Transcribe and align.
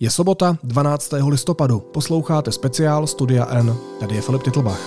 Je 0.00 0.10
sobota 0.10 0.58
12. 0.62 1.12
listopadu. 1.28 1.80
Posloucháte 1.80 2.52
speciál 2.52 3.06
Studia 3.06 3.46
N. 3.50 3.76
Tady 4.00 4.14
je 4.14 4.20
Filip 4.20 4.42
Titlbach. 4.42 4.80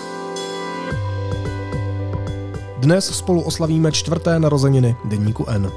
Dnes 2.78 3.18
spolu 3.18 3.42
oslavíme 3.42 3.92
čtvrté 3.92 4.40
narozeniny 4.40 4.96
deníku 5.06 5.46
N. 5.48 5.72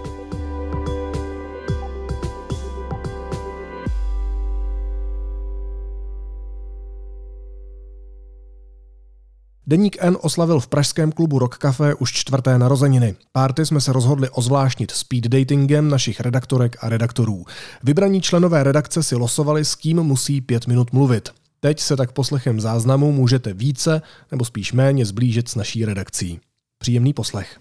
Deník 9.68 9.96
N 10.00 10.16
oslavil 10.20 10.60
v 10.60 10.68
pražském 10.68 11.12
klubu 11.12 11.38
Rock 11.38 11.58
Café 11.58 11.94
už 11.94 12.12
čtvrté 12.12 12.58
narozeniny. 12.58 13.14
Párty 13.32 13.66
jsme 13.66 13.80
se 13.80 13.92
rozhodli 13.92 14.28
ozvláštnit 14.30 14.90
speed 14.90 15.24
datingem 15.24 15.88
našich 15.88 16.20
redaktorek 16.20 16.76
a 16.80 16.88
redaktorů. 16.88 17.44
Vybraní 17.82 18.20
členové 18.20 18.64
redakce 18.64 19.02
si 19.02 19.16
losovali, 19.16 19.64
s 19.64 19.74
kým 19.74 19.96
musí 20.02 20.40
pět 20.40 20.66
minut 20.66 20.92
mluvit. 20.92 21.28
Teď 21.60 21.80
se 21.80 21.96
tak 21.96 22.12
poslechem 22.12 22.60
záznamu 22.60 23.12
můžete 23.12 23.52
více 23.52 24.02
nebo 24.30 24.44
spíš 24.44 24.72
méně 24.72 25.06
zblížit 25.06 25.48
s 25.48 25.54
naší 25.54 25.84
redakcí. 25.84 26.40
Příjemný 26.78 27.12
poslech. 27.12 27.60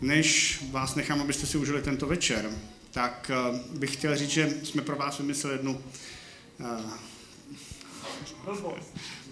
Než 0.00 0.62
vás 0.70 0.94
nechám, 0.94 1.20
abyste 1.20 1.46
si 1.46 1.58
užili 1.58 1.82
tento 1.82 2.06
večer, 2.06 2.44
tak 2.90 3.30
uh, 3.50 3.78
bych 3.78 3.92
chtěl 3.92 4.16
říct, 4.16 4.30
že 4.30 4.48
jsme 4.62 4.82
pro 4.82 4.96
vás 4.96 5.18
vymysleli 5.18 5.56
jednu 5.56 5.72
uh, 6.60 6.66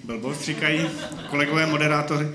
blbost, 0.04 0.44
říkají 0.44 0.90
kolegové 1.30 1.66
moderátoři. 1.66 2.28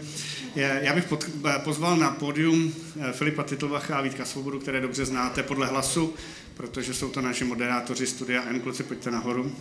Já 0.55 0.93
bych 0.93 1.05
pod, 1.05 1.25
pozval 1.63 1.97
na 1.97 2.11
pódium 2.11 2.73
eh, 3.01 3.13
Filipa 3.13 3.43
Titlbacha 3.43 3.97
a 3.97 4.01
Vítka 4.01 4.25
Svobodu, 4.25 4.59
které 4.59 4.81
dobře 4.81 5.05
znáte 5.05 5.43
podle 5.43 5.67
hlasu, 5.67 6.15
protože 6.53 6.93
jsou 6.93 7.09
to 7.09 7.21
naši 7.21 7.43
moderátoři 7.43 8.07
studia 8.07 8.43
N. 8.49 8.59
Kluci, 8.59 8.83
pojďte 8.83 9.11
nahoru. 9.11 9.55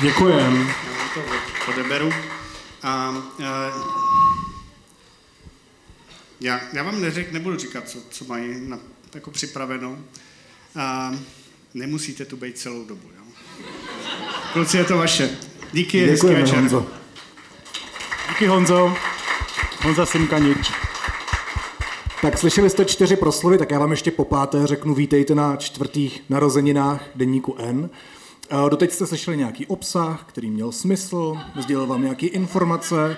Děkujem. 0.00 0.68
Já 0.68 1.08
to 1.14 1.22
odeberu. 1.72 2.10
A, 2.82 2.88
a, 2.88 3.14
já, 6.40 6.60
já 6.72 6.82
vám 6.82 7.00
neřek, 7.00 7.32
nebudu 7.32 7.58
říkat, 7.58 7.88
co, 7.88 7.98
co 8.10 8.24
mají 8.24 8.68
na, 8.68 8.78
jako 9.14 9.30
připraveno. 9.30 9.98
A, 10.76 11.14
nemusíte 11.74 12.24
tu 12.24 12.36
být 12.36 12.58
celou 12.58 12.84
dobu. 12.84 13.08
Jo? 13.16 13.24
Kluci, 14.52 14.76
je 14.76 14.84
to 14.84 14.96
vaše. 14.96 15.30
Díky, 15.72 16.06
hezký 16.06 16.26
večer. 16.26 16.58
Honzo. 16.58 16.86
Díky 18.28 18.46
Honzo. 18.46 18.96
Honza 19.82 20.06
Simkanič. 20.06 20.72
Tak 22.22 22.38
slyšeli 22.38 22.70
jste 22.70 22.84
čtyři 22.84 23.16
proslovy, 23.16 23.58
tak 23.58 23.70
já 23.70 23.78
vám 23.78 23.90
ještě 23.90 24.10
po 24.10 24.24
páté 24.24 24.66
řeknu 24.66 24.94
vítejte 24.94 25.34
na 25.34 25.56
čtvrtých 25.56 26.22
narozeninách 26.28 27.04
deníku 27.14 27.56
N. 27.58 27.90
Doteď 28.68 28.92
jste 28.92 29.06
slyšeli 29.06 29.36
nějaký 29.36 29.66
obsah, 29.66 30.24
který 30.28 30.50
měl 30.50 30.72
smysl, 30.72 31.38
sdělil 31.60 31.86
vám 31.86 32.02
nějaké 32.02 32.26
informace, 32.26 33.16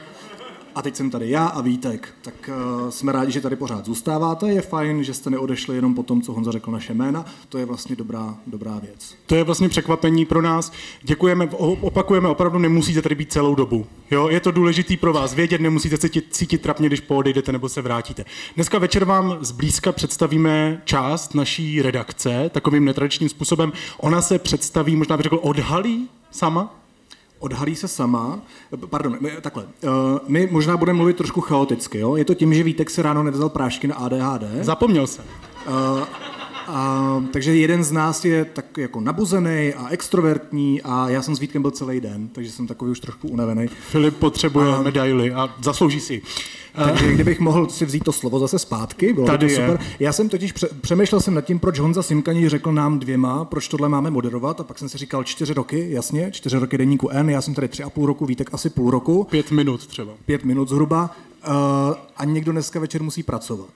a 0.75 0.83
teď 0.83 0.97
jsem 0.97 1.11
tady 1.11 1.31
já 1.31 1.47
a 1.47 1.61
Vítek, 1.61 2.15
tak 2.23 2.35
uh, 2.49 2.91
jsme 2.91 3.13
rádi, 3.13 3.33
že 3.33 3.41
tady 3.41 3.57
pořád 3.57 3.87
zůstáváte. 3.87 4.49
Je 4.53 4.63
fajn, 4.63 5.05
že 5.05 5.15
jste 5.15 5.31
neodešli 5.31 5.77
jenom 5.77 5.95
po 5.95 6.03
tom, 6.03 6.23
co 6.23 6.33
Honza 6.33 6.53
řekl 6.53 6.71
naše 6.71 6.95
jména. 6.95 7.25
To 7.49 7.59
je 7.59 7.65
vlastně 7.65 7.97
dobrá, 7.97 8.37
dobrá 8.47 8.79
věc. 8.79 9.15
To 9.27 9.35
je 9.35 9.45
vlastně 9.45 9.69
překvapení 9.69 10.25
pro 10.25 10.43
nás. 10.43 10.73
Děkujeme, 11.03 11.49
opakujeme, 11.81 12.29
opravdu 12.29 12.59
nemusíte 12.59 13.03
tady 13.03 13.15
být 13.15 13.33
celou 13.33 13.55
dobu. 13.55 13.87
Jo? 14.11 14.29
Je 14.29 14.41
to 14.41 14.51
důležitý 14.51 14.97
pro 14.97 15.13
vás 15.13 15.35
vědět, 15.35 15.61
nemusíte 15.61 15.97
se 15.97 16.09
cítit, 16.09 16.27
cítit 16.31 16.63
trapně, 16.63 16.87
když 16.87 17.01
poodejdete 17.01 17.53
nebo 17.53 17.69
se 17.69 17.83
vrátíte. 17.83 18.25
Dneska 18.55 18.79
večer 18.79 19.05
vám 19.05 19.39
zblízka 19.41 19.93
představíme 19.93 20.83
část 20.85 21.35
naší 21.35 21.83
redakce 21.83 22.51
takovým 22.53 22.85
netradičním 22.85 23.29
způsobem. 23.29 23.73
Ona 23.99 24.23
se 24.23 24.39
představí, 24.39 24.97
možná 24.97 25.17
bych 25.17 25.25
řekl, 25.25 25.39
odhalí 25.43 26.09
sama, 26.31 26.82
odhalí 27.43 27.77
se 27.77 27.89
sama. 27.89 28.41
Pardon, 28.91 29.19
takhle. 29.41 29.65
Eh, 29.85 29.89
my 30.29 30.49
možná 30.51 30.77
budeme 30.77 30.97
mluvit 30.97 31.17
trošku 31.17 31.41
chaoticky. 31.41 31.99
Jo? 31.99 32.17
Je 32.17 32.25
to 32.25 32.35
tím, 32.35 32.55
že 32.55 32.63
Vítek 32.63 32.91
se 32.91 33.03
ráno 33.03 33.23
nevzal 33.23 33.49
prášky 33.49 33.89
na 33.89 33.95
ADHD. 33.95 34.45
Zapomněl 34.61 35.07
jsem. 35.07 35.25
Uh, 35.69 36.01
a, 36.67 37.25
takže 37.33 37.57
jeden 37.57 37.85
z 37.85 37.93
nás 37.93 38.25
je 38.25 38.45
tak 38.45 38.79
jako 38.79 39.01
nabuzený 39.01 39.75
a 39.75 39.89
extrovertní 39.89 40.83
a 40.83 41.09
já 41.09 41.23
jsem 41.23 41.37
s 41.37 41.39
Vítkem 41.39 41.63
byl 41.63 41.71
celý 41.71 42.01
den, 42.01 42.29
takže 42.29 42.53
jsem 42.53 42.67
takový 42.67 42.91
už 42.91 43.01
trošku 43.01 43.29
unavený. 43.29 43.69
Filip 43.69 44.17
potřebuje 44.17 44.75
a, 44.75 44.83
medaily 44.83 45.33
a 45.33 45.55
zaslouží 45.63 46.01
si. 46.01 46.23
Takže 46.75 47.13
kdybych 47.13 47.41
mohl 47.41 47.69
si 47.69 47.85
vzít 47.85 48.05
to 48.05 48.13
slovo 48.13 48.39
zase 48.39 48.59
zpátky, 48.59 49.13
bylo 49.13 49.27
Tady 49.27 49.49
to 49.49 49.55
super. 49.55 49.79
Je. 49.81 49.97
Já 50.01 50.13
jsem 50.13 50.29
totiž 50.29 50.53
pře- 50.53 50.69
přemýšlel 50.81 51.21
jsem 51.21 51.35
nad 51.35 51.41
tím, 51.41 51.59
proč 51.59 51.79
Honza 51.79 52.03
Simkaní 52.03 52.49
řekl 52.49 52.73
nám 52.73 52.99
dvěma, 52.99 53.45
proč 53.45 53.69
tohle 53.69 53.89
máme 53.89 54.11
moderovat 54.11 54.61
a 54.61 54.65
pak 54.65 54.79
jsem 54.79 54.89
si 54.89 54.99
říkal 54.99 55.25
čtyři 55.25 55.55
roky, 55.55 55.87
jasně, 55.91 56.31
čtyři 56.31 56.59
roky 56.59 56.79
deníku 56.79 57.09
N, 57.09 57.31
já 57.31 57.43
jsem 57.43 57.55
tady 57.55 57.69
tři 57.69 57.83
a 57.83 57.91
půl 57.91 58.07
roku, 58.07 58.27
Vítek 58.27 58.51
asi 58.53 58.71
půl 58.71 58.91
roku. 58.91 59.25
Pět 59.31 59.51
minut 59.51 59.87
třeba. 59.87 60.13
Pět 60.27 60.45
minut 60.45 60.69
zhruba. 60.69 61.11
Uh, 61.49 61.55
a 62.17 62.25
někdo 62.25 62.53
dneska 62.53 62.81
večer 62.81 63.03
musí 63.03 63.23
pracovat. 63.23 63.69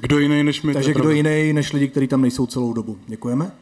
Kdo 0.00 0.18
jiný 0.18 0.42
než 0.42 0.62
my? 0.62 0.72
Takže 0.74 0.94
kdo 0.94 1.10
jiný 1.10 1.52
než 1.52 1.72
lidi, 1.72 1.88
kteří 1.88 2.06
tam 2.08 2.22
nejsou 2.22 2.46
celou 2.46 2.72
dobu. 2.72 2.98
Děkujeme. 3.06 3.52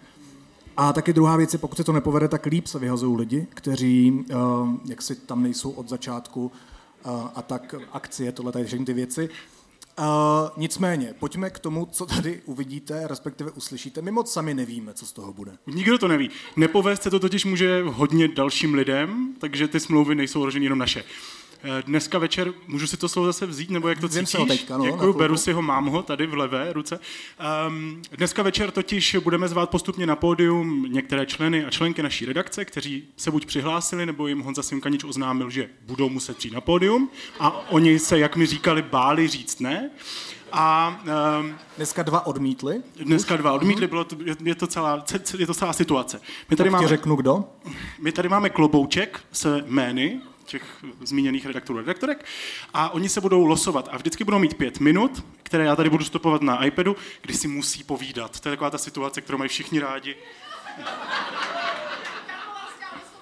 A 0.77 0.93
taky 0.93 1.13
druhá 1.13 1.37
věc 1.37 1.53
je, 1.53 1.59
pokud 1.59 1.77
se 1.77 1.85
to 1.85 1.93
nepovede, 1.93 2.29
tak 2.29 2.47
líp 2.47 2.67
se 2.67 2.79
vyhazují 2.79 3.19
lidi, 3.19 3.47
kteří 3.55 4.13
uh, 4.13 4.71
jak 4.85 5.03
si 5.03 5.15
tam 5.15 5.43
nejsou 5.43 5.71
od 5.71 5.89
začátku 5.89 6.45
uh, 6.45 7.13
a 7.35 7.43
tak 7.43 7.75
akcie, 7.93 8.33
tohle 8.33 8.53
tady 8.53 8.65
všechny 8.65 8.87
ty 8.87 8.93
věci. 8.93 9.29
Uh, 9.99 10.05
nicméně, 10.57 11.15
pojďme 11.19 11.51
k 11.51 11.59
tomu, 11.59 11.89
co 11.93 12.07
tady 12.07 12.43
uvidíte, 12.45 13.09
respektive 13.09 13.51
uslyšíte. 13.51 14.03
My 14.03 14.11
moc 14.11 14.33
sami 14.33 14.55
nevíme, 14.55 14.95
co 14.95 15.07
z 15.07 15.13
toho 15.13 15.33
bude. 15.33 15.53
Nikdo 15.67 15.99
to 15.99 16.09
neví. 16.09 16.31
Nepovést 16.57 17.03
se 17.03 17.11
to 17.11 17.21
totiž 17.21 17.45
může 17.45 17.83
hodně 17.87 18.29
dalším 18.29 18.75
lidem, 18.75 19.35
takže 19.39 19.69
ty 19.69 19.81
smlouvy 19.81 20.15
nejsou 20.15 20.49
jenom 20.49 20.79
naše. 20.79 21.05
Dneska 21.87 22.19
večer, 22.19 22.53
můžu 22.67 22.87
si 22.87 22.97
to 22.97 23.09
slovo 23.09 23.27
zase 23.27 23.47
vzít, 23.47 23.71
nebo 23.71 23.89
jak 23.89 24.01
to 24.01 24.09
Vím 24.09 24.27
cítíš? 24.27 24.49
teďka, 24.49 24.79
no, 24.79 24.85
Děkuji, 24.85 25.13
beru 25.13 25.37
si 25.37 25.53
ho, 25.53 25.63
mám 25.63 25.87
ho 25.87 26.03
tady 26.03 26.27
v 26.27 26.35
levé 26.35 26.73
ruce. 26.73 27.01
Um, 27.69 28.03
dneska 28.17 28.43
večer 28.43 28.71
totiž 28.71 29.17
budeme 29.25 29.49
zvát 29.49 29.71
postupně 29.71 30.07
na 30.07 30.17
pódium 30.17 30.87
některé 30.89 31.27
členy 31.27 31.65
a 31.65 31.71
členky 31.71 32.03
naší 32.03 32.25
redakce, 32.27 32.65
kteří 32.65 33.05
se 33.17 33.31
buď 33.31 33.47
přihlásili, 33.47 34.07
nebo 34.07 34.27
jim 34.27 34.41
Honza 34.41 34.63
Simkanič 34.63 35.05
oznámil, 35.05 35.51
že 35.51 35.69
budou 35.87 36.09
muset 36.09 36.37
přijít 36.37 36.55
na 36.55 36.61
pódium 36.61 37.11
a 37.41 37.71
oni 37.71 37.99
se, 37.99 38.19
jak 38.19 38.37
mi 38.37 38.47
říkali, 38.47 38.83
báli 38.83 39.29
říct 39.29 39.61
ne. 39.61 39.91
A, 40.53 41.01
um, 41.41 41.55
dneska 41.77 42.03
dva 42.03 42.27
odmítli? 42.27 42.83
Dneska 42.97 43.37
dva 43.37 43.53
odmítli, 43.53 43.87
bylo 43.87 44.05
to, 44.05 44.17
je, 44.25 44.37
je, 44.43 44.55
to 44.55 44.67
celá, 44.67 45.05
je 45.39 45.47
to 45.47 45.55
celá 45.55 45.73
situace. 45.73 46.21
My 46.51 46.57
tady 46.57 46.71
tak 46.71 46.73
máme, 46.73 46.89
řeknu 46.89 47.17
kdo? 47.17 47.45
My 48.01 48.13
tady 48.13 48.29
máme 48.29 48.51
klobouček 48.51 49.21
se 49.33 49.65
jmény, 49.67 50.21
těch 50.47 50.63
zmíněných 51.05 51.47
redaktorů 51.47 51.79
a 51.79 51.81
redaktorek 51.81 52.25
a 52.75 52.91
oni 52.91 53.09
se 53.09 53.21
budou 53.21 53.45
losovat 53.45 53.89
a 53.93 53.97
vždycky 53.97 54.25
budou 54.25 54.39
mít 54.39 54.55
pět 54.55 54.81
minut, 54.81 55.25
které 55.43 55.65
já 55.65 55.77
tady 55.77 55.91
budu 55.91 56.05
stopovat 56.05 56.43
na 56.43 56.65
iPadu, 56.65 56.97
kdy 57.23 57.35
si 57.35 57.49
musí 57.49 57.85
povídat. 57.85 58.41
To 58.41 58.49
je 58.49 58.53
taková 58.57 58.71
ta 58.71 58.79
situace, 58.79 59.21
kterou 59.21 59.39
mají 59.39 59.49
všichni 59.49 59.81
rádi. 59.81 60.17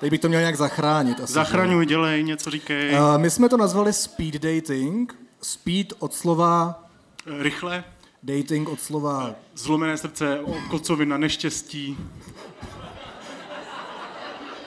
Teď 0.01 0.11
bych 0.11 0.21
to 0.21 0.29
měl 0.29 0.41
nějak 0.41 0.57
zachránit. 0.57 1.21
Asi, 1.21 1.33
Zachraňuj, 1.33 1.87
dělej, 1.87 2.25
něco 2.25 2.51
říkej. 2.51 2.93
Uh, 2.95 3.19
my 3.19 3.31
jsme 3.31 3.49
to 3.49 3.57
nazvali 3.57 3.93
speed 3.93 4.35
dating. 4.35 5.17
Speed 5.43 5.93
od 5.99 6.15
slova... 6.15 6.85
Rychle. 7.39 7.85
Dating 8.23 8.69
od 8.69 8.81
slova... 8.81 9.35
Zlomené 9.55 9.99
srdce, 9.99 10.41
kocovina, 10.71 11.19
neštěstí. 11.19 11.99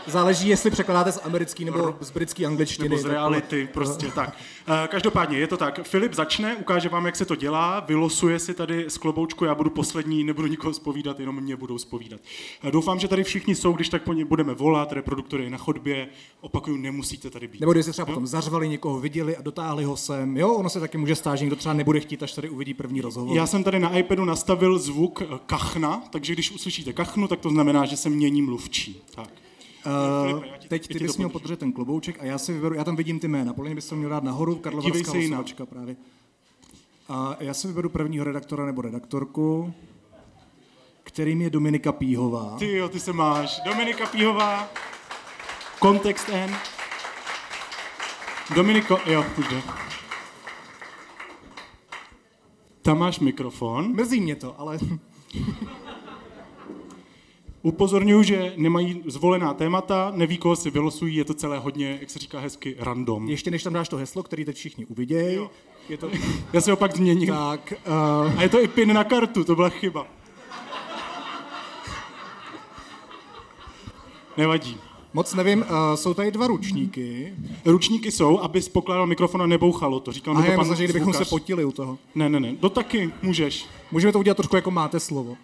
Záleží, 0.07 0.47
jestli 0.47 0.71
překládáte 0.71 1.11
z 1.11 1.19
americký 1.23 1.65
nebo 1.65 1.95
z 1.99 2.11
britský 2.11 2.45
angličtiny. 2.45 2.89
Nebo 2.89 3.01
z 3.01 3.05
reality, 3.05 3.69
prostě 3.73 4.07
tak. 4.15 4.37
Eh, 4.67 4.87
každopádně 4.87 5.37
je 5.37 5.47
to 5.47 5.57
tak. 5.57 5.79
Filip 5.83 6.13
začne, 6.13 6.55
ukáže 6.55 6.89
vám, 6.89 7.05
jak 7.05 7.15
se 7.15 7.25
to 7.25 7.35
dělá, 7.35 7.79
vylosuje 7.79 8.39
si 8.39 8.53
tady 8.53 8.85
z 8.87 8.97
kloboučku, 8.97 9.45
já 9.45 9.55
budu 9.55 9.69
poslední, 9.69 10.23
nebudu 10.23 10.47
nikoho 10.47 10.73
spovídat, 10.73 11.19
jenom 11.19 11.41
mě 11.41 11.55
budou 11.55 11.77
spovídat. 11.77 12.21
Eh, 12.63 12.71
doufám, 12.71 12.99
že 12.99 13.07
tady 13.07 13.23
všichni 13.23 13.55
jsou, 13.55 13.73
když 13.73 13.89
tak 13.89 14.03
po 14.03 14.13
ně 14.13 14.25
budeme 14.25 14.53
volat, 14.53 14.91
reproduktory 14.91 15.49
na 15.49 15.57
chodbě, 15.57 16.07
opakuju, 16.41 16.77
nemusíte 16.77 17.29
tady 17.29 17.47
být. 17.47 17.59
Nebo 17.59 17.73
když 17.73 17.85
se 17.85 17.91
třeba 17.91 18.05
potom 18.05 18.27
zařvali, 18.27 18.69
někoho 18.69 18.99
viděli 18.99 19.37
a 19.37 19.41
dotáhli 19.41 19.83
ho 19.83 19.97
sem. 19.97 20.37
Jo, 20.37 20.53
ono 20.53 20.69
se 20.69 20.79
taky 20.79 20.97
může 20.97 21.15
stát, 21.15 21.35
že 21.35 21.45
někdo 21.45 21.55
třeba 21.55 21.73
nebude 21.73 21.99
chtít, 21.99 22.23
až 22.23 22.33
tady 22.33 22.49
uvidí 22.49 22.73
první 22.73 23.01
rozhovor. 23.01 23.37
Já 23.37 23.47
jsem 23.47 23.63
tady 23.63 23.79
na 23.79 23.97
iPadu 23.97 24.25
nastavil 24.25 24.79
zvuk 24.79 25.21
eh, 25.21 25.39
kachna, 25.45 26.03
takže 26.09 26.33
když 26.33 26.51
uslyšíte 26.51 26.93
kachnu, 26.93 27.27
tak 27.27 27.39
to 27.39 27.49
znamená, 27.49 27.85
že 27.85 27.97
se 27.97 28.09
mění 28.09 28.41
mluvčí. 28.41 29.01
Tak. 29.15 29.44
Uh, 29.85 30.43
teď 30.67 30.87
ty 30.87 30.99
bys 30.99 31.17
měl 31.17 31.29
podržet 31.29 31.59
ten 31.59 31.73
klobouček 31.73 32.17
a 32.21 32.25
já 32.25 32.37
si 32.37 32.53
vyberu, 32.53 32.75
já 32.75 32.83
tam 32.83 32.95
vidím 32.95 33.19
ty 33.19 33.27
jména, 33.27 33.53
podle 33.53 33.69
mě 33.69 33.75
bys 33.75 33.89
to 33.89 33.95
měl 33.95 34.09
dát 34.09 34.23
nahoru, 34.23 34.55
Karlovarská 34.55 35.11
losovačka 35.13 35.65
právě. 35.65 35.95
A 37.09 37.37
já 37.39 37.53
si 37.53 37.67
vyberu 37.67 37.89
prvního 37.89 38.25
redaktora 38.25 38.65
nebo 38.65 38.81
redaktorku, 38.81 39.73
kterým 41.03 41.41
je 41.41 41.49
Dominika 41.49 41.91
Píhová. 41.91 42.55
Ty 42.59 42.71
jo, 42.71 42.89
ty 42.89 42.99
se 42.99 43.13
máš. 43.13 43.61
Dominika 43.65 44.05
Píhová, 44.05 44.69
kontext 45.79 46.29
N. 46.29 46.55
Dominiko, 48.55 48.99
jo, 49.05 49.25
už 49.37 49.47
jde. 49.47 49.61
Tam 52.81 52.99
máš 52.99 53.19
mikrofon. 53.19 53.93
Mrzí 53.93 54.21
mě 54.21 54.35
to, 54.35 54.59
ale 54.59 54.79
Upozorňuji, 57.65 58.23
že 58.23 58.53
nemají 58.57 59.03
zvolená 59.05 59.53
témata, 59.53 60.11
neví, 60.15 60.37
koho 60.37 60.55
si 60.55 60.69
vylosují, 60.69 61.15
je 61.15 61.25
to 61.25 61.33
celé 61.33 61.59
hodně, 61.59 61.97
jak 61.99 62.09
se 62.09 62.19
říká 62.19 62.39
hezky, 62.39 62.75
random. 62.79 63.29
ještě 63.29 63.51
než 63.51 63.63
tam 63.63 63.73
dáš 63.73 63.89
to 63.89 63.97
heslo, 63.97 64.23
který 64.23 64.45
teď 64.45 64.55
všichni 64.55 64.85
uvidějí, 64.85 65.39
Je 65.89 65.97
to, 65.97 66.09
já 66.53 66.61
se 66.61 66.71
ho 66.71 66.77
pak 66.77 66.95
změním. 66.95 67.29
tak 67.29 67.73
uh, 67.87 68.39
A 68.39 68.41
je 68.41 68.49
to 68.49 68.61
i 68.61 68.67
pin 68.67 68.93
na 68.93 69.03
kartu, 69.03 69.43
to 69.43 69.55
byla 69.55 69.69
chyba. 69.69 70.07
Nevadí. 74.37 74.77
moc 75.13 75.33
nevím, 75.33 75.59
uh, 75.59 75.67
jsou 75.95 76.13
tady 76.13 76.31
dva 76.31 76.47
ručníky. 76.47 77.33
Ručníky 77.65 78.11
jsou, 78.11 78.39
abys 78.39 78.69
pokládal 78.69 79.07
mikrofon 79.07 79.41
a 79.41 79.45
nebouchalo 79.45 79.99
to. 79.99 80.11
Říkal 80.11 80.33
mi 80.33 80.43
to 80.43 80.55
pan 80.55 80.59
myslím, 80.59 80.77
že 80.77 80.83
kdybychom 80.83 81.13
se 81.13 81.25
potili 81.25 81.65
u 81.65 81.71
toho. 81.71 81.97
Ne, 82.15 82.29
ne, 82.29 82.39
ne, 82.39 82.55
to 82.55 82.69
taky 82.69 83.11
můžeš. 83.21 83.65
Můžeme 83.91 84.13
to 84.13 84.19
udělat 84.19 84.37
trošku 84.37 84.55
jako 84.55 84.71
máte 84.71 84.99
slovo. 84.99 85.37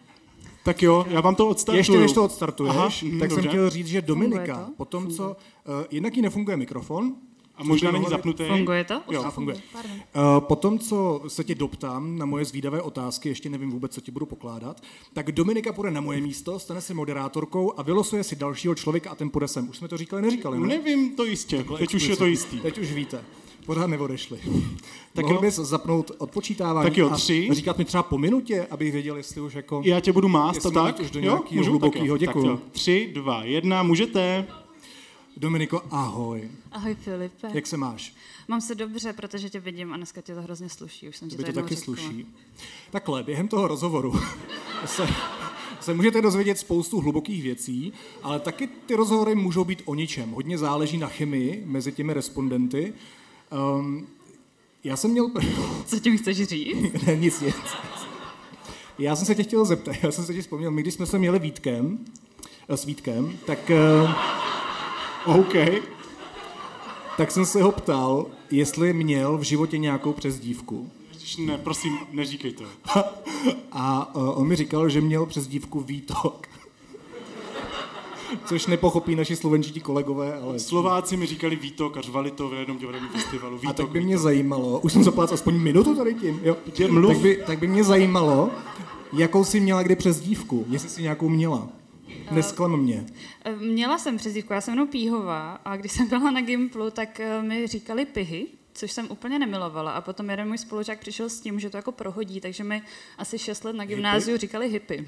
Tak 0.64 0.82
jo, 0.84 1.06
já 1.10 1.22
vám 1.22 1.36
to 1.36 1.48
odstartuju. 1.48 1.78
Ještě 1.78 1.98
než 1.98 2.12
to 2.12 2.24
odstartuješ, 2.24 2.76
Aha, 2.76 2.86
Aha, 2.86 2.96
mhm, 3.04 3.20
tak 3.20 3.30
dobře. 3.30 3.42
jsem 3.42 3.50
chtěl 3.52 3.70
říct, 3.70 3.88
že 3.88 4.02
Dominika, 4.02 4.70
po 4.78 4.86
tom, 4.86 5.08
co 5.08 5.28
uh, 5.30 5.74
jednak 5.92 6.16
jí 6.16 6.22
nefunguje 6.22 6.58
mikrofon, 6.58 7.16
A 7.56 7.64
možná 7.64 7.92
není 7.92 8.06
zapnutý. 8.10 8.44
Funguje 8.48 8.84
to? 8.84 9.02
Jo. 9.12 9.32
funguje. 9.32 9.58
Pardon. 9.74 9.92
Uh, 9.92 10.40
po 10.40 10.56
tom, 10.56 10.80
co 10.80 11.22
se 11.28 11.44
tě 11.44 11.56
doptám 11.56 12.18
na 12.18 12.26
moje 12.26 12.46
zvídavé 12.46 12.82
otázky, 12.82 13.30
ještě 13.30 13.50
nevím 13.50 13.72
vůbec, 13.72 13.94
co 13.94 14.02
ti 14.02 14.12
budu 14.12 14.26
pokládat, 14.26 14.82
tak 15.14 15.32
Dominika 15.32 15.74
půjde 15.74 15.92
na 15.92 16.02
moje 16.02 16.22
místo, 16.22 16.60
stane 16.60 16.82
se 16.82 16.94
moderátorkou 16.94 17.74
a 17.78 17.82
vylosuje 17.82 18.24
si 18.24 18.36
dalšího 18.36 18.76
člověka 18.76 19.10
a 19.12 19.16
ten 19.16 19.30
půjde 19.30 19.48
sem. 19.48 19.70
Už 19.70 19.78
jsme 19.78 19.88
to 19.88 19.98
říkali, 19.98 20.22
neříkali, 20.22 20.60
ne? 20.60 20.68
Nevím 20.68 21.16
to 21.16 21.26
jistě, 21.26 21.66
teď 21.78 21.94
už 21.94 22.04
je 22.04 22.16
to 22.18 22.26
jistý. 22.26 22.60
Teď 22.60 22.78
už 22.78 22.92
víte. 22.92 23.24
Pořád 23.72 23.88
neodešli. 23.88 24.40
Tak 25.14 25.26
Mohl 25.26 25.36
jo. 25.36 25.42
bys 25.42 25.56
zapnout 25.56 26.12
odpočítávání 26.18 26.90
Tak 26.90 26.98
jo, 26.98 27.10
a 27.10 27.16
tři. 27.16 27.50
říkat 27.52 27.78
mi 27.78 27.86
třeba 27.86 28.04
po 28.04 28.18
minutě, 28.18 28.68
abych 28.72 28.92
věděl, 28.92 29.18
jestli 29.18 29.42
už 29.42 29.54
jako... 29.54 29.82
Já 29.86 30.00
tě 30.00 30.12
budu 30.12 30.28
mást, 30.28 30.66
a 30.66 30.72
tak? 30.72 31.00
už 31.00 31.12
do 31.12 31.20
jo, 31.20 31.24
nějakého 31.26 31.56
můžu? 31.56 31.70
hlubokýho, 31.70 32.04
tak 32.04 32.10
jo. 32.10 32.18
děkuju. 32.18 32.46
Tak 32.46 32.60
jo. 32.66 32.70
Tři, 32.72 33.12
dva, 33.14 33.44
jedna, 33.44 33.84
můžete. 33.84 34.48
Dominiko, 35.38 35.82
ahoj. 35.92 36.50
Ahoj 36.72 36.96
Filipe. 36.96 37.48
Jak 37.54 37.68
se 37.68 37.78
máš? 37.78 38.14
Mám 38.48 38.62
se 38.62 38.76
dobře, 38.76 39.14
protože 39.14 39.50
tě 39.50 39.60
vidím 39.60 39.94
a 39.94 39.98
dneska 39.98 40.22
tě 40.22 40.36
to 40.36 40.42
hrozně 40.42 40.70
sluší. 40.70 41.10
Už 41.10 41.18
jsem 41.18 41.30
ti 41.30 41.36
By 41.38 41.44
to 41.44 41.46
to 41.46 41.50
jednou 41.50 41.62
taky 41.62 41.76
řekla. 41.76 41.96
sluší. 41.96 42.26
Takhle, 42.92 43.24
během 43.24 43.48
toho 43.48 43.68
rozhovoru 43.68 44.14
se, 44.86 45.08
se 45.80 45.94
můžete 45.94 46.22
dozvědět 46.22 46.58
spoustu 46.58 47.00
hlubokých 47.00 47.44
věcí, 47.44 47.94
ale 48.24 48.40
taky 48.40 48.68
ty 48.68 48.96
rozhovory 48.96 49.36
můžou 49.36 49.64
být 49.64 49.82
o 49.86 49.96
ničem. 49.96 50.32
Hodně 50.32 50.58
záleží 50.58 50.98
na 50.98 51.08
chemii 51.08 51.64
mezi 51.66 51.92
těmi 51.92 52.14
respondenty. 52.14 52.94
Um, 53.52 54.08
já 54.84 54.98
jsem 54.98 55.12
měl... 55.12 55.30
Co 55.86 56.00
tím 56.00 56.18
chceš 56.18 56.38
říct? 56.38 57.04
ne, 57.08 57.16
nic, 57.16 57.42
nic. 57.42 57.56
Já 59.00 59.16
jsem 59.16 59.26
se 59.26 59.36
tě 59.36 59.44
chtěl 59.44 59.66
zeptat, 59.66 59.96
já 60.04 60.12
jsem 60.12 60.26
se 60.26 60.34
ti 60.34 60.42
vzpomněl, 60.42 60.72
my 60.72 60.82
když 60.82 60.94
jsme 60.94 61.06
se 61.06 61.20
měli 61.20 61.40
Vítkem, 61.40 62.00
eh, 62.70 62.78
s 62.78 62.86
Vítkem, 62.86 63.38
tak, 63.46 63.72
eh, 63.72 64.14
OK. 65.26 65.54
tak 67.18 67.32
jsem 67.32 67.46
se 67.46 67.62
ho 67.62 67.72
ptal, 67.72 68.26
jestli 68.52 68.94
měl 68.94 69.38
v 69.38 69.42
životě 69.42 69.78
nějakou 69.78 70.14
přezdívku. 70.14 70.92
Ne, 71.46 71.58
prosím, 71.58 71.98
neříkej 72.12 72.54
to. 72.54 72.64
A 73.72 74.16
uh, 74.16 74.40
on 74.40 74.48
mi 74.48 74.56
říkal, 74.56 74.90
že 74.90 75.02
měl 75.02 75.26
přes 75.26 75.48
dívku 75.48 75.80
Vítok. 75.80 76.48
Což 78.46 78.68
nepochopí 78.68 79.16
naši 79.16 79.36
slovenští 79.36 79.80
kolegové, 79.80 80.40
ale... 80.40 80.60
Slováci 80.60 81.18
mi 81.18 81.26
říkali 81.26 81.56
Vítok 81.56 81.98
a 81.98 82.02
řvali 82.02 82.32
to 82.32 82.50
v 82.50 82.54
jednom 82.54 82.78
divadelním 82.78 83.10
festivalu. 83.10 83.58
Vítok, 83.58 83.70
A 83.70 83.74
tak 83.74 83.90
by 83.90 84.02
mě 84.02 84.18
zajímalo, 84.18 84.80
už 84.80 84.94
jsem 84.94 85.04
zaplácal 85.04 85.34
aspoň 85.34 85.56
minutu 85.60 85.96
tady 85.96 86.14
tím, 86.14 86.40
jo. 86.44 86.58
Tě 86.72 86.88
mluv. 86.88 87.14
Tak 87.14 87.22
by, 87.22 87.44
tak 87.48 87.60
by 87.60 87.68
mě 87.68 87.84
zajímalo, 87.84 88.52
jakou 89.14 89.44
jsi 89.44 89.60
měla 89.60 89.84
kdy 89.84 89.96
přes 89.96 90.20
dívku, 90.20 90.66
jestli 90.70 90.90
jsi 90.90 91.02
nějakou 91.02 91.30
měla. 91.30 91.70
Nesklam 92.32 92.80
mě. 92.80 93.06
Eh, 93.46 93.56
Měla 93.56 93.98
jsem 93.98 94.18
přezdívku, 94.18 94.54
já 94.54 94.62
jsem 94.62 94.74
mnou 94.74 94.88
Píhová 94.88 95.52
a 95.66 95.78
když 95.78 95.92
jsem 95.92 96.08
byla 96.08 96.32
na 96.32 96.42
Gimplu, 96.42 96.92
tak 96.92 97.20
eh, 97.20 97.42
mi 97.42 97.68
říkali 97.68 98.06
Pihy, 98.06 98.48
což 98.74 98.92
jsem 98.92 99.08
úplně 99.10 99.40
nemilovala. 99.40 99.92
A 99.92 100.02
potom 100.02 100.30
jeden 100.30 100.48
můj 100.48 100.58
spolužák 100.58 101.00
přišel 101.00 101.30
s 101.30 101.40
tím, 101.40 101.60
že 101.60 101.70
to 101.70 101.78
jako 101.78 101.92
prohodí, 101.92 102.42
takže 102.42 102.64
mi 102.64 102.82
asi 103.18 103.40
šest 103.40 103.66
let 103.66 103.76
na 103.76 103.86
gymnáziu 103.86 104.38
říkali 104.38 104.70
hippy. 104.70 105.06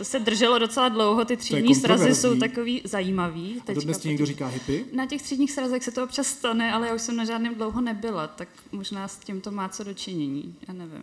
To 0.00 0.04
se 0.04 0.18
drželo 0.18 0.58
docela 0.58 0.88
dlouho, 0.88 1.24
ty 1.24 1.36
třídní 1.36 1.74
srazy 1.74 2.14
jsou 2.14 2.38
takový 2.38 2.82
zajímavý. 2.84 3.56
A 3.68 3.74
to 3.74 3.80
dnes 3.80 3.98
ti 3.98 4.08
někdo 4.08 4.26
říká 4.26 4.46
hippy? 4.46 4.84
Na 4.92 5.06
těch 5.06 5.22
třídních 5.22 5.52
srazech 5.52 5.84
se 5.84 5.90
to 5.90 6.04
občas 6.04 6.26
stane, 6.26 6.72
ale 6.72 6.88
já 6.88 6.94
už 6.94 7.02
jsem 7.02 7.16
na 7.16 7.24
žádném 7.24 7.54
dlouho 7.54 7.80
nebyla, 7.80 8.26
tak 8.26 8.48
možná 8.72 9.08
s 9.08 9.16
tím 9.16 9.40
to 9.40 9.50
má 9.50 9.68
co 9.68 9.84
dočinění, 9.84 10.54
já 10.68 10.74
nevím. 10.74 11.02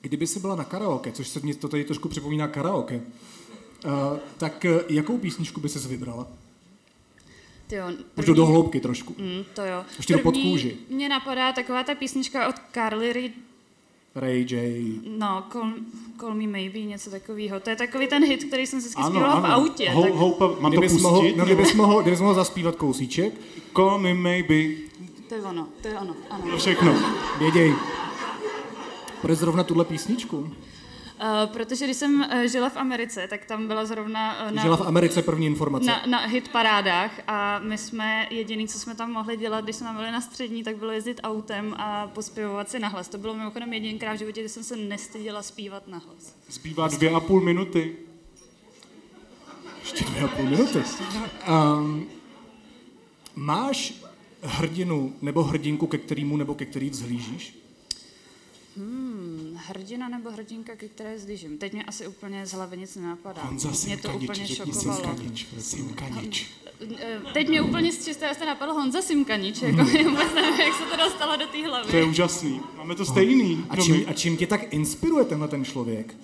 Kdyby 0.00 0.26
jsi 0.26 0.40
byla 0.40 0.56
na 0.56 0.64
karaoke, 0.64 1.12
což 1.12 1.28
se 1.28 1.40
mě 1.40 1.54
to 1.54 1.68
tady 1.68 1.84
trošku 1.84 2.08
připomíná 2.08 2.48
karaoke, 2.48 3.00
uh, 3.84 3.92
tak 4.38 4.66
uh, 4.70 4.80
jakou 4.88 5.18
písničku 5.18 5.60
by 5.60 5.68
si 5.68 5.88
vybrala? 5.88 6.26
Ty 7.66 7.74
jo, 7.74 7.86
Už 8.16 8.24
jdu 8.24 8.34
do 8.34 8.46
hloubky 8.46 8.80
trošku. 8.80 9.14
Mm, 9.18 9.44
to 9.54 9.64
jo. 9.64 9.84
Ještě 9.96 10.12
do 10.12 10.18
podkůži. 10.18 10.76
Mně 10.88 11.08
napadá 11.08 11.52
taková 11.52 11.84
ta 11.84 11.94
písnička 11.94 12.48
od 12.48 12.54
Carly 12.74 13.12
Rae 13.12 13.30
Ray 14.14 14.46
J. 14.50 14.82
No, 15.18 15.44
call, 15.52 15.72
call 16.20 16.34
Me 16.34 16.46
Maybe, 16.46 16.78
něco 16.78 17.10
takového. 17.10 17.60
To 17.60 17.70
je 17.70 17.76
takový 17.76 18.06
ten 18.06 18.24
hit, 18.24 18.44
který 18.44 18.66
jsem 18.66 18.80
si 18.80 18.84
vždycky 18.88 19.02
Ano, 19.02 19.10
zpívala 19.10 19.40
v 19.40 19.44
ano. 19.44 19.54
autě. 19.54 19.90
Hou, 19.90 20.02
tak, 20.02 20.12
houpa, 20.14 20.46
mám 20.46 20.72
to 20.72 20.78
Kdybys 20.78 20.92
pustit? 20.92 21.02
mohl, 21.02 21.22
no, 21.22 21.28
nebo- 21.30 21.44
kdybys, 21.44 21.74
mohl, 21.74 22.02
kdybys 22.02 22.20
mohl 22.20 22.34
zaspívat 22.34 22.76
kousíček, 22.76 23.32
Call 23.76 23.98
me 23.98 24.14
maybe. 24.14 24.54
to 25.28 25.34
je 25.34 25.42
ono, 25.42 25.68
to 25.82 25.88
je 25.88 25.98
ono, 25.98 26.14
ano. 26.30 26.44
To 26.50 26.56
všechno. 26.56 26.94
věděj. 27.38 27.74
Proč 29.22 29.38
zrovna 29.38 29.64
tuhle 29.64 29.84
písničku? 29.84 30.50
Uh, 31.22 31.52
protože 31.52 31.84
když 31.84 31.96
jsem 31.96 32.20
uh, 32.20 32.42
žila 32.42 32.68
v 32.68 32.76
Americe, 32.76 33.26
tak 33.28 33.44
tam 33.44 33.66
byla 33.66 33.84
zrovna 33.84 34.46
uh, 34.46 34.52
na, 34.52 34.62
Žila 34.62 34.76
v 34.76 34.86
Americe 34.86 35.22
první 35.22 35.46
informace. 35.46 35.86
na, 35.86 36.02
na 36.06 36.26
hit 36.26 36.48
parádách 36.48 37.20
a 37.26 37.58
my 37.58 37.78
jsme, 37.78 38.26
jediný, 38.30 38.68
co 38.68 38.78
jsme 38.78 38.94
tam 38.94 39.12
mohli 39.12 39.36
dělat, 39.36 39.64
když 39.64 39.76
jsme 39.76 39.92
byli 39.92 40.10
na 40.10 40.20
střední, 40.20 40.64
tak 40.64 40.76
bylo 40.76 40.92
jezdit 40.92 41.20
autem 41.22 41.74
a 41.78 42.06
pospěvovat 42.06 42.70
si 42.70 42.78
nahlas. 42.78 43.08
To 43.08 43.18
bylo 43.18 43.34
mimochodem 43.34 43.72
jedinkrát 43.72 44.14
v 44.14 44.18
životě, 44.18 44.40
kdy 44.40 44.48
jsem 44.48 44.64
se 44.64 44.76
nestyděla 44.76 45.42
zpívat 45.42 45.88
nahlas. 45.88 46.36
Zbývá 46.48 46.88
dvě 46.88 47.10
a 47.10 47.20
půl 47.20 47.40
minuty. 47.40 47.96
Ještě 49.80 50.04
dvě 50.04 50.22
a 50.22 50.28
půl 50.28 50.44
minuty. 50.44 50.82
Um, 51.48 52.06
máš 53.36 53.94
hrdinu 54.42 55.12
nebo 55.22 55.42
hrdinku, 55.42 55.86
ke 55.86 55.98
kterému 55.98 56.36
nebo 56.36 56.54
ke 56.54 56.64
který 56.64 56.90
vzhlížíš? 56.90 57.58
Hmm, 58.76 59.11
hrdina 59.66 60.08
nebo 60.08 60.30
hrdinka, 60.30 60.76
ke 60.76 60.88
které 60.88 61.18
zlížím. 61.18 61.58
Teď 61.58 61.72
mě 61.72 61.84
asi 61.84 62.06
úplně 62.06 62.46
z 62.46 62.52
hlavy 62.52 62.76
nic 62.76 62.96
nenapadá. 62.96 63.42
Honza 63.42 63.68
mě 63.68 63.96
to 63.96 64.08
Simkanič, 64.08 64.30
úplně 64.30 64.48
šokovalo. 64.48 64.94
Simkanič. 65.04 65.46
Simkanič. 65.58 66.46
Eh, 66.98 67.20
Teď 67.32 67.48
mě 67.48 67.62
úplně 67.62 67.92
z 67.92 68.04
čisté 68.04 68.34
jste 68.34 68.46
napadl 68.46 68.72
Honza 68.72 69.02
Simkanič, 69.02 69.62
jako 69.62 69.76
vůbec 69.84 70.34
nevím, 70.34 70.60
jak 70.60 70.74
se 70.74 70.84
to 70.90 70.96
dostalo 70.96 71.36
do 71.36 71.46
té 71.46 71.52
To 71.52 71.56
je 71.58 71.66
hlavy. 71.68 72.04
úžasný. 72.04 72.60
Máme 72.76 72.94
to 72.94 73.04
stejný. 73.04 73.66
A 73.70 73.76
čím, 73.76 74.04
a 74.08 74.12
čím 74.12 74.36
tě 74.36 74.46
tak 74.46 74.72
inspiruje 74.72 75.24
tenhle 75.24 75.48
ten 75.48 75.64
člověk? 75.64 76.14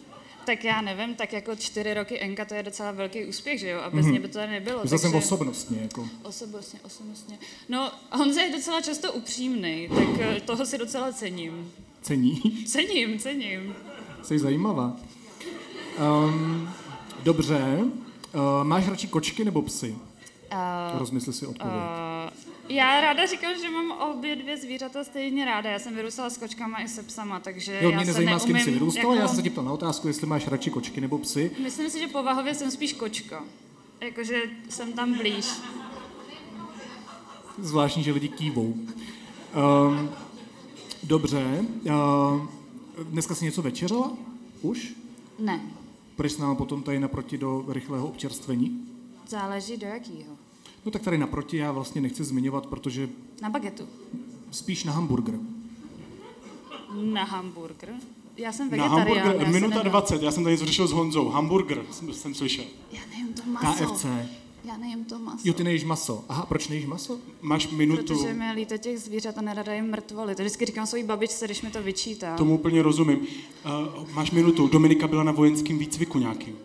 Tak 0.46 0.64
já 0.64 0.80
nevím, 0.80 1.14
tak 1.14 1.32
jako 1.32 1.56
čtyři 1.56 1.94
roky 1.94 2.20
Enka, 2.20 2.44
to 2.44 2.54
je 2.54 2.62
docela 2.62 2.92
velký 2.92 3.24
úspěch, 3.24 3.60
že 3.60 3.68
jo? 3.68 3.80
A 3.80 3.90
bez 3.90 4.06
něj 4.06 4.18
by 4.18 4.28
to 4.28 4.34
tady 4.34 4.52
nebylo. 4.52 4.86
Jsem 4.86 4.98
takže- 4.98 5.16
osobnostně. 5.16 5.78
Jako. 5.82 6.08
Osobnostně, 6.22 6.80
osobnostně. 6.84 7.38
No, 7.68 7.92
Honza 8.12 8.42
je 8.42 8.52
docela 8.52 8.80
často 8.80 9.12
upřímný, 9.12 9.88
tak 9.88 10.08
eh, 10.20 10.40
toho 10.40 10.66
si 10.66 10.78
docela 10.78 11.12
cením. 11.12 11.72
Ceníš? 12.08 12.64
Cením, 12.66 13.18
cením. 13.18 13.74
Jsi 14.22 14.38
zajímavá. 14.38 14.96
Um, 16.24 16.68
dobře. 17.22 17.78
Uh, 17.80 18.64
máš 18.64 18.88
radši 18.88 19.06
kočky 19.06 19.44
nebo 19.44 19.62
psy? 19.62 19.96
Uh, 20.52 20.98
Rozmysli 20.98 21.32
si 21.32 21.46
odpověď. 21.46 21.74
Uh, 21.76 22.76
já 22.76 23.00
ráda 23.00 23.26
říkám, 23.26 23.52
že 23.62 23.70
mám 23.70 23.90
obě 23.90 24.36
dvě 24.36 24.56
zvířata 24.56 25.04
stejně 25.04 25.44
ráda. 25.44 25.70
Já 25.70 25.78
jsem 25.78 25.94
vyrůstala 25.94 26.30
s 26.30 26.38
kočkama 26.38 26.82
i 26.82 26.88
se 26.88 27.02
psama, 27.02 27.40
takže 27.40 27.78
jo, 27.82 27.90
já 27.90 27.96
mě 27.96 28.06
se 28.06 28.10
nezajímá, 28.10 28.38
s 28.38 28.44
kým 28.44 28.56
jsi 28.56 28.58
neumím, 28.58 28.74
vyrůstala, 28.74 29.14
jako, 29.14 29.22
já 29.22 29.28
jsem 29.28 29.36
se 29.36 29.42
tě 29.42 29.50
ptal 29.50 29.64
na 29.64 29.72
otázku, 29.72 30.08
jestli 30.08 30.26
máš 30.26 30.48
radši 30.48 30.70
kočky 30.70 31.00
nebo 31.00 31.18
psy. 31.18 31.50
Myslím 31.62 31.90
si, 31.90 31.98
že 31.98 32.06
povahově 32.06 32.54
jsem 32.54 32.70
spíš 32.70 32.92
kočka. 32.92 33.44
Jakože 34.00 34.42
jsem 34.68 34.92
tam 34.92 35.14
blíž. 35.14 35.46
Zvláštní, 37.58 38.02
že 38.02 38.12
lidi 38.12 38.28
kývou. 38.28 38.74
Um, 39.54 40.10
dobře. 41.08 41.64
Uh, 41.84 42.46
dneska 43.02 43.34
jsi 43.34 43.44
něco 43.44 43.62
večeřela? 43.62 44.12
Už? 44.62 44.94
Ne, 45.38 45.60
s 46.24 46.38
náma 46.38 46.54
potom 46.54 46.82
tady 46.82 47.00
naproti 47.00 47.38
do 47.38 47.64
rychlého 47.68 48.06
občerstvení? 48.08 48.84
záleží 49.28 49.76
do 49.76 49.86
jakýho. 49.86 50.32
No 50.84 50.90
tak 50.90 51.02
tady 51.02 51.18
naproti 51.18 51.56
já 51.56 51.72
vlastně 51.72 52.00
nechci 52.00 52.24
zmiňovat, 52.24 52.66
protože 52.66 53.08
Na 53.42 53.50
bagetu. 53.50 53.84
spíš 54.50 54.84
na 54.84 54.92
hamburger. 54.92 55.38
Na 56.94 57.24
hamburger. 57.24 57.94
Já 58.36 58.52
jsem 58.52 58.66
Na 58.66 58.70
vegetarián. 58.70 58.98
hamburger, 58.98 59.46
já 59.46 59.52
minuta 59.52 59.76
nedám- 59.76 59.90
20, 59.90 60.22
já 60.22 60.30
jsem 60.30 60.44
tady 60.44 60.56
řešil 60.56 60.86
s 60.86 60.92
Honzou. 60.92 61.28
Hamburger 61.28 61.82
jsem, 61.90 62.12
jsem 62.12 62.34
slyšel. 62.34 62.64
Já 62.92 63.00
nevím, 63.10 63.34
to 63.34 63.42
maso. 63.46 63.84
KFC. 63.86 64.06
Já 64.64 64.76
nejím 64.76 65.04
to 65.04 65.18
maso. 65.18 65.48
Jo, 65.48 65.54
ty 65.54 65.64
nejíš 65.64 65.84
maso. 65.84 66.24
Aha, 66.28 66.46
proč 66.46 66.68
nejíš 66.68 66.86
maso? 66.86 67.18
Máš 67.40 67.68
minutu. 67.68 68.02
Protože 68.02 68.34
mi 68.34 68.52
líto 68.52 68.78
těch 68.78 68.98
zvířat 68.98 69.38
a 69.38 69.42
nerada 69.42 69.74
jim 69.74 69.90
mrtvoly. 69.90 70.34
To 70.34 70.42
vždycky 70.42 70.64
říkám 70.64 70.86
svojí 70.86 71.04
babičce, 71.04 71.44
když 71.44 71.62
mi 71.62 71.70
to 71.70 71.82
vyčítá. 71.82 72.36
Tomu 72.36 72.54
úplně 72.54 72.82
rozumím. 72.82 73.18
Uh, 73.18 74.10
máš 74.12 74.30
minutu. 74.30 74.68
Dominika 74.68 75.08
byla 75.08 75.22
na 75.22 75.32
vojenském 75.32 75.78
výcviku 75.78 76.18
nějakým. 76.18 76.56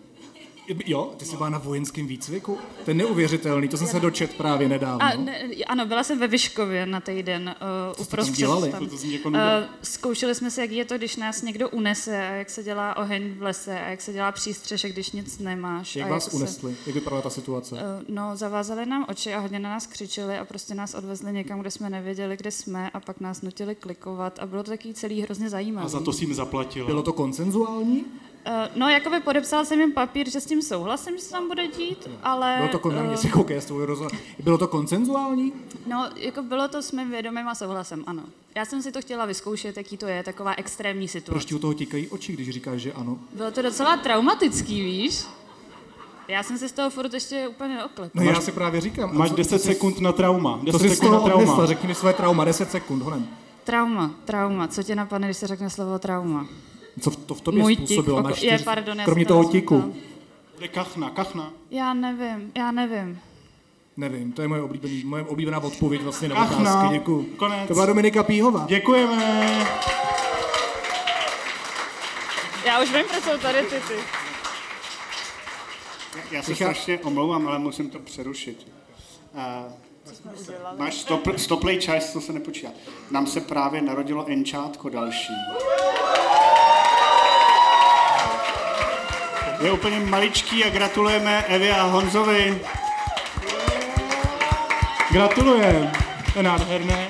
Jo, 0.86 1.12
ty 1.16 1.24
jsi 1.24 1.36
byla 1.36 1.48
na 1.48 1.58
vojenském 1.58 2.06
výcviku? 2.06 2.58
To 2.84 2.90
je 2.90 2.94
neuvěřitelný, 2.94 3.68
to 3.68 3.76
jsem 3.76 3.86
se 3.86 4.00
dočet 4.00 4.34
právě 4.34 4.68
nedávno. 4.68 5.02
A 5.02 5.14
ne, 5.16 5.48
ano, 5.66 5.86
byla 5.86 6.04
jsem 6.04 6.18
ve 6.18 6.28
Vyškově 6.28 6.86
na 6.86 7.00
týden 7.00 7.54
uh, 7.96 8.02
uprostřed. 8.02 8.36
dělali? 8.36 8.70
Tam. 8.70 8.84
To 8.84 8.90
to 8.90 8.96
zní 8.96 9.12
jako 9.12 9.28
Uh, 9.28 9.34
zkoušeli 9.82 10.34
jsme 10.34 10.50
si, 10.50 10.60
jak 10.60 10.70
je 10.70 10.84
to, 10.84 10.98
když 10.98 11.16
nás 11.16 11.42
někdo 11.42 11.68
unese 11.68 12.28
a 12.28 12.30
jak 12.30 12.50
se 12.50 12.62
dělá 12.62 12.96
oheň 12.96 13.34
v 13.38 13.42
lese 13.42 13.80
a 13.80 13.88
jak 13.88 14.00
se 14.00 14.12
dělá 14.12 14.32
přístřešek, 14.32 14.92
když 14.92 15.10
nic 15.10 15.38
nemáš. 15.38 15.96
Jak 15.96 16.06
a 16.06 16.10
vás 16.10 16.24
jak 16.24 16.30
se, 16.30 16.36
unesli? 16.36 16.76
Jak 16.86 16.94
vypadala 16.94 17.22
ta 17.22 17.30
situace? 17.30 17.74
Uh, 17.74 17.80
no, 18.08 18.36
zavázali 18.36 18.86
nám 18.86 19.06
oči 19.08 19.34
a 19.34 19.40
hodně 19.40 19.58
na 19.58 19.70
nás 19.70 19.86
křičeli 19.86 20.38
a 20.38 20.44
prostě 20.44 20.74
nás 20.74 20.94
odvezli 20.94 21.32
někam, 21.32 21.60
kde 21.60 21.70
jsme 21.70 21.90
nevěděli, 21.90 22.36
kde 22.36 22.50
jsme 22.50 22.90
a 22.90 23.00
pak 23.00 23.20
nás 23.20 23.42
nutili 23.42 23.74
klikovat 23.74 24.38
a 24.38 24.46
bylo 24.46 24.62
to 24.62 24.70
takový 24.70 24.94
celý 24.94 25.22
hrozně 25.22 25.50
zajímavé. 25.50 25.86
A 25.86 25.88
za 25.88 26.00
to 26.00 26.12
si 26.12 26.24
jim 26.24 26.34
zaplatila. 26.34 26.86
Bylo 26.86 27.02
to 27.02 27.12
konsenzuální? 27.12 28.04
Uh, 28.46 28.52
no, 28.76 28.88
jakoby 28.88 29.20
podepsal 29.20 29.64
jsem 29.64 29.80
jim 29.80 29.92
papír, 29.92 30.30
že 30.30 30.40
s 30.40 30.46
tím 30.46 30.62
souhlasím, 30.62 31.16
že 31.16 31.22
se 31.22 31.30
tam 31.30 31.48
bude 31.48 31.68
dít, 31.68 32.08
ale... 32.22 32.54
Bylo 32.56 32.68
to, 32.68 32.78
kon- 32.78 33.12
eh, 33.12 33.16
se 33.60 33.72
rozho- 33.72 34.10
Bylo 34.42 34.58
to 34.58 34.68
konsenzuální? 34.68 35.52
No, 35.86 36.10
jako 36.16 36.42
bylo 36.42 36.68
to 36.68 36.82
s 36.82 36.92
mým 36.92 37.10
vědomím 37.10 37.48
a 37.48 37.54
souhlasem, 37.54 38.04
ano. 38.06 38.22
Já 38.54 38.64
jsem 38.64 38.82
si 38.82 38.92
to 38.92 39.00
chtěla 39.00 39.24
vyzkoušet, 39.26 39.76
jaký 39.76 39.96
to 39.96 40.06
je, 40.06 40.22
taková 40.22 40.54
extrémní 40.56 41.08
situace. 41.08 41.30
Proč 41.30 41.44
ti 41.44 41.54
u 41.54 41.58
toho 41.58 41.74
tikají 41.74 42.08
oči, 42.08 42.32
když 42.32 42.50
říkáš, 42.50 42.80
že 42.80 42.92
ano? 42.92 43.18
Bylo 43.32 43.50
to 43.50 43.62
docela 43.62 43.96
traumatický, 43.96 44.82
víš? 44.82 45.24
Já 46.28 46.42
jsem 46.42 46.58
si 46.58 46.68
z 46.68 46.72
toho 46.72 46.90
furt 46.90 47.14
ještě 47.14 47.48
úplně 47.48 47.74
neoklepla. 47.74 48.22
No 48.24 48.30
já 48.30 48.40
si 48.40 48.52
právě 48.52 48.80
říkám. 48.80 49.16
Máš 49.18 49.28
co- 49.30 49.36
10 49.36 49.48
co 49.50 49.58
jsi- 49.58 49.72
sekund 49.74 50.00
na 50.00 50.12
trauma. 50.12 50.60
10 50.62 50.72
To 50.72 50.78
jsi 50.78 50.90
sekund 50.90 51.12
na 51.12 51.20
trauma. 51.20 51.42
odnesla, 51.42 51.66
řekni 51.66 51.88
mi 51.88 51.94
svoje 51.94 52.14
trauma, 52.14 52.44
10 52.44 52.70
sekund, 52.70 53.02
honem. 53.02 53.28
Trauma, 53.64 54.10
trauma. 54.24 54.68
Co 54.68 54.82
tě 54.82 54.94
napadne, 54.94 55.26
když 55.26 55.36
se 55.36 55.46
řekne 55.46 55.70
slovo 55.70 55.98
trauma? 55.98 56.46
Co 57.00 57.10
v- 57.10 57.16
to 57.16 57.34
v 57.34 57.40
tobě 57.40 57.62
Můj 57.62 57.76
způsobilo? 57.76 58.22
Máš 58.22 58.32
oko- 58.32 58.44
je, 58.44 58.50
čtyři- 58.58 58.64
pardon, 58.64 58.98
já 58.98 59.04
Kromě 59.04 59.26
toho 59.26 59.44
tiku. 59.44 59.94
Bude 60.54 60.68
kachna, 60.68 61.10
kachna. 61.10 61.52
Já 61.70 61.94
nevím, 61.94 62.52
já 62.56 62.70
nevím. 62.72 63.20
Nevím, 63.96 64.32
to 64.32 64.42
je 64.42 64.48
moje, 64.48 64.62
oblíbený, 64.62 65.02
moje 65.04 65.22
oblíbená 65.22 65.58
odpověď 65.62 66.02
vlastně 66.02 66.28
na 66.28 66.36
Ach, 66.36 66.60
otázky, 66.60 66.88
děkuju. 66.98 67.22
Konec. 67.36 67.68
To 67.68 67.74
byla 67.74 67.86
Dominika 67.86 68.22
Píhová. 68.22 68.64
Děkujeme. 68.68 69.66
Já 72.66 72.82
už 72.82 72.92
vím, 72.92 73.04
proč 73.10 73.24
jsou 73.24 73.38
tady 73.38 73.62
ty 73.62 73.76
ty. 73.88 73.94
Já 76.30 76.42
se 76.42 76.50
Richard? 76.50 76.70
strašně 76.74 76.98
omlouvám, 76.98 77.48
ale 77.48 77.58
musím 77.58 77.90
to 77.90 77.98
přerušit. 77.98 78.66
Uh, 79.34 79.72
máš 80.78 80.94
stop, 80.94 81.28
stoplej 81.36 81.78
čas, 81.78 82.12
to 82.12 82.20
se 82.20 82.32
nepočítá. 82.32 82.68
Nám 83.10 83.26
se 83.26 83.40
právě 83.40 83.82
narodilo 83.82 84.26
enčátko 84.28 84.88
další. 84.88 85.32
Je 89.64 89.72
úplně 89.72 90.00
maličký 90.00 90.64
a 90.64 90.70
gratulujeme 90.70 91.44
Evě 91.48 91.76
a 91.76 91.82
Honzovi. 91.82 92.60
Gratulujem. 95.10 95.92
To 96.32 96.38
je 96.38 96.42
nádherné. 96.42 97.08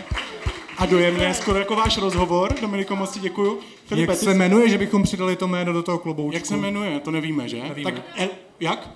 A 0.78 0.86
dojemné, 0.86 1.34
skoro 1.34 1.58
jako 1.58 1.76
váš 1.76 1.98
rozhovor. 1.98 2.54
Dominiko, 2.60 2.96
moc 2.96 3.12
ti 3.12 3.20
děkuju. 3.20 3.60
Filipe, 3.86 4.12
Jak 4.12 4.18
se 4.20 4.34
jmenuje, 4.34 4.68
že 4.68 4.78
bychom 4.78 5.02
přidali 5.02 5.36
to 5.36 5.48
jméno 5.48 5.72
do 5.72 5.82
toho 5.82 5.98
kloboučku? 5.98 6.34
Jak 6.34 6.46
se 6.46 6.56
jmenuje, 6.56 7.00
to 7.00 7.10
nevíme, 7.10 7.48
že? 7.48 7.62
Nevíme. 7.62 7.92
Tak, 7.92 8.02
el, 8.16 8.28
jak? 8.60 8.90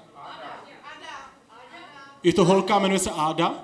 Je 2.22 2.32
to 2.32 2.44
holka, 2.44 2.78
jmenuje 2.78 2.98
se 2.98 3.10
Áda? 3.10 3.54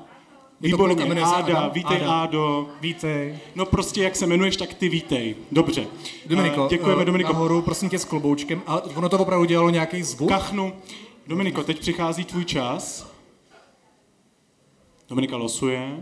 Výborně, 0.64 1.04
Áda, 1.22 1.26
Adam. 1.36 1.70
vítej 1.70 1.96
Áda. 1.96 2.12
Ádo. 2.22 2.68
Vítej. 2.80 3.38
No 3.54 3.66
prostě, 3.66 4.02
jak 4.02 4.16
se 4.16 4.24
jmenuješ, 4.26 4.56
tak 4.56 4.74
ty 4.74 4.88
vítej. 4.88 5.34
Dobře. 5.52 5.86
Dominiko, 6.26 6.64
Eh, 6.64 6.68
děkujeme, 6.68 7.02
eh, 7.02 7.04
Dominiko. 7.04 7.32
nahoru, 7.32 7.62
prosím 7.62 7.88
tě, 7.88 7.98
s 7.98 8.04
kloboučkem. 8.04 8.62
Ale 8.66 8.82
ono 8.82 9.08
to 9.08 9.18
opravdu 9.18 9.44
dělalo 9.44 9.70
nějaký 9.70 10.02
zvuk? 10.02 10.28
Kachnu. 10.28 10.72
Dominiko, 11.26 11.62
teď 11.62 11.78
přichází 11.80 12.24
tvůj 12.24 12.44
čas. 12.44 13.10
Dominika 15.08 15.36
losuje. 15.36 15.96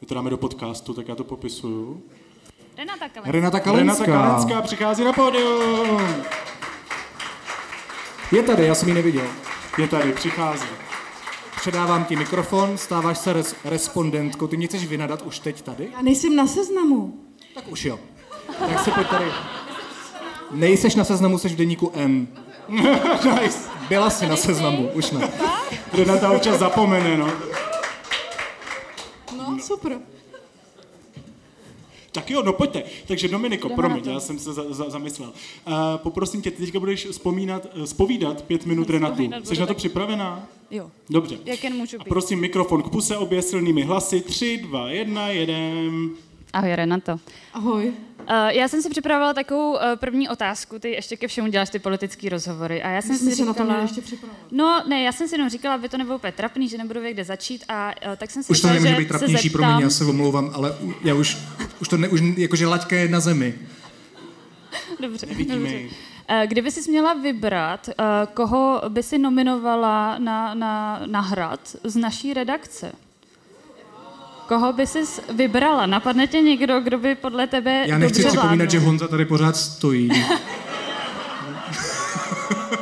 My 0.00 0.06
to 0.06 0.14
dáme 0.14 0.30
do 0.30 0.36
podcastu, 0.38 0.94
tak 0.94 1.08
já 1.08 1.14
to 1.14 1.24
popisuju. 1.24 2.02
Renata 2.76 3.08
Kalenská. 3.08 3.32
Renata 3.32 3.60
Kalenská. 3.60 4.04
Renata 4.06 4.28
Kalenská 4.28 4.62
přichází 4.62 5.04
na 5.04 5.12
pódium. 5.12 6.00
Je 8.32 8.42
tady, 8.42 8.66
já 8.66 8.74
jsem 8.74 8.88
ji 8.88 8.94
neviděl. 8.94 9.26
Je 9.78 9.88
tady, 9.88 10.12
přichází. 10.12 10.66
Předávám 11.68 12.04
ti 12.04 12.16
mikrofon, 12.16 12.78
stáváš 12.78 13.18
se 13.18 13.32
res- 13.34 13.54
respondentkou. 13.64 14.46
Ty 14.46 14.56
mě 14.56 14.66
chceš 14.66 14.86
vynadat 14.86 15.22
už 15.22 15.38
teď 15.38 15.62
tady? 15.62 15.88
Já 15.96 16.02
nejsem 16.02 16.36
na 16.36 16.46
seznamu. 16.46 17.14
Tak 17.54 17.68
už 17.68 17.84
jo. 17.84 17.98
Tak 18.58 18.84
si 18.84 18.90
pojď 18.90 19.06
tady. 19.08 19.24
Nejseš 20.50 20.94
na 20.94 21.04
seznamu, 21.04 21.38
seš 21.38 21.52
v 21.52 21.56
deníku 21.56 21.92
N. 21.94 22.28
nice. 23.42 23.58
Byla 23.88 24.10
jsi 24.10 24.26
na 24.26 24.36
seznamu, 24.36 24.90
už 24.94 25.10
ne. 25.10 25.30
Renata 25.92 26.30
občas 26.30 26.58
zapomene, 26.58 27.16
no. 27.16 27.30
No, 29.36 29.58
super. 29.62 29.92
Tak 32.18 32.30
jo, 32.30 32.42
no 32.42 32.52
pojďte. 32.52 32.82
Takže 33.06 33.28
Dominiko, 33.28 33.68
Jdeme 33.68 33.76
promiň, 33.76 34.04
já 34.10 34.20
jsem 34.20 34.38
se 34.38 34.52
za, 34.52 34.64
za, 34.68 34.90
zamyslel. 34.90 35.28
Uh, 35.66 35.74
poprosím 35.96 36.42
tě, 36.42 36.50
teďka 36.50 36.80
budeš 36.80 37.06
vzpomínat, 37.06 37.66
spovídat 37.84 38.42
pět 38.42 38.66
minut 38.66 38.90
Renatu. 38.90 39.22
Jsi 39.22 39.30
na 39.30 39.42
to 39.42 39.66
taky. 39.66 39.74
připravená? 39.74 40.48
Jo. 40.70 40.90
Dobře. 41.10 41.38
Jak 41.44 41.64
jen 41.64 41.74
můžu 41.76 41.96
A 42.00 42.04
být. 42.04 42.08
prosím 42.08 42.40
mikrofon 42.40 42.82
k 42.82 42.88
puse 42.88 43.16
obě 43.16 43.42
silnými 43.42 43.82
hlasy. 43.82 44.20
Tři, 44.20 44.58
dva, 44.62 44.90
jedna, 44.90 45.28
jeden. 45.28 46.10
Ahoj, 46.52 46.74
Renato. 46.74 47.20
Ahoj. 47.52 47.92
Uh, 48.20 48.34
já 48.48 48.68
jsem 48.68 48.82
si 48.82 48.90
připravila 48.90 49.34
takovou 49.34 49.72
uh, 49.72 49.80
první 49.94 50.28
otázku, 50.28 50.78
ty 50.78 50.90
ještě 50.90 51.16
ke 51.16 51.28
všemu 51.28 51.48
děláš 51.48 51.70
ty 51.70 51.78
politické 51.78 52.28
rozhovory. 52.28 52.82
A 52.82 52.88
já 52.88 53.02
jsem 53.02 53.10
Myslím, 53.10 53.30
si 53.30 53.36
že 53.36 53.44
na 53.44 53.54
to 53.54 53.62
říkala... 53.62 53.82
ještě 53.82 54.00
připravovat. 54.00 54.42
No, 54.50 54.82
ne, 54.88 55.02
já 55.02 55.12
jsem 55.12 55.28
si 55.28 55.34
jenom 55.34 55.48
říkala, 55.48 55.74
aby 55.74 55.88
to 55.88 55.98
nebylo 55.98 56.16
úplně 56.16 56.32
trapný, 56.32 56.68
že 56.68 56.78
nebudu 56.78 57.00
vědět, 57.00 57.14
kde 57.14 57.24
začít 57.24 57.64
a 57.68 57.92
uh, 58.06 58.16
tak 58.16 58.30
jsem 58.30 58.42
si 58.42 58.50
Už 58.52 58.60
to 58.60 58.68
říkala, 58.68 58.74
nemůže 58.74 58.94
že 58.94 58.98
být 59.00 59.08
trapnější, 59.08 59.48
zeptám... 59.48 59.62
promiň, 59.62 59.82
já 59.82 59.90
se 59.90 60.04
omlouvám, 60.04 60.50
ale 60.54 60.74
já 61.04 61.14
už, 61.14 61.38
už 61.80 61.88
to 61.88 61.96
ne, 61.96 62.08
už 62.08 62.20
jakože 62.36 62.66
laťka 62.66 62.96
je 62.96 63.08
na 63.08 63.20
zemi. 63.20 63.54
Dobře, 65.00 65.26
Nevidíme 65.26 65.56
dobře. 65.58 65.80
Eh, 66.28 66.46
Kdyby 66.46 66.70
jsi 66.70 66.90
měla 66.90 67.14
vybrat, 67.14 67.88
eh, 67.88 67.94
koho 68.34 68.82
by 68.88 69.02
si 69.02 69.18
nominovala 69.18 70.18
na, 70.18 70.54
na, 70.54 71.02
na 71.06 71.20
hrad 71.20 71.76
z 71.84 71.96
naší 71.96 72.34
redakce? 72.34 72.92
Koho 74.48 74.72
by 74.72 74.86
jsi 74.86 75.04
vybrala? 75.32 75.86
Napadne 75.86 76.26
tě 76.26 76.40
někdo, 76.40 76.80
kdo 76.80 76.98
by 76.98 77.14
podle 77.14 77.46
tebe 77.46 77.84
Já 77.86 77.98
nechci 77.98 78.22
dobře 78.22 78.38
připomínat, 78.38 78.70
že 78.70 78.78
Honza 78.78 79.08
tady 79.08 79.24
pořád 79.24 79.56
stojí. 79.56 80.08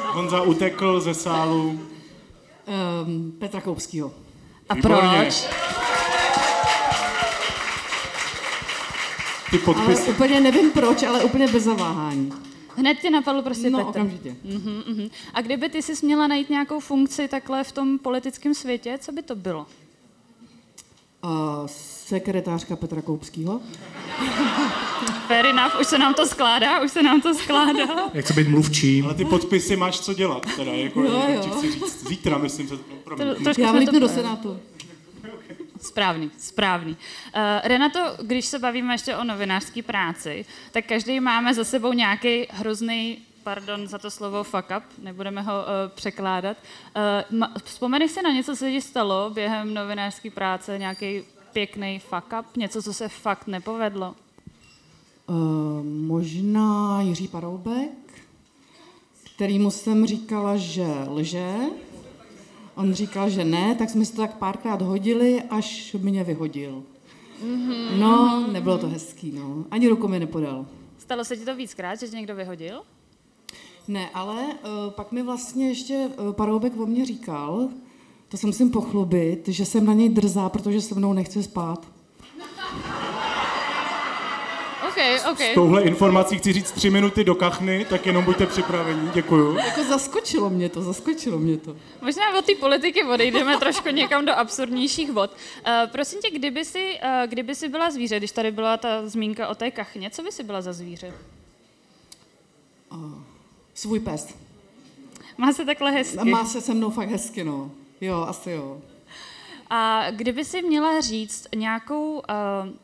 Honza 0.06 0.42
utekl 0.42 1.00
ze 1.00 1.14
sálu. 1.14 1.80
Um, 3.06 3.32
Petra 3.38 3.61
Koupskýho. 3.61 4.12
A 4.68 4.75
Výborně. 4.75 4.99
proč? 5.18 5.46
Ty 9.50 9.56
Ale 9.56 9.64
podpisy. 9.64 10.11
úplně 10.11 10.40
nevím 10.40 10.70
proč, 10.70 11.02
ale 11.02 11.25
úplně 11.25 11.46
bez 11.49 11.62
zaváhání. 11.64 12.32
Hned 12.76 12.99
tě 12.99 13.11
napadlo 13.11 13.42
prostě 13.42 13.70
No, 13.70 13.78
Petr. 13.78 13.90
okamžitě. 13.90 14.37
Mhm, 14.44 14.82
mhm. 14.88 15.08
A 15.35 15.40
kdyby 15.40 15.68
ty 15.68 15.82
jsi 15.82 16.06
měla 16.06 16.26
najít 16.26 16.50
nějakou 16.50 16.80
funkci 16.80 17.28
takhle 17.28 17.64
v 17.64 17.73
tom 17.73 17.99
politickém 17.99 18.54
světě, 18.54 18.99
co 19.00 19.12
by 19.12 19.23
to 19.23 19.35
bylo? 19.35 19.66
Uh, 21.26 21.66
sekretářka 22.06 22.76
Petra 22.76 23.02
Koupskýho. 23.02 23.61
Fair 25.26 25.47
enough, 25.47 25.80
už 25.80 25.87
se 25.87 25.99
nám 25.99 26.14
to 26.14 26.26
skládá, 26.26 26.80
už 26.83 26.90
se 26.92 27.02
nám 27.02 27.21
to 27.21 27.35
skládá. 27.35 27.87
Jak 28.14 28.25
chce 28.25 28.35
být 28.35 28.49
mluvčí. 28.49 29.02
Ale 29.02 29.14
ty 29.14 29.25
podpisy 29.25 29.76
máš 29.76 30.00
co 30.00 30.14
dělat, 30.14 30.47
teda, 30.56 30.73
jako, 30.73 31.02
Jo, 31.02 31.11
jo, 31.11 31.25
jo. 31.28 31.50
chci 31.56 31.73
říct, 31.73 32.09
zítra, 32.09 32.38
myslím, 32.38 32.68
že... 32.68 32.75
No. 33.11 33.16
To, 33.16 33.35
trošku 33.45 33.62
Já 33.62 33.73
vlítnu 33.73 33.92
to 33.92 34.00
do 34.00 34.09
Senátu. 34.09 34.61
Správný, 35.80 36.30
správný. 36.38 36.92
Uh, 36.92 37.42
Renato, 37.64 38.00
když 38.23 38.47
se 38.47 38.59
bavíme 38.59 38.95
ještě 38.95 39.16
o 39.16 39.25
novinářské 39.25 39.83
práci, 39.83 40.45
tak 40.73 40.85
každý 40.85 41.21
máme 41.21 41.54
za 41.54 41.64
sebou 41.64 41.92
nějaký 41.92 42.47
hrozný, 42.50 43.18
pardon 43.47 43.87
za 43.87 43.99
to 43.99 44.11
slovo 44.11 44.45
fuck 44.45 44.67
up, 44.76 44.83
nebudeme 45.03 45.43
ho 45.43 45.53
uh, 45.53 45.91
překládat. 45.95 46.57
Uh, 47.31 47.38
ma, 47.38 47.53
vzpomeneš 47.65 48.11
si 48.11 48.23
na 48.23 48.33
něco, 48.33 48.53
co 48.53 48.57
se 48.57 48.71
ti 48.71 48.81
stalo 48.81 49.31
během 49.31 49.75
novinářské 49.75 50.31
práce, 50.31 50.79
nějaký 50.79 51.23
pěkný 51.53 51.99
fuck 51.99 52.35
up, 52.41 52.57
něco, 52.57 52.83
co 52.83 52.93
se 52.93 53.09
fakt 53.09 53.47
nepovedlo? 53.47 54.15
Uh, 55.26 55.37
možná 55.85 57.00
Jiří 57.00 57.29
Paroubek, 57.29 58.25
kterýmu 59.35 59.71
jsem 59.71 60.07
říkala, 60.07 60.57
že 60.57 60.87
lže. 61.09 61.55
On 62.75 62.95
říkal, 62.95 63.31
že 63.31 63.45
ne, 63.45 63.75
tak 63.75 63.91
jsme 63.91 64.05
si 64.05 64.12
to 64.12 64.23
tak 64.23 64.35
párkrát 64.35 64.83
hodili, 64.83 65.43
až 65.50 65.97
mě 65.99 66.25
vyhodil. 66.25 66.83
No, 67.99 68.47
nebylo 68.53 68.79
to 68.79 68.88
hezký, 68.88 69.33
no. 69.33 69.65
Ani 69.71 69.88
ruku 69.88 70.09
mi 70.09 70.19
nepodal. 70.19 70.67
Stalo 70.99 71.25
se 71.25 71.37
ti 71.37 71.45
to 71.45 71.57
víckrát, 71.57 72.00
že 72.00 72.09
tě 72.09 72.17
někdo 72.17 72.35
vyhodil? 72.35 72.83
Ne, 73.88 74.11
ale 74.14 74.45
uh, 74.45 74.90
pak 74.90 75.12
mi 75.12 75.23
vlastně 75.23 75.69
ještě 75.69 75.95
uh, 75.95 76.33
Paroubek 76.33 76.81
o 76.81 76.87
mě 76.87 77.07
říkal, 77.07 77.69
To 78.28 78.37
se 78.37 78.47
musím 78.47 78.71
pochlubit, 78.71 79.49
že 79.49 79.64
jsem 79.64 79.87
na 79.87 79.93
něj 79.93 80.09
drzá, 80.09 80.49
protože 80.49 80.81
se 80.81 80.95
mnou 80.95 81.12
nechce 81.12 81.43
spát. 81.43 81.87
OK, 84.88 84.97
OK. 85.31 85.40
S 85.40 85.55
touhle 85.55 85.83
informací 85.83 86.38
chci 86.38 86.52
říct 86.52 86.73
tři 86.73 86.90
minuty 86.90 87.25
do 87.25 87.35
kachny, 87.35 87.87
tak 87.90 88.07
jenom 88.07 88.25
buďte 88.25 88.47
připraveni. 88.47 89.11
Děkuju. 89.14 89.57
Jako 89.57 89.85
zaskočilo 89.85 90.50
mě 90.50 90.69
to, 90.69 90.83
zaskočilo 90.83 91.38
mě 91.38 91.57
to. 91.57 91.76
Možná 92.02 92.38
od 92.38 92.45
té 92.45 92.55
politiky 92.55 93.05
odejdeme 93.05 93.59
trošku 93.59 93.88
někam 93.88 94.26
do 94.26 94.33
absurdnějších 94.33 95.12
vod. 95.12 95.31
Uh, 95.31 95.73
prosím 95.93 96.21
tě, 96.21 96.31
kdyby 96.31 96.64
si, 96.64 96.99
uh, 97.05 97.26
kdyby 97.26 97.55
si 97.55 97.69
byla 97.69 97.90
zvíře, 97.90 98.19
když 98.19 98.33
tady 98.33 98.50
byla 98.50 98.76
ta 98.76 99.09
zmínka 99.09 99.49
o 99.49 99.55
té 99.55 99.71
kachně, 99.71 100.11
co 100.11 100.23
by 100.23 100.33
si 100.33 100.43
byla 100.43 100.61
za 100.61 100.73
zvíře? 100.73 101.12
Svůj 103.76 104.00
pes. 104.00 104.35
Má 105.38 105.52
se 105.52 105.64
takhle 105.64 105.90
hezky. 105.90 106.18
A 106.18 106.25
má 106.25 106.45
se 106.45 106.61
se 106.61 106.75
mnou 106.75 106.90
fakt 106.90 107.09
hezky, 107.09 107.45
no. 107.45 107.71
Jo, 108.00 108.25
asi 108.28 108.50
jo. 108.50 108.78
A 109.71 110.11
kdyby 110.11 110.45
si 110.45 110.62
měla 110.62 111.00
říct 111.00 111.47
nějakou, 111.56 112.12
uh, 112.14 112.23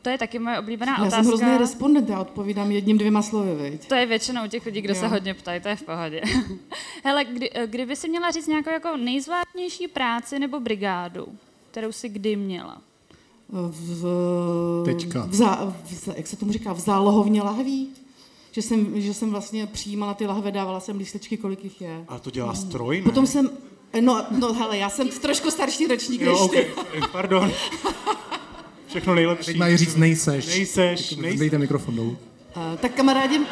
to 0.02 0.10
je 0.10 0.18
taky 0.18 0.38
moje 0.38 0.58
oblíbená 0.58 0.92
Já 0.92 0.98
otázka. 0.98 1.16
jsem 1.16 1.26
hrozný 1.26 1.58
respondent, 1.58 2.08
já 2.08 2.20
odpovídám 2.20 2.70
jedním, 2.70 2.98
dvěma 2.98 3.22
slovy, 3.22 3.54
viď? 3.70 3.88
To 3.88 3.94
je 3.94 4.06
většinou 4.06 4.46
těch 4.48 4.66
lidí, 4.66 4.80
kdo 4.80 4.94
Jo. 4.94 5.00
se 5.00 5.08
hodně 5.08 5.34
ptají, 5.34 5.60
to 5.60 5.68
je 5.68 5.76
v 5.76 5.82
pohodě. 5.82 6.20
Hele, 7.04 7.24
kdy, 7.24 7.50
eh, 7.54 7.66
kdyby 7.66 7.96
si 7.96 8.08
měla 8.08 8.30
říct 8.30 8.46
nějakou 8.46 8.70
jako 8.70 8.96
nejzvláštnější 8.96 9.88
práci 9.88 10.38
nebo 10.38 10.60
brigádu, 10.60 11.26
kterou 11.70 11.92
si 11.92 12.08
kdy 12.08 12.36
měla? 12.36 12.78
V, 13.48 14.82
Teďka. 14.84 15.26
V, 15.26 15.34
zá, 15.34 15.74
v, 15.84 15.92
zá- 15.92 16.14
jak 16.16 16.26
se 16.26 16.36
tomu 16.36 16.52
říká, 16.52 16.72
v 16.72 16.80
zálohovně 16.80 17.42
lahví? 17.42 17.88
Že 18.52 18.62
jsem, 18.62 19.00
že 19.00 19.14
jsem 19.14 19.30
vlastně 19.30 19.66
přijímala 19.66 20.14
ty 20.14 20.26
lahve, 20.26 20.50
dávala 20.50 20.80
jsem 20.80 20.98
lístečky, 20.98 21.36
kolik 21.36 21.64
jich 21.64 21.80
je. 21.80 22.04
A 22.08 22.18
to 22.18 22.30
dělá 22.30 22.54
stroj, 22.54 22.96
ne? 22.96 23.02
Potom 23.02 23.26
jsem, 23.26 23.50
no, 24.00 24.26
no 24.38 24.52
hele, 24.52 24.78
já 24.78 24.90
jsem 24.90 25.08
trošku 25.08 25.50
starší 25.50 25.86
ročník 25.86 26.20
Jo, 26.20 26.32
než 26.32 26.40
OK, 26.40 26.52
ty. 26.52 26.66
pardon. 27.12 27.52
Všechno 28.86 29.14
nejlepší. 29.14 29.46
Teď 29.46 29.56
mají 29.56 29.76
říct 29.76 29.96
nejseš. 29.96 30.46
Nejseš, 30.46 31.16
nejseš. 31.16 31.38
Dejte 31.38 31.58
mikrofon 31.58 31.96
dolů. 31.96 32.10
Uh, 32.56 32.78
tak 32.80 32.94
kamarádím, 32.94 33.46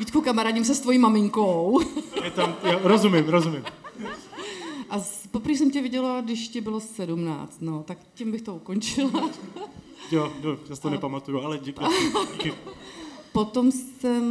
Vítku, 0.00 0.20
kamarádím 0.20 0.64
se 0.64 0.74
s 0.74 0.80
tvojí 0.80 0.98
maminkou. 0.98 1.80
Je 2.24 2.30
tam, 2.30 2.56
jo, 2.72 2.80
rozumím, 2.82 3.28
rozumím. 3.28 3.64
A 4.90 5.00
poprvé 5.30 5.54
jsem 5.56 5.70
tě 5.70 5.82
viděla, 5.82 6.20
když 6.20 6.48
ti 6.48 6.60
bylo 6.60 6.80
17, 6.80 7.56
no, 7.60 7.82
tak 7.82 7.98
tím 8.14 8.30
bych 8.30 8.42
to 8.42 8.54
ukončila. 8.54 9.30
Jo, 10.10 10.32
jo 10.42 10.58
já 10.70 10.76
si 10.76 10.82
to 10.82 10.90
nepamatuju, 10.90 11.40
ale 11.40 11.58
díky. 11.58 11.84
díky. 12.32 12.52
Potom 13.32 13.72
jsem 13.72 14.24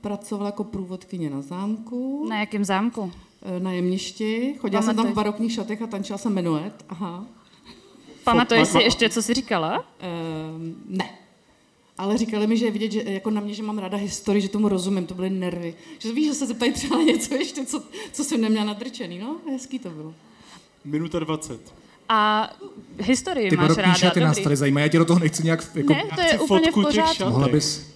pracovala 0.00 0.46
jako 0.48 0.64
průvodkyně 0.64 1.30
na 1.30 1.42
zámku, 1.42 2.26
Na 2.28 2.40
jakém 2.40 2.64
zámku? 2.64 3.12
eh, 3.42 3.60
na 3.60 3.72
jemništi. 3.72 4.54
Chodila 4.58 4.82
jsem 4.82 4.96
tam 4.96 5.06
v 5.06 5.14
barokních 5.14 5.52
šatech 5.52 5.82
a 5.82 5.86
tančila 5.86 6.18
jsem 6.18 6.34
menuet. 6.34 6.84
Aha. 6.88 7.26
Pamatuješ 8.24 8.68
ma- 8.68 8.72
si 8.78 8.82
ještě, 8.82 9.08
co 9.10 9.22
jsi 9.22 9.34
říkala? 9.34 9.84
Ehm, 10.00 10.74
ne. 10.88 11.10
Ale 11.98 12.18
říkali 12.18 12.46
mi, 12.46 12.56
že 12.56 12.64
je 12.64 12.70
vidět, 12.70 12.92
že 12.92 13.02
jako 13.06 13.30
na 13.30 13.40
mě, 13.40 13.54
že 13.54 13.62
mám 13.62 13.78
ráda 13.78 13.96
historii, 13.96 14.42
že 14.42 14.48
tomu 14.48 14.68
rozumím, 14.68 15.06
to 15.06 15.14
byly 15.14 15.30
nervy. 15.30 15.74
Že 15.98 16.12
víš, 16.12 16.26
že 16.26 16.34
se 16.34 16.46
zeptají 16.46 16.72
třeba 16.72 17.02
něco 17.02 17.34
ještě, 17.34 17.64
co, 17.66 17.82
co 18.12 18.24
jsem 18.24 18.40
neměla 18.40 18.64
nadrčený, 18.64 19.18
no, 19.18 19.36
hezký 19.50 19.78
to 19.78 19.90
bylo. 19.90 20.14
Minuta 20.84 21.18
20. 21.18 21.74
A 22.08 22.50
historii 22.98 23.50
Ty 23.50 23.56
máš 23.56 23.62
barokní 23.64 23.82
ráda, 23.82 23.94
šaty 23.94 24.20
nás 24.20 24.30
dobrý. 24.30 24.44
tady 24.44 24.56
zajímají, 24.56 24.82
já 24.84 24.88
tě 24.88 24.98
do 24.98 25.04
toho 25.04 25.18
nechci 25.20 25.44
nějak 25.44 25.64
jako... 25.74 25.92
Ne, 25.92 26.02
to 26.14 26.20
je 26.20 26.26
Chci 26.26 26.38
úplně 26.38 26.70
v 26.70 26.74
pořádku. 26.74 27.24
Mohla 27.24 27.48
bys... 27.48 27.86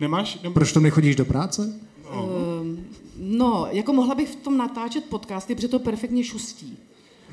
Nemáš? 0.00 0.38
Nem... 0.42 0.52
Proč 0.52 0.72
to 0.72 0.80
nechodíš 0.80 1.16
do 1.16 1.24
práce? 1.24 1.72
Ehm, 2.12 2.84
no, 3.18 3.66
jako 3.70 3.92
mohla 3.92 4.14
bych 4.14 4.28
v 4.28 4.36
tom 4.36 4.56
natáčet 4.56 5.04
podcasty, 5.04 5.54
protože 5.54 5.68
to 5.68 5.78
perfektně 5.78 6.24
šustí. 6.24 6.78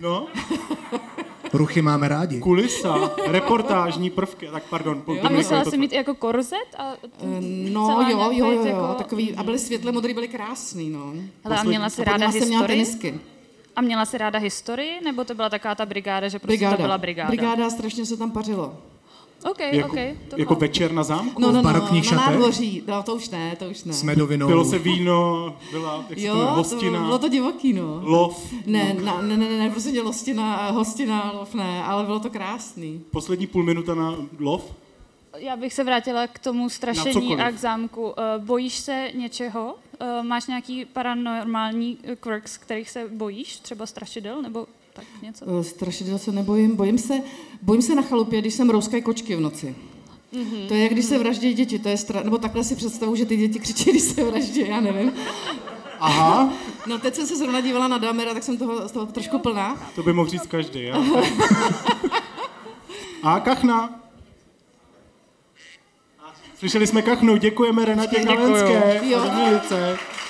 No, 0.01 0.27
Ruchy 1.53 1.81
máme 1.81 2.07
rádi. 2.07 2.39
kulisa, 2.39 3.12
reportážní 3.27 4.10
prvky. 4.10 4.48
Tak 4.51 4.63
pardon, 4.69 5.01
po, 5.01 5.15
A 5.24 5.29
musela 5.29 5.65
jsi 5.65 5.77
mít 5.77 5.93
jako 5.93 6.15
korzet? 6.15 6.67
A 6.77 6.93
Ehm, 7.24 7.74
No, 7.74 8.05
jo, 8.10 8.19
jo, 8.19 8.31
jo, 8.31 8.51
jo, 8.51 8.65
jako- 8.65 8.93
takový, 8.98 9.34
a 9.36 9.43
byly 9.43 9.60
světle 9.60 9.91
modrý, 9.91 10.13
byly 10.13 10.27
krásný, 10.27 10.89
no. 10.89 11.13
Hele, 11.43 11.57
a 11.57 11.63
měla 11.63 11.89
jsi 11.89 12.03
ráda 12.03 12.31
jsem 12.31 12.48
měla 12.48 12.62
historii? 12.62 12.86
tenisky. 12.86 13.19
A 13.77 13.81
měla 13.81 14.05
jsi 14.05 14.18
ráda 14.18 14.40
historii? 14.40 15.00
Nebo 15.03 15.24
to 15.24 15.35
byla 15.35 15.50
taková 15.50 15.75
ta 15.75 15.85
brigáda, 15.85 16.27
že 16.27 16.40
prostě 16.40 16.57
Brigáda. 16.57 16.77
to 16.77 16.81
byla 16.83 16.98
brigáda? 16.98 17.27
Brigáda, 17.29 17.70
strašně 17.70 18.05
se 18.05 18.18
tam 18.18 18.31
pařilo. 18.31 18.77
OK, 19.51 19.59
jako, 19.59 19.87
OK. 19.90 19.98
To 20.29 20.35
jako 20.37 20.55
večer 20.55 20.92
na 20.92 21.03
zámku? 21.03 21.42
No, 21.42 21.48
no, 21.48 21.53
no, 21.53 21.63
barokních 21.63 22.03
na 22.03 22.09
šatech? 22.09 22.33
nádvoří. 22.33 22.83
No, 22.87 23.03
to 23.03 23.16
už 23.16 23.29
ne, 23.29 23.55
to 23.55 23.70
už 23.70 23.83
ne. 23.83 23.94
S 23.94 24.03
medovinou. 24.03 24.48
Bylo 24.48 24.66
se 24.66 24.79
víno, 24.79 25.55
byla, 25.72 25.96
jak 26.09 26.18
to 26.18 26.25
Jo, 26.25 26.33
to 26.33 26.46
hostina, 26.46 27.01
bylo 27.01 27.20
to 27.20 27.27
divoký, 27.29 27.74
no. 27.74 28.00
lov. 28.03 28.53
Ne, 28.66 28.94
na, 29.03 29.22
ne, 29.22 29.37
ne, 29.37 29.50
ne, 29.50 29.57
ne, 29.57 29.70
prostě 29.70 30.01
hostina, 30.01 30.72
hostina, 30.72 31.31
lov, 31.35 31.53
ne, 31.53 31.83
ale 31.83 32.03
bylo 32.03 32.20
to 32.20 32.29
krásný. 32.29 33.01
Poslední 33.11 33.48
půl 33.48 33.63
minuta 33.63 33.96
na 33.96 34.16
lov. 34.40 34.74
Já 35.37 35.55
bych 35.55 35.74
se 35.74 35.83
vrátila 35.83 36.27
k 36.27 36.40
tomu 36.40 36.70
strašení 36.70 37.35
a 37.37 37.51
k 37.51 37.57
zámku. 37.57 38.13
Eh, 38.18 38.40
Bojíš 38.40 38.74
se 38.74 39.11
něčeho? 39.16 39.75
Eh, 40.00 40.24
Máš 40.24 40.48
nějaký 40.48 40.86
paranormální 40.86 41.98
eh, 42.03 42.16
quirks, 42.16 42.57
kterých 42.57 42.90
se 42.90 43.07
bojíš? 43.12 43.60
Třeba 43.60 43.86
strašidel 43.86 44.42
nebo 44.42 44.68
tak 44.94 45.05
něco? 45.22 45.46
Uh, 45.46 45.62
Strašidel 45.62 46.18
se 46.20 46.31
nebojím, 46.31 46.75
bojím 46.75 46.98
se, 46.98 47.14
bojím 47.62 47.81
se 47.81 47.96
na 47.96 48.01
chalupě, 48.01 48.42
když 48.42 48.53
jsem 48.53 48.70
rouskají 48.70 49.03
kočky 49.03 49.36
v 49.36 49.40
noci. 49.40 49.75
Mm-hmm. 50.33 50.68
To 50.68 50.74
je, 50.74 50.83
jak 50.83 50.92
když 50.92 51.05
se 51.05 51.18
vraždí 51.20 51.53
děti, 51.53 51.79
to 51.79 51.90
je 51.90 51.98
stra... 51.98 52.24
nebo 52.24 52.38
takhle 52.38 52.64
si 52.64 52.75
představu, 52.75 53.16
že 53.16 53.25
ty 53.25 53.38
děti 53.38 53.60
křičí, 53.60 53.83
když 53.92 54.01
se 54.03 54.24
vraždí, 54.24 54.68
já 54.68 54.81
nevím. 54.81 55.12
Aha, 56.00 56.53
No 56.88 57.00
teď 57.00 57.16
jsem 57.16 57.27
se 57.27 57.38
zrovna 57.38 57.62
dívala 57.62 57.88
na 57.88 57.98
Damera, 57.98 58.33
tak 58.33 58.44
jsem 58.44 58.57
toho, 58.57 58.88
z 58.88 58.92
toho 58.92 59.05
trošku 59.05 59.40
plná. 59.40 59.92
to 59.96 60.03
by 60.03 60.14
mohl 60.14 60.29
říct 60.29 60.48
každý. 60.48 60.83
Já. 60.83 60.96
A 63.24 63.40
kachna. 63.40 64.00
Slyšeli 66.59 66.87
jsme 66.87 67.01
kachnu, 67.01 67.37
děkujeme 67.37 67.85
Renatě. 67.85 68.24
Kalenské. 68.24 69.01
Jo. 69.03 69.22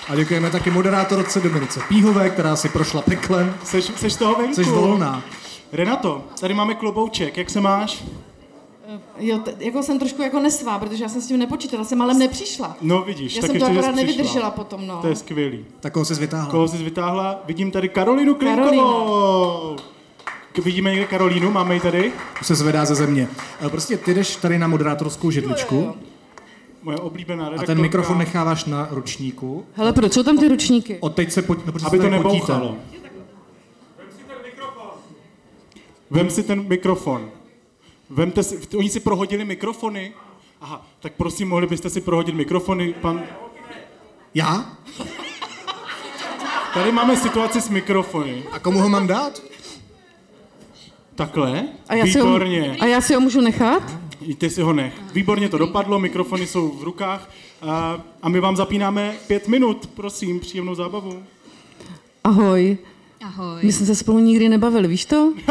a 0.09 0.15
děkujeme 0.15 0.49
taky 0.49 0.71
moderátorce 0.71 1.39
Dominice 1.39 1.79
Píhové, 1.89 2.29
která 2.29 2.55
si 2.55 2.69
prošla 2.69 3.01
peklem. 3.01 3.55
Seš, 3.63 3.91
seš 3.95 4.15
toho 4.15 4.35
venku. 4.35 4.53
Jsi 4.55 4.63
volná. 4.63 5.23
Renato, 5.71 6.23
tady 6.39 6.53
máme 6.53 6.73
klobouček, 6.73 7.37
jak 7.37 7.49
se 7.49 7.61
máš? 7.61 8.03
Jo, 9.17 9.37
t- 9.37 9.53
jako 9.59 9.83
jsem 9.83 9.99
trošku 9.99 10.21
jako 10.21 10.39
nesvá, 10.39 10.79
protože 10.79 11.03
já 11.03 11.09
jsem 11.09 11.21
s 11.21 11.27
tím 11.27 11.37
nepočítala, 11.39 11.83
jsem 11.83 12.01
ale 12.01 12.13
nepřišla. 12.13 12.77
No 12.81 13.01
vidíš, 13.01 13.35
Já 13.35 13.41
tak 13.41 13.51
jsem 13.51 13.59
to 13.59 13.65
ještě, 13.65 13.73
že 13.73 13.79
akorát 13.79 13.95
nevydržela 13.95 14.51
potom, 14.51 14.87
no. 14.87 14.97
To 15.01 15.07
je 15.07 15.15
skvělý. 15.15 15.65
Tak 15.79 15.93
koho 15.93 16.05
jsi 16.05 16.13
vytáhla? 16.13 16.51
Koho 16.51 16.67
jsi 16.67 16.77
vytáhla? 16.77 17.41
Vidím 17.45 17.71
tady 17.71 17.89
Karolinu 17.89 18.35
Klinkovou. 18.35 19.75
K- 20.53 20.57
Vidíme 20.63 20.89
někde 20.89 21.05
Karolínu, 21.05 21.51
máme 21.51 21.73
ji 21.73 21.79
tady. 21.79 22.11
Už 22.41 22.47
se 22.47 22.55
zvedá 22.55 22.85
ze 22.85 22.95
země. 22.95 23.27
E, 23.65 23.69
Prostě 23.69 23.97
ty 23.97 24.13
jdeš 24.13 24.35
tady 24.35 24.59
na 24.59 24.67
moderátorskou 24.67 25.31
židličku 25.31 25.93
Moje 26.87 26.97
oblíbená 26.99 27.43
a 27.45 27.49
redaktorka. 27.49 27.73
ten 27.73 27.81
mikrofon 27.81 28.17
necháváš 28.17 28.65
na 28.65 28.87
ručníku. 28.91 29.65
Hele, 29.73 29.93
proč 29.93 30.13
jsou 30.13 30.23
tam 30.23 30.37
ty 30.37 30.47
ručníky? 30.47 30.97
Od 30.99 31.15
teď 31.15 31.31
se 31.31 31.41
pojď, 31.41 31.59
no, 31.65 31.69
Aby 31.69 31.79
se 31.79 31.85
to 31.85 31.89
tady 31.89 31.99
potíte. 31.99 32.17
nebouchalo. 32.17 32.77
Vem 36.09 36.29
si 36.29 36.43
ten 36.43 36.67
mikrofon. 36.67 37.31
Vemte 38.09 38.43
si, 38.43 38.59
oni 38.77 38.89
si 38.89 38.99
prohodili 38.99 39.45
mikrofony. 39.45 40.13
Aha, 40.61 40.87
tak 40.99 41.13
prosím, 41.13 41.49
mohli 41.49 41.67
byste 41.67 41.89
si 41.89 42.01
prohodit 42.01 42.35
mikrofony, 42.35 42.93
pan... 43.01 43.23
Já? 44.33 44.77
Tady 46.73 46.91
máme 46.91 47.17
situaci 47.17 47.61
s 47.61 47.69
mikrofony. 47.69 48.43
A 48.51 48.59
komu 48.59 48.79
ho 48.79 48.89
mám 48.89 49.07
dát? 49.07 49.41
Takhle? 51.15 51.67
A 51.89 51.95
já, 51.95 52.05
si 52.05 52.19
ho, 52.19 52.25
Výborně. 52.25 52.77
a 52.79 52.85
já 52.85 53.01
si 53.01 53.13
ho 53.13 53.19
můžu 53.21 53.41
nechat? 53.41 54.06
I 54.21 54.35
ty 54.35 54.49
si 54.49 54.61
ho 54.61 54.73
nech. 54.73 54.93
Výborně 55.13 55.49
to 55.49 55.57
dopadlo, 55.57 55.99
mikrofony 55.99 56.47
jsou 56.47 56.71
v 56.71 56.83
rukách 56.83 57.29
a, 57.61 58.01
a 58.21 58.29
my 58.29 58.39
vám 58.39 58.55
zapínáme 58.55 59.15
pět 59.27 59.47
minut. 59.47 59.89
Prosím, 59.93 60.39
příjemnou 60.39 60.75
zábavu. 60.75 61.23
Ahoj. 62.23 62.77
Ahoj. 63.23 63.59
My 63.63 63.71
jsme 63.71 63.85
se 63.85 63.95
spolu 63.95 64.19
nikdy 64.19 64.49
nebavili, 64.49 64.87
víš 64.87 65.05
to? 65.05 65.33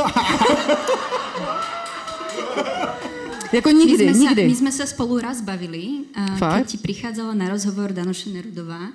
jako 3.53 3.69
My 3.69 3.75
nikdy, 3.75 4.05
sme, 4.05 4.15
sa, 4.15 4.21
nikdy. 4.21 4.47
my 4.47 4.55
sme 4.55 4.73
sa 4.73 4.87
spolu 4.87 5.19
raz 5.23 5.41
bavili, 5.41 6.05
a 6.15 6.37
Fakt? 6.37 6.57
keď 6.59 6.67
ti 6.67 6.79
prichádzala 6.79 7.33
na 7.35 7.49
rozhovor 7.49 7.93
Danoša 7.93 8.31
Nerudová 8.31 8.91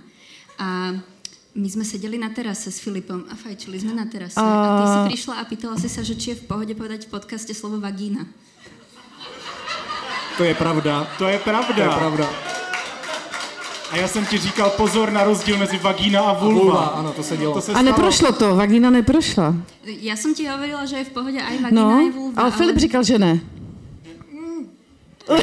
a 0.60 0.94
my 1.56 1.68
sme 1.68 1.84
sedeli 1.84 2.16
na 2.16 2.32
terase 2.32 2.72
s 2.72 2.80
Filipom 2.80 3.28
a 3.28 3.36
fajčili 3.36 3.80
sme 3.80 3.92
na 3.92 4.08
terase 4.08 4.40
a, 4.40 4.44
a 4.44 4.72
ty 4.80 4.86
si 4.88 5.00
prišla 5.16 5.34
a 5.40 5.44
pýtala 5.48 5.76
si 5.76 5.90
sa, 5.92 6.00
že 6.04 6.16
či 6.16 6.32
je 6.32 6.40
v 6.40 6.48
pohode 6.48 6.72
povedať 6.76 7.08
v 7.08 7.12
podcaste 7.12 7.52
slovo 7.52 7.80
vagína. 7.80 8.24
To 10.38 10.44
je 10.44 10.54
pravda. 10.56 11.08
To 11.18 11.28
je 11.28 11.40
pravda. 11.40 11.74
To 11.76 11.82
je 11.82 11.90
pravda. 11.90 12.26
A 13.92 13.96
já 13.98 14.08
jsem 14.08 14.26
ti 14.26 14.38
říkal 14.38 14.70
pozor 14.70 15.12
na 15.12 15.24
rozdíl 15.24 15.58
mezi 15.58 15.78
vagína 15.78 16.22
a 16.22 16.34
vulva. 16.34 16.60
Vulva, 16.62 16.82
ano, 16.96 17.12
to 17.12 17.24
se 17.24 17.38
dělo. 17.38 17.54
To 17.54 17.62
se 17.62 17.72
A 17.72 17.76
stalo. 17.76 17.86
neprošlo 17.86 18.32
to, 18.32 18.56
vagína 18.56 18.90
neprošla. 18.90 19.54
Ja 20.00 20.16
som 20.16 20.32
ti 20.32 20.48
hovorila, 20.48 20.88
že 20.88 21.04
je 21.04 21.06
v 21.06 21.14
pohode 21.14 21.36
aj 21.44 21.56
vagína, 21.60 21.84
aj 22.00 22.06
No, 22.08 22.12
vulva. 22.16 22.38
ale 22.42 22.50
Filip 22.56 22.78
říkal, 22.80 23.04
že 23.04 23.20
ne. 23.20 23.40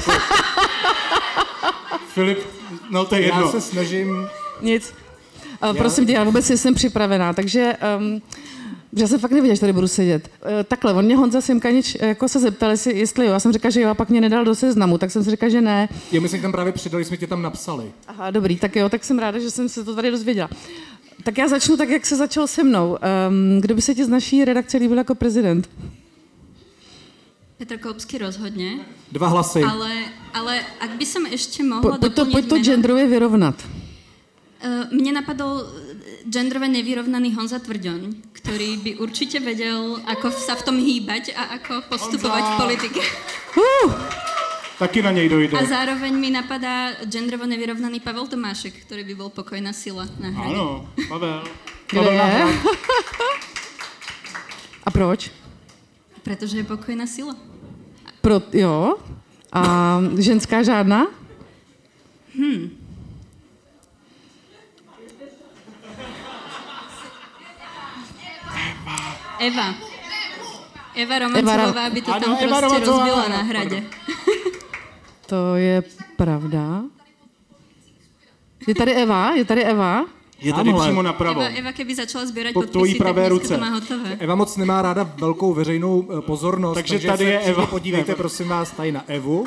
Filip, 2.15 2.39
no 2.91 3.05
to 3.05 3.15
je 3.15 3.23
jedno. 3.23 3.41
Já 3.41 3.49
se 3.49 3.61
snažím... 3.61 4.29
Nic. 4.63 4.95
Uh, 5.71 5.77
prosím 5.77 6.07
tě, 6.07 6.13
já 6.13 6.25
vůbec 6.25 6.47
jsem 6.51 6.75
připravená, 6.75 7.33
takže 7.33 7.73
um, 7.99 8.23
Já 8.93 9.07
jsem 9.09 9.19
fakt 9.19 9.31
nevěděla, 9.31 9.55
že 9.55 9.61
tady 9.61 9.73
budu 9.73 9.89
sedět. 9.89 10.31
E, 10.61 10.65
takhle, 10.65 10.95
on 10.95 11.05
mě 11.05 11.17
Honza 11.17 11.41
Simkanič 11.41 11.97
jako 12.01 12.29
se 12.29 12.39
zeptal, 12.39 12.71
jestli, 12.71 12.99
jestli 12.99 13.27
jo. 13.27 13.33
Já 13.33 13.41
jsem 13.41 13.53
říkala, 13.53 13.71
že 13.71 13.81
jo, 13.81 13.89
a 13.89 13.95
pak 13.95 14.09
mě 14.09 14.21
nedal 14.21 14.45
do 14.45 14.55
seznamu, 14.55 14.99
tak 14.99 15.11
jsem 15.11 15.25
si 15.25 15.31
říkala, 15.31 15.51
že 15.51 15.61
ne. 15.61 15.89
Jo, 16.13 16.21
my 16.21 16.29
jsme 16.29 16.39
tam 16.39 16.53
právě 16.53 16.73
přidali, 16.73 17.05
jsme 17.05 17.17
tě 17.17 17.27
tam 17.27 17.43
napsali. 17.43 17.93
Aha, 18.09 18.31
dobrý, 18.31 18.57
tak 18.57 18.77
jo, 18.77 18.89
tak 18.89 19.05
jsem 19.05 19.19
ráda, 19.19 19.39
že 19.39 19.51
jsem 19.51 19.69
se 19.69 19.85
to 19.85 19.95
tady 19.95 20.11
dozvěděla. 20.11 20.49
Tak 21.25 21.39
já 21.39 21.49
začnu 21.49 21.77
tak, 21.77 21.89
jak 21.89 22.07
se 22.07 22.17
začal 22.17 22.47
se 22.47 22.65
mnou. 22.65 22.99
Um, 23.29 23.61
kdo 23.61 23.75
by 23.75 23.83
se 23.83 23.95
ti 23.95 24.05
z 24.05 24.09
naší 24.09 24.45
redakce 24.45 24.77
líbil 24.79 24.99
jako 24.99 25.15
prezident? 25.15 25.69
Petr 27.59 27.79
Koupsky 27.79 28.19
rozhodně. 28.19 28.73
Dva 29.13 29.29
hlasy. 29.29 29.63
Ale, 29.63 29.91
ale 30.35 30.61
ak 30.81 30.91
by 30.95 31.07
som 31.07 31.27
ešte 31.27 31.67
mohla 31.67 31.99
Po, 31.99 31.99
pojď 31.99 32.15
to, 32.15 32.25
pojď 32.27 32.47
to 32.49 32.59
genderově 32.63 33.07
vyrovnat. 33.07 33.59
Uh, 34.63 34.87
mne 34.95 35.13
napadol 35.13 35.67
genderovo 36.27 36.67
nevyrovnaný 36.67 37.37
Honza 37.37 37.63
Tvrďoň, 37.63 38.33
ktorý 38.33 38.71
by 38.83 38.91
určite 38.99 39.39
vedel, 39.39 40.03
ako 40.03 40.35
sa 40.35 40.59
v 40.59 40.65
tom 40.67 40.77
hýbať 40.81 41.31
a 41.37 41.61
ako 41.61 41.87
postupovať 41.87 42.43
v 42.43 42.55
politike. 42.59 43.01
Uh, 43.55 43.93
Taky 44.79 45.03
na 45.03 45.11
něj 45.11 45.29
dojde. 45.29 45.59
A 45.59 45.65
zároveň 45.67 46.15
mi 46.15 46.31
napadá 46.31 46.95
genderovo 47.11 47.47
nevyrovnaný 47.47 48.01
Pavel 48.01 48.27
Tomášek, 48.31 48.87
ktorý 48.87 49.03
by 49.03 49.15
bol 49.19 49.31
pokojná 49.35 49.75
sila 49.75 50.07
na 50.23 50.31
hrade. 50.31 50.55
Ano, 50.55 50.87
Pavel. 51.11 51.43
kde 51.91 51.99
Pavel 51.99 52.13
je? 52.13 52.19
Nahrad. 52.19 52.55
A 54.87 54.91
proč? 54.91 55.31
Pretože 56.23 56.63
je 56.63 56.65
pokojná 56.65 57.07
sila. 57.11 57.35
Pro, 58.23 58.39
jo. 58.55 59.03
A 59.53 59.63
ženská 60.17 60.63
žádná? 60.63 61.07
Eva. 69.39 69.75
Eva 70.95 71.19
Romancová 71.19 71.91
by 71.91 72.03
to 72.03 72.13
Ano, 72.13 72.21
tam 72.25 72.37
Eva 72.41 72.59
prostě 72.61 72.67
Romancová. 72.67 72.99
rozbila 72.99 73.29
na 73.29 73.43
hradě. 73.43 73.83
To 75.27 75.55
je 75.57 75.83
pravda. 76.17 76.83
Je 78.67 78.75
tady 78.75 78.95
Eva? 78.95 79.31
Je 79.35 79.45
tady 79.45 79.65
Eva? 79.65 80.05
Je 80.41 80.53
tady 80.53 80.65
Tamhle. 80.71 80.87
přímo 80.87 81.03
napravo. 81.03 81.41
Eva, 81.41 81.51
Eva 81.59 81.73
keby 81.73 81.95
začala 81.95 82.27
sbírat 82.27 82.53
Po 82.55 82.61
podpisy, 82.63 82.89
tak 82.95 82.99
pravé 82.99 83.21
dneska 83.29 83.35
ruce. 83.35 83.55
to 83.55 83.61
má 83.61 83.69
hotové. 83.71 84.17
Eva 84.21 84.35
moc 84.35 84.57
nemá 84.57 84.83
ráda 84.83 85.13
velkou 85.17 85.55
veřejnou 85.55 86.09
eh, 86.19 86.21
pozornost, 86.21 86.75
Takže 86.75 86.99
tady 86.99 87.25
se 87.25 87.31
je 87.31 87.41
Eva. 87.41 87.67
podívejte, 87.67 88.15
prosím 88.15 88.49
vás, 88.49 88.71
tady 88.71 88.93
na 88.93 89.05
Evu. 89.07 89.47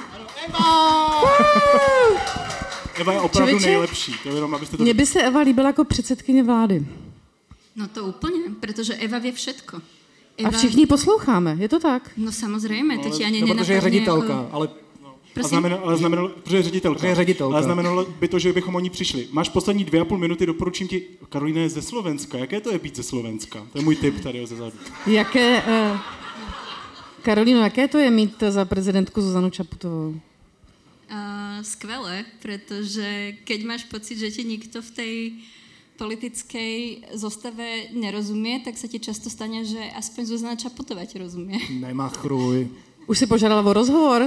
Eva 3.00 3.14
je 3.14 3.20
opravdu 3.20 3.50
Člověče, 3.52 3.66
nejlepší. 3.66 4.16
To 4.24 4.30
jenom, 4.30 4.56
abyste 4.56 4.78
to... 4.78 4.84
Mně 4.84 4.94
by 4.94 5.06
se 5.06 5.22
Eva 5.24 5.40
líbila 5.42 5.68
jako 5.68 5.84
předsedkyně 5.86 6.44
vlády. 6.44 6.86
No 7.76 7.88
to 7.88 8.06
úplně, 8.06 8.40
protože 8.60 8.94
Eva 8.94 9.20
vie 9.20 9.34
všetko. 9.34 9.82
A 10.44 10.52
všichni 10.52 10.86
posloucháme, 10.86 11.58
je 11.60 11.70
to 11.70 11.80
tak? 11.80 12.12
No 12.18 12.32
samozřejmě, 12.32 12.98
to 12.98 13.10
ti 13.10 13.26
ani 13.26 13.42
No, 13.42 13.48
protože 13.48 13.74
je 13.74 13.82
nenapadne 13.82 13.92
ředitelka, 13.92 14.34
Jako... 14.34 14.50
ale 14.52 14.70
A 15.44 15.48
znamenalo, 15.48 15.86
ale 15.86 15.98
znamenalo, 15.98 16.30
protože 16.30 16.58
je 16.58 16.64
ředitelka. 16.64 16.96
Protože 17.00 17.08
je 17.08 17.16
ředitelka. 17.16 17.56
Ale 17.56 17.64
znamenalo 17.64 18.06
by 18.06 18.28
to, 18.28 18.40
že 18.40 18.54
bychom 18.54 18.76
o 18.76 18.80
ní 18.80 18.90
přišli. 18.90 19.28
Máš 19.32 19.50
poslední 19.50 19.84
dvě 19.84 20.02
a 20.02 20.06
půl 20.06 20.18
minuty, 20.18 20.46
doporučím 20.46 20.88
ti, 20.88 21.04
Karolina 21.30 21.62
je 21.62 21.70
ze 21.70 21.82
Slovenska. 21.82 22.38
Jaké 22.38 22.62
to 22.62 22.72
je 22.72 22.80
být 22.80 22.96
ze 22.96 23.04
Slovenska? 23.04 23.68
To 23.72 23.78
je 23.78 23.84
můj 23.84 23.96
tip 23.96 24.20
tady 24.24 24.48
ze 24.48 24.56
zadu. 24.56 24.78
Jaké, 25.08 25.64
uh, 25.64 26.00
Karolíno, 27.22 27.62
jaké 27.62 27.88
to 27.88 27.98
je 27.98 28.12
mít 28.12 28.44
za 28.50 28.66
prezidentku 28.66 29.22
Zuzanu 29.22 29.50
Čaputovou? 29.50 30.10
Uh, 30.10 30.18
skvelé, 31.62 32.26
pretože 32.42 33.34
keď 33.44 33.64
máš 33.64 33.84
pocit, 33.84 34.18
že 34.18 34.32
ti 34.32 34.44
nikto 34.44 34.82
v 34.82 34.92
tej 34.92 35.14
politickej 36.02 37.06
zostave 37.14 37.94
nerozumie, 37.94 38.66
tak 38.66 38.74
sa 38.74 38.90
ti 38.90 38.98
často 38.98 39.30
stane, 39.30 39.62
že 39.62 39.78
aspoň 39.94 40.22
Zuzana 40.26 40.58
Čaputová 40.58 41.06
ti 41.06 41.22
rozumie. 41.22 41.62
nemachruj. 41.70 42.74
Už 43.06 43.16
si 43.22 43.30
požádala 43.30 43.62
o 43.62 43.74
rozhovor? 43.78 44.26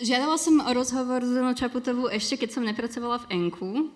Žiadala 0.00 0.40
som 0.40 0.62
o 0.62 0.70
rozhovor 0.72 1.20
s 1.20 1.28
Zuzanou 1.28 1.52
Čaputovou 1.52 2.06
ešte, 2.08 2.40
keď 2.40 2.48
som 2.54 2.62
nepracovala 2.64 3.18
v 3.26 3.26
Enku. 3.34 3.92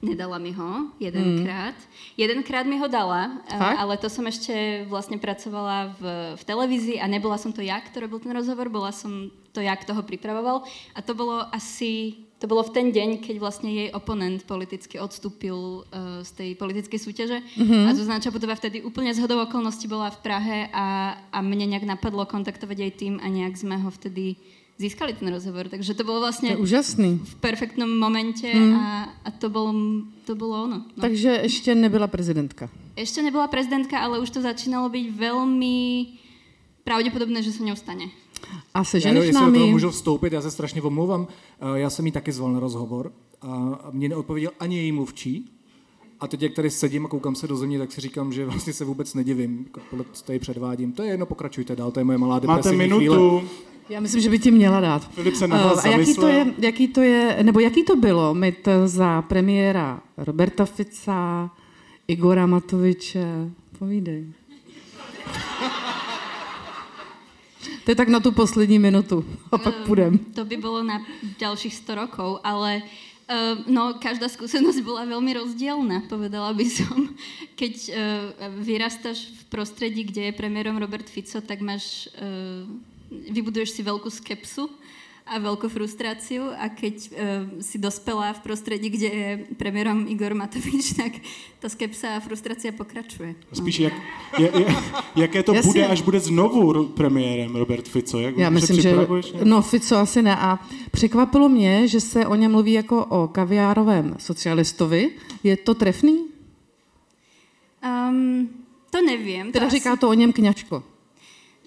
Nedala 0.00 0.40
mi 0.40 0.52
ho 0.52 0.96
jedenkrát. 0.96 1.76
Mm. 1.76 1.92
Jedenkrát 2.16 2.64
mi 2.64 2.80
ho 2.80 2.88
dala, 2.88 3.44
eh, 3.48 3.56
Fakt? 3.56 3.76
ale 3.84 3.94
to 4.00 4.08
som 4.08 4.24
ešte 4.24 4.84
vlastne 4.88 5.20
pracovala 5.20 5.92
v, 6.00 6.02
v 6.40 6.42
televízii 6.44 6.96
a 7.00 7.04
nebola 7.04 7.36
som 7.36 7.52
to 7.52 7.60
ja, 7.60 7.76
kto 7.84 8.08
robil 8.08 8.16
ten 8.16 8.32
rozhovor, 8.32 8.72
bola 8.72 8.96
som 8.96 9.28
to 9.52 9.60
ja, 9.60 9.76
kto 9.76 9.92
ho 9.92 10.00
pripravoval. 10.00 10.64
A 10.96 11.04
to 11.04 11.12
bolo 11.12 11.44
asi, 11.52 12.24
to 12.40 12.48
bolo 12.48 12.64
v 12.64 12.72
ten 12.72 12.86
deň, 12.88 13.20
keď 13.20 13.36
vlastne 13.36 13.68
jej 13.68 13.88
oponent 13.92 14.40
politicky 14.48 14.96
odstúpil 14.96 15.84
uh, 15.84 16.24
z 16.24 16.30
tej 16.32 16.50
politickej 16.56 16.96
súťaže. 16.96 17.38
Mm-hmm. 17.44 17.84
A 17.84 17.90
Zuzana 17.92 18.24
Čaputová 18.24 18.56
vtedy 18.56 18.80
úplne 18.80 19.12
z 19.12 19.20
hodou 19.20 19.44
okolností 19.44 19.84
bola 19.84 20.08
v 20.08 20.18
Prahe 20.24 20.58
a, 20.72 21.20
a 21.28 21.38
mne 21.44 21.76
nejak 21.76 21.84
napadlo 21.84 22.24
kontaktovať 22.24 22.76
jej 22.80 22.92
tým 22.96 23.14
a 23.20 23.28
nejak 23.28 23.60
sme 23.60 23.76
ho 23.76 23.92
vtedy 23.92 24.40
získali 24.80 25.12
ten 25.12 25.28
rozhovor. 25.28 25.68
Takže 25.68 25.92
to 25.92 26.08
bolo 26.08 26.24
To 26.24 26.32
vlastne 26.32 26.56
je 26.56 26.56
úžasný. 26.56 27.20
v 27.20 27.34
perfektnom 27.44 27.92
momente 27.92 28.48
mm. 28.48 28.72
a, 28.72 29.12
a 29.12 29.28
to, 29.36 29.52
bolo, 29.52 29.76
to 30.24 30.32
bolo 30.32 30.64
ono. 30.64 30.88
No. 30.96 31.00
Takže 31.00 31.44
ještě 31.44 31.74
nebyla 31.74 32.08
prezidentka. 32.08 32.72
Ešte 32.96 33.22
nebola 33.22 33.48
prezidentka, 33.48 34.00
ale 34.00 34.20
už 34.20 34.30
to 34.30 34.40
začínalo 34.40 34.88
byť 34.88 35.06
veľmi 35.12 35.76
pravdepodobné, 36.84 37.44
že 37.44 37.52
sa 37.52 37.64
ňou 37.64 37.76
stane. 37.76 38.08
A 38.74 38.78
Já, 38.78 38.84
seženeš 38.84 39.30
toho 39.30 39.44
námi? 39.44 39.58
můžu 39.58 39.90
vstoupit, 39.90 40.32
já 40.32 40.42
se 40.42 40.50
strašně 40.50 40.82
omlouvám. 40.82 41.26
Eh, 41.60 41.78
Já 41.80 41.90
jsem 41.90 42.06
jí 42.06 42.12
taky 42.12 42.32
zval 42.32 42.52
na 42.52 42.60
rozhovor 42.60 43.12
a 43.42 43.78
mě 43.92 44.08
neodpověděl 44.08 44.50
ani 44.60 44.76
její 44.76 44.92
mluvčí. 44.92 45.44
A 46.20 46.26
teď, 46.28 46.42
jak 46.42 46.52
tady 46.54 46.70
sedím 46.70 47.06
a 47.06 47.08
koukám 47.08 47.34
se 47.34 47.46
do 47.48 47.56
země, 47.56 47.78
tak 47.78 47.92
si 47.92 48.00
říkám, 48.00 48.32
že 48.32 48.44
vlastně 48.46 48.72
se 48.72 48.84
vůbec 48.84 49.14
nedivím, 49.14 49.66
podle 49.90 50.04
co 50.12 50.24
tady 50.24 50.38
předvádím. 50.38 50.92
To 50.92 51.02
je 51.02 51.10
jedno, 51.10 51.26
pokračujte 51.26 51.76
dál, 51.76 51.90
to 51.90 52.00
je 52.00 52.04
moje 52.04 52.18
malá 52.18 52.34
Máte 52.34 52.46
depresivní 52.46 52.78
minutu. 52.78 53.38
chvíle. 53.38 53.42
Já 53.88 54.00
myslím, 54.00 54.20
že 54.22 54.30
by 54.30 54.38
ti 54.38 54.50
měla 54.50 54.80
dát. 54.80 55.10
Filip 55.10 55.34
se 55.34 55.48
nahlas 55.48 55.84
Eh, 55.84 55.88
a 55.88 55.96
jaký 55.98 56.14
to, 56.14 56.26
je, 56.28 56.54
jaký 56.58 56.88
to 56.88 57.00
je, 57.02 57.38
nebo 57.42 57.60
jaký 57.60 57.82
to 57.84 57.96
bylo 57.96 58.34
mít 58.34 58.68
za 58.84 59.22
premiéra 59.22 60.02
Roberta 60.16 60.64
Fica, 60.64 61.50
Igora 62.08 62.46
Matoviče? 62.46 63.50
Povídej. 63.78 64.26
To 67.84 67.90
je 67.90 67.96
tak 67.96 68.08
na 68.08 68.20
tu 68.20 68.32
poslední 68.32 68.78
minutu. 68.78 69.24
A 69.52 69.58
pak 69.58 69.74
půjdem. 69.86 70.18
To 70.18 70.44
by 70.44 70.56
bolo 70.56 70.82
na 70.82 71.04
ďalších 71.38 71.74
100 71.74 71.94
rokov, 71.94 72.40
ale 72.44 72.82
uh, 72.82 73.60
no, 73.66 73.94
každá 74.00 74.28
skúsenosť 74.28 74.80
bola 74.80 75.04
veľmi 75.04 75.32
rozdielna, 75.36 76.08
povedala 76.08 76.54
by 76.56 76.66
som. 76.70 77.12
Keď 77.60 77.74
uh, 77.88 77.94
vyrastáš 78.60 79.32
v 79.32 79.42
prostredí, 79.52 80.04
kde 80.04 80.30
je 80.30 80.38
premiérom 80.38 80.80
Robert 80.80 81.08
Fico, 81.08 81.40
tak 81.40 81.60
máš, 81.60 82.08
uh, 82.16 82.64
vybuduješ 83.10 83.76
si 83.76 83.82
veľkú 83.84 84.08
skepsu 84.08 84.72
a 85.26 85.38
veľkú 85.38 85.70
frustráciu 85.70 86.50
a 86.56 86.68
keď 86.68 86.96
uh, 86.96 87.12
si 87.62 87.78
dospelá 87.78 88.34
v 88.34 88.40
prostredí, 88.40 88.90
kde 88.90 89.08
je 89.08 89.28
premiérom 89.54 90.08
Igor 90.08 90.34
Matovič, 90.34 90.94
tak 91.00 91.12
ta 91.60 91.68
skepsa 91.68 92.16
a 92.16 92.20
frustrácia 92.20 92.72
pokračuje. 92.72 93.34
No. 93.36 93.54
Spíš, 93.54 93.78
jak, 93.78 93.94
je, 94.38 94.48
je, 94.58 94.66
jaké 95.16 95.42
to 95.42 95.54
Jasně. 95.54 95.68
bude, 95.68 95.86
až 95.86 96.00
bude 96.02 96.20
znovu 96.20 96.84
premiérem 96.84 97.56
Robert 97.56 97.88
Fico? 97.88 98.20
Jak 98.20 98.38
Já 98.38 98.50
myslím, 98.50 98.80
že... 98.80 98.96
No, 99.44 99.62
Fico 99.62 99.96
asi 99.96 100.22
ne. 100.22 100.36
A 100.36 100.58
překvapilo 100.90 101.48
mě, 101.48 101.88
že 101.88 102.00
se 102.00 102.26
o 102.26 102.34
něm 102.34 102.50
mluví 102.50 102.72
jako 102.72 103.04
o 103.04 103.28
kaviárovém 103.28 104.16
socialistovi. 104.18 105.10
Je 105.42 105.56
to 105.56 105.74
trefný? 105.74 106.24
Um, 107.84 108.48
to 108.90 109.02
neviem. 109.02 109.52
Teda 109.52 109.66
to 109.66 109.70
říká 109.70 109.96
to 109.96 110.08
o 110.08 110.14
něm 110.14 110.32
kňačko. 110.32 110.82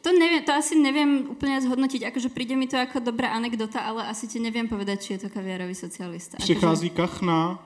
To, 0.04 0.12
neviem, 0.12 0.44
to 0.44 0.52
asi 0.52 0.76
neviem 0.76 1.32
úplne 1.32 1.64
zhodnotiť, 1.64 2.12
akože 2.12 2.28
príde 2.36 2.60
mi 2.60 2.68
to 2.68 2.76
ako 2.76 3.00
dobrá 3.00 3.32
anekdota, 3.32 3.80
ale 3.88 4.04
asi 4.12 4.28
ti 4.28 4.36
neviem 4.36 4.68
povedať, 4.68 4.98
či 5.00 5.10
je 5.16 5.20
to 5.24 5.30
kaviárový 5.32 5.72
socialista. 5.76 6.36
Přichází 6.44 6.90
kachna. 6.92 7.60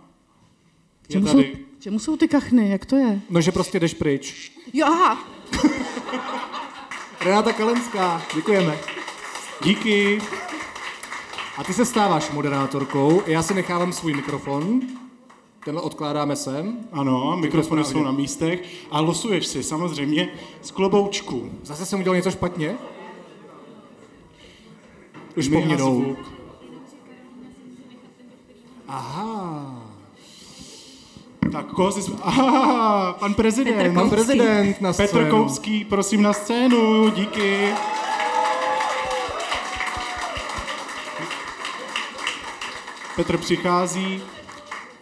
Je 1.09 1.13
Čemu 1.17 1.27
jsou, 1.27 1.33
tady. 1.41 1.65
čemu 1.79 1.99
jsou 1.99 2.17
ty 2.17 2.27
kachny? 2.27 2.69
Jak 2.69 2.85
to 2.85 2.95
je? 2.95 3.21
No, 3.29 3.41
že 3.41 3.51
prostě 3.51 3.79
jdeš 3.79 3.93
pryč. 3.93 4.51
Jo, 4.73 4.85
aha. 4.85 5.17
Renata 7.25 7.53
Kalenská, 7.53 8.21
děkujeme. 8.35 8.77
Díky. 9.63 10.21
A 11.57 11.63
ty 11.63 11.73
se 11.73 11.85
stáváš 11.85 12.29
moderátorkou, 12.31 13.21
já 13.25 13.43
si 13.43 13.53
nechávám 13.53 13.93
svůj 13.93 14.13
mikrofon, 14.13 14.81
tenhle 15.67 15.81
odkládáme 15.81 16.35
sem. 16.35 16.77
Ano, 16.91 17.37
mikrofony 17.37 17.83
jsou 17.83 18.03
na 18.03 18.11
místech 18.11 18.63
a 18.91 18.99
losuješ 18.99 19.47
si 19.47 19.63
samozřejmě 19.63 20.29
z 20.61 20.71
kloboučku. 20.71 21.49
Zase 21.63 21.85
jsem 21.85 21.99
udělal 21.99 22.15
něco 22.15 22.31
špatně? 22.31 22.77
Už 25.37 25.47
po 25.47 25.61
mně 25.61 25.77
jdou. 25.77 26.01
zvuk. 26.01 26.17
Aha. 28.87 29.83
Tak 31.51 31.65
koho 31.65 31.91
jsi... 31.91 32.11
Aha, 32.21 33.13
pan 33.19 33.33
prezident. 33.33 33.77
Petr 33.77 33.93
Pan 33.93 34.09
prezident 34.09 34.81
na 34.81 34.93
Petr 34.93 35.07
scénu. 35.07 35.29
Koupský, 35.29 35.85
prosím 35.85 36.21
na 36.21 36.33
scénu, 36.33 37.09
díky. 37.09 37.73
Petr 43.15 43.37
přichází. 43.37 44.21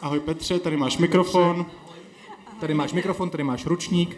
Ahoj 0.05 0.19
Petře, 0.19 0.59
tady 0.59 0.77
máš 0.77 0.97
mikrofon. 0.97 1.65
Tady 2.59 2.73
máš 2.73 2.93
mikrofon, 2.93 3.29
tady 3.29 3.43
máš 3.43 3.65
ručník. 3.65 4.17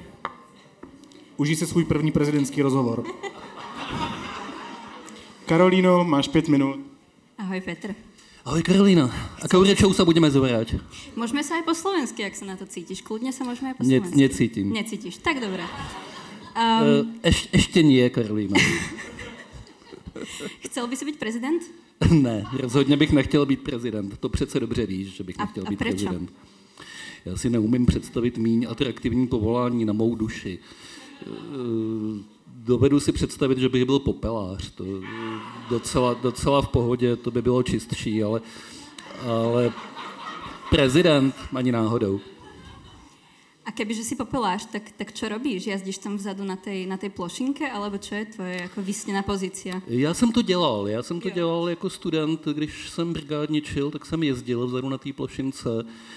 Užij 1.38 1.56
si 1.56 1.68
svůj 1.68 1.86
první 1.86 2.12
prezidentský 2.12 2.62
rozhovor. 2.62 3.04
Karolíno, 5.46 6.04
máš 6.04 6.28
pět 6.28 6.48
minut. 6.48 6.80
Ahoj 7.38 7.62
Petr. 7.62 7.96
Ahoj 8.46 8.64
Karolína, 8.64 9.12
akou 9.44 9.64
rečou 9.64 9.94
sa 9.96 10.04
budeme 10.04 10.28
zobrať? 10.28 10.76
Môžeme 11.16 11.40
sa 11.44 11.56
aj 11.56 11.64
po 11.64 11.72
slovensky, 11.72 12.24
ak 12.28 12.36
sa 12.36 12.44
na 12.48 12.60
to 12.60 12.68
cítiš. 12.68 13.00
Kľudne 13.04 13.32
sa 13.32 13.48
môžeme 13.48 13.72
aj 13.72 13.76
po 13.80 13.84
Ne, 13.88 14.04
slovensky. 14.04 14.20
necítim. 14.20 14.68
Necítiš, 14.76 15.16
tak 15.24 15.40
dobré. 15.40 15.64
Um, 16.52 17.08
Uh, 17.16 17.28
eš, 17.28 17.48
ešte 17.56 17.80
nie, 17.80 18.04
Karolína. 18.12 18.60
chcel 20.68 20.84
by 20.88 20.96
si 21.00 21.04
byť 21.08 21.16
prezident? 21.16 21.64
ne, 22.12 22.44
rozhodně 22.60 22.98
bych 22.98 23.12
nechtěl 23.12 23.46
být 23.46 23.64
prezident. 23.64 24.18
To 24.18 24.30
přece 24.30 24.60
dobře 24.60 24.86
víš, 24.86 25.08
že 25.08 25.24
bych 25.24 25.38
nechtěl 25.38 25.64
a 25.68 25.70
být 25.70 25.80
prezident. 25.80 26.34
Já 27.26 27.38
si 27.38 27.50
neumím 27.50 27.86
představit 27.86 28.38
míň 28.38 28.68
atraktivní 28.70 29.28
povolání 29.28 29.86
na 29.86 29.94
mou 29.94 30.16
duši. 30.16 30.60
Eh, 31.22 32.38
Dovedu 32.68 33.00
si 33.00 33.12
představit, 33.12 33.58
že 33.58 33.70
bych 33.70 33.86
byl 33.86 34.00
popelář. 34.00 34.72
To 34.72 34.86
docela, 35.70 36.14
docela 36.14 36.62
v 36.62 36.68
pohodě, 36.68 37.16
to 37.16 37.32
by 37.32 37.42
bylo 37.42 37.64
čistší, 37.64 38.24
ale, 38.24 38.42
ale 39.26 39.74
prezident 40.70 41.36
ani 41.54 41.72
náhodou. 41.72 42.20
A 43.68 43.72
kebyže 43.72 44.04
si 44.08 44.16
popeláš, 44.16 44.64
tak, 44.72 44.96
tak 44.96 45.12
čo 45.12 45.28
robíš? 45.28 45.68
Jazdíš 45.68 46.00
tam 46.00 46.16
vzadu 46.16 46.48
na 46.48 46.56
tej, 46.56 46.88
na 46.88 46.96
tej 46.96 47.12
plošinke, 47.12 47.68
alebo 47.68 48.00
čo 48.00 48.16
je 48.16 48.26
tvoje 48.26 48.56
jako 48.62 48.82
vysněná 48.82 49.22
pozícia? 49.22 49.82
Já 49.88 50.14
jsem 50.14 50.32
to 50.32 50.42
dělal. 50.42 50.88
Já 50.88 51.04
jsem 51.04 51.20
to 51.20 51.30
dělal 51.30 51.70
jako 51.70 51.90
student, 51.90 52.46
když 52.46 52.90
jsem 52.90 53.14
brigádničil, 53.14 53.92
tak 53.92 54.06
jsem 54.06 54.24
jezdil 54.24 54.68
vzadu 54.68 54.90
na 54.90 54.98
té 54.98 55.14
plošince. 55.14 55.70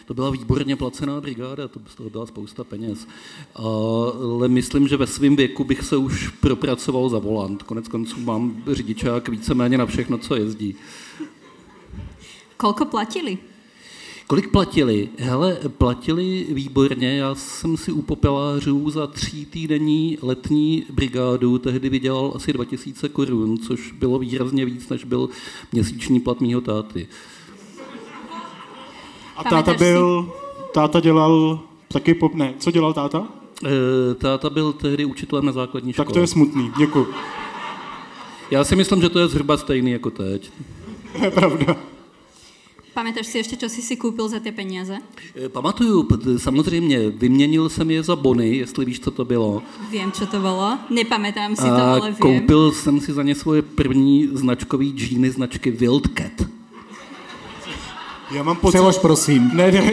To 0.07 0.15
byla 0.15 0.31
výborně 0.31 0.77
placená 0.77 1.21
brigáda, 1.21 1.69
to 1.69 1.81
z 1.87 1.95
toho 1.95 2.11
byla 2.11 2.27
spousta 2.27 2.65
peněz. 2.65 3.07
Ale 3.55 4.49
myslím, 4.49 4.89
že 4.89 4.97
ve 4.97 5.07
svém 5.07 5.37
věku 5.37 5.65
bych 5.65 5.83
se 5.83 5.97
už 5.97 6.29
propracoval 6.29 7.09
za 7.09 7.19
volant. 7.19 7.63
Konec 7.63 7.89
konců 7.89 8.21
mám 8.21 8.63
řidičák 8.67 9.29
víceméně 9.29 9.79
na 9.79 9.87
všechno, 9.87 10.19
co 10.19 10.37
jezdí. 10.37 10.75
Kolko 12.57 12.85
platili? 12.85 13.50
Kolik 14.31 14.51
platili? 14.51 15.09
Hele, 15.19 15.59
platili 15.79 16.47
výborně. 16.49 17.17
Já 17.17 17.35
jsem 17.35 17.77
si 17.77 17.93
u 17.93 18.03
popelářů 18.03 18.91
za 18.91 19.07
tří 19.07 19.47
týdenní 19.47 20.19
letní 20.23 20.85
brigádu 20.91 21.59
tehdy 21.59 21.89
vydělal 21.89 22.33
asi 22.35 22.53
2000 22.53 23.09
korun, 23.09 23.59
což 23.59 23.93
bylo 23.93 24.19
výrazně 24.19 24.65
víc, 24.65 24.89
než 24.89 25.05
byl 25.05 25.29
měsíční 25.73 26.21
plat 26.21 26.41
mýho 26.41 26.61
táty. 26.61 27.09
A 29.37 29.45
táta 29.45 29.75
byl, 29.75 30.33
táta 30.75 31.01
dělal 31.01 31.61
taky 31.89 32.15
pop, 32.15 32.35
ne, 32.35 32.55
co 32.59 32.71
dělal 32.71 32.93
táta? 32.93 33.29
E, 33.67 34.15
táta 34.15 34.51
byl 34.51 34.73
tehdy 34.73 35.05
učitelem 35.05 35.47
na 35.47 35.53
základní 35.53 35.93
škole. 35.93 36.07
Tak 36.07 36.15
to 36.15 36.21
je 36.21 36.27
smutný, 36.27 36.71
děkuji. 36.79 37.07
Já 38.51 38.65
si 38.65 38.77
myslím, 38.77 39.03
že 39.03 39.09
to 39.09 39.19
je 39.19 39.29
zhruba 39.29 39.57
stejný 39.57 39.91
jako 39.91 40.11
teď. 40.11 40.51
To 41.19 41.25
je 41.25 41.31
pravda. 41.31 41.77
Pamätáš 43.01 43.27
si 43.27 43.39
ještě, 43.39 43.57
čo 43.57 43.69
si 43.69 43.83
si 43.83 43.97
koupil 43.97 44.29
za 44.29 44.41
ty 44.41 44.53
peníze? 44.53 44.99
E, 45.45 45.49
Pamatuju, 45.49 46.09
samozřejmě, 46.37 47.11
vyměnil 47.11 47.69
jsem 47.69 47.91
je 47.91 48.03
za 48.03 48.17
bony, 48.17 48.57
jestli 48.57 48.85
víš, 48.85 49.01
co 49.01 49.11
to 49.11 49.25
bylo. 49.25 49.63
Vím, 49.91 50.13
čo 50.13 50.27
to 50.27 50.41
bylo. 50.41 50.79
Nepamätám 50.91 51.57
si 51.57 51.63
to, 51.63 51.83
ale 51.83 52.11
vím. 52.11 52.17
koupil 52.17 52.73
jsem 52.73 53.01
si 53.01 53.13
za 53.13 53.23
ně 53.23 53.35
svoje 53.35 53.63
první 53.63 54.29
značkový 54.33 54.93
džíny 54.93 55.31
značky 55.31 55.71
Wildcat. 55.71 56.33
Já 58.31 58.43
mám 58.43 58.57
pocit, 58.57 58.77
Přelož, 58.77 58.99
prosím. 58.99 59.51
ne, 59.55 59.73
ne, 59.73 59.93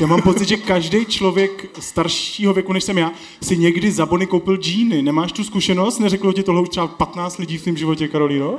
já 0.00 0.06
mám 0.06 0.22
pocit, 0.22 0.48
že 0.48 0.56
každý 0.56 1.04
člověk 1.06 1.70
staršího 1.80 2.54
věku, 2.54 2.72
než 2.72 2.84
jsem 2.84 2.98
já, 2.98 3.12
si 3.42 3.56
někdy 3.56 3.92
za 3.92 4.06
bony 4.06 4.26
koupil 4.26 4.56
džíny. 4.56 5.02
Nemáš 5.02 5.32
tu 5.32 5.44
zkušenost? 5.44 5.98
Neřeklo 5.98 6.32
ti 6.32 6.42
tohle 6.42 6.62
už 6.62 6.68
třeba 6.68 6.86
15 6.86 7.38
lidí 7.38 7.58
v 7.58 7.64
tom 7.64 7.76
životě, 7.76 8.08
Karolíno? 8.08 8.58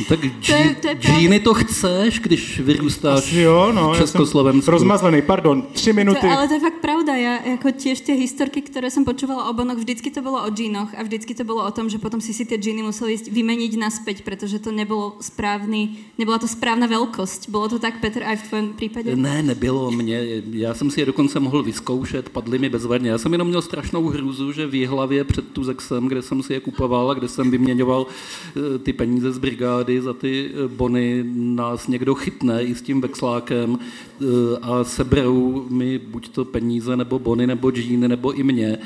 No 0.00 0.06
Tak 0.08 0.20
To 0.20 0.26
je- 0.26 0.32
dží, 0.40 0.74
to 0.80 0.88
je 0.88 0.94
džíny 0.94 1.40
to 1.40 1.54
chceš, 1.54 2.20
když 2.20 2.60
vyrůstáš 2.60 3.18
Asi 3.18 3.40
jo, 3.40 3.72
no. 3.74 3.88
v 3.88 3.92
já 3.92 3.94
jsem 3.94 4.06
Československu. 4.06 4.70
Rozmazlený, 4.70 5.22
pardon, 5.22 5.62
tři 5.72 5.92
minuty. 5.92 6.20
To, 6.20 6.30
ale 6.30 6.48
to 6.48 6.54
je 6.54 6.60
fakt 6.60 6.80
pravda. 6.80 7.12
Ja 7.16 7.34
jako 7.46 7.68
tiež 7.74 8.00
tie 8.00 8.14
historky, 8.16 8.62
ktoré 8.62 8.88
som 8.90 9.04
počúvala 9.04 9.50
o 9.50 9.52
bonoch, 9.52 9.76
vždycky 9.78 10.10
to 10.10 10.22
bolo 10.22 10.40
o 10.40 10.50
džínoch 10.50 10.94
a 10.96 11.02
vždycky 11.02 11.34
to 11.34 11.44
bolo 11.44 11.64
o 11.66 11.70
tom, 11.70 11.88
že 11.90 11.98
potom 11.98 12.20
si 12.20 12.32
si 12.32 12.44
tie 12.46 12.56
džíny 12.58 12.82
museli 12.82 13.16
vymeniť 13.18 13.72
naspäť, 13.76 14.22
pretože 14.22 14.58
to 14.62 14.70
nebolo 14.72 15.16
správny, 15.20 16.14
nebola 16.18 16.38
to 16.38 16.48
správna 16.48 16.86
veľkosť. 16.86 17.50
Bolo 17.50 17.68
to 17.68 17.78
tak, 17.82 18.00
Petr, 18.00 18.22
aj 18.22 18.36
v 18.36 18.44
tvojom 18.48 18.68
prípade? 18.78 19.08
Ne, 19.16 19.42
nebylo 19.42 19.90
mě. 19.90 20.42
Já 20.52 20.74
jsem 20.74 20.90
si 20.90 21.00
je 21.00 21.06
dokonce 21.06 21.40
mohl 21.40 21.62
vyzkoušet, 21.62 22.28
padly 22.28 22.58
mi 22.58 22.68
bezvadně. 22.68 23.10
Já 23.10 23.18
jsem 23.18 23.32
jenom 23.32 23.48
měl 23.48 23.62
strašnou 23.62 24.08
hrůzu, 24.08 24.52
že 24.52 24.66
v 24.66 24.74
Jihlavě 24.74 25.24
před 25.24 25.48
Tuzexem, 25.52 26.08
kde 26.08 26.22
jsem 26.22 26.42
si 26.42 26.52
je 26.52 26.60
kupoval 26.60 27.10
a 27.10 27.14
kde 27.14 27.28
jsem 27.28 27.50
vyměňoval 27.50 28.06
eh, 28.06 28.78
ty 28.78 28.92
peníze 28.92 29.32
z 29.32 29.38
brigády 29.38 29.79
za 30.00 30.12
ty 30.12 30.50
eh, 30.50 30.68
bony, 30.68 31.24
nás 31.34 31.86
někdo 31.86 32.14
chytne 32.14 32.64
i 32.64 32.74
s 32.74 32.82
tím 32.82 33.00
vexlákem 33.00 33.78
eh, 33.78 34.24
a 34.62 34.84
seberou 34.84 35.66
mi 35.68 35.98
buď 35.98 36.28
to 36.28 36.44
peníze, 36.44 36.96
nebo 36.96 37.18
bony, 37.18 37.46
nebo 37.46 37.70
džíny, 37.70 38.08
nebo 38.08 38.32
i 38.32 38.42
mě. 38.42 38.78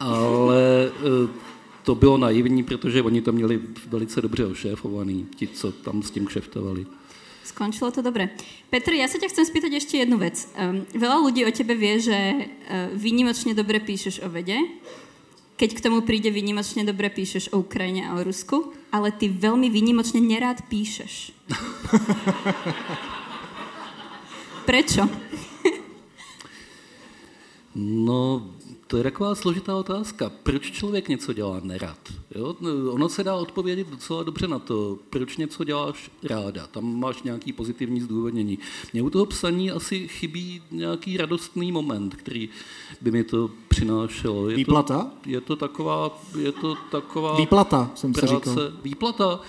Ale 0.00 0.90
eh, 0.90 1.28
to 1.82 1.94
bylo 1.94 2.18
naivní, 2.18 2.62
protože 2.62 3.02
oni 3.02 3.22
to 3.22 3.32
měli 3.32 3.60
velice 3.88 4.22
dobře 4.22 4.46
ošéfovaný, 4.46 5.26
ti, 5.36 5.46
co 5.46 5.72
tam 5.72 6.02
s 6.02 6.10
tím 6.10 6.26
kšeftovali. 6.26 6.86
Skončilo 7.44 7.92
to 7.92 8.00
dobre. 8.00 8.32
Petr, 8.72 8.96
ja 8.96 9.04
sa 9.04 9.20
ťa 9.20 9.28
chcem 9.28 9.44
spýtať 9.44 9.76
ešte 9.76 10.00
jednu 10.00 10.16
vec. 10.16 10.48
Um, 10.56 10.88
veľa 10.96 11.20
ľudí 11.20 11.44
o 11.44 11.52
tebe 11.52 11.76
vie, 11.76 12.00
že 12.00 12.16
uh, 12.16 12.88
výnimočne 12.96 13.52
dobre 13.52 13.84
píšeš 13.84 14.24
o 14.24 14.32
vede, 14.32 14.56
keď 15.54 15.70
k 15.78 15.84
tomu 15.86 16.02
príde 16.02 16.34
výnimočne 16.34 16.82
dobre 16.82 17.06
píšeš 17.10 17.54
o 17.54 17.62
Ukrajine 17.62 18.10
a 18.10 18.18
o 18.18 18.24
Rusku, 18.26 18.74
ale 18.90 19.14
ty 19.14 19.30
veľmi 19.30 19.70
výnimočne 19.70 20.18
nerád 20.18 20.66
píšeš. 20.66 21.30
Prečo? 24.68 25.06
No, 27.74 28.54
to 28.86 28.96
je 28.96 29.02
taková 29.02 29.34
složitá 29.34 29.76
otázka. 29.76 30.32
Proč 30.42 30.70
člověk 30.70 31.08
něco 31.08 31.32
dělá 31.32 31.60
nerad? 31.62 31.98
Jo? 32.34 32.56
No, 32.60 32.92
Ono 32.92 33.08
se 33.08 33.24
dá 33.24 33.34
odpovědět 33.34 33.88
docela 33.88 34.22
dobře 34.22 34.48
na 34.48 34.58
to, 34.58 34.98
proč 35.10 35.36
něco 35.36 35.64
děláš 35.64 36.10
ráda. 36.22 36.66
Tam 36.66 36.98
máš 36.98 37.22
nějaký 37.22 37.52
pozitivní 37.52 38.00
zdůvodnění. 38.00 38.58
Mně 38.92 39.02
u 39.02 39.10
toho 39.10 39.26
psaní 39.26 39.70
asi 39.70 40.08
chybí 40.08 40.62
nějaký 40.70 41.16
radostný 41.16 41.72
moment, 41.72 42.14
který 42.14 42.48
by 43.00 43.10
mi 43.10 43.24
to 43.24 43.50
přinášelo. 43.68 44.50
Je 44.50 44.56
Výplata? 44.56 45.10
To, 45.24 45.30
je 45.30 45.40
to 45.40 45.56
taková... 45.56 46.22
Je 46.38 46.52
to 46.52 46.74
taková 46.90 47.36
Výplata, 47.36 47.90
jsem 47.94 48.14
si 48.14 48.20
práce. 48.20 48.34
říkal. 48.34 48.72
Výplata? 48.82 49.40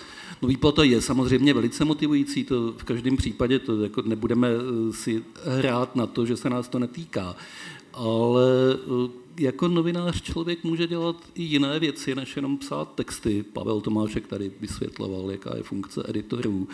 No 0.41 0.48
výplata 0.48 0.84
je 0.84 1.02
samozřejmě 1.02 1.54
velice 1.54 1.86
motivující, 1.86 2.43
to 2.43 2.74
v 2.78 2.84
každém 2.84 3.17
případě 3.17 3.60
to 3.60 3.82
jako 3.82 4.02
nebudeme 4.02 4.48
eh, 4.50 4.93
si 4.93 5.24
hrát 5.43 5.95
na 5.95 6.08
to, 6.08 6.26
že 6.26 6.38
se 6.38 6.50
nás 6.50 6.67
to 6.67 6.80
netýká. 6.80 7.36
Ale 7.93 8.43
eh, 8.76 9.25
jako 9.39 9.67
novinář 9.67 10.21
člověk 10.21 10.63
může 10.63 10.88
dělat 10.88 11.15
i 11.36 11.43
jiné 11.43 11.80
věci, 11.80 12.15
než 12.15 12.36
jenom 12.36 12.58
psát 12.58 12.95
texty. 12.95 13.43
Pavel 13.43 13.82
Tomášek 13.82 14.28
tady 14.28 14.52
vysvětloval, 14.62 15.32
jaká 15.32 15.58
je 15.58 15.63
funkce 15.63 16.04
editorů. 16.08 16.67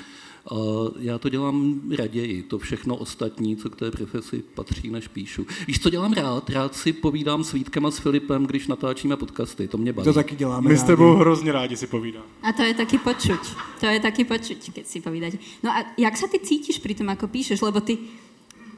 A 0.51 0.55
já 0.99 1.17
to 1.17 1.29
dělám 1.29 1.81
raději, 1.97 2.43
to 2.43 2.59
všechno 2.59 2.95
ostatní, 2.95 3.55
co 3.55 3.69
k 3.69 3.75
té 3.75 3.91
profesi 3.91 4.43
patří, 4.53 4.89
než 4.89 5.07
píšu. 5.07 5.45
Víš, 5.67 5.79
co 5.79 5.89
dělám 5.89 6.13
rád? 6.13 6.49
Rád 6.49 6.75
si 6.75 6.93
povídám 6.93 7.43
s 7.43 7.51
Vítkem 7.51 7.85
a 7.85 7.91
s 7.91 7.99
Filipem, 7.99 8.45
když 8.45 8.67
natáčíme 8.67 9.17
podcasty, 9.17 9.67
to 9.67 9.77
mě 9.77 9.93
baví. 9.93 10.05
To 10.05 10.13
taky 10.13 10.35
děláme 10.35 10.69
My 10.69 10.77
s 10.77 10.81
rádi. 10.81 10.87
tebou 10.87 11.13
hrozně 11.15 11.51
rádi 11.51 11.77
si 11.77 11.87
povídám. 11.87 12.23
A 12.41 12.51
to 12.53 12.61
je 12.63 12.73
taky 12.73 12.97
počuť. 12.97 13.39
To 13.79 13.85
je 13.85 13.99
taky 13.99 14.23
počuť, 14.23 14.73
keď 14.73 14.85
si 14.87 15.01
povídate. 15.01 15.37
No 15.63 15.69
a 15.71 15.85
jak 15.97 16.17
sa 16.17 16.25
ty 16.27 16.39
cítiš 16.41 16.81
pri 16.81 16.93
tom, 16.97 17.09
ako 17.09 17.27
píšeš? 17.29 17.61
Lebo 17.61 17.81
ty, 17.81 17.97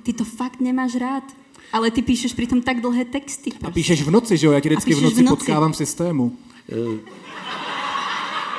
ty 0.04 0.14
to 0.14 0.24
fakt 0.24 0.60
nemáš 0.60 0.96
rád. 0.96 1.24
Ale 1.74 1.92
ty 1.92 2.02
píšeš 2.02 2.34
pritom 2.34 2.62
tak 2.62 2.82
dlhé 2.82 3.06
texty. 3.06 3.52
A 3.64 3.72
píšeš 3.72 4.02
v 4.02 4.12
noci, 4.12 4.38
že 4.38 4.48
jo? 4.48 4.52
Já 4.52 4.60
tě 4.60 4.70
vždycky 4.70 4.94
v 4.94 5.02
noci, 5.02 5.16
v 5.16 5.26
noci. 5.26 5.38
potkávám 5.38 5.72
v 5.72 5.78
systému. 5.78 6.38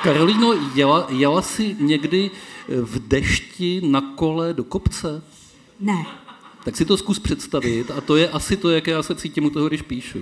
Karolíno, 0.02 0.52
jela, 0.74 1.06
jela 1.10 1.42
jsi 1.42 1.76
někdy 1.80 2.30
eh, 2.30 2.80
v 2.80 3.08
dešti 3.08 3.80
na 3.84 4.00
kole 4.00 4.54
do 4.54 4.64
kopce? 4.64 5.22
Ne. 5.80 6.06
Tak 6.64 6.76
si 6.76 6.84
to 6.84 6.96
zkus 6.96 7.18
představit 7.18 7.90
a 7.90 8.00
to 8.00 8.16
je 8.16 8.28
asi 8.28 8.56
to, 8.56 8.70
jak 8.70 8.86
já 8.86 9.02
se 9.02 9.14
cítím 9.14 9.44
u 9.44 9.50
toho, 9.50 9.68
když 9.68 9.82
píšu. 9.82 10.18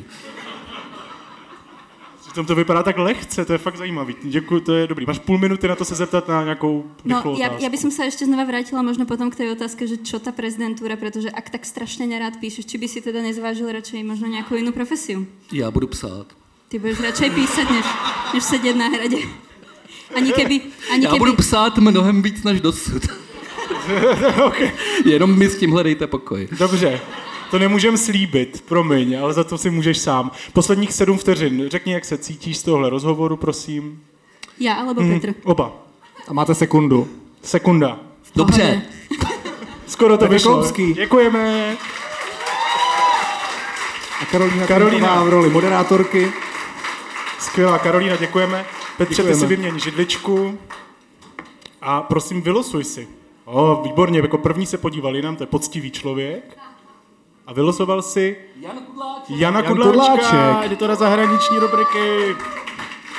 Přitom 2.32 2.46
to 2.46 2.54
vypadá 2.54 2.82
tak 2.82 2.98
lehce, 2.98 3.44
to 3.44 3.52
je 3.52 3.58
fakt 3.58 3.76
zajímavý. 3.76 4.14
Děkuji, 4.22 4.60
to 4.60 4.74
je 4.74 4.86
dobrý. 4.86 5.06
Máš 5.06 5.18
půl 5.18 5.38
minuty 5.38 5.68
na 5.68 5.76
to 5.76 5.84
se 5.84 5.94
zeptat 5.94 6.28
na 6.28 6.42
nějakou 6.42 6.84
No, 7.04 7.16
rychlou 7.16 7.36
ja, 7.38 7.46
otázku. 7.46 7.62
ja 7.64 7.68
by 7.68 7.78
som 7.78 7.90
sa 7.92 8.02
ešte 8.08 8.24
znova 8.24 8.48
vrátila 8.48 8.80
možno 8.80 9.04
potom 9.04 9.28
k 9.28 9.36
tej 9.36 9.48
otázke, 9.52 9.84
že 9.84 10.00
čo 10.00 10.16
tá 10.16 10.32
prezidentúra, 10.32 10.96
pretože 10.96 11.28
ak 11.28 11.52
tak 11.52 11.68
strašne 11.68 12.08
nerád 12.08 12.40
píšeš, 12.40 12.64
či 12.64 12.80
by 12.80 12.86
si 12.88 13.04
teda 13.04 13.20
nezvážil 13.20 13.68
radšej 13.68 14.00
možno 14.08 14.32
nejakú 14.32 14.56
inú 14.56 14.72
profesiu? 14.72 15.28
Já 15.52 15.68
budu 15.68 15.92
psát. 15.92 16.24
Ty 16.72 16.78
budeš 16.80 17.00
radšej 17.04 17.30
písať, 17.36 17.66
než, 17.70 17.86
než 18.34 18.42
sedět 18.44 18.76
na 18.80 18.88
hradě. 18.88 19.18
Ani 20.16 20.32
keby, 20.32 20.60
ani 20.92 21.04
Já 21.04 21.10
keby, 21.10 21.18
budu 21.18 21.34
psát 21.36 21.78
mnohem 21.78 22.22
víc 22.22 22.42
než 22.44 22.60
dosud. 22.60 23.02
okay. 24.44 24.72
Jenom 25.04 25.38
mi 25.38 25.48
s 25.48 25.56
tímhle 25.60 25.82
dejte 25.84 26.06
pokoj. 26.06 26.48
Dobře. 26.58 27.00
To 27.52 27.58
nemůžem 27.58 27.96
slíbit, 27.96 28.64
promiň, 28.68 29.18
ale 29.20 29.32
za 29.32 29.44
to 29.44 29.58
si 29.58 29.70
můžeš 29.70 29.98
sám. 29.98 30.30
Posledních 30.52 30.92
sedm 30.92 31.18
vteřin. 31.18 31.64
Řekni, 31.68 31.92
jak 31.92 32.04
se 32.04 32.18
cítíš 32.18 32.58
z 32.58 32.62
tohle 32.62 32.90
rozhovoru, 32.90 33.36
prosím. 33.36 34.02
Já 34.60 34.74
alebo 34.74 35.00
Petr? 35.00 35.34
Oba. 35.44 35.72
A 36.28 36.32
máte 36.32 36.54
sekundu. 36.54 37.08
Sekunda. 37.42 37.98
Dobře, 38.36 38.82
Skoro 39.86 40.18
to 40.18 40.28
vyšlo. 40.28 40.72
Děkujeme. 40.94 41.76
A 44.20 44.24
Karolína, 44.24 44.66
Karolína. 44.66 45.06
Karolína. 45.08 45.24
v 45.24 45.28
roli 45.28 45.50
moderátorky. 45.50 46.32
Skvělá, 47.38 47.78
Karolína, 47.78 48.16
děkujeme. 48.16 48.64
Petře, 48.96 49.14
ty 49.14 49.16
Děkujeme. 49.16 49.40
si 49.40 49.46
vyměň 49.46 49.78
židličku 49.78 50.58
a 51.82 52.02
prosím, 52.02 52.42
vylosuj 52.42 52.84
si. 52.84 53.08
O, 53.44 53.82
výborně, 53.82 54.18
jako 54.18 54.38
první 54.38 54.66
se 54.66 54.78
podíval 54.78 55.16
jinam, 55.16 55.36
to 55.36 55.42
je 55.42 55.46
poctivý 55.46 55.90
člověk. 55.90 56.58
A 57.46 57.52
vylosoval 57.52 58.02
si 58.02 58.36
Jana 58.60 58.80
Kudláčka. 58.80 59.34
Jana 59.36 59.60
Jan 59.60 59.68
Kudláčka, 59.72 60.14
Kudláček. 60.16 60.70
jde 60.70 60.76
to 60.76 60.88
na 60.88 60.94
zahraniční 60.94 61.58
rubriky. 61.58 62.36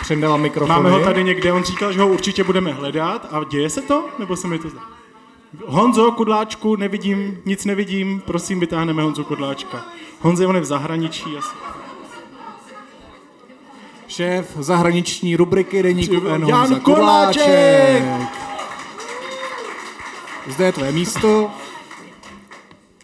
Přendala 0.01 0.37
mikrofony. 0.37 0.75
Máme 0.75 0.89
ho 0.89 0.99
tady 0.99 1.23
někde, 1.23 1.53
on 1.53 1.63
říkal, 1.63 1.93
že 1.93 2.01
ho 2.01 2.07
určitě 2.07 2.43
budeme 2.43 2.71
hledat. 2.71 3.27
A 3.31 3.43
děje 3.43 3.69
se 3.69 3.81
to? 3.81 4.05
Nebo 4.19 4.35
se 4.35 4.47
mi 4.47 4.59
to 4.59 4.69
zdá? 4.69 4.81
Honzo 5.65 6.11
Kudláčku, 6.11 6.75
nevidím, 6.75 7.41
nic 7.45 7.65
nevidím, 7.65 8.21
prosím, 8.25 8.59
vytáhneme 8.59 9.03
Honzu 9.03 9.23
Kudláčka. 9.23 9.85
Honzo, 10.19 10.49
on 10.49 10.55
je 10.55 10.61
v 10.61 10.65
zahraničí 10.65 11.37
asi. 11.37 11.55
Šéf 14.07 14.51
zahraniční 14.59 15.35
rubriky 15.35 15.83
Deníku 15.83 16.27
N. 16.27 16.47
Jan 16.47 16.59
Honza 16.59 16.79
Kudláček. 16.79 17.43
Kudláček. 18.03 18.43
Zde 20.47 20.65
je 20.65 20.71
tvoje 20.71 20.91
místo. 20.91 21.51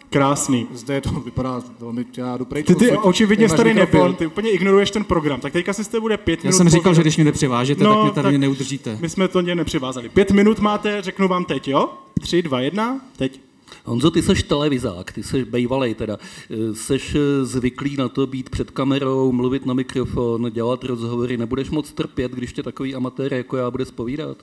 Krásný. 0.10 0.68
Zde 0.74 0.94
je 0.94 1.02
to, 1.02 1.10
vypadá 1.12 1.62
velmi, 1.80 2.06
já 2.18 2.38
jdu 2.38 2.46
pryč. 2.46 2.66
Ty, 2.66 2.76
ty 2.76 2.92
očividně 2.92 3.50
jsi 3.50 3.56
tady 3.56 3.74
nebyl, 3.74 4.14
ty 4.14 4.28
úplně 4.28 4.50
ignoruješ 4.52 4.92
ten 4.92 5.04
program. 5.04 5.40
Tak 5.40 5.54
teďka 5.54 5.74
si 5.74 5.84
z 5.84 6.00
bude 6.00 6.18
pět 6.18 6.40
Já 6.44 6.48
minut. 6.48 6.58
jsem 6.58 6.70
říkal, 6.70 6.82
povídat. 6.84 6.96
že 6.96 7.02
když 7.02 7.16
mě 7.18 7.26
nepřevážete, 7.26 7.84
No, 7.84 7.94
tak 7.96 8.04
mě 8.04 8.12
tady 8.12 8.34
tak- 8.36 8.42
neudržíte. 8.42 8.98
My 9.02 9.10
jsme 9.10 9.28
to 9.28 9.42
ně 9.42 9.56
nepřivázali. 9.56 10.10
Pět 10.10 10.32
minut 10.32 10.60
máte, 10.60 11.02
řeknu 11.02 11.28
vám 11.28 11.46
teď, 11.46 11.68
jo? 11.68 11.90
Tři, 12.22 12.42
dva, 12.42 12.60
jedna, 12.62 13.02
teď. 13.18 13.40
Honzo, 13.86 14.12
ty 14.12 14.22
seš 14.22 14.44
televizák, 14.44 15.12
ty 15.12 15.24
seš 15.24 15.44
bejvalej 15.44 15.94
teda. 15.96 16.18
Eh, 16.52 16.76
Seš 16.76 17.16
eh, 17.16 17.46
zvyklý 17.46 17.96
na 17.98 18.10
to 18.10 18.28
být 18.28 18.50
před 18.50 18.72
kamerou, 18.72 19.32
mluvit 19.32 19.66
na 19.66 19.74
mikrofon, 19.74 20.52
dělat 20.52 20.84
rozhovory. 20.84 21.38
Nebudeš 21.38 21.70
moc 21.70 21.92
trpět, 21.92 22.32
když 22.32 22.54
tě 22.54 22.64
takový 22.64 22.96
amatér 22.96 23.34
jako 23.34 23.58
já 23.58 23.72
bude 23.72 23.86
spovídat? 23.86 24.38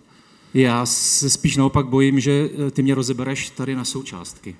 Já 0.54 0.86
se 0.86 1.30
spíš 1.30 1.56
naopak 1.56 1.86
bojím, 1.86 2.20
že 2.20 2.50
eh, 2.66 2.70
ty 2.70 2.82
mě 2.82 2.94
rozebereš 2.94 3.50
tady 3.50 3.74
na 3.76 3.84
součástky. 3.84 4.56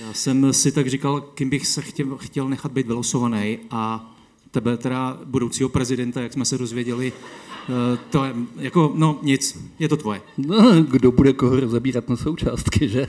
Já 0.00 0.12
jsem 0.12 0.52
si 0.52 0.72
tak 0.72 0.86
říkal, 0.90 1.20
kým 1.20 1.50
bych 1.50 1.66
se 1.66 1.82
chtěl, 1.82 2.16
chtěl 2.16 2.48
nechat 2.48 2.72
být 2.72 2.86
vylosovaný 2.86 3.58
a 3.70 4.14
tebe 4.50 4.76
teda 4.76 5.20
budoucího 5.24 5.68
prezidenta, 5.68 6.20
jak 6.20 6.32
jsme 6.32 6.44
se 6.44 6.58
dozvěděli, 6.58 7.12
eh, 7.12 7.98
to 8.10 8.24
je, 8.24 8.34
jako, 8.56 8.92
no 8.94 9.18
nic, 9.22 9.58
je 9.78 9.88
to 9.88 9.96
tvoje. 9.96 10.20
No, 10.38 10.82
kdo 10.82 11.12
bude 11.12 11.32
koho 11.32 11.60
rozebírat 11.60 12.08
na 12.08 12.16
součástky, 12.16 12.88
že? 12.88 13.08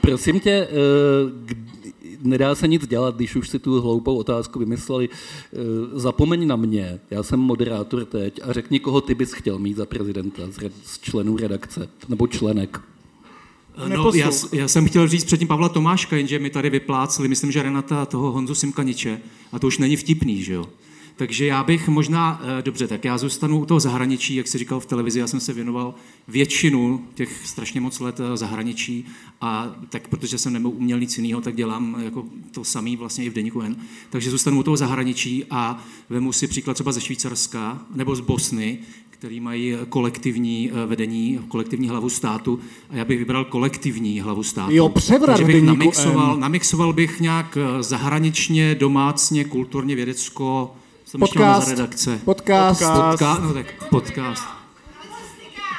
Prosím 0.00 0.40
tě, 0.40 0.50
eh, 0.50 1.54
nedá 2.22 2.54
se 2.54 2.68
nic 2.68 2.86
dělat, 2.86 3.16
když 3.16 3.36
už 3.36 3.48
si 3.48 3.58
tu 3.58 3.80
hloupou 3.80 4.16
otázku 4.16 4.58
vymysleli. 4.58 5.08
Eh, 5.12 5.56
Zapomeň 5.92 6.46
na 6.46 6.56
mě, 6.56 7.00
já 7.10 7.22
jsem 7.22 7.40
moderátor 7.40 8.04
teď 8.04 8.40
a 8.42 8.52
řekni, 8.52 8.80
koho 8.80 9.00
ty 9.00 9.14
bys 9.14 9.32
chtěl 9.32 9.58
mít 9.58 9.76
za 9.76 9.86
prezidenta 9.86 10.42
z 10.84 11.00
členů 11.00 11.36
redakce, 11.36 11.88
nebo 12.08 12.26
členek. 12.26 12.91
No, 13.78 13.88
Neposlouch. 13.88 14.16
já, 14.16 14.30
já, 14.52 14.68
jsem 14.68 14.88
chtěl 14.88 15.08
říct 15.08 15.24
předtím 15.24 15.48
Pavla 15.48 15.68
Tomáška, 15.68 16.16
jenže 16.16 16.38
mi 16.38 16.50
tady 16.50 16.70
vyplácli, 16.70 17.28
myslím, 17.28 17.52
že 17.52 17.62
Renata 17.62 18.06
toho 18.06 18.32
Honzu 18.32 18.54
Simkaniče, 18.54 19.20
a 19.52 19.58
to 19.58 19.66
už 19.66 19.78
není 19.78 19.96
vtipný, 19.96 20.42
že 20.42 20.52
jo? 20.52 20.66
Takže 21.16 21.46
já 21.46 21.64
bych 21.64 21.88
možná, 21.88 22.40
eh, 22.58 22.62
dobře, 22.62 22.88
tak 22.88 23.04
já 23.04 23.18
zůstanu 23.18 23.60
u 23.60 23.66
toho 23.66 23.80
zahraničí, 23.80 24.34
jak 24.34 24.48
jsi 24.48 24.58
říkal 24.58 24.80
v 24.80 24.86
televizi, 24.86 25.18
já 25.18 25.26
jsem 25.26 25.40
se 25.40 25.52
věnoval 25.52 25.94
většinu 26.28 27.04
těch 27.14 27.46
strašně 27.46 27.80
moc 27.80 28.00
let 28.00 28.20
eh, 28.20 28.36
zahraničí 28.36 29.04
a 29.40 29.76
tak 29.88 30.08
protože 30.08 30.38
jsem 30.38 30.52
neuměl 30.52 31.00
nic 31.00 31.18
jiného, 31.18 31.40
tak 31.40 31.56
dělám 31.56 31.96
jako 32.04 32.24
to 32.50 32.64
samý 32.64 32.96
vlastně 32.96 33.24
i 33.24 33.30
v 33.30 33.32
Deníku 33.32 33.60
N. 33.60 33.76
Takže 34.10 34.30
zůstanu 34.30 34.58
u 34.58 34.62
toho 34.62 34.76
zahraničí 34.76 35.44
a 35.50 35.84
vemu 36.08 36.32
si 36.32 36.46
příklad 36.48 36.74
třeba 36.74 36.92
ze 36.92 37.00
Švýcarska 37.00 37.86
nebo 37.94 38.16
z 38.16 38.20
Bosny, 38.20 38.78
který 39.22 39.40
mají 39.40 39.76
kolektivní 39.88 40.70
eh, 40.70 40.86
vedení, 40.86 41.40
kolektivní 41.48 41.88
hlavu 41.88 42.10
státu 42.10 42.58
a 42.90 42.96
já 42.96 43.04
bych 43.04 43.18
vybral 43.18 43.44
kolektivní 43.44 44.20
hlavu 44.20 44.42
státu. 44.42 44.72
Jo, 44.74 44.88
převrat 44.88 45.36
Takže 45.36 45.52
bych 45.52 45.62
namixoval, 45.62 46.36
namixoval 46.36 46.92
bych 46.92 47.20
nějak 47.20 47.58
eh, 47.60 47.82
zahraničně, 47.82 48.74
domácně, 48.74 49.44
kulturně, 49.44 49.94
vědecko, 49.94 50.74
jsem 51.04 51.20
Podcast. 51.20 51.68
za 51.68 51.74
redakce. 51.74 52.20
Podcast. 52.24 52.80
Podcast. 52.80 53.22
Podka- 53.22 53.42
no 53.42 53.54
tak 53.54 53.88
podcast. 53.90 54.61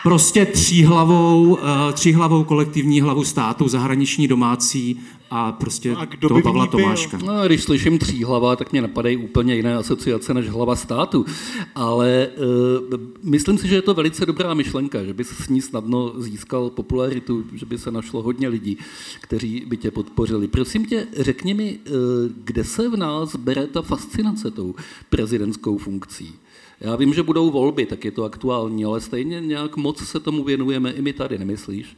Prostě 0.03 0.45
tříhlavou, 0.45 1.53
uh, 1.53 1.59
tříhlavou 1.93 2.43
kolektivní 2.43 3.01
hlavu 3.01 3.23
státu, 3.23 3.67
zahraniční, 3.67 4.27
domácí 4.27 4.99
a 5.29 5.51
prostě 5.51 5.91
No 5.91 5.99
a 5.99 6.05
kdo 6.05 6.27
toho 6.27 6.37
by 6.37 6.43
Pavla 6.43 6.67
byl? 6.67 6.79
Tomáška. 6.79 7.19
No, 7.25 7.33
a 7.33 7.47
když 7.47 7.63
slyším 7.63 7.99
tří 7.99 8.23
hlava, 8.23 8.55
tak 8.55 8.71
mě 8.71 8.81
napadají 8.81 9.17
úplně 9.17 9.55
jiné 9.55 9.75
asociace 9.75 10.33
než 10.33 10.49
hlava 10.49 10.75
státu. 10.75 11.25
Ale 11.75 12.27
uh, 12.91 12.99
myslím 13.23 13.57
si, 13.57 13.67
že 13.67 13.75
je 13.75 13.81
to 13.81 13.93
velice 13.93 14.25
dobrá 14.25 14.53
myšlenka, 14.53 15.03
že 15.03 15.13
bys 15.13 15.27
s 15.27 15.49
ní 15.49 15.61
snadno 15.61 16.13
získal 16.17 16.69
popularitu, 16.69 17.43
že 17.53 17.65
by 17.65 17.77
se 17.77 17.91
našlo 17.91 18.21
hodně 18.21 18.47
lidí, 18.47 18.77
kteří 19.21 19.63
by 19.67 19.77
tě 19.77 19.91
podpořili. 19.91 20.47
Prosím 20.47 20.85
tě, 20.85 21.07
řekni 21.17 21.53
mi, 21.53 21.79
uh, 21.87 21.95
kde 22.43 22.63
se 22.63 22.89
v 22.89 22.97
nás 22.97 23.35
bere 23.35 23.67
ta 23.67 23.81
fascinace 23.81 24.51
tou 24.51 24.75
prezidentskou 25.09 25.77
funkcí? 25.77 26.33
Já 26.83 26.95
vím, 26.95 27.13
že 27.13 27.23
budou 27.23 27.51
volby, 27.51 27.85
tak 27.85 28.05
je 28.05 28.11
to 28.11 28.23
aktuální, 28.23 28.85
ale 28.85 29.01
stejně 29.01 29.41
nějak 29.41 29.77
moc 29.77 30.03
se 30.07 30.19
tomu 30.19 30.43
věnujeme 30.43 30.91
i 30.91 31.01
my 31.01 31.13
tady, 31.13 31.37
nemyslíš? 31.37 31.97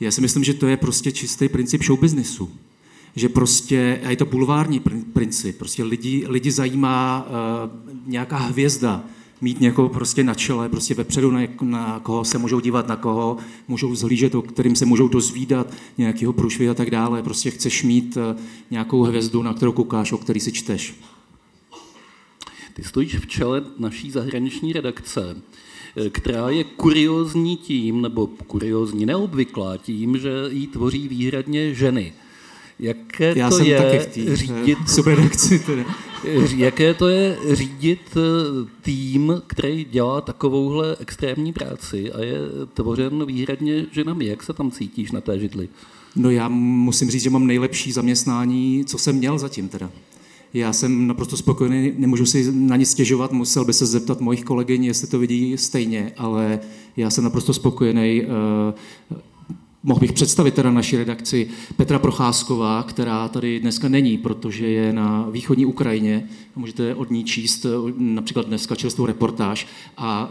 Já 0.00 0.10
si 0.10 0.20
myslím, 0.20 0.44
že 0.44 0.54
to 0.54 0.66
je 0.66 0.76
prostě 0.76 1.12
čistý 1.12 1.48
princip 1.48 1.84
show 1.84 2.00
businessu. 2.00 2.50
Že 3.16 3.28
prostě, 3.28 4.00
a 4.04 4.10
je 4.10 4.16
to 4.16 4.26
bulvární 4.26 4.80
prin- 4.80 5.04
princip, 5.12 5.58
prostě 5.58 5.84
lidi, 5.84 6.24
lidi 6.28 6.50
zajímá 6.50 7.26
uh, 7.26 7.70
nějaká 8.06 8.36
hvězda, 8.36 9.04
mít 9.40 9.60
někoho 9.60 9.88
prostě 9.88 10.24
na 10.24 10.34
čele, 10.34 10.68
prostě 10.68 10.94
vepředu, 10.94 11.30
na, 11.30 11.40
na 11.62 12.00
koho 12.02 12.24
se 12.24 12.38
můžou 12.38 12.60
dívat, 12.60 12.88
na 12.88 12.96
koho 12.96 13.36
můžou 13.68 13.94
zhlížet, 13.94 14.34
o 14.34 14.42
kterým 14.42 14.76
se 14.76 14.86
můžou 14.86 15.08
dozvídat, 15.08 15.66
nějakého 15.98 16.32
průšvih 16.32 16.68
a 16.68 16.74
tak 16.74 16.90
dále. 16.90 17.22
Prostě 17.22 17.50
chceš 17.50 17.82
mít 17.82 18.16
uh, 18.16 18.40
nějakou 18.70 19.02
hvězdu, 19.02 19.42
na 19.42 19.54
kterou 19.54 19.72
koukáš, 19.72 20.12
o 20.12 20.18
který 20.18 20.40
si 20.40 20.52
čteš. 20.52 20.94
Ty 22.80 22.84
stojíš 22.84 23.16
v 23.16 23.26
čele 23.26 23.62
naší 23.78 24.10
zahraniční 24.10 24.72
redakce, 24.72 25.36
eh, 25.96 26.10
která 26.10 26.50
je 26.50 26.64
kuriozní 26.64 27.56
tím, 27.56 28.02
nebo 28.02 28.26
kuriozní 28.26 29.06
neobvyklá 29.06 29.76
tím, 29.76 30.18
že 30.18 30.30
ji 30.48 30.66
tvoří 30.66 31.08
výhradně 31.08 31.74
ženy. 31.74 32.12
Jaké 32.78 33.38
Já 33.38 33.50
to 33.50 33.56
jsem 33.56 33.66
je 33.66 33.78
taky 33.78 33.98
v 33.98 34.34
řídit, 34.34 34.78
eh, 34.84 34.88
subredakci. 34.88 35.58
Teda. 35.58 35.84
ří- 36.44 36.58
jaké 36.58 36.94
to 36.94 37.08
je 37.08 37.36
řídit 37.52 38.00
eh, 38.16 38.20
tým, 38.82 39.42
který 39.46 39.86
dělá 39.90 40.20
takovouhle 40.20 40.96
extrémní 41.00 41.52
práci 41.52 42.12
a 42.12 42.20
je 42.20 42.38
tvořen 42.74 43.26
výhradně 43.26 43.86
ženami. 43.92 44.26
Jak 44.26 44.42
se 44.42 44.52
tam 44.52 44.70
cítíš 44.70 45.10
na 45.10 45.20
té 45.20 45.38
židli? 45.38 45.68
No 46.16 46.30
já 46.30 46.48
musím 46.48 47.10
říct, 47.10 47.22
že 47.22 47.30
mám 47.30 47.46
nejlepší 47.46 47.92
zaměstnání, 47.92 48.84
co 48.84 48.98
jsem 48.98 49.16
měl 49.16 49.38
zatím 49.38 49.68
teda. 49.68 49.90
Já 50.54 50.72
jsem 50.72 51.06
naprosto 51.06 51.36
spokojený, 51.36 51.92
nemůžu 51.98 52.26
si 52.26 52.52
na 52.52 52.76
nic 52.76 52.90
stěžovat, 52.90 53.32
musel 53.32 53.64
by 53.64 53.72
se 53.72 53.86
zeptat 53.86 54.20
mojich 54.20 54.44
kolegyň, 54.44 54.84
jestli 54.84 55.06
to 55.08 55.18
vidí 55.18 55.58
stejně, 55.58 56.12
ale 56.16 56.60
já 56.96 57.10
jsem 57.10 57.24
naprosto 57.24 57.52
spokojený. 57.54 58.22
eh, 58.22 59.14
Mohl 59.82 60.00
bych 60.00 60.12
představit 60.12 60.54
teda 60.54 60.70
naši 60.70 60.96
redakci 60.96 61.48
Petra 61.76 61.98
Procházková, 61.98 62.82
která 62.82 63.28
tady 63.28 63.60
dneska 63.60 63.88
není, 63.88 64.18
protože 64.18 64.66
je 64.66 64.92
na 64.92 65.28
východní 65.30 65.66
Ukrajině. 65.66 66.28
Můžete 66.56 66.94
od 66.94 67.10
ní 67.10 67.24
číst 67.24 67.64
eh, 67.64 67.92
například 67.98 68.46
dneska 68.46 68.74
čerstvou 68.74 69.06
reportáž. 69.06 69.66
A 69.96 70.30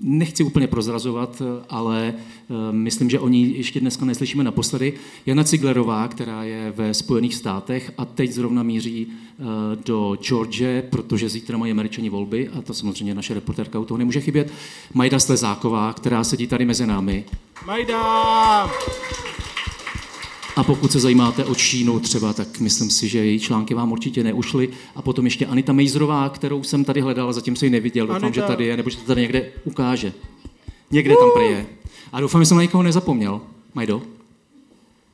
nechci 0.00 0.44
úplně 0.44 0.66
prozrazovat, 0.66 1.42
ale 1.68 2.14
eh, 2.14 2.54
myslím, 2.70 3.10
že 3.10 3.20
o 3.20 3.28
ní 3.28 3.58
ještě 3.58 3.80
dneska 3.80 4.04
neslyšíme 4.04 4.44
naposledy. 4.44 4.92
Jana 5.26 5.44
Ciglerová, 5.44 6.08
která 6.08 6.44
je 6.44 6.72
ve 6.76 6.94
Spojených 6.94 7.34
státech 7.34 7.92
a 7.98 8.04
teď 8.04 8.32
zrovna 8.32 8.62
míří 8.62 9.06
eh, 9.10 9.42
do 9.86 10.16
Georgie, 10.22 10.82
protože 10.90 11.28
zítra 11.28 11.58
mají 11.58 11.72
američani 11.72 12.10
volby 12.10 12.48
a 12.48 12.62
to 12.62 12.74
samozřejmě 12.74 13.14
naše 13.14 13.34
reportérka 13.34 13.78
u 13.78 13.84
toho 13.84 13.98
nemůže 13.98 14.20
chybět. 14.20 14.52
Majda 14.94 15.18
Slezáková, 15.18 15.92
která 15.92 16.24
sedí 16.24 16.46
tady 16.46 16.64
mezi 16.64 16.86
námi. 16.86 17.24
Majda! 17.66 18.70
A 20.60 20.64
pokud 20.64 20.92
se 20.92 21.00
zajímáte 21.00 21.44
o 21.44 21.54
Čínu 21.54 22.00
třeba, 22.00 22.32
tak 22.32 22.60
myslím 22.60 22.90
si, 22.90 23.08
že 23.08 23.24
její 23.24 23.40
články 23.40 23.74
vám 23.74 23.92
určitě 23.92 24.24
neušly. 24.24 24.68
A 24.94 25.02
potom 25.02 25.24
ještě 25.24 25.46
Anita 25.46 25.72
Mejzrová, 25.72 26.28
kterou 26.28 26.62
jsem 26.62 26.84
tady 26.84 27.00
hledal, 27.00 27.28
a 27.28 27.32
zatím 27.32 27.56
jsem 27.56 27.66
ji 27.66 27.70
neviděl. 27.70 28.06
Doufám, 28.06 28.24
Anita. 28.24 28.40
že 28.40 28.46
tady 28.46 28.64
je, 28.64 28.76
nebo 28.76 28.90
že 28.90 28.96
to 28.96 29.04
tady 29.04 29.20
někde 29.20 29.52
ukáže. 29.64 30.12
Někde 30.90 31.14
tam 31.16 31.30
prý 31.34 31.44
je. 31.44 31.66
A 32.12 32.20
doufám, 32.20 32.42
že 32.42 32.46
jsem 32.46 32.56
na 32.56 32.62
někoho 32.62 32.82
nezapomněl. 32.82 33.40
Majdo? 33.74 34.02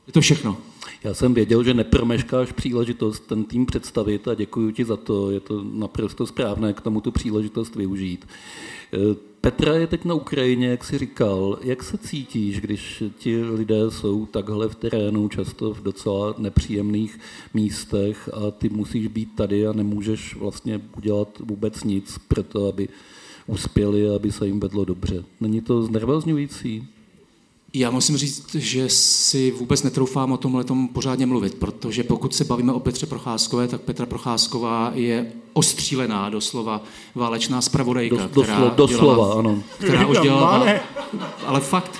Je 0.07 0.13
to 0.13 0.21
všechno. 0.21 0.57
Já 1.03 1.13
jsem 1.13 1.33
věděl, 1.33 1.63
že 1.63 1.73
nepromeškáš 1.73 2.51
příležitost 2.51 3.19
ten 3.27 3.43
tým 3.43 3.65
představit 3.65 4.27
a 4.27 4.35
děkuji 4.35 4.71
ti 4.71 4.85
za 4.85 4.97
to. 4.97 5.31
Je 5.31 5.39
to 5.39 5.63
naprosto 5.73 6.27
správné 6.27 6.73
k 6.73 6.81
tomu 6.81 7.01
tu 7.01 7.11
příležitost 7.11 7.75
využít. 7.75 8.27
Petra 9.47 9.73
je 9.73 9.87
teď 9.87 10.05
na 10.05 10.13
Ukrajině, 10.13 10.67
jak 10.67 10.83
si 10.83 10.97
říkal. 10.97 11.59
Jak 11.61 11.83
se 11.83 11.97
cítíš, 11.97 12.61
když 12.61 13.03
ti 13.17 13.43
lidé 13.43 13.91
jsou 13.91 14.25
takhle 14.25 14.69
v 14.69 14.75
terénu, 14.75 15.29
často 15.29 15.73
v 15.73 15.83
docela 15.83 16.35
nepříjemných 16.37 17.19
místech 17.53 18.29
a 18.33 18.51
ty 18.51 18.69
musíš 18.69 19.07
být 19.07 19.35
tady 19.35 19.67
a 19.67 19.73
nemůžeš 19.73 20.35
vlastně 20.35 20.81
udělat 20.97 21.39
vůbec 21.39 21.83
nic 21.83 22.17
pro 22.27 22.43
to, 22.43 22.67
aby 22.67 22.89
uspěli 23.45 24.09
a 24.09 24.15
aby 24.15 24.31
se 24.31 24.47
jim 24.47 24.59
vedlo 24.59 24.85
dobře. 24.85 25.23
Není 25.41 25.61
to 25.61 25.83
znervozňující? 25.83 26.87
Já 27.77 27.91
musím 27.91 28.17
říct, 28.17 28.55
že 28.55 28.89
si 28.89 29.51
vůbec 29.51 29.83
netroufám 29.83 30.31
o 30.31 30.37
tomhle 30.37 30.63
tom 30.63 30.87
pořádně 30.87 31.25
mluvit, 31.25 31.53
protože 31.55 32.03
pokud 32.03 32.35
se 32.35 32.43
bavíme 32.43 32.73
o 32.73 32.79
Petře 32.79 33.05
Procházkové, 33.05 33.67
tak 33.67 33.81
Petra 33.81 34.05
Procházková 34.05 34.91
je 34.93 35.31
ostřílená 35.53 36.29
doslova 36.29 36.81
válečná 37.15 37.61
zpravodajka, 37.61 38.15
Dos, 38.15 38.31
doslova, 38.31 38.59
která, 38.59 38.75
doslova, 38.75 39.15
dělala, 39.15 39.39
ano. 39.39 39.63
která 39.77 40.07
už 40.07 40.19
dělala, 40.19 40.65
ale 41.45 41.59
fakt, 41.59 41.99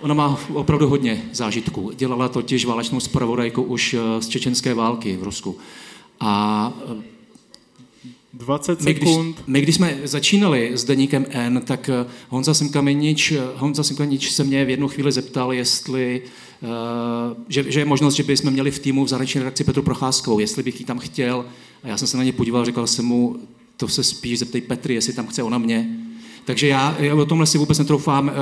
ona 0.00 0.14
má 0.14 0.38
opravdu 0.54 0.88
hodně 0.88 1.24
zážitků. 1.32 1.90
Dělala 1.94 2.28
totiž 2.28 2.64
válečnou 2.64 3.00
zpravodajku 3.00 3.62
už 3.62 3.94
eh, 3.94 4.22
z 4.22 4.28
čečenské 4.28 4.74
války 4.74 5.16
v 5.16 5.22
Rusku. 5.22 5.56
A 6.20 6.72
20 8.36 8.82
sekund. 8.82 8.86
My 8.86 8.94
když, 8.94 9.46
my, 9.46 9.60
když 9.60 9.74
jsme 9.74 10.00
začínali 10.04 10.70
s 10.74 10.84
deníkem 10.84 11.26
N, 11.30 11.62
tak 11.64 11.88
eh, 11.88 12.06
Honza 12.28 12.54
Simkamenič, 12.54 13.32
eh, 13.32 13.40
Honza 13.56 13.82
Simkamenič 13.82 14.30
se 14.30 14.44
mě 14.44 14.64
v 14.64 14.70
jednu 14.70 14.88
chvíli 14.88 15.12
zeptal, 15.12 15.52
jestli, 15.52 16.22
uh, 16.62 16.68
že, 17.48 17.64
že, 17.72 17.80
je 17.80 17.84
možnost, 17.84 18.14
že 18.14 18.22
bychom 18.22 18.50
měli 18.50 18.70
v 18.70 18.78
týmu 18.78 19.04
v 19.04 19.08
zahraniční 19.08 19.38
redakci 19.38 19.64
Petru 19.64 19.82
Procházkovou, 19.82 20.38
jestli 20.38 20.62
bych 20.62 20.80
ji 20.80 20.86
tam 20.86 20.98
chtěl. 20.98 21.46
A 21.82 21.88
já 21.88 21.96
jsem 21.96 22.08
se 22.08 22.16
na 22.16 22.24
ně 22.24 22.32
podíval, 22.32 22.64
říkal 22.64 22.86
jsem 22.86 23.04
mu, 23.04 23.36
to 23.76 23.88
se 23.88 24.04
spíš 24.04 24.38
zeptej 24.38 24.60
Petry, 24.60 24.94
jestli 24.94 25.12
tam 25.12 25.26
chce 25.26 25.42
ona 25.42 25.58
mě. 25.58 25.98
Takže 26.44 26.68
já, 26.68 26.96
já 26.98 27.14
o 27.14 27.26
tomhle 27.26 27.46
si 27.46 27.58
vůbec 27.58 27.78
netroufám 27.78 28.28
uh, 28.28 28.32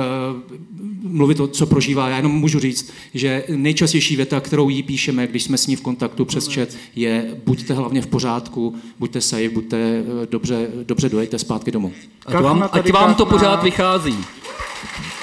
mluvit 1.13 1.39
o 1.39 1.47
co 1.47 1.65
prožívá. 1.65 2.09
Já 2.09 2.17
jenom 2.17 2.31
můžu 2.31 2.59
říct, 2.59 2.93
že 3.13 3.43
nejčastější 3.49 4.15
věta, 4.15 4.39
kterou 4.39 4.69
jí 4.69 4.83
píšeme, 4.83 5.27
když 5.27 5.43
jsme 5.43 5.57
s 5.57 5.67
ní 5.67 5.75
v 5.75 5.81
kontaktu 5.81 6.25
přes 6.25 6.53
chat, 6.53 6.69
je 6.95 7.35
buďte 7.45 7.73
hlavně 7.73 8.01
v 8.01 8.07
pořádku, 8.07 8.75
buďte 8.99 9.21
safe, 9.21 9.49
buďte 9.49 9.77
eh, 9.77 10.27
dobře, 10.31 10.67
dobře 10.83 11.09
dojejte 11.09 11.39
zpátky 11.39 11.71
domů. 11.71 11.91
Ať 12.25 12.35
vám, 12.35 12.69
ať 12.71 12.91
vám 12.91 13.15
to 13.15 13.25
pořád 13.25 13.63
vychází. 13.63 14.17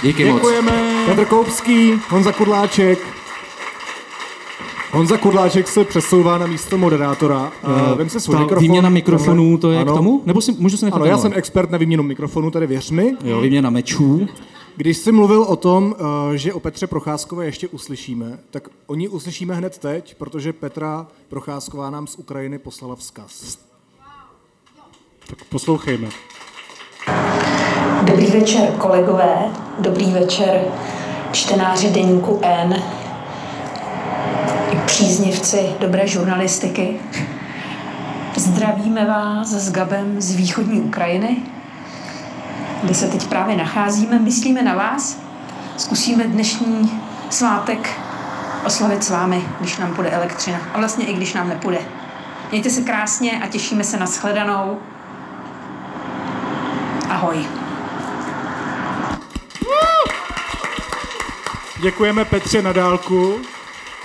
Díky 0.03 0.25
Děkujeme. 0.25 0.73
moc. 0.73 1.07
Petr 1.07 1.25
Koupský, 1.25 1.93
Honza 2.09 2.33
Kudláček. 2.33 3.20
Honza 4.93 5.19
Kudláček 5.19 5.69
se 5.69 5.85
přesouvá 5.85 6.39
na 6.39 6.47
místo 6.47 6.79
moderátora. 6.79 7.53
Uh, 7.65 7.99
Vem 7.99 8.09
se 8.09 8.21
svůj 8.21 8.37
ta 8.37 8.41
mikrofon. 8.41 8.63
Výměna 8.63 8.89
mikrofonů, 8.89 9.59
to 9.59 9.71
je 9.71 9.81
ano. 9.81 9.93
k 9.93 9.97
tomu? 9.97 10.23
Nebo 10.27 10.41
si, 10.41 10.53
můžu 10.59 10.77
se 10.77 10.85
nechat 10.85 10.97
Ano, 10.97 11.05
já 11.05 11.19
jsem 11.19 11.33
expert 11.35 11.71
na 11.71 11.79
výměnu 11.79 12.03
mikrofonu, 12.03 12.51
tady 12.51 12.67
věř 12.67 12.91
mi. 12.91 13.17
Jo, 13.25 13.41
výměna 13.41 13.71
mečů. 13.71 14.27
Když 14.77 14.97
jsi 14.97 15.13
mluvil 15.13 15.43
o 15.43 15.57
tom, 15.57 15.95
eh, 16.33 16.39
že 16.39 16.53
o 16.53 16.61
Petře 16.61 16.87
Procházkové 16.87 17.47
ještě 17.47 17.69
uslyšíme, 17.69 18.39
tak 18.51 18.69
oni 18.87 19.09
uslyšíme 19.09 19.55
hned 19.55 19.79
teď, 19.79 20.15
protože 20.15 20.53
Petra 20.53 21.07
Procházková 21.29 21.91
nám 21.91 22.07
z 22.07 22.17
Ukrajiny 22.19 22.59
poslala 22.59 22.97
vzkaz. 22.97 23.59
Tak 25.27 25.45
poslouchejme. 25.45 26.09
Dobrý 28.03 28.27
večer, 28.27 28.73
kolegové. 28.79 29.53
Dobrý 29.79 30.13
večer, 30.13 30.65
čtenáři 31.33 31.91
deníku 31.91 32.39
N, 32.43 32.83
příznivci 34.87 35.59
dobré 35.81 36.07
žurnalistiky. 36.07 37.01
Zdravíme 38.37 39.05
vás 39.07 39.49
s 39.49 39.73
Gabem 39.73 40.21
z 40.21 40.37
východní 40.37 40.81
Ukrajiny 40.81 41.37
kde 42.83 42.95
se 42.95 43.09
teď 43.09 43.27
právě 43.27 43.57
nacházíme. 43.57 44.19
Myslíme 44.19 44.63
na 44.63 44.75
vás. 44.75 45.21
Zkusíme 45.77 46.25
dnešní 46.25 47.03
svátek 47.31 47.91
oslavit 48.65 49.05
s 49.05 49.11
vámi, 49.11 49.45
když 49.61 49.79
nám 49.79 49.95
půjde 49.95 50.11
elektřina. 50.11 50.59
A 50.75 50.79
vlastně 50.79 51.07
i 51.07 51.13
když 51.13 51.35
nám 51.35 51.49
nepůjde. 51.49 51.79
Mějte 52.51 52.71
se 52.71 52.81
krásně 52.81 53.43
a 53.45 53.47
těšíme 53.47 53.85
se 53.85 53.97
na 53.97 54.07
shledanou. 54.07 54.79
Ahoj. 57.09 57.47
Děkujeme 61.83 62.25
Petře 62.25 62.63
na 62.63 62.73
dálku. 62.73 63.39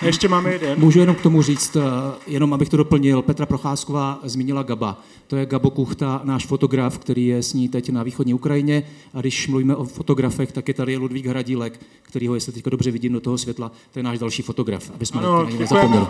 Ještě 0.01 0.27
máme 0.27 0.51
jeden. 0.51 0.79
Můžu 0.79 0.99
jenom 0.99 1.15
k 1.15 1.21
tomu 1.21 1.41
říct, 1.41 1.75
eh, 1.75 1.81
jenom 2.27 2.53
abych 2.53 2.69
to 2.69 2.77
doplnil, 2.77 3.21
Petra 3.21 3.45
Procházková 3.45 4.19
zmínila 4.23 4.63
Gaba. 4.63 5.01
To 5.27 5.35
je 5.35 5.45
Gabo 5.45 5.69
Kuchta, 5.69 6.21
náš 6.23 6.45
fotograf, 6.45 6.97
který 6.97 7.27
je 7.27 7.43
s 7.43 7.53
ní 7.53 7.69
teď 7.69 7.89
na 7.89 8.03
východní 8.03 8.33
Ukrajině. 8.33 8.83
A 9.13 9.21
když 9.21 9.47
mluvíme 9.47 9.75
o 9.75 9.83
fotografech, 9.83 10.51
tak 10.51 10.67
je 10.67 10.73
tady 10.73 10.97
Ludvík 10.97 11.25
Hradílek, 11.25 11.79
který 12.01 12.27
ho, 12.27 12.35
jestli 12.35 12.53
teďka 12.53 12.69
dobře 12.69 12.91
vidím 12.91 13.13
do 13.13 13.21
toho 13.21 13.37
světla, 13.37 13.71
to 13.91 13.99
je 13.99 14.03
náš 14.03 14.19
další 14.19 14.41
fotograf, 14.41 14.91
aby 14.93 15.05
jsme 15.05 15.19
ano, 15.19 15.43
na 15.43 15.49
něj 15.49 15.59
nezapomněli. 15.59 16.05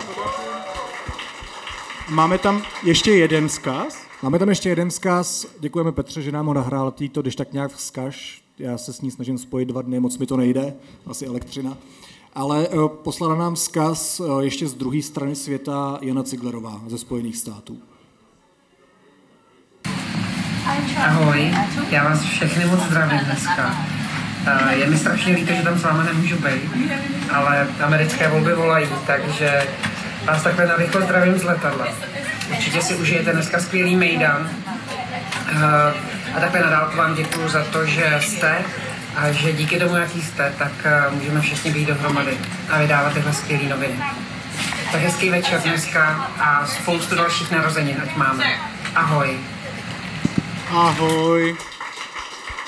Máme 2.10 2.38
tam 2.38 2.62
ještě 2.84 3.10
jeden 3.10 3.48
vzkaz. 3.48 3.98
Máme 4.22 4.38
tam 4.38 4.48
ještě 4.48 4.68
jeden 4.68 4.90
vzkaz. 4.90 5.46
Děkujeme 5.60 5.92
Petře, 5.92 6.22
že 6.22 6.32
nám 6.32 6.46
ho 6.46 6.54
nahrál. 6.54 6.90
Ty 6.90 7.08
to, 7.08 7.22
když 7.22 7.36
tak 7.36 7.52
nějak 7.52 7.72
vzkaz. 7.72 8.14
Já 8.58 8.78
se 8.78 8.92
s 8.92 9.00
ní 9.00 9.10
snažím 9.10 9.38
spojit 9.38 9.68
dva 9.68 9.82
dny, 9.82 10.00
moc 10.00 10.18
mi 10.18 10.26
to 10.26 10.36
nejde. 10.36 10.74
Asi 11.06 11.26
elektřina. 11.26 11.76
Ale 12.36 12.68
eh, 12.68 12.88
poslala 13.04 13.34
nám 13.34 13.54
vzkaz 13.54 14.20
eh, 14.20 14.44
ještě 14.44 14.66
z 14.68 14.74
druhé 14.74 15.02
strany 15.02 15.36
světa 15.36 15.98
Jana 16.00 16.22
Ciglerová 16.22 16.80
ze 16.86 16.98
Spojených 16.98 17.36
států. 17.36 17.78
Ahoj, 21.04 21.50
já 21.90 22.04
vás 22.04 22.22
všechny 22.22 22.64
moc 22.64 22.80
zdravím 22.80 23.18
dneska. 23.18 23.76
Eh, 24.46 24.74
je 24.74 24.86
mi 24.86 24.98
strašně 24.98 25.34
líto, 25.34 25.52
že 25.54 25.62
tam 25.62 25.78
s 25.78 25.82
vámi 25.82 26.04
nemůžu 26.04 26.36
být, 26.36 26.70
ale 27.32 27.68
americké 27.80 28.28
volby 28.28 28.54
volají, 28.54 28.88
takže 29.06 29.62
vás 30.24 30.42
takhle 30.42 30.66
na 30.66 30.76
rychlo 30.76 31.00
zdravím 31.00 31.38
z 31.38 31.44
letadla. 31.44 31.86
Určitě 32.50 32.82
si 32.82 32.94
užijete 32.94 33.32
dneska 33.32 33.60
skvělý 33.60 33.96
mejdan. 33.96 34.50
A 36.36 36.40
takhle 36.40 36.60
na 36.60 36.70
dálku 36.70 36.96
vám 36.96 37.14
děkuju 37.14 37.48
za 37.48 37.64
to, 37.64 37.86
že 37.86 38.18
jste 38.20 38.64
a 39.16 39.32
že 39.32 39.52
díky 39.52 39.78
tomu, 39.78 39.96
jaký 39.96 40.22
jste, 40.22 40.54
tak 40.58 40.72
uh, 41.08 41.14
můžeme 41.14 41.40
všichni 41.40 41.70
být 41.70 41.88
dohromady 41.88 42.38
a 42.70 42.78
vydávat 42.78 43.14
tyhle 43.14 43.32
skvělé 43.32 43.68
noviny. 43.68 43.96
Tak 44.92 45.00
hezký 45.00 45.30
večer 45.30 45.60
dneska 45.60 46.30
a 46.40 46.66
spoustu 46.66 47.14
dalších 47.14 47.50
narozenin, 47.50 47.96
ať 48.02 48.16
máme. 48.16 48.44
Ahoj. 48.94 49.38
Ahoj. 50.70 51.56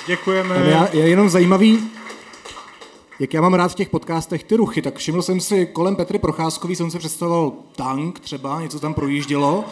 Děkujeme. 0.06 0.56
Já, 0.56 0.88
je 0.92 1.08
jenom 1.08 1.28
zajímavý, 1.28 1.90
jak 3.18 3.34
já 3.34 3.40
mám 3.40 3.54
rád 3.54 3.72
v 3.72 3.74
těch 3.74 3.88
podcastech 3.88 4.44
ty 4.44 4.56
ruchy, 4.56 4.82
tak 4.82 4.96
všiml 4.96 5.22
jsem 5.22 5.40
si 5.40 5.66
kolem 5.66 5.96
Petry 5.96 6.18
Procházkový, 6.18 6.76
jsem 6.76 6.90
si 6.90 6.98
představoval 6.98 7.52
tank 7.76 8.20
třeba, 8.20 8.60
něco 8.60 8.80
tam 8.80 8.94
projíždělo 8.94 9.64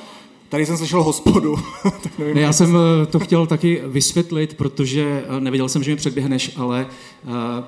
Tady 0.49 0.67
jsem 0.67 0.77
slyšel 0.77 1.03
hospodu. 1.03 1.57
ne, 2.35 2.41
já 2.41 2.53
jsem 2.53 2.77
eh, 2.77 3.07
to 3.07 3.19
chtěl 3.19 3.47
taky 3.47 3.83
vysvětlit, 3.87 4.55
protože 4.55 5.25
eh, 5.29 5.41
nevěděl 5.41 5.69
jsem, 5.69 5.83
že 5.83 5.91
mi 5.91 5.97
předběhneš, 5.97 6.53
ale 6.57 6.87
eh, 7.25 7.65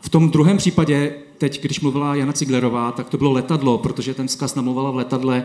v 0.00 0.08
tom 0.08 0.30
druhém 0.30 0.56
případě, 0.56 1.14
teď, 1.38 1.62
když 1.62 1.80
mluvila 1.80 2.14
Jana 2.14 2.32
Ciglerová, 2.32 2.92
tak 2.92 3.08
to 3.08 3.18
bylo 3.18 3.32
letadlo, 3.32 3.78
protože 3.78 4.14
ten 4.14 4.26
vzkaz 4.26 4.54
namluvala 4.54 4.90
v 4.90 4.96
letadle, 4.96 5.44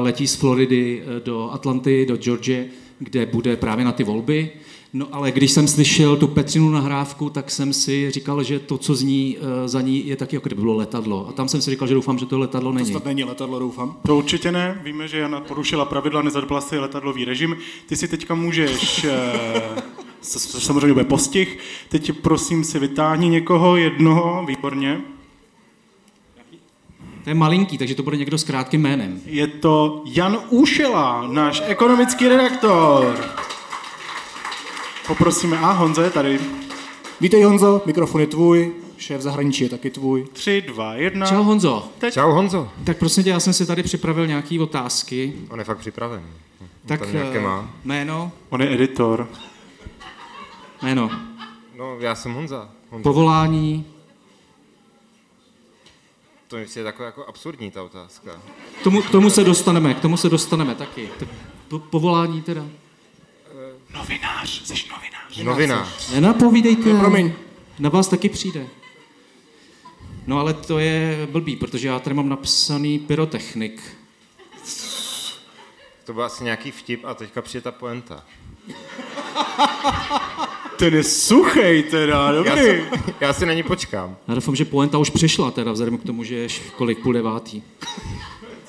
letí 0.00 0.26
z 0.26 0.34
Floridy 0.34 1.02
do 1.24 1.50
Atlanty, 1.52 2.06
do 2.06 2.16
Georgie, 2.16 2.66
kde 2.98 3.26
bude 3.26 3.56
právě 3.56 3.84
na 3.84 3.92
ty 3.92 4.04
volby. 4.04 4.50
No 4.96 5.06
ale 5.12 5.32
když 5.32 5.50
jsem 5.50 5.68
slyšel 5.68 6.16
tu 6.16 6.26
Petrinu 6.26 6.70
nahrávku, 6.70 7.30
tak 7.30 7.50
jsem 7.50 7.72
si 7.72 8.10
říkal, 8.10 8.42
že 8.42 8.58
to, 8.58 8.78
co 8.78 8.94
zní 8.94 9.36
uh, 9.36 9.68
za 9.68 9.80
ní, 9.80 10.06
je 10.08 10.16
taky, 10.16 10.36
jako 10.36 10.48
kdyby 10.48 10.62
bylo 10.62 10.76
letadlo. 10.76 11.28
A 11.28 11.32
tam 11.32 11.48
jsem 11.48 11.62
si 11.62 11.70
říkal, 11.70 11.88
že 11.88 11.94
doufám, 11.94 12.18
že 12.18 12.26
to 12.26 12.38
letadlo 12.38 12.72
není. 12.72 12.92
To 12.92 13.02
není 13.04 13.24
letadlo, 13.24 13.58
doufám. 13.58 13.96
To 14.06 14.16
určitě 14.16 14.52
ne. 14.52 14.80
Víme, 14.84 15.08
že 15.08 15.18
Jana 15.18 15.40
porušila 15.40 15.84
pravidla, 15.84 16.22
nezadbala 16.22 16.60
si 16.60 16.78
letadlový 16.78 17.24
režim. 17.24 17.56
Ty 17.86 17.96
si 17.96 18.08
teďka 18.08 18.34
můžeš, 18.34 19.04
uh, 19.04 19.78
samozřejmě 20.22 20.92
bude 20.92 21.04
postih, 21.04 21.58
teď 21.88 22.12
prosím 22.12 22.64
si 22.64 22.78
vytáhni 22.78 23.28
někoho, 23.28 23.76
jednoho, 23.76 24.44
výborně. 24.46 25.00
To 27.24 27.30
je 27.30 27.34
malinký, 27.34 27.78
takže 27.78 27.94
to 27.94 28.02
bude 28.02 28.16
někdo 28.16 28.38
s 28.38 28.44
krátkým 28.44 28.80
jménem. 28.80 29.20
Je 29.26 29.46
to 29.46 30.02
Jan 30.06 30.38
Úšela, 30.50 31.26
náš 31.26 31.62
ekonomický 31.66 32.28
redaktor. 32.28 33.16
Poprosíme, 35.06 35.58
a 35.58 35.72
Honza 35.72 36.02
je 36.02 36.10
tady. 36.10 36.40
Vítej 37.20 37.42
Honzo, 37.42 37.82
mikrofon 37.86 38.20
je 38.20 38.26
tvůj, 38.26 38.72
šéf 38.98 39.20
zahraničí 39.20 39.64
je 39.64 39.70
taky 39.70 39.90
tvůj. 39.90 40.26
Tři, 40.32 40.62
dva, 40.66 40.94
jedna. 40.94 41.26
Čau 41.26 41.42
Honzo. 41.42 41.88
Teď. 41.98 42.14
Čau 42.14 42.30
Honzo. 42.30 42.68
Tak 42.84 42.98
prosím 42.98 43.24
tě, 43.24 43.30
já 43.30 43.40
jsem 43.40 43.52
si 43.52 43.66
tady 43.66 43.82
připravil 43.82 44.26
nějaké 44.26 44.60
otázky. 44.60 45.32
On 45.48 45.58
je 45.58 45.64
fakt 45.64 45.78
připraven. 45.78 46.22
Tak 46.86 47.00
On 47.02 47.12
nějaké 47.12 47.40
má. 47.40 47.70
Jméno? 47.84 48.32
On 48.48 48.62
je 48.62 48.74
editor. 48.74 49.28
Jméno? 50.82 51.10
No, 51.76 51.96
já 52.00 52.14
jsem 52.14 52.34
Honza. 52.34 52.68
Honza. 52.90 53.02
Povolání? 53.02 53.86
To 56.48 56.56
je 56.56 56.66
takové 56.84 57.06
jako 57.06 57.24
absurdní 57.26 57.70
ta 57.70 57.82
otázka. 57.82 58.30
K 58.80 58.82
tomu, 58.82 59.02
k 59.02 59.10
tomu 59.10 59.30
se 59.30 59.44
dostaneme, 59.44 59.94
k 59.94 60.00
tomu 60.00 60.16
se 60.16 60.28
dostaneme 60.28 60.74
taky. 60.74 61.08
Tak 61.18 61.28
po, 61.68 61.78
povolání 61.78 62.42
teda. 62.42 62.64
Novinář, 63.94 64.62
jsi 64.66 64.74
novinář. 64.90 65.36
Novinář. 65.42 66.10
Nenapovídejte. 66.10 66.92
No, 66.92 67.00
promiň. 67.00 67.32
Na 67.78 67.88
vás 67.90 68.08
taky 68.08 68.28
přijde. 68.28 68.66
No 70.26 70.38
ale 70.38 70.54
to 70.54 70.78
je 70.78 71.28
blbý, 71.30 71.56
protože 71.56 71.88
já 71.88 71.98
tady 71.98 72.14
mám 72.14 72.28
napsaný 72.28 72.98
pyrotechnik. 72.98 73.82
To 76.04 76.12
byl 76.12 76.24
asi 76.24 76.44
nějaký 76.44 76.70
vtip 76.70 77.04
a 77.04 77.14
teďka 77.14 77.42
přijde 77.42 77.62
ta 77.62 77.72
poenta. 77.72 78.24
Ten 80.78 80.94
je 80.94 81.04
suchej 81.04 81.82
teda, 81.82 82.26
Já 82.26 82.32
dobrý. 82.32 82.52
si, 82.62 82.84
já 83.20 83.32
si 83.32 83.46
na 83.46 83.52
ní 83.52 83.62
počkám. 83.62 84.16
Já 84.28 84.34
doufám, 84.34 84.56
že 84.56 84.64
poenta 84.64 84.98
už 84.98 85.10
přišla 85.10 85.50
teda, 85.50 85.72
vzhledem 85.72 85.98
k 85.98 86.04
tomu, 86.04 86.24
že 86.24 86.34
je 86.34 86.48
kolik 86.76 86.98
půl 86.98 87.12
devátý. 87.12 87.62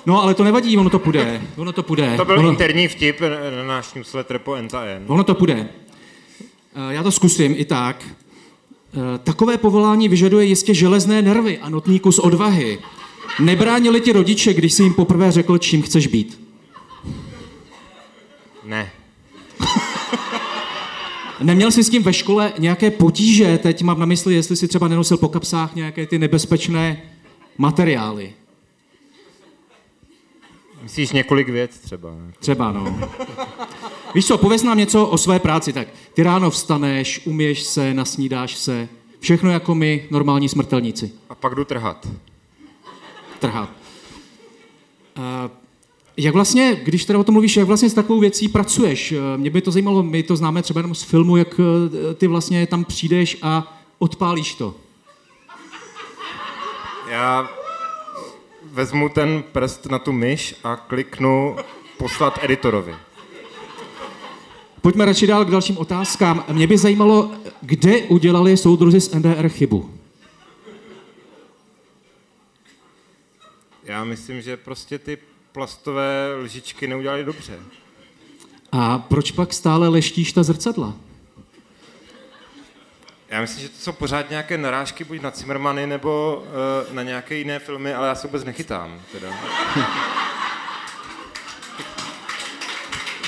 No 0.05 0.23
ale 0.23 0.33
to 0.33 0.43
nevadí, 0.43 0.77
ono 0.77 0.89
to 0.89 0.99
půjde. 0.99 1.41
Ono 1.57 1.71
to 1.73 1.83
půjde. 1.83 2.17
To 2.17 2.25
byl 2.25 2.39
ono, 2.39 2.49
interní 2.49 2.87
vtip 2.87 3.21
na 3.57 3.63
náš 3.63 3.93
newsletter 3.93 4.39
po 4.39 4.55
NTN. 4.61 5.03
ono 5.07 5.23
to 5.23 5.35
půjde. 5.35 5.69
Eh, 6.75 6.93
Já 6.93 7.03
to 7.03 7.11
zkusím 7.11 7.53
i 7.57 7.65
tak. 7.65 8.03
Eh, 8.93 9.17
Takové 9.23 9.57
povolání 9.57 10.09
vyžaduje 10.09 10.45
jistě 10.45 10.73
železné 10.73 11.21
nervy 11.21 11.57
a 11.59 11.69
notný 11.69 11.99
kus 11.99 12.19
odvahy. 12.19 12.79
Nebránili 13.39 14.01
ti 14.01 14.11
rodiče, 14.11 14.53
když 14.53 14.73
jsi 14.73 14.83
jim 14.83 14.93
poprvé 14.93 15.31
řekl, 15.31 15.57
čím 15.57 15.81
chceš 15.81 16.07
být? 16.07 16.41
Ne. 18.63 18.91
Neměl 21.41 21.71
jsi 21.71 21.83
s 21.83 21.89
tím 21.89 22.03
ve 22.03 22.13
škole 22.13 22.53
nějaké 22.59 22.91
potíže? 22.91 23.57
Teď 23.57 23.81
mám 23.81 23.99
na 23.99 24.05
mysli, 24.05 24.35
jestli 24.35 24.55
si 24.55 24.67
třeba 24.67 24.87
nenosil 24.87 25.17
po 25.17 25.29
kapsách 25.29 25.75
nějaké 25.75 26.05
ty 26.05 26.19
nebezpečné 26.19 27.01
materiály. 27.57 28.33
Myslíš 30.85 31.11
několik 31.11 31.49
věc 31.49 31.77
třeba? 31.77 32.09
ne? 32.11 32.33
Třeba, 32.39 32.71
no. 32.71 32.99
Víš 34.15 34.25
co, 34.27 34.37
pověz 34.37 34.63
nám 34.63 34.77
něco 34.77 35.05
o 35.05 35.17
své 35.17 35.39
práci. 35.39 35.73
Tak 35.73 35.87
ty 36.13 36.23
ráno 36.23 36.49
vstaneš, 36.49 37.21
uměš 37.25 37.63
se, 37.63 37.93
nasnídáš 37.93 38.55
se, 38.57 38.87
všechno 39.19 39.51
jako 39.51 39.75
my, 39.75 40.07
normální 40.11 40.49
smrtelníci. 40.49 41.11
A 41.29 41.35
pak 41.35 41.55
jdu 41.55 41.65
trhat. 41.65 42.07
Trhat. 43.39 43.69
Uh, 45.17 45.23
jak 46.17 46.33
vlastně, 46.33 46.79
když 46.83 47.05
teda 47.05 47.19
o 47.19 47.23
tom 47.23 47.33
mluvíš, 47.33 47.57
jak 47.57 47.67
vlastně 47.67 47.89
s 47.89 47.93
takovou 47.93 48.19
věcí 48.19 48.47
pracuješ? 48.47 49.11
Eh, 49.11 49.37
Mě 49.37 49.49
by 49.49 49.61
to 49.61 49.71
zajímalo, 49.71 50.03
my 50.03 50.23
to 50.23 50.35
známe 50.35 50.61
třeba 50.61 50.79
jenom 50.79 50.95
z 50.95 51.03
filmu, 51.03 51.37
jak 51.37 51.59
eh, 51.59 52.13
ty 52.13 52.27
vlastně 52.27 52.67
tam 52.67 52.85
přijdeš 52.85 53.37
a 53.41 53.79
odpálíš 53.99 54.55
to. 54.55 54.75
Já 57.09 57.49
vezmu 58.75 59.09
ten 59.09 59.43
prst 59.51 59.85
na 59.85 59.99
tu 59.99 60.11
myš 60.11 60.55
a 60.63 60.75
kliknu 60.75 61.55
poslat 61.97 62.43
editorovi. 62.43 62.95
Pojďme 64.81 65.05
radši 65.05 65.27
dál 65.27 65.45
k 65.45 65.51
dalším 65.51 65.77
otázkám. 65.77 66.43
Mě 66.51 66.67
by 66.67 66.77
zajímalo, 66.77 67.31
kde 67.61 67.97
udělali 68.01 68.57
soudruzi 68.57 69.01
z 69.01 69.13
NDR 69.13 69.49
chybu. 69.49 69.89
Já 73.83 74.03
myslím, 74.03 74.41
že 74.41 74.57
prostě 74.57 74.99
ty 74.99 75.17
plastové 75.51 76.35
lžičky 76.35 76.87
neudělali 76.87 77.23
dobře. 77.23 77.59
A 78.71 78.97
proč 78.97 79.31
pak 79.31 79.53
stále 79.53 79.87
leštíš 79.87 80.33
ta 80.33 80.43
zrcadla? 80.43 80.93
Já 83.35 83.41
myslím, 83.41 83.61
že 83.63 83.69
to 83.69 83.75
jsou 83.79 83.91
pořád 83.91 84.29
nějaké 84.29 84.57
narážky 84.57 85.03
buď 85.03 85.21
na 85.21 85.31
Zimmermany 85.35 85.87
nebo 85.87 86.43
uh, 86.89 86.95
na 86.95 87.03
nějaké 87.03 87.35
jiné 87.35 87.59
filmy, 87.59 87.93
ale 87.93 88.07
já 88.07 88.15
se 88.15 88.27
vůbec 88.27 88.43
nechytám. 88.43 88.99
Teda. 89.11 89.27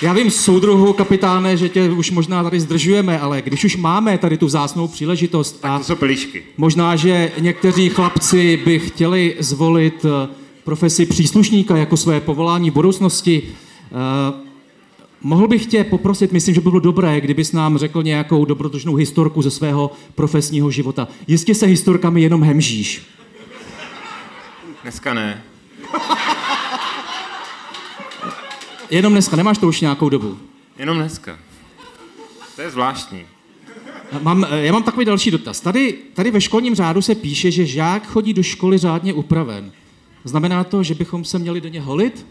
Já 0.02 0.14
vím, 0.14 0.32
soudruhu 0.32 0.94
kapitáne, 0.94 1.58
že 1.58 1.70
tě 1.70 1.90
už 1.90 2.12
možná 2.12 2.44
tady 2.44 2.60
zdržujeme, 2.60 3.20
ale 3.20 3.42
když 3.42 3.64
už 3.64 3.76
máme 3.76 4.18
tady 4.18 4.38
tu 4.38 4.46
vzácnou 4.46 4.88
příležitost 4.88 5.60
a 5.64 5.78
To 5.78 5.84
jsou 5.84 5.96
pelíšky. 5.96 6.44
možná, 6.58 6.96
že 6.96 7.32
někteří 7.40 7.90
chlapci 7.90 8.62
by 8.66 8.80
chtěli 8.80 9.36
zvolit 9.40 10.06
eh, 10.06 10.30
profesi 10.64 11.06
příslušníka 11.06 11.78
jako 11.78 11.98
své 11.98 12.22
povolání 12.22 12.72
v 12.72 12.74
budoucnosti, 12.74 13.44
eh, 13.44 14.47
mohl 15.22 15.48
bych 15.48 15.66
tě 15.66 15.84
poprosit, 15.84 16.32
myslím, 16.32 16.56
že 16.56 16.62
by 16.62 16.70
bylo 16.70 16.80
dobré, 16.80 17.22
kdybys 17.22 17.52
nám 17.52 17.78
řekl 17.78 18.04
nějakou 18.04 18.46
dobrodružnou 18.46 18.96
historku 18.96 19.42
ze 19.42 19.52
svého 19.52 19.92
profesního 20.16 20.72
života. 20.72 21.08
Jistě 21.28 21.56
se 21.56 21.66
historkami 21.66 22.22
jenom 22.22 22.44
hemžíš. 22.44 23.02
Dneska 24.84 25.14
ne. 25.14 25.44
Jenom 28.90 29.14
dneska, 29.14 29.36
nemáš 29.36 29.58
to 29.58 29.68
už 29.68 29.82
nějakou 29.82 30.10
dobu. 30.10 30.38
Jenom 30.80 30.98
dneska. 30.98 31.40
To 32.56 32.62
je 32.62 32.70
zvláštní. 32.70 33.26
Mám, 34.22 34.46
eh, 34.50 34.66
já 34.66 34.74
mám 34.74 34.84
takový 34.84 35.06
další 35.06 35.32
dotaz. 35.32 35.62
Tady, 35.62 35.94
tady 36.14 36.32
ve 36.32 36.42
školním 36.42 36.76
řádu 36.76 37.02
se 37.02 37.16
píše, 37.16 37.52
že 37.52 37.66
žák 37.66 38.08
chodí 38.08 38.34
do 38.34 38.44
školy 38.44 38.78
řádně 38.78 39.14
upraven. 39.14 39.72
Znamená 40.24 40.64
to, 40.64 40.84
že 40.84 40.96
bychom 40.96 41.26
se 41.26 41.40
měli 41.40 41.62
do 41.62 41.70
ně 41.70 41.82
holit? 41.82 42.26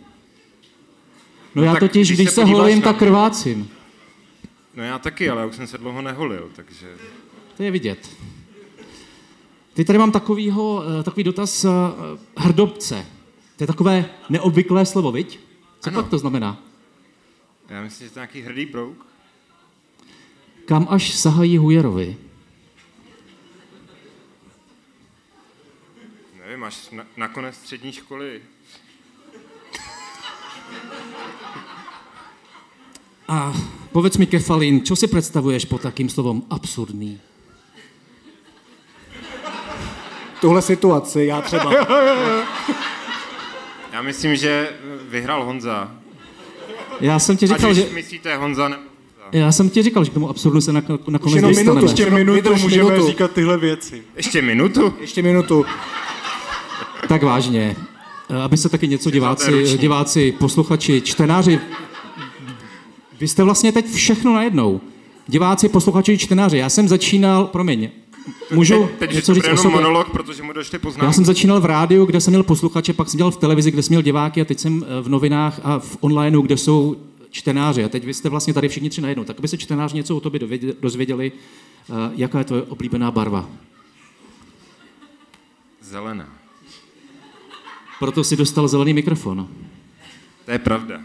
No, 1.57 1.63
No 1.63 1.67
já 1.67 1.73
tak 1.73 1.81
totiž, 1.81 2.09
když 2.09 2.19
když 2.19 2.31
se 2.31 2.45
holím, 2.45 2.83
tak 2.83 2.97
krvácím. 2.99 3.71
No 4.75 4.83
já 4.83 4.99
taky, 4.99 5.31
ale 5.31 5.41
já 5.41 5.47
už 5.47 5.57
jsem 5.57 5.67
se 5.67 5.79
dlouho 5.79 6.03
neholil, 6.03 6.51
takže... 6.57 6.87
To 7.57 7.63
je 7.63 7.71
vidět. 7.71 8.11
Teď 9.75 9.87
tady 9.87 9.99
mám 9.99 10.13
takovýho, 10.13 10.83
eh, 11.01 11.03
takový 11.03 11.25
dotaz 11.25 11.65
eh, 11.65 11.69
hrdobce. 12.37 13.07
To 13.57 13.63
je 13.63 13.67
takové 13.67 14.11
neobvyklé 14.29 14.87
slovo, 14.87 15.13
viď? 15.13 15.41
Co 15.81 15.91
Ano. 15.91 16.03
pak 16.03 16.11
to 16.11 16.19
znamená? 16.19 16.63
Já 17.69 17.83
myslím, 17.83 18.09
že 18.09 18.15
to 18.15 18.19
je 18.19 18.23
nějaký 18.23 18.41
hrdý 18.43 18.67
brouk. 18.67 19.07
Kam 20.65 20.87
až 20.91 21.15
sahají 21.15 21.59
hujerovi? 21.59 22.17
Nevím, 26.47 26.65
až 26.65 26.91
na, 26.91 27.07
na 27.17 27.29
konec 27.29 27.55
střední 27.55 27.93
školy. 27.93 28.43
A 33.29 33.53
povedz 33.93 34.17
mi, 34.17 34.27
Kefalín, 34.27 34.85
čo 34.85 34.97
si 34.97 35.07
představuješ 35.07 35.65
pod 35.65 35.83
takým 35.83 36.09
slovom 36.09 36.43
absurdný? 36.51 37.19
Tuhle 40.41 40.63
situaci, 40.63 41.25
já 41.25 41.41
třeba. 41.41 41.73
Já 43.93 44.03
myslím, 44.03 44.37
že 44.37 44.69
vyhrál 45.09 45.45
Honza. 45.45 45.91
Já 47.01 47.19
jsem 47.19 47.37
ti 47.37 47.47
říkal, 47.47 47.75
že... 47.75 47.87
myslíte 47.95 48.37
Honza 48.37 48.69
nebo... 48.69 48.83
Já 49.33 49.53
jsem 49.53 49.71
ti 49.71 49.83
říkal, 49.83 50.05
že 50.05 50.11
k 50.11 50.15
tomu 50.15 50.29
absurdu 50.31 50.61
se 50.61 50.73
nak- 50.73 51.09
nakonec 51.09 51.37
jenom 51.37 51.51
dostaneme. 51.51 51.75
minutu, 51.75 51.87
Ještě 51.87 52.11
minutu 52.11 52.55
můžeme 52.55 52.91
minutu. 52.91 53.07
říkat 53.09 53.31
tyhle 53.31 53.59
věci. 53.59 54.03
Ještě 54.17 54.43
minutu? 54.43 54.95
Ještě 55.01 55.23
minutu. 55.23 55.65
Tak 57.09 57.23
vážně, 57.23 57.77
eh, 58.31 58.43
aby 58.43 58.57
se 58.57 58.69
taky 58.69 58.89
něco 58.89 59.11
diváci, 59.11 59.79
diváci, 59.79 60.33
posluchači, 60.39 61.01
čtenáři, 61.01 61.61
vy 63.21 63.29
jste 63.29 63.43
vlastně 63.43 63.73
teď 63.73 63.87
všechno 63.93 64.35
najednou. 64.35 64.81
Diváci, 65.29 65.69
posluchači, 65.69 66.19
čtenáři. 66.19 66.59
Já 66.59 66.69
jsem 66.69 66.89
začínal, 66.89 67.47
promiň, 67.47 67.91
můžu 68.53 68.83
Teď, 68.87 68.99
teď 68.99 69.13
něco 69.13 69.35
říct 69.35 69.45
jenom 69.45 69.59
sobě? 69.59 69.77
monolog, 69.77 70.11
protože 70.11 70.43
mu 70.43 70.53
došly 70.53 70.79
poznámky. 70.79 71.07
Já 71.07 71.13
jsem 71.13 71.25
začínal 71.25 71.61
v 71.61 71.65
rádiu, 71.65 72.07
kde 72.07 72.21
jsem 72.21 72.31
měl 72.31 72.43
posluchače, 72.43 72.93
pak 72.93 73.09
jsem 73.09 73.19
dělal 73.19 73.31
v 73.31 73.37
televizi, 73.37 73.71
kde 73.71 73.83
jsem 73.83 73.93
měl 73.93 74.03
diváky 74.03 74.41
a 74.41 74.45
teď 74.45 74.59
jsem 74.59 74.85
eh, 74.85 75.03
v 75.03 75.09
novinách 75.09 75.61
a 75.65 75.79
v 75.79 75.97
onlineu, 76.01 76.43
kde 76.43 76.57
jsou 76.57 76.97
čtenáři. 77.31 77.85
A 77.85 77.89
teď 77.89 78.05
vy 78.05 78.15
jste 78.15 78.29
vlastně 78.29 78.55
tady 78.55 78.69
všichni 78.69 78.91
tři 78.91 79.01
najednou. 79.01 79.25
Tak 79.25 79.39
aby 79.39 79.49
se 79.49 79.59
čtenáři 79.59 79.97
něco 79.97 80.17
o 80.17 80.21
tobě 80.21 80.41
dozvěděli, 80.81 81.33
eh, 81.91 81.93
jaká 82.17 82.39
je 82.39 82.45
tvoje 82.45 82.63
oblíbená 82.63 83.11
barva. 83.11 83.49
Zelená. 85.81 86.29
Proto 87.99 88.25
si 88.25 88.37
dostal 88.37 88.69
zelený 88.69 88.93
mikrofon. 88.93 89.49
To 90.45 90.51
je 90.51 90.59
pravda. 90.59 91.01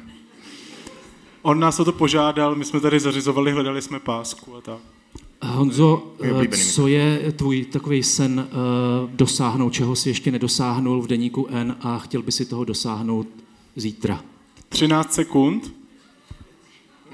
On 1.41 1.59
nás 1.59 1.79
o 1.79 1.85
to 1.85 1.91
požádal, 1.91 2.55
my 2.55 2.65
jsme 2.65 2.79
tady 2.79 2.99
zařizovali, 2.99 3.51
hledali 3.51 3.81
jsme 3.81 3.99
pásku 3.99 4.55
a 4.55 4.61
tak. 4.61 4.79
Honzo, 5.43 6.13
eh, 6.23 6.57
co 6.57 6.87
je 6.87 7.31
tvůj 7.31 7.65
takový 7.65 8.03
sen 8.03 8.47
eh, 8.47 8.53
dosáhnout, 9.13 9.69
čeho 9.69 9.95
si 9.95 10.09
ještě 10.09 10.31
nedosáhnul 10.31 11.01
v 11.01 11.07
deníku 11.07 11.47
N 11.49 11.77
a 11.81 11.99
chtěl 11.99 12.21
by 12.21 12.31
si 12.31 12.45
toho 12.45 12.63
dosáhnout 12.63 13.27
zítra? 13.75 14.23
13 14.69 15.13
sekund. 15.13 15.73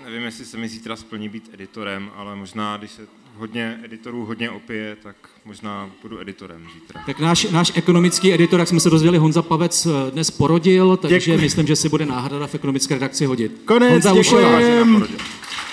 Nevím, 0.06 0.24
jestli 0.24 0.46
se 0.46 0.58
mi 0.58 0.70
zítra 0.70 0.96
splní 0.96 1.30
být 1.30 1.50
editorem, 1.54 2.12
ale 2.16 2.36
možná, 2.36 2.78
když 2.78 2.92
se 2.92 3.08
hodně 3.38 3.80
editorů 3.84 4.26
hodně 4.26 4.50
opije, 4.50 4.98
tak 5.04 5.16
možná 5.46 5.90
budu 6.02 6.20
editorem 6.20 6.68
zítra. 6.74 7.02
Tak 7.06 7.20
náš, 7.20 7.44
náš 7.44 7.72
ekonomický 7.76 8.34
editor, 8.34 8.60
jak 8.60 8.70
jsme 8.70 8.80
se 8.80 8.90
dozvěděli, 8.90 9.18
Honza 9.18 9.42
Pavec 9.42 9.86
eh, 9.86 10.12
dnes 10.12 10.32
porodil, 10.32 10.98
takže 10.98 11.32
Děkuji. 11.32 11.42
myslím, 11.42 11.68
že 11.68 11.76
si 11.76 11.90
bude 11.90 12.06
náhrada 12.06 12.48
v 12.48 12.56
ekonomické 12.56 12.94
redakci 12.94 13.26
hodit. 13.26 13.62
Konec, 13.66 14.06
Honza. 14.06 14.14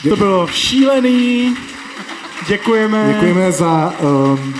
To 0.09 0.17
bylo 0.17 0.47
šílený. 0.47 1.57
Děkujeme. 2.49 3.13
Děkujeme 3.15 3.53
za 3.53 3.95
um, 4.01 4.55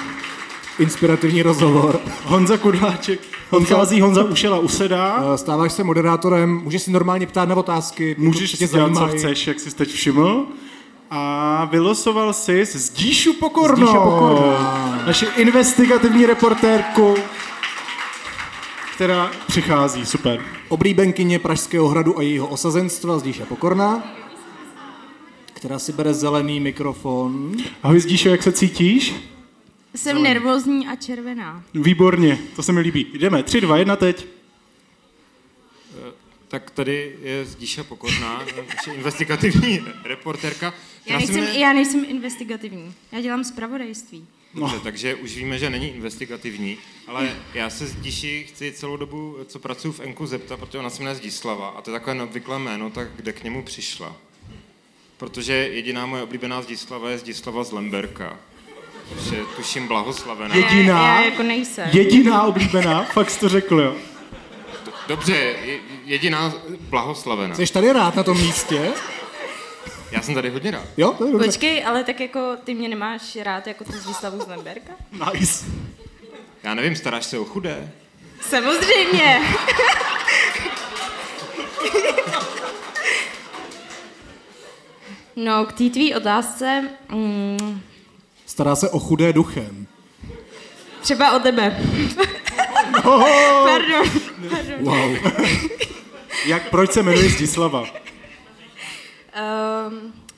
inspirativní 0.79 1.43
rozhovor. 1.43 2.01
Honza 2.25 2.57
Kudláček. 2.57 3.21
Odchází 3.51 4.01
Honza 4.01 4.25
Ušela 4.25 4.59
usedá. 4.59 5.25
Eh, 5.35 5.39
Stáváš 5.39 5.73
se 5.73 5.85
moderátorem, 5.85 6.61
můžeš 6.65 6.83
si 6.83 6.91
normálně 6.91 7.27
ptát 7.27 7.49
na 7.49 7.55
otázky. 7.55 8.17
Můžeš 8.19 8.51
si 8.51 8.69
dělat, 8.69 8.97
co 8.97 9.09
chceš, 9.09 9.47
jak 9.47 9.61
jsi 9.61 9.77
teď 9.77 9.89
všiml. 9.89 10.47
A 11.17 11.65
vylosoval 11.65 12.33
jsi 12.33 12.65
Zdíšu 12.65 13.33
Pokornou. 13.33 13.87
Zdíša 13.87 14.01
Pokorná. 14.01 15.03
Naši 15.07 15.27
investigativní 15.37 16.27
reportérku, 16.27 17.15
která 18.95 19.31
přichází. 19.47 20.07
Super. 20.07 20.45
Oblíbenkyně 20.69 21.39
Pražského 21.39 21.89
hradu 21.89 22.19
a 22.19 22.23
jejího 22.23 22.47
osazenstva 22.47 23.19
Zdíša 23.19 23.45
Pokorná, 23.45 24.03
která 25.53 25.79
si 25.79 25.93
bere 25.93 26.15
zelený 26.15 26.61
mikrofon. 26.61 27.53
Ahoj 27.83 28.01
Zdíšo, 28.01 28.29
jak 28.29 28.43
se 28.43 28.53
cítíš? 28.53 29.15
Jsem 29.95 30.23
nervózní 30.23 30.87
a 30.87 30.97
červená. 30.97 31.63
Výborně, 31.75 32.39
to 32.57 32.63
se 32.63 32.73
mi 32.73 32.81
líbí. 32.81 33.07
Jdeme, 33.15 33.43
tři, 33.43 33.61
dva, 33.61 33.77
jedna 33.77 33.97
teď. 33.97 34.27
Tak 36.55 36.71
tady 36.71 37.17
je 37.23 37.45
Zdíša 37.45 37.85
Pokorná, 37.85 38.43
naše 38.77 38.91
investigativní 38.97 39.81
reportérka. 40.05 40.75
Já 41.07 41.17
nejsem, 41.19 41.35
jmenuje- 41.37 41.59
já 41.59 41.73
nejsem 41.73 42.05
investigativní. 42.09 42.95
Já 43.13 43.21
dělám 43.21 43.45
zpravodajství. 43.45 44.27
Dobře, 44.55 44.81
takže 44.83 45.15
už 45.15 45.37
víme, 45.37 45.59
že 45.59 45.71
není 45.71 45.89
investigativní, 45.89 46.79
ale 47.07 47.37
já 47.55 47.71
se 47.71 47.87
Zdíši 47.87 48.45
chci 48.49 48.73
celou 48.73 48.97
dobu, 48.97 49.37
co 49.47 49.59
pracuji 49.59 49.93
v 49.93 50.01
Enku, 50.01 50.27
zeptat, 50.27 50.61
protože 50.61 50.79
ona 50.79 50.91
se 50.91 50.99
jmenuje 51.03 51.15
Zdislava 51.15 51.69
a 51.69 51.83
to 51.83 51.91
je 51.91 51.99
takové 51.99 52.15
neobvyklé 52.15 52.59
jméno, 52.59 52.91
tak 52.91 53.09
kde 53.17 53.33
k 53.33 53.45
němu 53.45 53.63
přišla? 53.63 54.17
Protože 55.17 55.53
jediná 55.53 56.07
moje 56.07 56.23
oblíbená 56.23 56.63
Zdislava 56.63 57.11
je 57.11 57.19
Zdislava 57.19 57.65
z 57.65 57.73
Lemberka, 57.73 58.39
což 59.19 59.33
je 59.33 59.45
tuším 59.57 59.89
blahoslavená. 59.89 60.55
Jediná, 60.57 60.99
Já- 61.09 61.21
já 61.21 61.25
jako 61.31 61.43
nejsem. 61.43 61.89
jediná 61.93 62.43
oblíbená, 62.43 63.05
fakt 63.05 63.31
jsi 63.31 63.41
to 63.41 63.49
řekl, 63.49 63.81
jo. 63.81 63.97
Dobře, 65.09 65.33
je- 65.37 65.79
jediná 66.05 66.53
blahoslavená. 66.81 67.55
Jsi 67.55 67.73
tady 67.73 67.93
rád 67.93 68.17
na 68.17 68.23
tom 68.23 68.41
místě? 68.41 68.93
Já 70.11 70.23
jsem 70.23 70.35
tady 70.35 70.51
hodně 70.51 70.71
rád. 70.71 70.85
Jo, 70.97 71.13
to 71.19 71.27
je 71.27 71.33
dobře. 71.33 71.47
Počkej, 71.49 71.85
ale 71.87 72.05
tak 72.05 72.21
jako 72.21 72.57
ty 72.65 72.75
mě 72.75 72.89
nemáš 72.89 73.37
rád 73.43 73.67
jako 73.67 73.85
tu 73.85 73.93
Zdislavu 73.93 74.41
z 74.41 74.47
Lemberka? 74.47 74.93
Nice. 75.35 75.65
Já 76.63 76.75
nevím, 76.75 76.97
staráš 76.97 77.25
se 77.25 77.39
o 77.39 77.45
chudé? 77.45 77.91
Samozřejmě. 78.41 79.41
No, 85.37 85.67
k 85.67 85.73
té 85.73 85.91
tvý 85.91 86.15
otázce, 86.15 86.89
mm, 87.09 87.81
Stará 88.47 88.77
se 88.77 88.91
o 88.91 88.99
chudé 88.99 89.33
duchem. 89.33 89.87
třeba 91.01 91.33
o 91.37 91.39
tebe. 91.39 91.79
No. 93.05 93.19
Pardon, 93.65 94.11
pardon. 94.51 94.81
Wow. 94.81 95.17
Jak, 96.47 96.71
proč 96.71 96.93
se 96.93 97.03
jmenuje 97.03 97.31
Zdislava? 97.31 97.81
Um, 97.81 97.89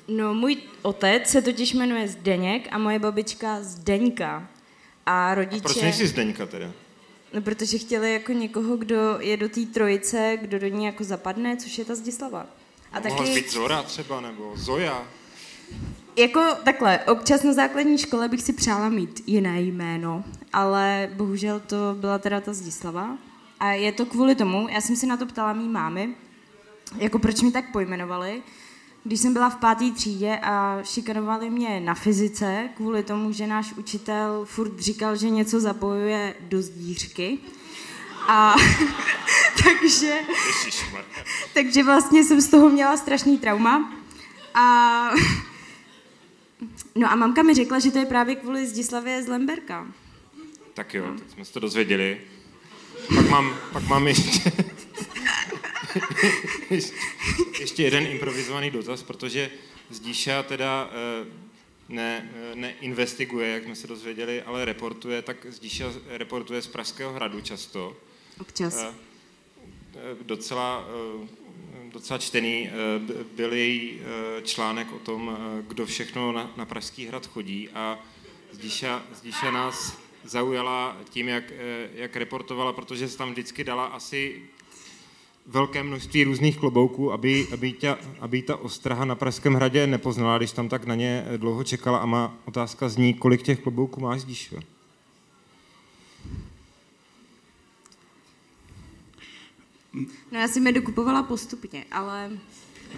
no, 0.08 0.34
můj 0.34 0.56
otec 0.82 1.28
se 1.28 1.42
totiž 1.42 1.72
jmenuje 1.72 2.08
Zdeněk 2.08 2.68
a 2.70 2.78
moje 2.78 2.98
babička 2.98 3.58
Zdeňka. 3.60 4.48
A 5.06 5.34
rodiče... 5.34 5.62
Proč 5.62 5.76
nejsi 5.76 6.06
Zdeňka 6.06 6.46
teda? 6.46 6.70
No, 7.32 7.42
protože 7.42 7.78
chtěli 7.78 8.12
jako 8.12 8.32
někoho, 8.32 8.76
kdo 8.76 9.16
je 9.20 9.36
do 9.36 9.48
té 9.48 9.60
trojice, 9.60 10.38
kdo 10.40 10.58
do 10.58 10.68
ní 10.68 10.84
jako 10.84 11.04
zapadne, 11.04 11.56
což 11.56 11.78
je 11.78 11.84
ta 11.84 11.94
Zdislava. 11.94 12.46
A 12.92 13.00
Mohla 13.00 13.18
taky, 13.18 13.34
být 13.34 13.52
Zora 13.52 13.82
třeba, 13.82 14.20
nebo 14.20 14.52
Zoja? 14.56 15.08
Jako 16.16 16.40
takhle, 16.64 16.98
občas 16.98 17.42
na 17.42 17.52
základní 17.52 17.98
škole 17.98 18.28
bych 18.28 18.42
si 18.42 18.52
přála 18.52 18.88
mít 18.88 19.22
jiné 19.26 19.60
jméno, 19.60 20.24
ale 20.52 21.10
bohužel 21.14 21.60
to 21.60 21.76
byla 22.00 22.18
teda 22.18 22.40
ta 22.40 22.52
Zdislava. 22.52 23.18
A 23.60 23.70
je 23.70 23.92
to 23.92 24.06
kvůli 24.06 24.34
tomu, 24.34 24.68
já 24.70 24.80
jsem 24.80 24.96
si 24.96 25.06
na 25.06 25.16
to 25.16 25.26
ptala 25.26 25.52
mý 25.52 25.68
mámy, 25.68 26.14
jako 26.96 27.18
proč 27.18 27.42
mi 27.42 27.52
tak 27.52 27.72
pojmenovali, 27.72 28.42
když 29.04 29.20
jsem 29.20 29.32
byla 29.32 29.50
v 29.50 29.56
páté 29.56 29.90
třídě 29.90 30.38
a 30.42 30.78
šikanovali 30.82 31.50
mě 31.50 31.80
na 31.80 31.94
fyzice 31.94 32.68
kvůli 32.76 33.02
tomu, 33.02 33.32
že 33.32 33.46
náš 33.46 33.72
učitel 33.72 34.44
furt 34.44 34.78
říkal, 34.78 35.16
že 35.16 35.30
něco 35.30 35.60
zapojuje 35.60 36.34
do 36.40 36.62
zdířky. 36.62 37.38
A 38.28 38.54
takže, 39.64 40.20
takže 41.54 41.82
vlastně 41.82 42.24
jsem 42.24 42.40
z 42.40 42.48
toho 42.48 42.68
měla 42.68 42.96
strašný 42.96 43.38
trauma. 43.38 43.92
A 44.54 45.10
no 46.94 47.10
a 47.10 47.16
mamka 47.16 47.42
mi 47.42 47.54
řekla, 47.54 47.78
že 47.78 47.90
to 47.90 47.98
je 47.98 48.06
právě 48.06 48.34
kvůli 48.34 48.66
Zdislavě 48.66 49.22
z 49.22 49.28
Lemberka. 49.28 49.86
Tak 50.74 50.94
jo, 50.94 51.14
tak 51.18 51.30
jsme 51.30 51.44
se 51.44 51.52
to 51.52 51.60
dozvěděli. 51.60 52.20
Pak 53.14 53.28
mám, 53.28 53.56
pak 53.72 53.88
mám 53.88 54.08
ještě, 54.08 54.52
ještě 57.60 57.82
jeden 57.82 58.06
improvizovaný 58.06 58.70
dotaz, 58.70 59.02
protože 59.02 59.50
Zdíša 59.90 60.42
teda 60.42 60.90
eh, 60.92 61.26
ne, 61.88 62.30
eh, 62.34 62.54
neinvestiguje, 62.54 63.48
jak 63.48 63.64
jsme 63.64 63.76
se 63.76 63.86
dozvěděli, 63.86 64.42
ale 64.42 64.64
reportuje, 64.64 65.22
tak 65.22 65.46
Zdíša 65.50 65.92
reportuje 66.08 66.62
z 66.62 66.66
Pražského 66.66 67.12
hradu 67.12 67.40
často. 67.40 67.96
Občas. 68.40 68.78
Eh, 68.78 68.94
Docela, 70.22 70.84
docela 71.92 72.18
čtený 72.18 72.68
eh, 72.68 73.24
byl 73.36 73.52
její 73.52 74.00
eh, 74.00 74.42
článek 74.42 74.92
o 74.92 74.98
tom, 74.98 75.36
eh, 75.36 75.62
kdo 75.68 75.86
všechno 75.86 76.32
na, 76.56 76.64
Pražský 76.64 77.06
hrad 77.06 77.26
chodí 77.26 77.68
a 77.68 77.98
Zdíša, 78.52 79.02
Zdíša 79.14 79.50
nás 79.50 79.98
zaujala 80.24 80.96
tím, 81.10 81.28
jak, 81.28 81.44
jak 81.94 82.16
reportovala, 82.16 82.72
protože 82.72 83.08
se 83.08 83.18
tam 83.18 83.32
vždycky 83.32 83.64
dala 83.64 83.86
asi 83.86 84.42
velké 85.46 85.82
množství 85.82 86.24
různých 86.24 86.58
klobouků, 86.58 87.12
aby, 87.12 87.46
aby, 87.52 87.72
tě, 87.72 87.96
aby 88.20 88.42
ta 88.42 88.56
ostraha 88.56 89.04
na 89.04 89.14
Pražském 89.14 89.54
hradě 89.54 89.86
nepoznala, 89.86 90.38
když 90.38 90.52
tam 90.52 90.68
tak 90.68 90.84
na 90.84 90.94
ně 90.94 91.24
dlouho 91.36 91.64
čekala 91.64 91.98
a 91.98 92.06
má 92.06 92.38
otázka 92.44 92.88
zní, 92.88 93.14
kolik 93.14 93.42
těch 93.42 93.60
klobouků 93.60 94.00
máš, 94.00 94.20
Zdíšo? 94.20 94.56
No 100.32 100.38
já 100.40 100.48
jsem 100.48 100.66
je 100.66 100.72
dokupovala 100.72 101.22
postupně, 101.22 101.84
ale 101.92 102.30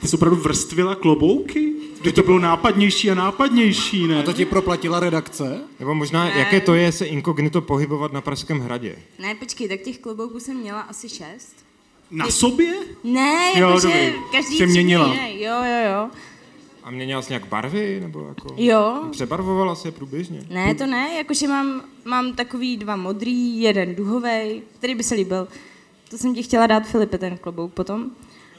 Ty 0.01 0.09
jsi 0.09 0.17
opravdu 0.17 0.37
vrstvila 0.37 0.95
klobouky? 0.95 1.73
Vždyť 2.01 2.15
to 2.15 2.23
bylo 2.23 2.39
nápadnější 2.39 3.11
a 3.11 3.15
nápadnější, 3.15 4.07
ne? 4.07 4.19
A 4.19 4.23
to 4.23 4.33
ti 4.33 4.45
proplatila 4.45 5.01
redakce? 5.01 5.61
Nebo 5.81 5.95
možná, 5.95 6.25
Ne. 6.25 6.31
jaké 6.39 6.61
to 6.61 6.75
je 6.75 6.93
se 6.93 7.07
inkognito 7.07 7.61
pohybovat 7.61 8.13
na 8.13 8.21
Pražském 8.21 8.61
hradě? 8.61 8.97
ne, 9.19 9.35
počkej, 9.35 9.69
tak 9.69 9.81
těch 9.81 9.99
klobouků 9.99 10.41
jsem 10.41 10.57
měla 10.57 10.81
asi 10.81 11.09
šest. 11.09 11.57
Na 12.11 12.31
sobě? 12.31 12.75
Ne, 13.05 13.53
Jo, 13.57 13.69
jakože 13.69 14.13
každý 14.33 14.51
Jsi 14.57 14.65
tři 14.65 14.67
měnila. 14.67 15.15
jiný. 15.15 15.43
Jo, 15.43 15.55
jo, 15.65 15.91
jo. 15.93 16.11
A 16.85 16.91
měnila 16.91 17.23
jsi 17.23 17.31
nějak 17.33 17.47
barvy? 17.47 18.01
Nebo 18.01 18.27
jako... 18.29 18.55
Jo. 18.57 19.03
Přebarvovala 19.11 19.75
se 19.75 19.93
průběžně? 19.93 20.47
Ne, 20.51 20.75
to 20.75 20.87
ne, 20.87 21.15
jakože 21.19 21.49
mám, 21.49 21.83
mám 22.05 22.33
takový 22.33 22.77
dva 22.77 22.97
modrý, 22.97 23.61
jeden 23.61 23.95
duhový, 23.95 24.63
který 24.79 24.95
by 24.95 25.03
se 25.03 25.15
líbil. 25.15 25.49
To 26.11 26.19
jsem 26.19 26.35
ti 26.35 26.43
chtěla 26.43 26.67
dát, 26.67 26.87
Filipe, 26.87 27.19
ten 27.19 27.39
klobouk 27.39 27.73
potom. 27.73 28.11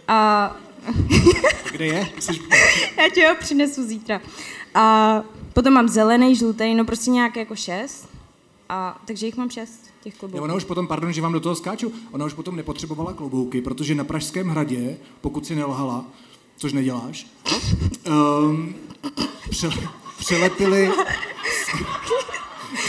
A 0.08 0.56
Kde 1.72 1.86
je? 1.86 2.10
já 2.98 3.10
ti 3.14 3.26
ho 3.26 3.36
přinesu 3.40 3.88
zítra. 3.88 4.22
A 4.76 5.16
potom 5.54 5.74
mám 5.74 5.88
zelený, 5.90 6.36
žlutý, 6.36 6.74
no 6.76 6.86
prostě 6.86 7.12
nějak 7.12 7.36
jako 7.36 7.56
šest. 7.56 8.08
A, 8.70 9.02
takže 9.06 9.26
jich 9.26 9.38
mám 9.38 9.50
šest, 9.50 9.86
těch 10.04 10.16
klobouků. 10.18 10.44
ona 10.44 10.54
už 10.56 10.64
potom, 10.64 10.88
pardon, 10.88 11.14
že 11.14 11.22
vám 11.22 11.34
do 11.34 11.40
toho 11.40 11.56
skáču, 11.56 11.94
ona 12.12 12.26
už 12.26 12.34
potom 12.34 12.56
nepotřebovala 12.56 13.14
klobouky, 13.14 13.62
protože 13.62 13.96
na 13.96 14.04
Pražském 14.04 14.48
hradě, 14.48 14.98
pokud 15.22 15.46
si 15.46 15.56
nelhala, 15.56 16.06
což 16.58 16.74
neděláš, 16.74 17.28
um, 18.44 18.76
přele, 19.50 19.76
přelepili, 20.20 20.92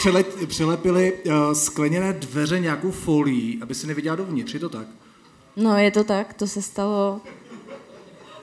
přele, 0.01 0.24
přelepili 0.46 1.12
uh, 1.12 1.32
skleněné 1.53 2.12
dveře 2.12 2.61
nějakou 2.61 2.90
folií, 2.90 3.59
aby 3.62 3.74
si 3.74 3.86
neviděla 3.86 4.16
dovnitř, 4.16 4.55
je 4.55 4.61
to 4.61 4.68
tak? 4.68 4.86
No, 5.57 5.76
je 5.76 5.90
to 5.90 6.05
tak, 6.05 6.34
to 6.34 6.46
se 6.46 6.62
stalo... 6.62 7.20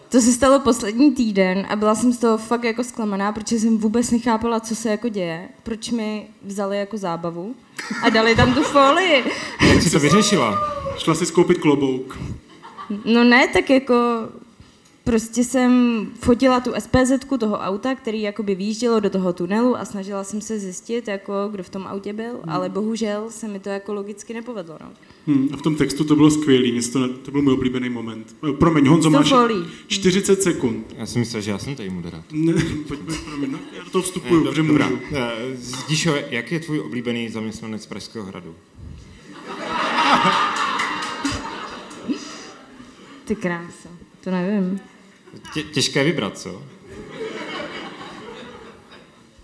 To 0.10 0.22
se 0.22 0.32
stalo 0.34 0.60
poslední 0.60 1.12
týden 1.12 1.66
a 1.70 1.76
byla 1.76 1.96
jsem 1.96 2.14
z 2.14 2.18
toho 2.18 2.38
fakt 2.38 2.64
jako 2.64 2.84
zklamaná, 2.84 3.32
protože 3.32 3.60
jsem 3.60 3.78
vůbec 3.78 4.12
nechápala, 4.12 4.60
co 4.60 4.76
se 4.76 4.90
jako 4.90 5.10
děje, 5.10 5.50
proč 5.64 5.92
mi 5.92 6.28
vzali 6.46 6.78
jako 6.78 6.98
zábavu 6.98 7.56
a 8.04 8.10
dali 8.10 8.36
tam 8.36 8.54
tu 8.54 8.64
folii. 8.64 9.24
Jak 9.74 9.82
jsi 9.82 9.90
to 9.90 10.00
vyřešila? 10.00 10.58
Šla 10.98 11.16
si 11.16 11.26
skoupit 11.26 11.58
klobouk. 11.58 12.18
No 13.06 13.24
ne, 13.24 13.48
tak 13.48 13.70
jako 13.70 13.96
prostě 15.08 15.44
jsem 15.44 15.72
fotila 16.20 16.60
tu 16.60 16.72
SPZ 16.80 17.12
toho 17.40 17.58
auta, 17.58 17.96
který 17.96 18.22
jakoby 18.22 18.56
výjíždělo 18.56 19.00
do 19.00 19.10
toho 19.10 19.34
tunelu 19.34 19.78
a 19.78 19.86
snažila 19.86 20.24
jsem 20.24 20.42
se 20.42 20.60
zjistit, 20.60 21.08
jako 21.08 21.34
kdo 21.52 21.64
v 21.64 21.70
tom 21.70 21.88
autě 21.88 22.14
byl, 22.14 22.32
Hmm. 22.34 22.50
ale 22.50 22.70
bohužel 22.70 23.26
se 23.30 23.48
mi 23.48 23.60
to 23.60 23.70
jako 23.70 23.94
logicky 23.94 24.34
nepovedlo. 24.34 24.78
No. 24.82 24.88
Hm, 25.28 25.50
a 25.54 25.58
v 25.58 25.62
tom 25.62 25.76
textu 25.76 26.04
to 26.04 26.16
bylo 26.16 26.32
skvělý, 26.32 26.82
to, 26.94 27.00
ne- 27.00 27.10
to 27.10 27.32
byl 27.32 27.42
můj 27.42 27.54
oblíbený 27.54 27.90
moment. 27.90 28.36
Eh, 28.50 28.54
Promiň, 28.54 28.88
Honzo, 28.88 29.10
máš 29.10 29.30
folí. 29.30 29.66
40 29.88 30.44
sekund. 30.44 30.96
Já 30.98 31.06
jsem 31.06 31.20
myslel, 31.20 31.42
že 31.42 31.52
já 31.52 31.58
jsem 31.58 31.76
tady 31.76 31.90
moderátor. 31.90 32.24
Ne, 32.38 32.54
pojďme, 32.88 33.14
promiň, 33.26 33.52
no, 33.52 33.60
já 33.78 33.84
do 33.84 33.90
toho 33.90 34.02
vstupuju, 34.02 34.44
protože 34.44 34.62
můžu. 34.64 34.74
Dobrá. 34.74 34.90
Eh, 35.14 35.36
Zdíšo, 35.56 36.16
jak 36.30 36.52
je 36.52 36.60
tvůj 36.60 36.80
oblíbený 36.80 37.30
zaměstnanec 37.30 37.86
Pražského 37.86 38.26
hradu? 38.26 38.56
Ty 43.26 43.36
krása, 43.36 43.90
to 44.24 44.32
nevím. 44.32 44.80
Tě, 45.54 45.64
těžké 45.64 46.04
vybrat, 46.04 46.38
co? 46.38 46.62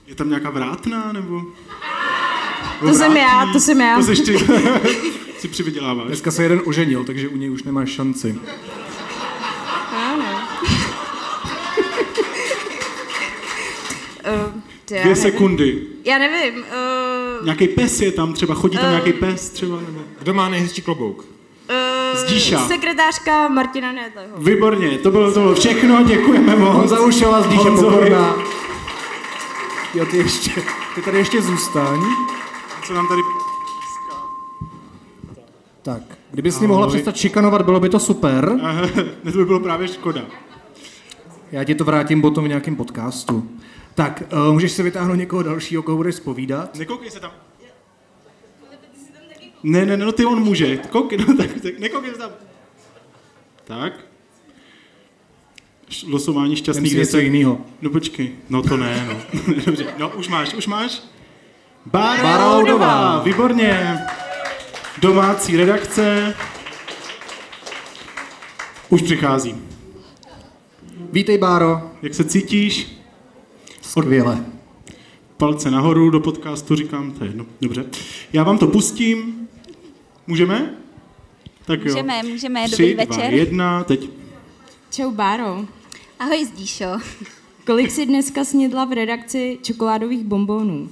Je 0.07 0.15
tam 0.15 0.29
nějaká 0.29 0.49
vrátná, 0.49 1.11
nebo? 1.13 1.41
To 2.79 2.93
jsem 2.93 3.17
já, 3.17 3.49
to 3.53 3.59
jsem 3.59 3.81
já. 3.81 3.95
To 3.97 4.03
jsi 4.03 4.23
ty. 4.23 4.37
si 5.39 5.47
přivyděláváš. 5.47 6.07
Dneska 6.07 6.31
se 6.31 6.43
jeden 6.43 6.61
oženil, 6.65 7.03
takže 7.03 7.27
u 7.29 7.37
něj 7.37 7.49
už 7.51 7.63
nemáš 7.63 7.89
šanci. 7.89 8.35
Ano. 9.91 10.25
Uh, 14.45 14.61
Dvě 14.87 14.99
nevím. 15.03 15.15
sekundy. 15.15 15.81
Já 16.05 16.17
nevím. 16.17 16.59
Uh, 16.59 17.45
Nějaký 17.45 17.67
pes 17.67 18.01
je 18.01 18.11
tam 18.11 18.33
třeba, 18.33 18.53
chodí 18.55 18.77
tam 18.77 18.85
Eh. 18.85 18.89
nějaký 18.89 19.13
pes 19.13 19.49
třeba, 19.49 19.75
nebo... 19.81 20.01
Kdo 20.19 20.33
má 20.33 20.49
nejhezčí 20.49 20.81
klobouk? 20.81 21.25
Zdíša. 22.15 22.67
Sekretářka 22.67 23.47
Martina 23.47 23.91
Nedleho. 23.91 24.37
Výborně, 24.37 24.97
to 24.97 25.11
bylo, 25.11 25.33
to 25.33 25.39
bylo 25.39 25.55
všechno, 25.55 26.03
děkujeme 26.03 26.55
moc. 26.55 26.73
Honza 26.75 26.99
Ušela 27.01 27.41
z 27.41 27.47
Díše 27.47 27.69
Honzovi. 27.69 27.95
Pokorná. 27.95 28.35
Jo, 29.93 30.05
ty 30.11 30.17
ještě, 30.17 30.51
ty 30.95 31.01
tady 31.01 31.17
ještě 31.17 31.41
zůstaň. 31.41 31.99
Co 32.87 32.93
nám 32.93 33.07
tady... 33.07 33.21
Tak, 35.81 36.01
kdyby 36.31 36.51
jsi 36.51 36.67
mohla 36.67 36.85
Ahoj. 36.85 36.95
přestat 36.95 37.15
šikanovat, 37.15 37.61
bylo 37.61 37.79
by 37.79 37.89
to 37.89 37.99
super. 37.99 38.53
Ne, 38.55 38.87
to 39.31 39.37
by 39.37 39.45
bylo 39.45 39.59
právě 39.59 39.87
škoda. 39.87 40.21
Já 41.51 41.63
ti 41.63 41.75
to 41.75 41.83
vrátím 41.83 42.21
potom 42.21 42.43
v 42.45 42.47
nějakém 42.47 42.75
podcastu. 42.75 43.49
Tak, 43.95 44.23
uh, 44.47 44.53
můžeš 44.53 44.71
si 44.71 44.83
vytáhnout 44.83 45.15
někoho 45.15 45.43
dalšího, 45.43 45.83
koho 45.83 45.97
budeš 45.97 46.15
zpovídat? 46.15 46.75
Nekoukej 46.75 47.11
se 47.11 47.19
tam. 47.19 47.31
Ne, 49.63 49.85
ne, 49.85 49.97
ne, 49.97 50.05
no 50.05 50.11
ty 50.11 50.25
on 50.25 50.43
může. 50.43 50.77
Koukej, 50.77 51.17
no 51.17 51.37
tak, 51.37 51.49
tak 51.61 51.79
nekoukej 51.79 52.11
tam. 52.11 52.31
Tak. 53.63 53.93
Losování 56.07 56.55
šťastných 56.55 56.95
něco 56.95 57.17
jinýho. 57.17 57.61
No 57.81 57.89
počkej, 57.89 58.31
no 58.49 58.61
to 58.61 58.77
ne, 58.77 59.05
no. 59.07 59.41
Dobře, 59.65 59.85
no 59.97 60.09
už 60.09 60.27
máš, 60.27 60.53
už 60.53 60.67
máš. 60.67 61.01
Bára, 61.85 62.23
Bára 62.23 62.45
Loudová, 62.47 63.01
Loudová. 63.01 63.23
výborně. 63.23 63.99
Domácí 65.01 65.57
redakce. 65.57 66.35
Už 68.89 69.01
přichází. 69.01 69.55
Vítej, 71.11 71.37
Báro. 71.37 71.91
Jak 72.01 72.13
se 72.13 72.23
cítíš? 72.23 72.97
Skvěle. 73.81 74.45
Palce 75.37 75.71
nahoru 75.71 76.09
do 76.09 76.19
podcastu, 76.19 76.75
říkám, 76.75 77.11
to 77.11 77.23
je 77.23 77.29
jedno. 77.29 77.45
Dobře. 77.61 77.85
Já 78.33 78.43
vám 78.43 78.57
to 78.57 78.67
pustím. 78.67 79.42
Můžeme? 80.27 80.73
Tak 81.65 81.79
jo. 81.79 81.91
Můžeme, 81.91 82.23
můžeme, 82.23 82.65
Tři, 82.67 82.71
dobrý 82.71 82.93
dva, 83.05 83.17
večer. 83.17 83.33
jedna, 83.33 83.83
teď. 83.83 84.09
Čau, 84.91 85.11
Báro. 85.11 85.65
Ahoj, 86.19 86.45
Zdíšo. 86.45 86.85
Kolik 87.65 87.91
jsi 87.91 88.05
dneska 88.05 88.45
snědla 88.45 88.85
v 88.85 88.91
redakci 88.91 89.59
čokoládových 89.61 90.23
bonbonů? 90.23 90.89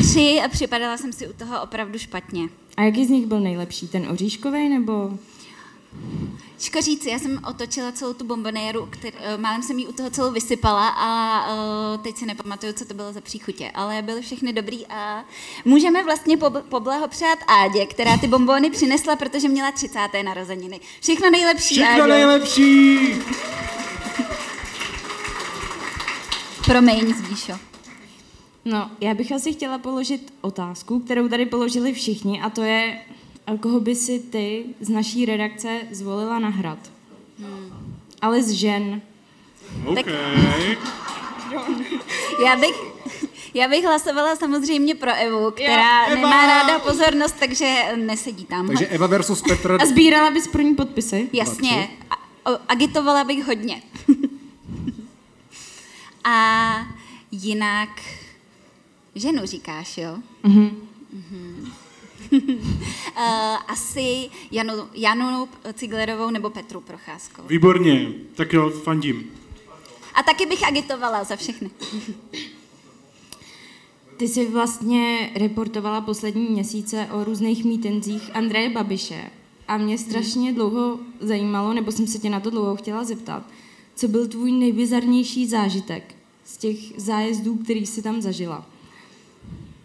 Tři 0.00 0.40
a 0.44 0.48
připadala 0.48 0.96
jsem 0.96 1.12
si 1.12 1.28
u 1.28 1.32
toho 1.32 1.62
opravdu 1.62 1.98
špatně. 1.98 2.48
A 2.76 2.82
jaký 2.82 3.06
z 3.06 3.10
nich 3.10 3.26
byl 3.26 3.40
nejlepší? 3.40 3.88
Ten 3.88 4.08
oříškový 4.10 4.68
nebo... 4.68 5.18
Těžko 6.58 6.80
říct, 6.82 7.06
já 7.06 7.18
jsem 7.18 7.40
otočila 7.48 7.92
celou 7.92 8.12
tu 8.12 8.24
bombonéru, 8.24 8.86
kter, 8.90 9.12
eh, 9.20 9.38
málem 9.38 9.62
jsem 9.62 9.78
ji 9.78 9.86
u 9.86 9.92
toho 9.92 10.10
celou 10.10 10.32
vysypala 10.32 10.88
a 10.88 11.40
uh, 11.52 12.02
teď 12.02 12.16
si 12.16 12.26
nepamatuju, 12.26 12.72
co 12.72 12.84
to 12.84 12.94
bylo 12.94 13.12
za 13.12 13.20
příchutě, 13.20 13.70
ale 13.74 14.02
byly 14.02 14.22
všechny 14.22 14.52
dobrý 14.52 14.86
a 14.86 15.24
můžeme 15.64 16.04
vlastně 16.04 16.36
pob- 16.36 16.62
poblahopřát 16.62 17.38
Ádě, 17.48 17.86
která 17.86 18.18
ty 18.18 18.26
bombony 18.28 18.70
přinesla, 18.70 19.16
protože 19.16 19.48
měla 19.48 19.72
30. 19.72 19.98
narozeniny. 20.24 20.80
Všechno 21.00 21.30
nejlepší, 21.30 21.74
Všechno 21.74 22.04
Áďo. 22.04 22.06
nejlepší! 22.06 22.98
Promiň, 26.64 27.14
Zdíšo. 27.14 27.52
No, 28.64 28.90
já 29.00 29.14
bych 29.14 29.32
asi 29.32 29.52
chtěla 29.52 29.78
položit 29.78 30.32
otázku, 30.40 31.00
kterou 31.00 31.28
tady 31.28 31.46
položili 31.46 31.92
všichni, 31.92 32.40
a 32.40 32.50
to 32.50 32.62
je, 32.62 32.98
a 33.54 33.56
koho 33.56 33.80
by 33.80 33.94
si 33.94 34.18
ty 34.20 34.64
z 34.80 34.88
naší 34.88 35.26
redakce 35.26 35.80
zvolila 35.90 36.38
na 36.38 36.48
hrad? 36.48 36.78
Hmm. 37.40 37.96
Ale 38.22 38.42
z 38.42 38.50
žen. 38.50 39.00
OK. 39.86 40.06
Já 42.44 42.56
bych, 42.56 42.76
já 43.54 43.68
bych 43.68 43.84
hlasovala 43.84 44.36
samozřejmě 44.36 44.94
pro 44.94 45.10
Evu, 45.14 45.50
která 45.50 46.04
Eva! 46.04 46.14
nemá 46.14 46.46
ráda 46.46 46.78
pozornost, 46.78 47.36
takže 47.38 47.82
nesedí 47.96 48.44
tam. 48.44 48.66
Takže 48.66 48.86
Eva 48.86 49.06
versus 49.06 49.42
Petr. 49.42 49.78
A 49.82 49.86
sbírala 49.86 50.30
bys 50.30 50.48
pro 50.48 50.62
ní 50.62 50.74
podpisy? 50.74 51.28
Jasně, 51.32 51.88
a, 52.10 52.16
o- 52.52 52.58
agitovala 52.68 53.24
bych 53.24 53.46
hodně. 53.46 53.82
a 56.24 56.70
jinak 57.30 57.88
ženu 59.14 59.46
říkáš, 59.46 59.98
jo? 59.98 60.16
Mhm. 60.42 60.88
Mhm. 61.12 61.72
Uh, 62.32 62.40
asi 63.68 64.30
Janu, 64.50 64.72
Janu 64.94 65.48
Ciglerovou 65.74 66.30
nebo 66.30 66.50
Petru 66.50 66.80
Procházkovou. 66.80 67.48
Výborně, 67.48 68.12
tak 68.34 68.52
jo, 68.52 68.70
fandím. 68.70 69.30
A 70.14 70.22
taky 70.22 70.46
bych 70.46 70.68
agitovala 70.68 71.24
za 71.24 71.36
všechny. 71.36 71.70
Ty 74.16 74.28
jsi 74.28 74.46
vlastně 74.46 75.30
reportovala 75.34 76.00
poslední 76.00 76.46
měsíce 76.46 77.08
o 77.12 77.24
různých 77.24 77.64
mítenzích 77.64 78.36
Andreje 78.36 78.70
Babiše 78.70 79.30
a 79.68 79.76
mě 79.76 79.98
strašně 79.98 80.52
dlouho 80.52 80.98
zajímalo, 81.20 81.72
nebo 81.72 81.92
jsem 81.92 82.06
se 82.06 82.18
tě 82.18 82.30
na 82.30 82.40
to 82.40 82.50
dlouho 82.50 82.76
chtěla 82.76 83.04
zeptat, 83.04 83.42
co 83.94 84.08
byl 84.08 84.28
tvůj 84.28 84.52
nejbizarnější 84.52 85.46
zážitek 85.46 86.14
z 86.44 86.56
těch 86.56 86.76
zájezdů, 86.96 87.56
který 87.56 87.86
jsi 87.86 88.02
tam 88.02 88.22
zažila? 88.22 88.66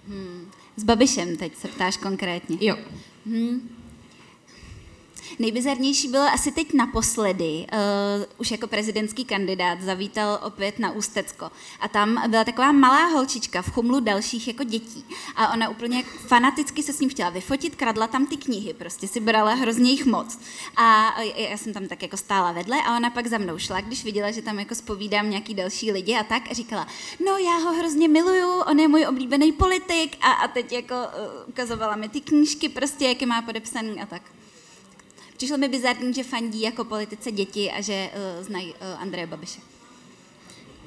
Hmm. 0.08 0.43
S 0.78 0.84
Babišem 0.84 1.38
teď 1.38 1.56
se 1.56 1.68
ptáš 1.68 1.98
konkrétně. 1.98 2.58
Jo. 2.62 2.78
Hmm. 3.26 3.70
Nejbizarnější 5.40 6.08
bylo 6.08 6.24
asi 6.24 6.52
teď 6.52 6.74
naposledy, 6.74 7.66
uh, 7.74 8.26
už 8.38 8.52
jako 8.52 8.68
prezidentský 8.68 9.26
kandidát 9.26 9.82
zavítal 9.82 10.40
opět 10.44 10.80
na 10.80 10.92
Ústecko. 10.92 11.52
A 11.80 11.88
tam 11.88 12.32
byla 12.32 12.44
taková 12.44 12.72
malá 12.72 13.06
holčička 13.06 13.62
v 13.62 13.72
chumlu 13.72 14.00
dalších 14.00 14.48
jako 14.48 14.64
dětí. 14.64 15.06
A 15.36 15.54
ona 15.54 15.70
úplně 15.70 16.04
fanaticky 16.04 16.84
se 16.84 16.94
s 16.94 17.00
ním 17.00 17.10
chtěla 17.10 17.30
vyfotit, 17.30 17.76
kradla 17.76 18.08
tam 18.08 18.26
ty 18.26 18.38
knihy, 18.38 18.74
prostě 18.74 19.08
si 19.08 19.20
brala 19.20 19.54
hrozně 19.54 19.92
jich 19.92 20.06
moc. 20.06 20.40
A 20.76 21.22
já 21.22 21.58
jsem 21.58 21.74
tam 21.74 21.88
tak 21.88 22.02
jako 22.02 22.18
stála 22.18 22.52
vedle 22.52 22.78
a 22.86 22.98
ona 22.98 23.10
pak 23.10 23.28
za 23.28 23.38
mnou 23.38 23.58
šla, 23.58 23.82
když 23.82 24.04
viděla, 24.04 24.32
že 24.32 24.42
tam 24.42 24.60
jako 24.60 24.76
spovídám 24.76 25.30
nějaký 25.30 25.54
další 25.54 25.92
lidi 25.92 26.16
a 26.16 26.24
tak 26.24 26.44
a 26.52 26.54
říkala, 26.54 26.88
no 27.26 27.38
já 27.38 27.58
ho 27.58 27.74
hrozně 27.74 28.08
miluju, 28.08 28.60
on 28.60 28.80
je 28.80 28.88
můj 28.88 29.06
oblíbený 29.08 29.52
politik 29.52 30.18
a, 30.22 30.32
a 30.32 30.48
teď 30.48 30.72
jako 30.72 30.96
uh, 30.96 31.50
ukazovala 31.50 31.96
mi 31.96 32.10
ty 32.10 32.22
knížky 32.22 32.70
prostě, 32.70 33.08
jak 33.08 33.22
je 33.22 33.28
má 33.28 33.42
podepsaný 33.42 34.02
a 34.02 34.06
tak. 34.06 34.22
Přišlo 35.44 35.58
mi 35.58 35.68
bizarní, 35.68 36.14
že 36.14 36.24
fandí 36.24 36.62
jako 36.62 36.84
politice 36.84 37.32
děti 37.32 37.72
a 37.72 37.82
že 37.82 38.10
uh, 38.40 38.46
znají 38.46 38.74
uh, 38.74 39.02
Andreje 39.02 39.28
Babiše. 39.28 39.62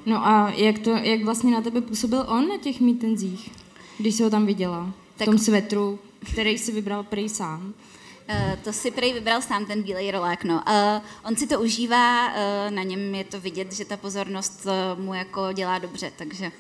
No 0.07 0.27
a 0.27 0.51
jak, 0.51 0.79
to, 0.79 0.91
jak 0.91 1.25
vlastně 1.25 1.53
na 1.53 1.61
tebe 1.61 1.81
působil 1.81 2.25
on 2.29 2.49
na 2.49 2.59
těch 2.59 2.81
mítenzích, 2.81 3.51
když 3.99 4.15
jsi 4.15 4.23
ho 4.23 4.31
tam 4.31 4.47
viděla? 4.47 4.93
V 5.15 5.19
Tak- 5.19 5.25
tom 5.25 5.39
svetru, 5.39 5.99
který 6.33 6.59
si 6.59 6.73
vybral 6.73 7.03
prý 7.03 7.29
sám. 7.29 7.75
Uh, 8.29 8.57
to 8.65 8.73
si 8.73 8.91
prej 8.91 9.13
vybral 9.13 9.43
sám 9.43 9.67
ten 9.67 9.83
bílej 9.83 10.11
rolák, 10.11 10.45
no. 10.45 10.55
Uh, 10.55 11.03
on 11.25 11.37
si 11.37 11.47
to 11.47 11.61
užívá, 11.61 12.29
uh, 12.29 12.35
na 12.71 12.83
něm 12.83 13.15
je 13.15 13.25
to 13.25 13.41
vidět, 13.41 13.73
že 13.73 13.85
ta 13.85 13.97
pozornost 13.97 14.67
uh, 14.67 15.03
mu 15.05 15.15
jako 15.15 15.53
dělá 15.53 15.79
dobře, 15.79 16.13
takže 16.17 16.53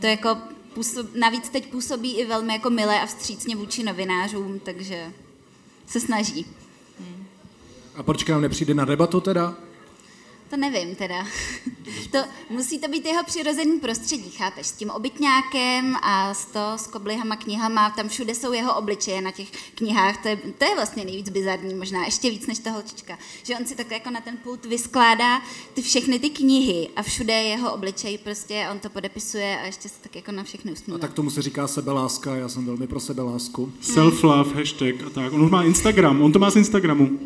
to 0.00 0.06
jako 0.06 0.38
působ, 0.74 1.06
navíc 1.14 1.48
teď 1.48 1.66
působí 1.66 2.14
i 2.16 2.26
velmi 2.26 2.52
jako 2.52 2.70
milé 2.70 3.00
a 3.00 3.06
vstřícně 3.06 3.56
vůči 3.56 3.82
novinářům, 3.82 4.60
takže 4.64 5.12
se 5.86 6.00
snaží. 6.00 6.46
A 7.94 8.02
proč 8.02 8.24
k 8.24 8.28
nám 8.28 8.42
nepřijde 8.42 8.74
na 8.74 8.84
debatu 8.84 9.20
teda? 9.20 9.54
To 10.52 10.56
nevím 10.56 10.94
teda. 10.94 11.26
to, 12.10 12.18
musí 12.50 12.78
to 12.78 12.88
být 12.88 13.06
jeho 13.06 13.24
přirozený 13.24 13.80
prostředí, 13.80 14.30
chápeš? 14.30 14.66
S 14.66 14.72
tím 14.72 14.90
obytňákem 14.90 15.96
a 16.02 16.34
s, 16.34 16.44
to, 16.44 16.72
s 16.76 16.86
koblihama, 16.86 17.36
knihama, 17.36 17.90
tam 17.90 18.08
všude 18.08 18.34
jsou 18.34 18.52
jeho 18.52 18.74
obličeje 18.74 19.20
na 19.20 19.30
těch 19.30 19.50
knihách, 19.74 20.22
to 20.22 20.28
je, 20.28 20.36
to 20.36 20.64
je 20.64 20.74
vlastně 20.74 21.04
nejvíc 21.04 21.28
bizarní, 21.28 21.74
možná 21.74 22.04
ještě 22.04 22.30
víc 22.30 22.46
než 22.46 22.58
ta 22.58 22.70
holčička. 22.70 23.18
Že 23.42 23.54
on 23.56 23.66
si 23.66 23.76
tak 23.76 23.90
jako 23.90 24.10
na 24.10 24.20
ten 24.20 24.36
pult 24.36 24.66
vyskládá 24.66 25.42
ty 25.74 25.82
všechny 25.82 26.18
ty 26.18 26.30
knihy 26.30 26.88
a 26.96 27.02
všude 27.02 27.32
je 27.32 27.42
jeho 27.42 27.74
obličej 27.74 28.18
prostě, 28.18 28.66
on 28.70 28.78
to 28.78 28.90
podepisuje 28.90 29.58
a 29.62 29.66
ještě 29.66 29.88
se 29.88 29.94
tak 30.02 30.16
jako 30.16 30.32
na 30.32 30.44
všechny 30.44 30.72
usmívá. 30.72 30.96
No 30.96 31.00
tak 31.00 31.12
tomu 31.12 31.30
se 31.30 31.42
říká 31.42 31.68
sebeláska, 31.68 32.36
já 32.36 32.48
jsem 32.48 32.66
velmi 32.66 32.86
pro 32.86 33.00
sebelásku. 33.00 33.72
Self-love, 33.82 34.54
hashtag 34.54 35.06
a 35.06 35.10
tak. 35.10 35.32
On 35.32 35.42
už 35.42 35.50
má 35.50 35.62
Instagram, 35.62 36.22
on 36.22 36.32
to 36.32 36.38
má 36.38 36.50
z 36.50 36.56
Instagramu. 36.56 37.18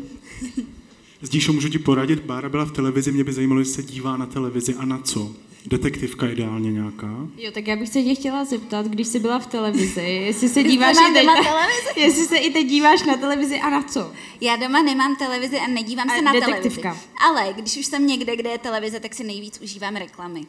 Zdíšo, 1.21 1.53
můžu 1.53 1.69
ti 1.69 1.79
poradit, 1.79 2.19
Bára 2.19 2.49
byla 2.49 2.65
v 2.65 2.71
televizi, 2.71 3.11
mě 3.11 3.23
by 3.23 3.33
zajímalo, 3.33 3.61
jestli 3.61 3.73
se 3.73 3.83
dívá 3.91 4.17
na 4.17 4.25
televizi 4.25 4.73
a 4.75 4.85
na 4.85 4.97
co. 4.97 5.31
Detektivka 5.65 6.27
ideálně 6.27 6.71
nějaká. 6.71 7.27
Jo, 7.37 7.51
tak 7.51 7.67
já 7.67 7.75
bych 7.75 7.89
se 7.89 8.03
tě 8.03 8.15
chtěla 8.15 8.45
zeptat, 8.45 8.85
když 8.87 9.07
jsi 9.07 9.19
byla 9.19 9.39
v 9.39 9.47
televizi, 9.47 10.01
jestli 10.01 10.49
se 10.49 10.63
díváš 10.71 10.95
i 11.09 11.13
teď, 11.13 11.25
doma 11.25 11.33
televizi? 11.43 11.89
jestli 11.99 12.25
se 12.25 12.37
i 12.37 12.53
teď 12.53 12.67
díváš 12.67 13.03
na 13.03 13.17
televizi 13.17 13.59
a 13.59 13.69
na 13.69 13.83
co? 13.83 14.11
Já 14.41 14.55
doma 14.55 14.81
nemám 14.81 15.15
televizi 15.15 15.57
a 15.57 15.67
nedívám 15.67 16.09
A 16.09 16.15
se 16.15 16.21
na 16.21 16.33
detektivka. 16.33 16.81
televizi. 16.81 17.07
Ale 17.29 17.53
když 17.53 17.77
už 17.77 17.85
jsem 17.85 18.07
někde, 18.07 18.35
kde 18.35 18.49
je 18.49 18.57
televize, 18.57 18.99
tak 18.99 19.15
si 19.15 19.23
nejvíc 19.23 19.59
užívám 19.61 19.95
reklamy. 19.95 20.45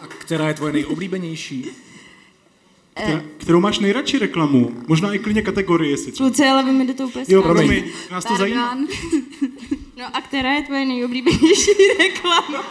A 0.00 0.06
která 0.06 0.48
je 0.48 0.54
tvoje 0.54 0.72
nejoblíbenější? 0.72 1.66
Která, 2.94 3.22
kterou 3.38 3.60
máš 3.60 3.78
nejradši 3.78 4.18
reklamu? 4.18 4.76
Možná 4.88 5.14
i 5.14 5.18
klidně 5.18 5.42
kategorii, 5.42 5.90
jestli 5.90 6.12
třeba. 6.12 6.28
Kluci, 6.28 6.44
ale 6.44 6.62
vy 6.64 6.72
mi 6.72 6.86
do 6.86 6.94
toho 6.94 7.08
úplně 7.08 7.24
Jo, 7.28 7.42
promiň, 7.42 7.84
nás 8.10 8.24
to 8.24 8.36
zajímá. 8.36 8.78
No 9.96 10.16
a 10.16 10.20
která 10.20 10.52
je 10.52 10.62
tvoje 10.62 10.84
nejoblíbenější 10.84 11.70
reklama? 11.98 12.64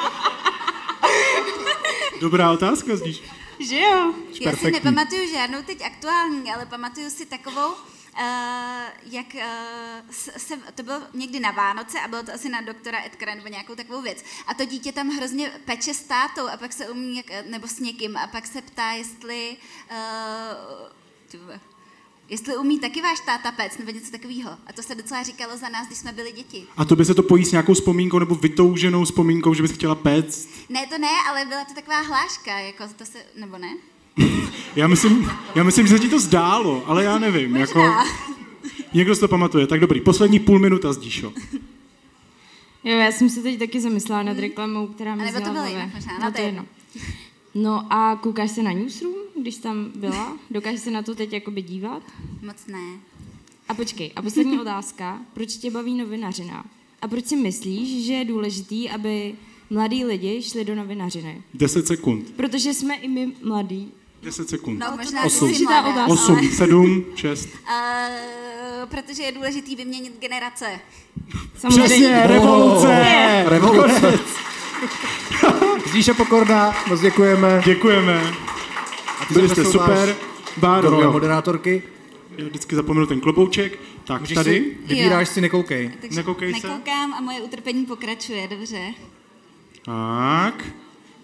Dobrá 2.21 2.51
otázka, 2.51 2.95
zdíš. 2.95 3.21
Že 3.59 3.79
jo? 3.79 4.13
Já 4.41 4.55
si 4.55 4.71
nepamatuju 4.71 5.21
žádnou 5.31 5.57
teď 5.65 5.81
aktuální, 5.81 6.51
ale 6.53 6.65
pamatuju 6.65 7.09
si 7.09 7.25
takovou, 7.25 7.73
jak 9.03 9.25
uh, 9.35 10.11
se, 10.37 10.57
to 10.75 10.83
bylo 10.83 11.01
někdy 11.13 11.39
na 11.39 11.51
Vánoce 11.51 11.99
a 11.99 12.07
bylo 12.07 12.23
to 12.23 12.33
asi 12.33 12.49
na 12.49 12.61
doktora 12.61 13.05
Edkara 13.05 13.35
nebo 13.35 13.47
nějakou 13.47 13.75
takovou 13.75 14.01
věc. 14.01 14.23
A 14.47 14.53
to 14.53 14.65
dítě 14.65 14.91
tam 14.91 15.09
hrozně 15.09 15.51
peče 15.65 15.93
s 15.93 16.03
tátou 16.03 16.47
a 16.47 16.57
pak 16.57 16.73
se 16.73 16.89
umí, 16.89 17.17
jak- 17.17 17.45
nebo 17.49 17.67
s 17.67 17.79
někým 17.79 18.17
a 18.17 18.27
pak 18.27 18.47
se 18.47 18.61
ptá, 18.61 18.91
jestli 18.91 19.57
uh, 21.33 21.55
jestli 22.29 22.57
umí 22.57 22.79
taky 22.79 23.01
váš 23.01 23.19
táta 23.19 23.51
pec 23.51 23.77
nebo 23.77 23.91
něco 23.91 24.11
takového. 24.11 24.51
A 24.67 24.73
to 24.73 24.83
se 24.83 24.95
docela 24.95 25.23
říkalo 25.23 25.57
za 25.57 25.69
nás, 25.69 25.87
když 25.87 25.99
jsme 25.99 26.11
byli 26.11 26.31
děti. 26.31 26.67
A 26.77 26.85
to 26.85 26.95
by 26.95 27.05
se 27.05 27.13
to 27.15 27.23
pojí 27.23 27.45
s 27.45 27.51
nějakou 27.51 27.73
vzpomínkou 27.73 28.19
nebo 28.19 28.35
vytouženou 28.35 29.05
vzpomínkou, 29.05 29.53
že 29.53 29.61
bys 29.61 29.71
chtěla 29.71 29.95
péct? 29.95 30.49
Ne, 30.69 30.87
to 30.87 30.97
ne, 30.97 31.09
ale 31.29 31.45
byla 31.45 31.65
to 31.65 31.73
taková 31.73 31.99
hláška, 32.01 32.59
jako 32.59 32.87
to 32.87 33.05
se, 33.05 33.25
nebo 33.35 33.57
ne? 33.57 33.73
Já 34.75 34.87
myslím, 34.87 35.31
já 35.55 35.63
myslím, 35.63 35.87
že 35.87 35.93
se 35.97 35.99
ti 35.99 36.09
to 36.09 36.19
zdálo, 36.19 36.83
ale 36.85 37.03
já 37.03 37.19
nevím. 37.19 37.55
Jako, 37.55 37.79
Možná. 37.79 38.03
někdo 38.93 39.15
si 39.15 39.21
to 39.21 39.27
pamatuje. 39.27 39.67
Tak 39.67 39.79
dobrý, 39.79 40.01
poslední 40.01 40.39
půl 40.39 40.59
minuta, 40.59 40.93
Zdíšo. 40.93 41.33
Jo, 42.83 42.97
já 42.97 43.11
jsem 43.11 43.29
se 43.29 43.41
teď 43.41 43.59
taky 43.59 43.81
zamyslela 43.81 44.23
nad 44.23 44.39
reklamou, 44.39 44.87
která 44.87 45.15
mi 45.15 45.21
A 45.21 45.25
nebo 45.25 45.37
to 45.37 45.43
zněla 45.43 45.53
bylo 45.53 45.75
jinak 45.75 45.93
možná, 45.93 46.19
no 46.19 46.25
to 46.25 46.31
to 46.31 46.37
je 46.37 46.43
je 46.43 46.47
jedno. 46.47 46.65
No 47.55 47.93
a 47.93 48.15
koukáš 48.15 48.51
se 48.51 48.63
na 48.63 48.71
Newsroom, 48.71 49.15
když 49.41 49.57
tam 49.57 49.91
byla? 49.95 50.37
Dokážeš 50.51 50.81
se 50.81 50.91
na 50.91 51.01
to 51.01 51.15
teď 51.15 51.33
jakoby 51.33 51.61
dívat? 51.61 52.03
Moc 52.41 52.67
ne. 52.67 52.99
A 53.69 53.73
počkej, 53.73 54.11
a 54.15 54.21
poslední 54.21 54.59
otázka. 54.59 55.19
Proč 55.33 55.53
tě 55.53 55.71
baví 55.71 55.95
novinařina? 55.95 56.65
A 57.01 57.07
proč 57.07 57.25
si 57.25 57.35
myslíš, 57.35 58.05
že 58.05 58.13
je 58.13 58.25
důležitý, 58.25 58.89
aby 58.89 59.35
mladí 59.69 60.05
lidi 60.05 60.41
šli 60.41 60.65
do 60.65 60.75
novinařiny? 60.75 61.41
10 61.53 61.87
sekund. 61.87 62.31
Protože 62.31 62.73
jsme 62.73 62.95
i 62.95 63.07
my 63.07 63.31
mladí. 63.43 63.91
10 64.21 64.49
sekund. 64.49 64.79
No, 64.79 64.97
možná, 64.97 65.23
Osm. 65.23 65.49
že 65.49 65.55
jsi 65.55 65.63
mladá, 65.63 66.03
ale- 66.03 66.13
8, 66.13 66.49
7, 66.51 67.05
6. 67.15 67.49
Uh, 67.49 68.89
protože 68.89 69.23
je 69.23 69.31
důležitý 69.31 69.75
vyměnit 69.75 70.13
generace. 70.19 70.65
Přesně, 71.69 72.21
revoluce! 72.25 72.87
Je. 72.93 73.43
Revoluce! 73.47 74.19
Zdíša 75.89 76.13
Pokorná, 76.13 76.75
moc 76.87 77.01
děkujeme. 77.01 77.61
Děkujeme. 77.65 78.33
A 79.21 79.25
ty 79.25 79.33
Byli 79.33 79.49
jste 79.49 79.65
super. 79.65 80.15
Báro, 80.57 81.01
jo. 81.01 81.11
moderátorky. 81.11 81.83
Já 82.37 82.45
vždycky 82.45 82.75
zapomenu 82.75 83.05
ten 83.05 83.19
klobouček. 83.21 83.79
Tak 84.03 84.21
Můžeš 84.21 84.35
tady. 84.35 84.51
si, 84.59 84.77
vybíráš 84.85 85.29
si, 85.29 85.41
nekoukej. 85.41 85.91
Takže 86.01 86.15
Nekoukej 86.17 86.53
se. 86.61 86.67
Nekoukám 86.67 87.13
a 87.13 87.21
moje 87.21 87.41
utrpení 87.41 87.85
pokračuje, 87.85 88.47
dobře. 88.47 88.93
Tak. 89.85 90.63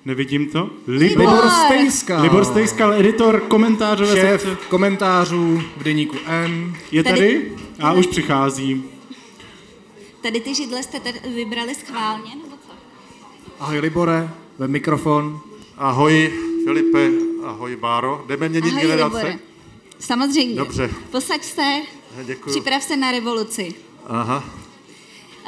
Nevidím 0.07 0.49
to. 0.49 0.69
Libor 0.87 1.49
Stejskal. 1.65 2.21
Libor 2.21 2.45
Stejskal, 2.45 2.93
editor 2.93 3.39
komentářové 3.41 4.15
Šéf 4.15 4.41
sekce. 4.41 4.57
komentářů 4.69 5.61
v 5.77 5.83
deníku 5.83 6.17
N. 6.27 6.75
Je 6.91 7.03
Tady- 7.03 7.17
tady? 7.19 7.51
A 7.79 7.93
už 7.93 8.07
přichází. 8.07 8.83
Tady 10.21 10.39
ty 10.41 10.55
židle 10.55 10.83
jste 10.83 10.99
tady 10.99 11.19
vybrali 11.35 11.75
schválně, 11.75 12.35
nebo 12.35 12.55
co? 12.67 12.71
Ahoj 13.59 13.79
Libore, 13.79 14.29
ve 14.59 14.67
mikrofon. 14.67 15.39
Ahoj 15.77 16.33
Filipe, 16.63 17.09
ahoj 17.45 17.75
Báro. 17.75 18.23
Jdeme 18.27 18.49
měnit 18.49 18.71
Ahoj, 18.71 18.81
generace? 18.81 19.17
Libore. 19.17 19.39
Samozřejmě. 19.99 20.55
Dobře. 20.55 20.89
Posaď 21.11 21.43
se, 21.43 21.81
Děkuji. 22.23 22.49
připrav 22.49 22.83
se 22.83 22.97
na 22.97 23.11
revoluci. 23.11 23.73
Aha. 24.05 24.43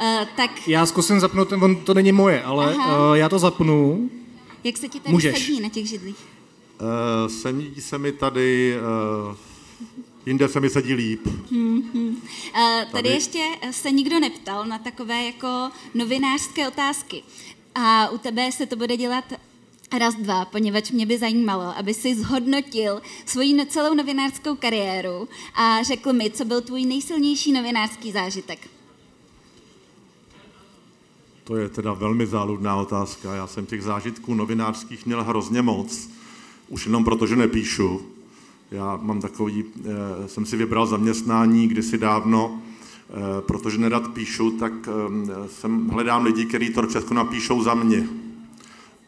Uh, 0.00 0.28
tak 0.36 0.68
Já 0.68 0.86
zkusím 0.86 1.20
zapnout, 1.20 1.52
on 1.52 1.76
to 1.76 1.94
není 1.94 2.12
moje, 2.12 2.42
ale 2.42 2.74
Aha. 2.74 3.08
uh, 3.10 3.16
já 3.16 3.28
to 3.28 3.38
zapnu. 3.38 4.10
Jak 4.64 4.76
se 4.76 4.88
ti 4.88 5.00
tady 5.00 5.12
Můžeš. 5.12 5.46
sedí 5.46 5.60
na 5.60 5.68
těch 5.68 5.86
židlích? 5.86 6.16
Uh, 6.80 7.32
sedí 7.32 7.80
se 7.80 7.98
mi 7.98 8.12
tady, 8.12 8.74
uh, 9.30 9.36
jinde 10.26 10.48
se 10.48 10.60
mi 10.60 10.70
sedí 10.70 10.94
líp. 10.94 11.26
Hmm, 11.50 11.90
hmm. 11.94 12.08
Uh, 12.08 12.20
tady, 12.54 12.86
Tady. 12.92 13.08
ještě 13.08 13.44
se 13.70 13.90
nikdo 13.90 14.20
neptal 14.20 14.66
na 14.66 14.78
takové 14.78 15.24
jako 15.24 15.70
novinářské 15.94 16.68
otázky. 16.68 17.22
A 17.74 18.10
u 18.10 18.18
tebe 18.18 18.52
se 18.52 18.66
to 18.66 18.76
bude 18.76 18.96
dělat 18.96 19.24
raz, 19.98 20.14
dva, 20.14 20.44
poněvadž 20.44 20.90
mě 20.90 21.06
by 21.06 21.18
zajímalo, 21.18 21.76
aby 21.76 21.94
si 21.94 22.14
zhodnotil 22.14 23.02
svoji 23.26 23.66
celou 23.66 23.94
novinářskou 23.94 24.56
kariéru 24.56 25.28
a 25.54 25.82
řekl 25.82 26.12
mi, 26.12 26.30
co 26.30 26.44
byl 26.44 26.60
tvůj 26.60 26.84
nejsilnější 26.84 27.52
novinářský 27.52 28.12
zážitek. 28.12 28.68
To 31.50 31.56
je 31.56 31.68
teda 31.68 31.92
velmi 31.92 32.26
záludná 32.26 32.76
otázka. 32.76 33.34
Já 33.34 33.46
jsem 33.46 33.66
těch 33.66 33.82
zážitků 33.82 34.34
novinářských 34.34 35.06
měl 35.06 35.24
hrozně 35.24 35.62
moc. 35.62 36.10
Už 36.68 36.86
jenom 36.86 37.04
proto, 37.04 37.26
že 37.26 37.36
nepíšu. 37.36 38.02
Já 38.70 38.98
mám 39.02 39.20
takový, 39.20 39.64
eh, 39.64 40.28
jsem 40.28 40.46
si 40.46 40.56
vybral 40.56 40.86
zaměstnání 40.86 41.68
kdysi 41.68 41.98
dávno, 41.98 42.60
eh, 43.10 43.12
protože 43.40 43.78
nerad 43.78 44.08
píšu, 44.08 44.50
tak 44.50 44.72
eh, 44.88 45.48
jsem, 45.48 45.88
hledám 45.88 46.24
lidi, 46.24 46.44
kteří 46.44 46.70
to 46.70 46.86
všechno 46.86 47.14
napíšou 47.16 47.62
za 47.62 47.74
mě. 47.74 48.08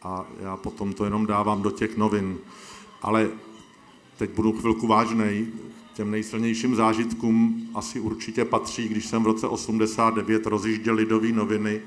A 0.01 0.25
já 0.39 0.57
potom 0.57 0.93
to 0.93 1.03
jenom 1.05 1.25
dávám 1.25 1.61
do 1.61 1.71
těch 1.71 1.97
novin. 1.97 2.37
Ale 3.01 3.29
teď 4.17 4.29
budu 4.29 4.51
chvilku 4.51 4.87
vážnej. 4.87 5.47
Těm 5.93 6.11
nejsilnějším 6.11 6.75
zážitkům 6.75 7.67
asi 7.75 7.99
určitě 7.99 8.45
patří, 8.45 8.87
když 8.87 9.05
jsem 9.05 9.23
v 9.23 9.27
roce 9.27 9.47
89 9.47 10.45
rozjížděl 10.45 10.95
Lidové 10.95 11.31
noviny, 11.31 11.81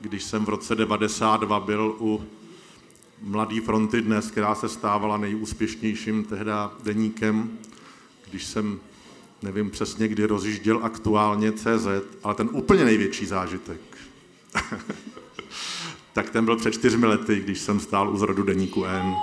když 0.00 0.24
jsem 0.24 0.44
v 0.44 0.48
roce 0.48 0.74
92 0.74 1.60
byl 1.60 1.96
u 2.00 2.24
Mladý 3.22 3.60
fronty 3.60 4.02
dnes, 4.02 4.30
která 4.30 4.54
se 4.54 4.68
stávala 4.68 5.16
nejúspěšnějším 5.16 6.24
tehda 6.24 6.72
deníkem, 6.82 7.58
když 8.30 8.44
jsem, 8.44 8.80
nevím 9.42 9.70
přesně, 9.70 10.08
kdy 10.08 10.24
rozjížděl 10.24 10.80
aktuálně 10.82 11.52
CZ, 11.52 11.86
ale 12.22 12.34
ten 12.34 12.48
úplně 12.52 12.84
největší 12.84 13.26
zážitek, 13.26 13.80
tak 16.12 16.30
ten 16.30 16.44
byl 16.44 16.56
před 16.56 16.74
čtyřmi 16.74 17.06
lety, 17.06 17.40
když 17.40 17.60
jsem 17.60 17.80
stál 17.80 18.10
u 18.10 18.16
zrodu 18.16 18.42
deníku 18.42 18.84
N. 18.84 19.14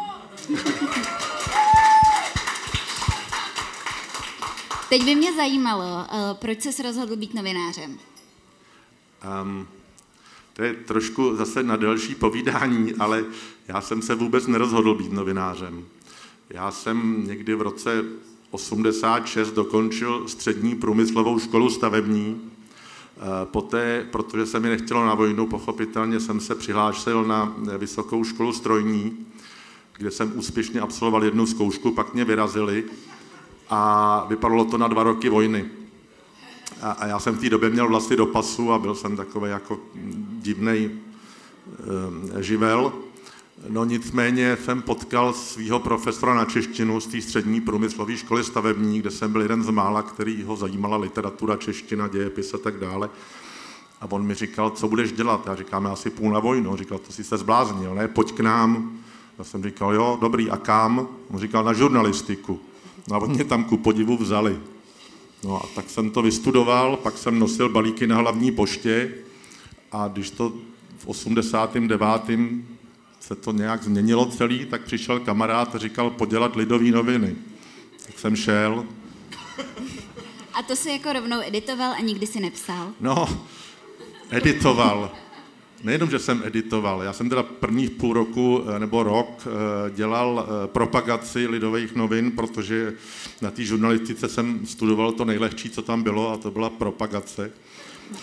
Teď 4.89 5.05
by 5.05 5.15
mě 5.15 5.33
zajímalo, 5.33 5.85
uh, 5.85 6.37
proč 6.37 6.61
jsi 6.61 6.83
rozhodl 6.83 7.15
být 7.15 7.33
novinářem. 7.33 7.97
Um, 9.41 9.67
to 10.53 10.63
je 10.63 10.73
trošku 10.73 11.35
zase 11.35 11.63
na 11.63 11.75
delší 11.75 12.15
povídání, 12.15 12.93
ale 12.93 13.25
já 13.67 13.81
jsem 13.81 14.01
se 14.01 14.15
vůbec 14.15 14.47
nerozhodl 14.47 14.95
být 14.95 15.11
novinářem. 15.11 15.85
Já 16.49 16.71
jsem 16.71 17.27
někdy 17.27 17.55
v 17.55 17.61
roce 17.61 18.03
86 18.51 19.51
dokončil 19.51 20.27
střední 20.27 20.75
průmyslovou 20.75 21.39
školu 21.39 21.69
stavební. 21.69 22.41
Eh, 23.17 23.21
Poté, 23.45 24.07
protože 24.11 24.45
se 24.45 24.59
mi 24.59 24.69
nechtělo 24.69 25.05
na 25.05 25.15
vojnu, 25.15 25.47
pochopitelně 25.47 26.19
jsem 26.19 26.39
se 26.39 26.55
přihlásil 26.55 27.23
na 27.23 27.55
vysokou 27.77 28.23
školu 28.23 28.53
strojní, 28.53 29.25
kde 29.97 30.11
jsem 30.11 30.31
úspěšně 30.35 30.79
absolvoval 30.79 31.23
jednu 31.23 31.45
zkoušku, 31.45 31.91
pak 31.91 32.13
mě 32.13 32.25
vyrazili 32.25 32.83
a 33.69 34.25
vypadalo 34.29 34.65
to 34.65 34.77
na 34.77 34.87
dva 34.87 35.03
roky 35.03 35.29
vojny. 35.29 35.82
A, 36.83 36.91
a 36.91 37.07
já 37.07 37.19
jsem 37.19 37.35
v 37.35 37.39
té 37.39 37.49
době 37.49 37.69
měl 37.69 37.87
vlasy 37.87 38.15
do 38.15 38.25
pasu 38.25 38.71
a 38.71 38.79
byl 38.79 38.95
jsem 38.95 39.17
takový 39.17 39.51
jako 39.51 39.79
divný 40.41 40.89
e, 42.39 42.43
živel. 42.43 42.93
No 43.69 43.85
nicméně 43.85 44.57
jsem 44.65 44.81
potkal 44.81 45.33
svého 45.33 45.79
profesora 45.79 46.33
na 46.33 46.45
češtinu 46.45 46.99
z 46.99 47.07
té 47.07 47.21
střední 47.21 47.61
průmyslové 47.61 48.17
školy 48.17 48.43
stavební, 48.43 48.99
kde 48.99 49.11
jsem 49.11 49.31
byl 49.31 49.41
jeden 49.41 49.63
z 49.63 49.69
mála, 49.69 50.01
který 50.01 50.43
ho 50.43 50.55
zajímala 50.55 50.97
literatura, 50.97 51.57
čeština, 51.57 52.07
dějepis 52.07 52.53
a 52.53 52.57
tak 52.57 52.79
dále. 52.79 53.09
A 54.01 54.05
on 54.09 54.25
mi 54.25 54.33
říkal, 54.33 54.69
co 54.69 54.87
budeš 54.87 55.11
dělat? 55.11 55.41
Já 55.45 55.55
říkám, 55.55 55.85
já 55.85 55.91
asi 55.91 56.09
půl 56.09 56.31
na 56.31 56.39
vojnu. 56.39 56.71
On 56.71 56.77
říkal, 56.77 56.97
to 56.97 57.11
si 57.11 57.23
se 57.23 57.37
zbláznil, 57.37 57.95
ne, 57.95 58.07
pojď 58.07 58.33
k 58.33 58.39
nám. 58.39 58.99
Já 59.37 59.43
jsem 59.43 59.63
říkal, 59.63 59.93
jo, 59.93 60.17
dobrý, 60.21 60.49
a 60.49 60.57
kam? 60.57 61.07
On 61.29 61.39
říkal, 61.39 61.63
na 61.63 61.73
žurnalistiku. 61.73 62.59
No 63.09 63.15
a 63.15 63.19
oni 63.19 63.43
tam 63.43 63.63
ku 63.63 63.77
podivu 63.77 64.17
vzali. 64.17 64.59
No 65.43 65.63
a 65.63 65.67
tak 65.75 65.89
jsem 65.89 66.09
to 66.09 66.21
vystudoval, 66.21 66.97
pak 66.97 67.17
jsem 67.17 67.39
nosil 67.39 67.69
balíky 67.69 68.07
na 68.07 68.17
hlavní 68.17 68.51
poště 68.51 69.11
a 69.91 70.07
když 70.07 70.29
to 70.31 70.53
v 70.97 71.07
89. 71.07 72.21
se 73.19 73.35
to 73.35 73.51
nějak 73.51 73.83
změnilo 73.83 74.25
celý, 74.25 74.65
tak 74.65 74.81
přišel 74.83 75.19
kamarád 75.19 75.75
a 75.75 75.77
říkal 75.77 76.09
podělat 76.09 76.55
lidové 76.55 76.91
noviny. 76.91 77.35
Tak 78.05 78.19
jsem 78.19 78.35
šel. 78.35 78.85
A 80.53 80.63
to 80.63 80.75
si 80.75 80.89
jako 80.89 81.13
rovnou 81.13 81.41
editoval 81.41 81.91
a 81.91 81.99
nikdy 81.99 82.27
si 82.27 82.39
nepsal? 82.39 82.91
No, 82.99 83.43
editoval. 84.29 85.11
Nejenom, 85.83 86.09
že 86.09 86.19
jsem 86.19 86.41
editoval, 86.45 87.03
já 87.03 87.13
jsem 87.13 87.29
teda 87.29 87.43
prvních 87.43 87.91
půl 87.91 88.13
roku 88.13 88.63
eh, 88.67 88.79
nebo 88.79 89.03
rok 89.03 89.47
eh, 89.47 89.91
dělal 89.91 90.45
eh, 90.45 90.67
propagaci 90.67 91.47
lidových 91.47 91.95
novin, 91.95 92.31
protože 92.31 92.93
na 93.41 93.51
té 93.51 93.63
žurnalistice 93.63 94.29
jsem 94.29 94.65
studoval 94.65 95.11
to 95.11 95.25
nejlehčí, 95.25 95.69
co 95.69 95.81
tam 95.81 96.03
bylo, 96.03 96.31
a 96.31 96.37
to 96.37 96.51
byla 96.51 96.69
propagace, 96.69 97.51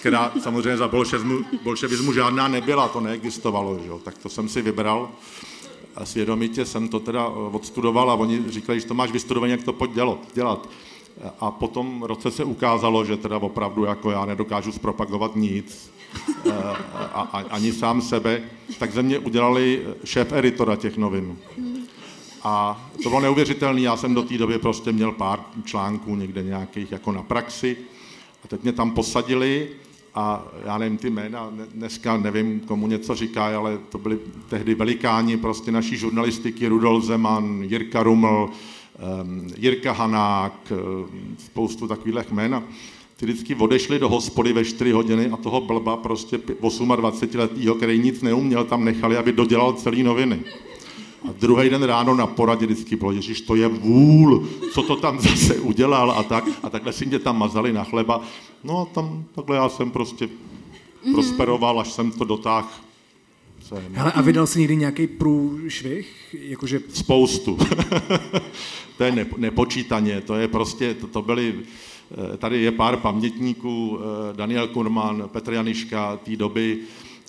která 0.01 0.33
samozřejmě 0.43 0.77
za 0.77 0.89
bolševismu, 0.89 1.39
bolševismu 1.63 2.13
žádná 2.13 2.49
nebyla, 2.49 2.89
to 2.89 3.01
neexistovalo, 3.01 3.79
že? 3.85 3.91
tak 4.05 4.19
to 4.19 4.29
jsem 4.29 4.49
si 4.49 4.63
vybral 4.63 5.11
a 5.97 6.05
svědomitě 6.05 6.65
jsem 6.65 6.89
to 6.89 7.01
teda 7.01 7.27
odstudoval 7.27 8.11
a 8.11 8.15
oni 8.15 8.45
říkali, 8.49 8.81
že 8.81 8.87
to 8.87 8.95
máš 8.95 9.11
vystudované, 9.11 9.53
jak 9.53 9.63
to 9.63 9.73
pojď 9.73 9.91
dělat. 10.35 10.69
A 11.41 11.51
potom 11.51 12.03
roce 12.03 12.31
se 12.31 12.45
ukázalo, 12.45 13.05
že 13.05 13.17
teda 13.17 13.39
opravdu 13.39 13.85
jako 13.85 14.11
já 14.11 14.25
nedokážu 14.25 14.73
zpropagovat 14.73 15.37
nic, 15.37 15.91
Eh, 16.47 16.53
a, 16.95 17.21
a, 17.21 17.39
ani 17.51 17.73
sám 17.73 18.03
sebe, 18.03 18.43
tak 18.79 18.93
ze 18.93 19.03
mě 19.03 19.19
udělali 19.19 19.87
šéf 20.05 20.33
editora 20.33 20.77
těch 20.77 20.97
novin. 20.97 21.39
A 22.43 22.85
to 23.03 23.09
bylo 23.09 23.21
neuvěřitelné, 23.21 23.81
já 23.81 23.97
jsem 23.97 24.15
do 24.15 24.23
té 24.23 24.39
doby 24.39 24.59
prostě 24.59 24.93
měl 24.93 25.13
pár 25.13 25.41
článků 25.65 26.17
někde 26.17 26.43
nějakých 26.43 26.93
jako 26.93 27.13
na 27.13 27.23
praxi 27.23 27.77
a 28.45 28.49
teď 28.49 28.63
mě 28.63 28.73
tam 28.73 28.91
posadili 28.91 29.69
a 30.15 30.45
já 30.65 30.79
nevím 30.79 30.99
ty 30.99 31.11
jména, 31.11 31.51
dneska 31.75 32.17
nevím, 32.17 32.61
komu 32.61 32.87
něco 32.87 33.15
říká, 33.15 33.59
ale 33.59 33.79
to 33.89 33.99
byli 33.99 34.19
tehdy 34.49 34.75
velikáni 34.75 35.37
prostě 35.37 35.73
naší 35.73 35.97
žurnalistiky, 35.97 36.69
Rudolf 36.69 37.05
Zeman, 37.05 37.63
Jirka 37.63 38.03
Ruml, 38.03 38.51
Jirka 39.57 39.93
Hanák, 39.93 40.73
ehm, 40.73 41.37
spoustu 41.39 41.89
takových 41.89 42.31
jmen 42.31 42.63
ty 43.21 43.27
vždycky 43.27 43.55
odešli 43.55 43.99
do 43.99 44.09
hospody 44.09 44.53
ve 44.53 44.65
4 44.65 44.93
hodiny 44.93 45.31
a 45.31 45.37
toho 45.37 45.61
blba 45.61 45.97
prostě 45.97 46.39
28-letýho, 46.39 47.75
který 47.75 47.99
nic 47.99 48.23
neuměl, 48.23 48.65
tam 48.65 48.85
nechali, 48.85 49.17
aby 49.17 49.33
dodělal 49.33 49.73
celý 49.73 50.03
noviny. 50.03 50.41
A 51.29 51.33
druhý 51.41 51.71
den 51.71 51.83
ráno 51.83 52.15
na 52.15 52.27
poradě 52.27 52.67
vždycky 52.67 52.97
bylo, 52.97 53.13
Ježíš, 53.13 53.41
to 53.41 53.55
je 53.55 53.69
vůl, 53.69 54.49
co 54.73 54.83
to 54.83 54.97
tam 54.97 55.21
zase 55.21 55.55
udělal 55.55 56.11
a 56.11 56.23
tak. 56.23 56.45
A 56.63 56.71
takhle 56.71 56.93
si 56.93 57.07
mě 57.07 57.19
tam 57.19 57.39
mazali 57.39 57.73
na 57.73 57.85
chleba. 57.85 58.21
No 58.65 58.79
a 58.79 58.85
tam 58.85 59.25
takhle 59.35 59.57
já 59.57 59.69
jsem 59.69 59.91
prostě 59.91 60.27
mm-hmm. 60.27 61.13
prosperoval, 61.13 61.81
až 61.81 61.93
jsem 61.93 62.11
to 62.11 62.25
dotáhl 62.25 62.69
Hele, 63.93 64.13
a 64.13 64.21
vydal 64.21 64.47
jsi 64.47 64.59
někdy 64.59 64.77
nějaký 64.77 65.07
průšvih? 65.07 66.37
Jakože... 66.41 66.81
Spoustu. 66.93 67.59
to 68.97 69.05
je 69.05 69.27
nepočítaně, 69.37 70.21
to 70.21 70.35
je 70.35 70.49
prostě, 70.49 70.95
to, 70.95 71.07
to 71.07 71.23
byly 71.23 71.55
Eh, 72.13 72.37
tady 72.37 72.63
je 72.63 72.73
pár 72.73 72.97
pamětníků, 72.97 73.99
eh, 74.01 74.37
Daniel 74.37 74.69
Kurman, 74.69 75.29
Petr 75.33 75.53
Janiška 75.53 76.17
té 76.17 76.37
doby, 76.37 76.79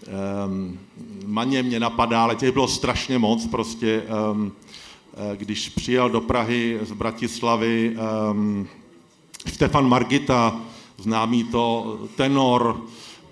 ehm, 0.07 0.79
Maně 1.25 1.63
mě 1.63 1.79
napadá, 1.79 2.23
ale 2.23 2.35
těch 2.35 2.51
bylo 2.51 2.67
strašně 2.67 3.19
moc 3.19 3.47
prostě. 3.47 4.03
Eh, 4.03 5.37
když 5.37 5.69
přijel 5.69 6.09
do 6.09 6.21
Prahy 6.21 6.79
z 6.81 6.91
Bratislavy 6.91 7.97
ehm, 7.97 8.67
Stefan 9.45 9.89
Margita, 9.89 10.59
známý 10.97 11.43
to 11.43 11.97
tenor, 12.15 12.81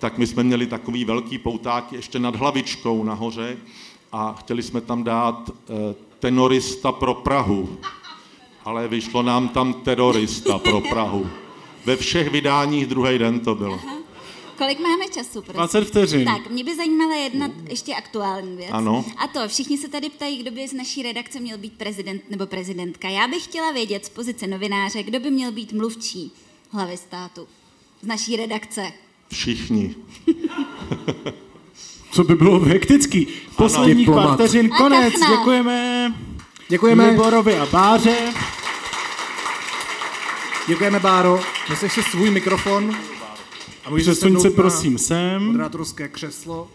tak 0.00 0.18
my 0.18 0.26
jsme 0.26 0.42
měli 0.42 0.66
takový 0.66 1.04
velký 1.04 1.38
pouták 1.38 1.92
ještě 1.92 2.18
nad 2.18 2.36
hlavičkou 2.36 3.04
nahoře 3.04 3.56
a 4.12 4.32
chtěli 4.32 4.62
jsme 4.62 4.80
tam 4.80 5.04
dát 5.04 5.50
tenorista 6.18 6.92
pro 6.92 7.14
Prahu 7.14 7.78
ale 8.64 8.88
vyšlo 8.88 9.22
nám 9.22 9.48
tam 9.48 9.74
terorista 9.74 10.58
pro 10.58 10.80
Prahu. 10.80 11.30
Ve 11.84 11.96
všech 11.96 12.30
vydáních 12.30 12.86
druhý 12.86 13.18
den 13.18 13.40
to 13.40 13.54
bylo. 13.54 13.74
Aha. 13.74 13.96
Kolik 14.58 14.80
máme 14.80 15.08
času? 15.08 15.42
Prosím? 15.42 15.54
20 15.54 15.84
vteřin. 15.84 16.24
Tak, 16.24 16.50
mě 16.50 16.64
by 16.64 16.76
zajímala 16.76 17.16
jedna 17.16 17.50
ještě 17.68 17.94
aktuální 17.94 18.56
věc. 18.56 18.70
Ano. 18.72 19.04
A 19.16 19.26
to, 19.26 19.48
všichni 19.48 19.78
se 19.78 19.88
tady 19.88 20.10
ptají, 20.10 20.38
kdo 20.38 20.50
by 20.50 20.68
z 20.68 20.72
naší 20.72 21.02
redakce 21.02 21.40
měl 21.40 21.58
být 21.58 21.72
prezident 21.72 22.22
nebo 22.30 22.46
prezidentka. 22.46 23.08
Já 23.08 23.28
bych 23.28 23.44
chtěla 23.44 23.72
vědět 23.72 24.06
z 24.06 24.08
pozice 24.08 24.46
novináře, 24.46 25.02
kdo 25.02 25.20
by 25.20 25.30
měl 25.30 25.52
být 25.52 25.72
mluvčí 25.72 26.32
hlavy 26.70 26.96
státu 26.96 27.48
z 28.02 28.06
naší 28.06 28.36
redakce. 28.36 28.92
Všichni. 29.32 29.94
Co 32.10 32.24
by 32.24 32.34
bylo 32.34 32.60
hektický. 32.60 33.26
Posledních 33.56 34.10
pár 34.10 34.34
vteřin, 34.34 34.68
konec. 34.68 35.14
Děkujeme. 35.30 36.12
Děkujeme. 36.68 37.10
Liborovi 37.10 37.58
a 37.58 37.66
Báře. 37.66 38.16
Děkujeme, 40.68 41.00
Báro. 41.00 41.40
Neseš 41.70 41.92
si 41.92 42.02
svůj 42.02 42.30
mikrofon. 42.30 42.96
A 43.84 43.90
můžeš 43.90 44.18
se 44.18 44.40
se 44.40 44.50
prosím 44.50 44.98
sem. 44.98 45.46
Moderátorské 45.46 46.08
křeslo. 46.08 46.68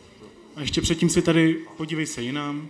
A 0.55 0.61
ještě 0.61 0.81
předtím 0.81 1.09
si 1.09 1.21
tady, 1.21 1.55
podívej 1.77 2.05
se 2.05 2.21
jinam. 2.21 2.67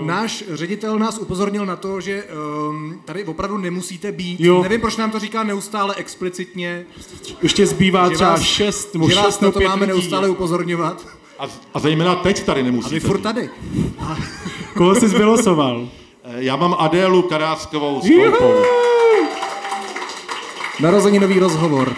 Uh, 0.00 0.06
náš 0.06 0.44
ředitel 0.50 0.98
nás 0.98 1.18
upozornil 1.18 1.66
na 1.66 1.76
to, 1.76 2.00
že 2.00 2.24
um, 2.68 3.00
tady 3.04 3.24
opravdu 3.24 3.58
nemusíte 3.58 4.12
být. 4.12 4.40
Jo. 4.40 4.62
Nevím, 4.62 4.80
proč 4.80 4.96
nám 4.96 5.10
to 5.10 5.18
říká 5.18 5.42
neustále 5.42 5.94
explicitně. 5.94 6.86
Ještě 7.42 7.66
zbývá 7.66 8.10
třeba 8.10 8.30
vás, 8.30 8.42
šest 8.42 8.94
nebo 8.94 9.08
že 9.08 9.14
šest 9.14 9.24
vás 9.24 9.40
na 9.40 9.50
to 9.50 9.60
máme 9.60 9.86
lidí. 9.86 9.92
neustále 9.92 10.28
upozorňovat. 10.28 11.06
A, 11.38 11.46
a 11.74 11.80
zejména 11.80 12.14
teď 12.14 12.44
tady 12.44 12.62
nemusíte. 12.62 12.90
A 12.90 12.94
vy 12.94 13.00
furt 13.00 13.20
tady. 13.20 13.50
Koho 14.74 14.94
jsi 14.94 15.06
vylosoval? 15.08 15.88
Eh, 16.24 16.34
já 16.38 16.56
mám 16.56 16.74
Adélu 16.78 17.22
Karáskovou 17.22 18.00
s. 18.00 18.08
Narozeninový 20.80 21.38
rozhovor. 21.38 21.96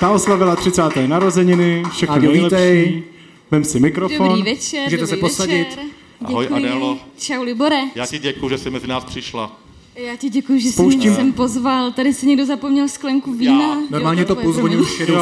Ta 0.00 0.10
oslavila 0.10 0.56
30. 0.56 0.82
narozeniny, 1.06 1.82
všechno 1.92 2.16
nejlepší. 2.16 2.44
Vítej. 2.44 3.02
Vem 3.50 3.64
si 3.64 3.80
mikrofon. 3.80 4.28
Dobrý 4.28 4.42
večer, 4.42 4.84
Můžete 4.84 5.00
dobrý 5.00 5.16
se 5.16 5.20
posadit. 5.20 5.68
Večer. 5.68 5.84
Ahoj 6.24 6.44
Děkuji. 6.44 6.56
Adélo. 6.56 6.98
Čau 7.18 7.42
Libore. 7.42 7.80
Já 7.94 8.06
ti 8.06 8.18
děkuji, 8.18 8.48
že 8.48 8.58
jsi 8.58 8.70
mezi 8.70 8.86
nás 8.86 9.04
přišla. 9.04 9.60
Já 9.94 10.16
ti 10.16 10.30
děkuji, 10.30 10.60
že 10.60 10.72
jsi 10.72 10.82
mě 10.82 11.14
sem 11.14 11.32
pozval. 11.32 11.92
Tady 11.92 12.14
si 12.14 12.26
někdo 12.26 12.46
zapomněl 12.46 12.88
sklenku 12.88 13.32
vína. 13.32 13.60
Já. 13.60 13.80
Normálně 13.90 14.24
to 14.24 14.36
půl 14.36 14.80
už 14.80 15.00
jedu. 15.00 15.14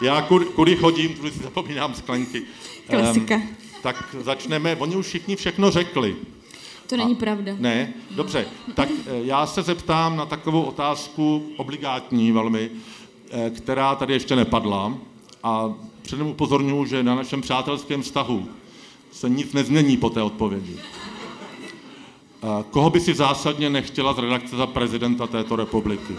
Já 0.00 0.22
kudy, 0.54 0.76
chodím, 0.76 1.14
tudy 1.14 1.30
si 1.30 1.42
zapomínám 1.42 1.94
sklenky. 1.94 2.42
Klasika. 2.90 3.34
Um, 3.34 3.42
tak 3.82 4.16
začneme, 4.20 4.76
oni 4.76 4.96
už 4.96 5.06
všichni 5.06 5.36
všechno 5.36 5.70
řekli. 5.70 6.16
To 6.86 6.96
není 6.96 7.14
pravda. 7.14 7.52
Ne, 7.58 7.92
dobře. 8.10 8.46
Tak 8.74 8.88
eh, 8.90 9.10
já 9.22 9.46
se 9.46 9.62
zeptám 9.62 10.16
na 10.16 10.26
takovou 10.26 10.62
otázku 10.62 11.46
obligátní 11.56 12.32
velmi, 12.32 12.70
eh, 13.30 13.50
která 13.50 13.94
tady 13.94 14.12
ještě 14.12 14.36
nepadla. 14.36 14.98
A 15.42 15.74
předem 16.06 16.26
upozorňuji, 16.26 16.86
že 16.86 17.02
na 17.02 17.14
našem 17.14 17.40
přátelském 17.40 18.02
vztahu 18.02 18.48
se 19.12 19.28
nic 19.28 19.52
nezmění 19.52 19.96
po 19.96 20.10
té 20.10 20.22
odpovědi. 20.22 20.78
Koho 22.70 22.90
by 22.90 23.00
si 23.00 23.14
zásadně 23.14 23.70
nechtěla 23.70 24.12
z 24.12 24.18
redakce 24.18 24.56
za 24.56 24.66
prezidenta 24.66 25.26
této 25.26 25.56
republiky? 25.56 26.14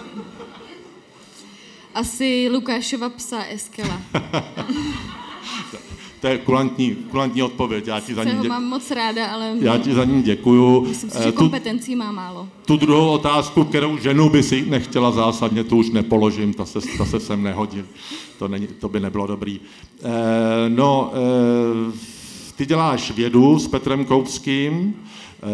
Asi 1.93 2.49
Lukášova 2.51 3.09
psa 3.09 3.43
Eskela. 3.43 4.01
To 6.21 6.27
je 6.27 6.37
kulantní, 6.37 6.95
kulantní 6.95 7.43
odpověď. 7.43 7.87
Já 7.87 7.99
ti 7.99 8.15
za 8.15 8.23
ní 8.23 8.31
dě... 8.41 8.49
mám 8.49 8.63
moc 8.63 8.91
ráda, 8.91 9.27
ale... 9.27 9.55
Já 9.59 9.77
ti 9.77 9.93
za 9.93 10.05
ní 10.05 10.23
děkuju. 10.23 10.85
Myslím 10.87 11.09
si, 11.09 11.23
že 11.23 11.31
tu, 11.31 11.37
kompetencí 11.37 11.95
má 11.95 12.11
málo. 12.11 12.47
Tu 12.65 12.77
druhou 12.77 13.09
otázku, 13.11 13.63
kterou 13.63 13.97
ženu 13.97 14.29
by 14.29 14.43
si 14.43 14.65
nechtěla 14.69 15.11
zásadně, 15.11 15.63
tu 15.63 15.77
už 15.77 15.89
nepoložím, 15.89 16.53
ta 16.53 16.65
se, 16.65 16.79
ta 16.97 17.05
se 17.05 17.19
sem 17.19 17.43
nehodí. 17.43 17.83
To, 18.39 18.47
není, 18.47 18.67
to 18.67 18.89
by 18.89 18.99
nebylo 18.99 19.27
dobrý. 19.27 19.59
E, 20.03 20.69
no, 20.69 21.11
e, 21.13 22.53
ty 22.55 22.65
děláš 22.65 23.11
vědu 23.11 23.59
s 23.59 23.67
Petrem 23.67 24.05
Koupským, 24.05 24.95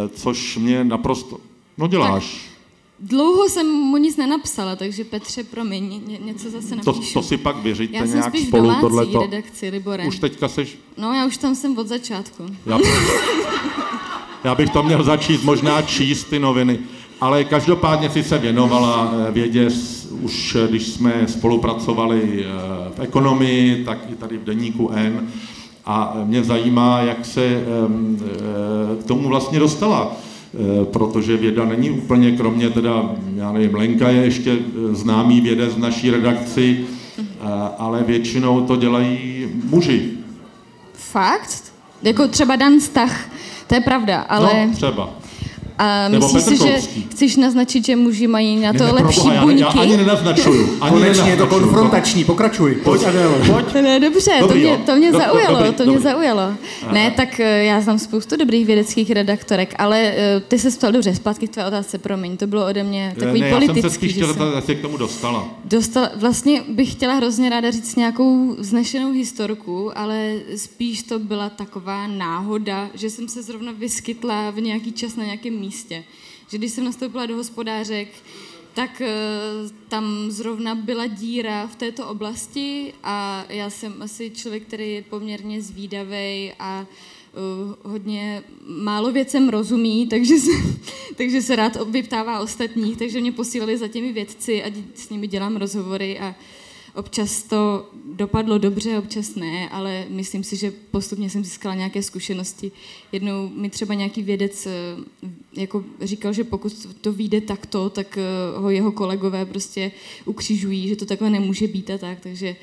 e, 0.05 0.09
což 0.09 0.57
mě 0.57 0.83
naprosto... 0.83 1.37
No 1.77 1.87
děláš. 1.87 2.33
Tak 2.33 2.52
Dlouho 2.99 3.49
jsem 3.49 3.67
mu 3.67 3.97
nic 3.97 4.17
nenapsala, 4.17 4.75
takže 4.75 5.03
Petře, 5.03 5.43
promiň, 5.43 6.01
ně, 6.07 6.17
něco 6.17 6.49
zase 6.49 6.75
napíšu. 6.75 7.13
To, 7.13 7.19
to 7.19 7.23
si 7.27 7.37
pak 7.37 7.57
vyřiďte 7.57 7.97
já 7.97 8.05
nějak 8.05 8.29
spíš 8.29 8.47
spolu 8.47 8.69
v 8.69 8.81
tohleto. 8.81 9.19
redakci, 9.21 9.69
Libore. 9.69 10.05
Už 10.05 10.19
teďka 10.19 10.47
seš... 10.47 10.77
No, 10.97 11.13
já 11.13 11.25
už 11.25 11.37
tam 11.37 11.55
jsem 11.55 11.77
od 11.77 11.87
začátku. 11.87 12.45
Já, 12.65 12.79
já 14.43 14.55
bych 14.55 14.69
to 14.69 14.83
měl 14.83 15.03
začít 15.03 15.43
možná 15.43 15.81
číst 15.81 16.23
ty 16.23 16.39
noviny, 16.39 16.79
ale 17.21 17.43
každopádně 17.43 18.09
si 18.09 18.23
se 18.23 18.37
věnovala 18.37 19.13
eh, 19.13 19.31
vědě, 19.31 19.69
už 20.21 20.55
eh, 20.55 20.67
když 20.67 20.87
jsme 20.87 21.27
spolupracovali 21.27 22.45
eh, 22.45 22.49
v 22.95 22.99
ekonomii, 22.99 23.83
tak 23.85 23.97
i 24.09 24.15
tady 24.15 24.37
v 24.37 24.43
deníku 24.43 24.89
N. 24.89 25.27
A 25.85 26.13
mě 26.23 26.43
zajímá, 26.43 27.01
jak 27.01 27.25
se 27.25 27.63
k 29.01 29.03
tomu 29.03 29.27
vlastně 29.27 29.59
dostala 29.59 30.15
protože 30.83 31.37
věda 31.37 31.65
není 31.65 31.91
úplně, 31.91 32.31
kromě 32.31 32.69
teda, 32.69 33.15
já 33.35 33.51
nevím, 33.51 33.75
Lenka 33.75 34.09
je 34.09 34.23
ještě 34.23 34.51
eh, 34.51 34.95
známý 34.95 35.41
vědec 35.41 35.73
z 35.73 35.77
naší 35.77 36.11
redakci, 36.11 36.85
eh, 37.19 37.23
ale 37.77 38.03
většinou 38.03 38.61
to 38.61 38.75
dělají 38.75 39.47
muži. 39.63 40.11
Fakt? 40.93 41.73
Jako 42.03 42.27
třeba 42.27 42.55
Dan 42.55 42.79
Stach, 42.79 43.29
to 43.67 43.75
je 43.75 43.81
pravda, 43.81 44.21
ale... 44.21 44.67
No, 44.67 44.73
třeba. 44.73 45.09
A 45.77 46.07
Nebo 46.07 46.33
myslíš 46.33 46.57
si, 46.59 46.67
že 46.67 46.79
chceš 47.11 47.35
naznačit, 47.35 47.85
že 47.85 47.95
muži 47.95 48.27
mají 48.27 48.59
na 48.59 48.73
to 48.73 48.83
Ne, 48.83 48.91
lepší 48.91 49.15
proboha, 49.19 49.33
já, 49.35 49.41
buňky? 49.41 49.61
já 49.61 49.67
ani 49.67 49.97
nenaznačuju. 49.97 50.77
Ani 50.81 50.91
Konečně 50.95 51.29
je 51.31 51.37
to 51.37 51.47
konfrontační, 51.47 52.23
pokračuj. 52.23 52.75
Pojď, 52.75 53.03
Adélo, 53.03 53.35
pojď. 53.53 53.73
Ne, 53.73 53.99
dobře, 53.99 54.31
to 54.39 54.47
Dobrý, 54.47 54.59
mě, 54.61 54.69
jo. 54.69 54.77
to 54.85 54.95
mě 54.95 55.11
Do- 55.11 55.17
do- 55.19 55.25
zaujalo, 55.25 55.57
dobrý, 55.57 55.73
to 55.73 55.83
mě 55.83 55.93
dobrý. 55.93 56.03
zaujalo. 56.03 56.41
Aha. 56.41 56.93
Ne, 56.93 57.11
tak 57.11 57.39
eh, 57.39 57.63
já 57.63 57.81
znám 57.81 57.99
spoustu 57.99 58.35
dobrých 58.35 58.65
vědeckých 58.65 59.11
redaktorek, 59.11 59.73
ale 59.77 59.99
eh, 60.15 60.39
ty 60.47 60.59
se 60.59 60.71
ptal 60.71 60.91
dobře, 60.91 61.15
zpátky 61.15 61.47
k 61.47 61.51
tvé 61.51 61.65
otázce, 61.67 61.97
promiň, 61.97 62.37
to 62.37 62.47
bylo 62.47 62.65
ode 62.65 62.83
mě 62.83 63.15
takový 63.19 63.41
ne, 63.41 63.47
já 63.47 63.55
politický. 63.55 63.81
jsem 63.81 63.89
se 63.89 63.95
spíš 63.95 64.09
že 64.13 64.15
chtěl 64.23 64.33
jsem- 64.65 64.75
k 64.75 64.81
tomu 64.81 64.97
dostala. 64.97 65.47
Dostala, 65.65 66.11
vlastně 66.15 66.61
bych 66.69 66.91
chtěla 66.91 67.13
hrozně 67.13 67.49
ráda 67.49 67.71
říct 67.71 67.95
nějakou 67.95 68.55
vznešenou 68.59 69.11
historku, 69.11 69.97
ale 69.97 70.33
spíš 70.55 71.03
to 71.03 71.19
byla 71.19 71.49
taková 71.49 72.07
náhoda, 72.07 72.87
že 72.93 73.09
jsem 73.09 73.27
se 73.27 73.41
zrovna 73.43 73.71
vyskytla 73.71 74.51
v 74.51 74.61
nějaký 74.61 74.91
čas 74.91 75.15
na 75.15 75.23
nějakém 75.23 75.59
místě. 75.63 76.03
Že 76.49 76.57
když 76.57 76.71
jsem 76.71 76.85
nastoupila 76.85 77.25
do 77.25 77.35
hospodářek, 77.35 78.07
tak 78.73 79.01
eh, 79.01 79.09
tam 79.87 80.31
zrovna 80.31 80.75
byla 80.75 81.07
díra 81.07 81.67
v 81.67 81.75
této 81.75 82.07
oblasti 82.07 82.93
a 83.03 83.45
já 83.49 83.69
jsem 83.69 84.01
asi 84.01 84.29
člověk, 84.29 84.63
který 84.63 84.93
je 84.93 85.01
poměrně 85.01 85.61
zvídavý 85.61 86.51
a 86.59 86.85
uh, 87.33 87.91
hodně 87.91 88.43
málo 88.67 89.11
věcem 89.11 89.49
rozumí, 89.49 90.07
takže 90.13 90.37
se, 90.39 90.51
takže 91.15 91.41
se 91.41 91.55
rád 91.55 91.77
vyptává 91.89 92.39
ostatních, 92.39 92.97
takže 92.97 93.21
mě 93.21 93.31
posílali 93.31 93.77
za 93.77 93.87
těmi 93.87 94.13
vědci 94.13 94.63
a 94.63 94.71
s 94.95 95.09
nimi 95.09 95.27
dělám 95.27 95.55
rozhovory 95.55 96.19
a 96.19 96.35
občas 96.95 97.43
to 97.43 97.89
dopadlo 98.13 98.57
dobře, 98.57 98.99
občas 98.99 99.35
ne, 99.35 99.69
ale 99.69 100.05
myslím 100.09 100.43
si, 100.43 100.55
že 100.55 100.71
postupně 100.91 101.29
jsem 101.29 101.43
získala 101.43 101.75
nějaké 101.75 102.03
zkušenosti. 102.03 102.71
Jednou 103.11 103.49
mi 103.49 103.69
třeba 103.69 103.93
nějaký 103.93 104.23
vědec 104.23 104.65
eh, 104.65 104.71
jako 105.53 105.83
říkal, 106.01 106.33
že 106.33 106.43
pokud 106.43 106.87
to 107.01 107.13
vyjde 107.13 107.41
takto, 107.41 107.89
tak 107.89 108.17
eh, 108.17 108.21
ho 108.59 108.69
jeho 108.69 108.91
kolegové 108.91 109.45
prostě 109.45 109.91
ukřižují, 110.25 110.87
že 110.87 110.95
to 110.95 111.05
takhle 111.05 111.29
nemůže 111.29 111.67
být 111.67 111.89
a 111.89 111.97
tak, 111.97 112.19
takže 112.19 112.55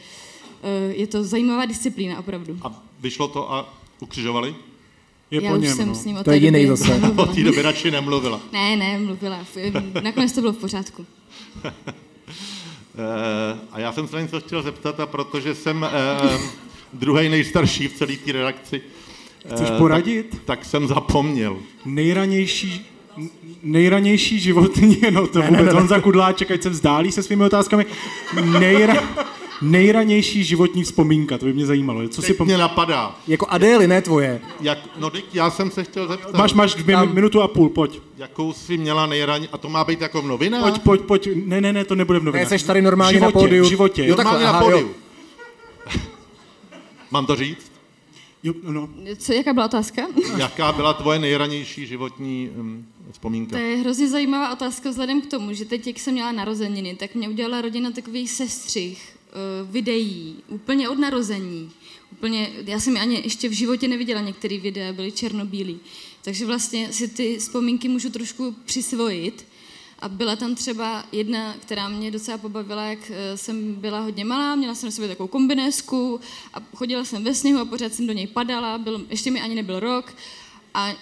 eh, 0.62 0.93
je 0.95 1.07
to 1.07 1.24
zajímavá 1.24 1.64
disciplína 1.64 2.18
opravdu. 2.18 2.59
A 2.62 2.83
vyšlo 3.01 3.28
to 3.28 3.53
a 3.53 3.74
ukřižovali? 4.01 4.55
Je 5.31 5.43
Já 5.43 5.51
po 5.53 5.57
už 5.59 5.62
něm, 5.64 5.76
jsem 5.76 5.89
no. 5.89 5.95
s 5.95 6.05
ním 6.05 6.16
To 6.24 6.31
je 6.31 6.41
té 6.41 6.47
jiný 6.47 6.66
zase. 6.66 6.89
nemluvila. 6.89 7.28
Od 7.28 7.35
té 7.35 7.43
doby 7.43 7.62
radši 7.62 7.91
nemluvila. 7.91 8.41
Ne, 8.53 8.76
ne, 8.76 8.99
mluvila. 8.99 9.47
Nakonec 10.03 10.33
to 10.33 10.41
bylo 10.41 10.53
v 10.53 10.57
pořádku. 10.59 11.07
Eh, 12.99 13.59
A 13.72 13.78
já 13.78 13.93
jsem 13.93 14.09
se 14.09 14.16
na 14.16 14.22
něco 14.22 14.41
chtěl 14.41 14.62
zeptat, 14.62 15.01
a 15.01 15.07
protože 15.07 15.55
jsem 15.55 15.84
eh, 15.84 16.38
druhý 16.93 17.28
nejstarší 17.28 17.88
v 17.88 17.93
celé 17.93 18.16
té 18.16 18.32
redakci, 18.32 18.82
eh, 19.45 19.55
Chceš 19.55 19.70
poradit? 19.78 20.30
Tak, 20.30 20.41
tak 20.45 20.64
jsem 20.64 20.88
zapomněl. 20.88 21.57
Nejranější, 21.84 22.86
nejranější 23.62 24.41
životní, 24.41 25.01
no 25.11 25.26
to 25.26 25.38
Ne, 25.38 25.45
vůbec, 25.47 25.61
ne, 25.61 25.66
ne, 25.66 25.72
ne. 25.72 25.80
Honza 25.80 26.01
Kudláček, 26.01 26.51
ať 26.51 26.62
se 26.62 26.68
vzdálí 26.70 27.12
se 27.12 27.22
svými 27.22 27.45
otázkami. 27.45 27.86
Nejra, 28.59 28.95
nejranější 29.63 30.45
životní 30.45 30.85
vzpomínka, 30.85 31.39
to 31.39 31.45
by 31.45 31.53
mě 31.53 31.67
zajímalo. 31.67 32.09
Co 32.09 32.23
si 32.23 32.35
Teď 32.35 32.47
mě 32.47 32.59
napadá. 32.59 33.17
Jako 33.27 33.47
Adély, 33.49 33.89
ne 33.89 34.03
tvoje. 34.03 34.41
Jak, 34.61 34.79
no 34.99 35.11
teď 35.11 35.25
já 35.35 35.51
jsem 35.51 35.71
se 35.71 35.85
chtěl 35.85 36.09
zeptat. 36.09 36.35
Máš, 36.35 36.53
máš 36.53 36.75
dvě, 36.75 36.97
Tam- 36.97 37.15
minutu 37.15 37.43
a 37.43 37.49
půl, 37.49 37.69
pojď. 37.69 38.01
Jakou 38.17 38.53
jsi 38.53 38.77
měla 38.77 39.07
nejraně, 39.07 39.49
a 39.53 39.59
to 39.59 39.69
má 39.69 39.85
být 39.85 40.01
jako 40.01 40.23
v 40.23 40.27
novinách? 40.27 40.63
Pojď, 40.63 40.83
pojď, 40.83 41.01
pojď. 41.01 41.29
Ne, 41.47 41.61
ne, 41.61 41.73
ne, 41.73 41.85
to 41.85 41.95
nebude 41.95 42.19
v 42.19 42.25
novinách. 42.25 42.45
Ne, 42.45 42.49
seš 42.49 42.63
tady 42.63 42.83
normálně 42.83 43.19
životě, 43.19 43.35
na 43.35 43.41
pódiu. 43.41 43.65
V 43.65 43.69
životě. 43.69 44.07
Jo, 44.07 44.17
takhle, 44.17 44.33
Normálně 44.33 44.53
na 44.53 44.59
aha, 44.59 44.71
jo. 44.71 44.79
pódiu. 44.79 44.95
Mám 47.11 47.27
to 47.27 47.37
říct? 47.37 47.73
Jo, 48.43 48.55
no. 48.63 48.89
Co, 49.17 49.33
jaká 49.33 49.53
byla 49.53 49.67
otázka? 49.67 50.03
Jaká 50.37 50.73
byla 50.73 50.93
tvoje 50.93 51.19
nejranější 51.19 51.87
životní 51.87 52.51
um, 52.57 52.87
vzpomínka? 53.13 53.51
To 53.51 53.63
je 53.63 53.77
hrozně 53.77 54.09
zajímavá 54.09 54.53
otázka 54.53 54.91
vzhledem 54.91 55.21
k 55.21 55.27
tomu, 55.27 55.53
že 55.53 55.65
teď, 55.65 55.87
jak 55.87 55.99
jsem 55.99 56.15
měla 56.15 56.33
narozeniny, 56.33 56.95
tak 56.95 57.15
mě 57.15 57.29
udělala 57.29 57.61
rodina 57.63 57.91
takový 57.91 58.29
sestřih 58.29 59.13
uh, 59.15 59.20
videí, 59.64 60.37
úplně 60.49 60.89
od 60.89 60.99
narození. 60.99 61.70
Úplně, 62.12 62.51
já 62.66 62.81
jsem 62.81 62.97
ani 62.97 63.20
ještě 63.24 63.49
v 63.49 63.53
životě 63.53 63.89
neviděla 63.89 64.20
některé 64.20 64.59
videa, 64.59 64.93
byly 64.93 65.12
černobílí. 65.12 65.81
Takže 66.22 66.47
vlastně 66.47 66.93
si 66.93 67.09
ty 67.09 67.39
vzpomínky 67.39 67.89
můžu 67.89 68.11
trošku 68.11 68.57
přisvojit. 68.64 69.47
A 69.99 70.09
byla 70.09 70.37
tam 70.37 70.55
třeba 70.55 71.05
jedna, 71.12 71.55
která 71.61 71.89
mě 71.89 72.11
docela 72.11 72.39
pobavila, 72.39 72.85
jak 72.85 73.11
eh, 73.11 73.37
jsem 73.37 73.74
byla 73.74 74.01
hodně 74.01 74.24
malá, 74.24 74.55
měla 74.55 74.74
jsem 74.74 74.87
na 74.87 74.91
sobě 74.91 75.09
takovou 75.09 75.26
kombinésku 75.26 76.20
a 76.55 76.61
chodila 76.76 77.05
jsem 77.05 77.24
ve 77.24 77.35
sněhu 77.35 77.61
a 77.61 77.64
pořád 77.64 77.95
jsem 77.95 78.07
do 78.07 78.12
něj 78.12 78.26
padala, 78.26 78.78
byl, 78.78 79.07
ještě 79.11 79.31
mi 79.31 79.41
ani 79.41 79.55
nebyl 79.55 79.81
rok 79.81 80.14
a 80.74 80.95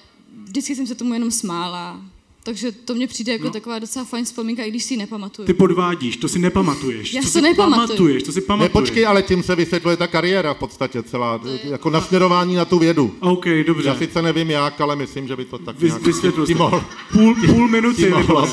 vždycky 0.44 0.76
jsem 0.76 0.86
se 0.86 0.94
tomu 0.94 1.14
jenom 1.14 1.30
smála. 1.30 2.02
Takže 2.48 2.72
to 2.72 2.94
mně 2.94 3.06
přijde 3.06 3.32
jako 3.32 3.44
No. 3.44 3.48
no. 3.48 3.52
taková 3.52 3.78
docela 3.78 4.04
fajn 4.04 4.24
vzpomínka, 4.24 4.62
i 4.64 4.70
když 4.70 4.84
si 4.84 4.94
ji 4.94 4.98
nepamatuju. 4.98 5.46
Ty 5.46 5.54
podvádíš, 5.54 6.16
to 6.16 6.28
si 6.28 6.38
nepamatuješ. 6.38 7.14
Já 7.14 7.20
to 7.20 7.26
si 7.26 7.32
si 7.32 7.40
nepamatuju. 7.40 7.86
pamatuješ, 7.86 8.22
to 8.22 8.32
si 8.32 8.40
Ne, 8.40 8.46
pamatuješ. 8.46 8.72
počkej, 8.72 9.06
ale 9.06 9.22
tím 9.22 9.42
se 9.42 9.54
vysvětluje 9.56 9.96
ta 9.96 10.06
kariéra 10.06 10.54
v 10.54 10.58
podstatě 10.58 11.02
celá, 11.02 11.40
jako 11.64 11.90
nasměrování 11.90 12.54
na 12.54 12.64
tu 12.64 12.78
vědu. 12.78 13.14
OK, 13.20 13.44
dobře. 13.66 13.88
Já 13.88 13.94
sice 13.96 14.22
nevím 14.22 14.50
jak, 14.50 14.80
ale 14.80 14.96
myslím, 14.96 15.28
že 15.28 15.36
by 15.36 15.44
to 15.44 15.58
tak 15.58 15.76
Vys- 15.78 15.82
nějak... 15.88 16.02
vysvětlil 16.02 16.46
ty 16.46 16.52
jsi. 16.52 16.58
mohl, 16.58 16.84
Půl, 17.12 17.34
půl 17.46 17.68
minuty, 17.68 18.02
ty 18.04 18.10
mohla. 18.10 18.48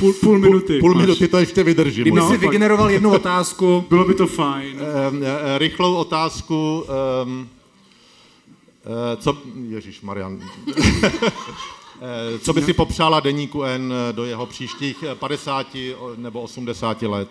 Půl, 0.00 0.12
půl 0.12 0.38
minuty. 0.38 0.78
Půl 0.80 0.94
máš. 0.94 1.00
minuty 1.06 1.28
to 1.28 1.38
ještě 1.38 1.62
vydržím. 1.62 2.04
Kdyby 2.04 2.20
možná. 2.20 2.30
si 2.34 2.38
vygeneroval 2.38 2.90
jednu 2.90 3.10
otázku. 3.20 3.84
Bylo 3.88 4.04
by 4.04 4.14
to 4.14 4.26
fajn. 4.26 4.78
Ehm, 5.08 5.22
eh, 5.24 5.58
rychlou 5.58 5.94
otázku. 5.94 6.84
Um, 7.24 7.48
co, 9.16 9.38
Ježíš 9.68 10.00
Marian. 10.00 10.40
Eh, 12.02 12.38
co 12.38 12.52
by 12.52 12.62
si 12.62 12.72
popřála 12.72 13.20
deníku 13.20 13.62
N 13.62 13.92
do 14.12 14.24
jeho 14.24 14.46
příštích 14.46 14.96
eh, 15.02 15.14
50 15.14 15.66
o- 15.98 16.12
nebo 16.16 16.40
80 16.42 17.02
let? 17.02 17.28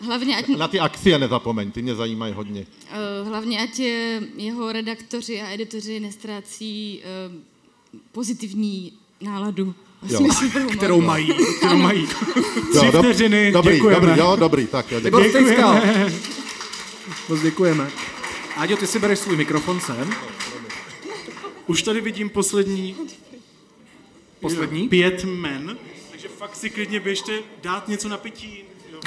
Hlavně 0.00 0.36
ať, 0.36 0.48
Na 0.48 0.68
ty 0.68 0.80
akcie 0.80 1.18
nezapomeň, 1.18 1.70
ty 1.70 1.82
mě 1.82 1.94
zajímají 1.94 2.32
hodně. 2.34 2.66
eh, 2.90 3.28
hlavně 3.28 3.60
ať 3.62 3.80
eh, 3.80 4.20
jeho 4.36 4.72
redaktoři 4.72 5.40
a 5.42 5.50
editoři 5.50 6.00
nestrácí 6.00 7.00
eh, 7.04 7.32
pozitivní 8.12 8.92
náladu. 9.20 9.74
Jo. 10.08 10.20
Kterou 10.76 11.00
mají, 11.00 11.28
kterou 11.56 11.70
Ano. 11.72 11.78
mají. 11.82 12.00
Jo, 12.74 12.80
Tři 12.80 12.86
dob- 12.90 12.98
vteřiny, 13.04 13.52
dobrý, 13.52 13.74
děkujeme. 13.74 14.06
dobrý, 14.06 14.20
jo, 14.20 14.36
dobrý, 14.36 14.66
tak 14.66 14.92
jo, 14.92 15.00
děkuji. 15.00 15.30
Stejskal. 15.30 15.80
Moc 17.28 17.40
děkujeme. 17.42 17.90
Áďo, 18.56 18.76
ty 18.76 18.86
si 18.86 18.98
bereš 18.98 19.18
svůj 19.18 19.36
mikrofon 19.36 19.80
sem. 19.80 20.10
Už 21.66 21.82
tady 21.82 22.00
vidím 22.00 22.30
poslední... 22.30 22.96
Poslední? 24.40 24.88
Pět 24.88 25.24
men, 25.24 25.78
takže 26.10 26.28
fakt 26.28 26.56
si 26.56 26.70
klidně 26.70 27.00
běžte 27.00 27.32
dát 27.62 27.88
něco 27.88 28.08
na 28.08 28.16
pití. 28.16 28.64
Jo. 28.92 29.00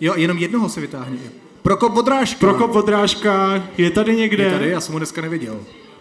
Jo, 0.00 0.14
jenom 0.16 0.38
jednoho 0.38 0.68
si 0.68 0.80
vytáhni. 0.80 1.18
Prokop 1.62 1.92
Vodrážka. 1.92 2.38
Prokop 2.40 2.70
Vodrážka 2.70 3.64
je 3.78 3.90
tady 3.90 4.16
někde. 4.16 4.44
Je 4.44 4.50
tady, 4.50 4.70
já 4.70 4.80
jsem 4.80 4.92
ho 4.92 4.98
dneska 4.98 5.20
neviděl. 5.20 5.60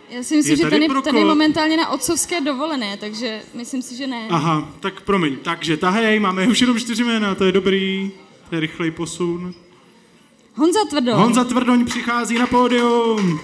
Já 0.10 0.23
si 0.23 0.35
myslím, 0.35 0.51
Je 0.51 0.57
že 0.57 0.64
tady 0.64 0.76
ten 0.76 0.81
je, 0.84 0.89
Prokop. 0.89 1.03
ten 1.05 1.15
je 1.18 1.26
momentálně 1.26 1.77
na 1.77 1.89
otcovské 1.89 2.41
dovolené, 2.41 2.97
takže 2.97 3.41
myslím 3.53 3.81
si, 3.81 3.95
že 3.95 4.07
ne. 4.07 4.27
Aha, 4.30 4.69
tak 4.80 5.01
promiň. 5.01 5.38
Takže 5.38 5.77
tahej, 5.77 6.19
máme 6.19 6.47
už 6.47 6.61
jenom 6.61 6.80
čtyři 6.80 7.03
jména, 7.03 7.35
to 7.35 7.43
je 7.43 7.51
dobrý. 7.51 8.11
To 8.49 8.55
je 8.55 8.60
rychlej 8.61 8.91
posun. 8.91 9.53
Honza 10.55 10.80
Tvrdoň. 10.89 11.14
Honza 11.14 11.43
Tvrdoň 11.43 11.85
přichází 11.85 12.39
na 12.39 12.47
pódium. 12.47 13.39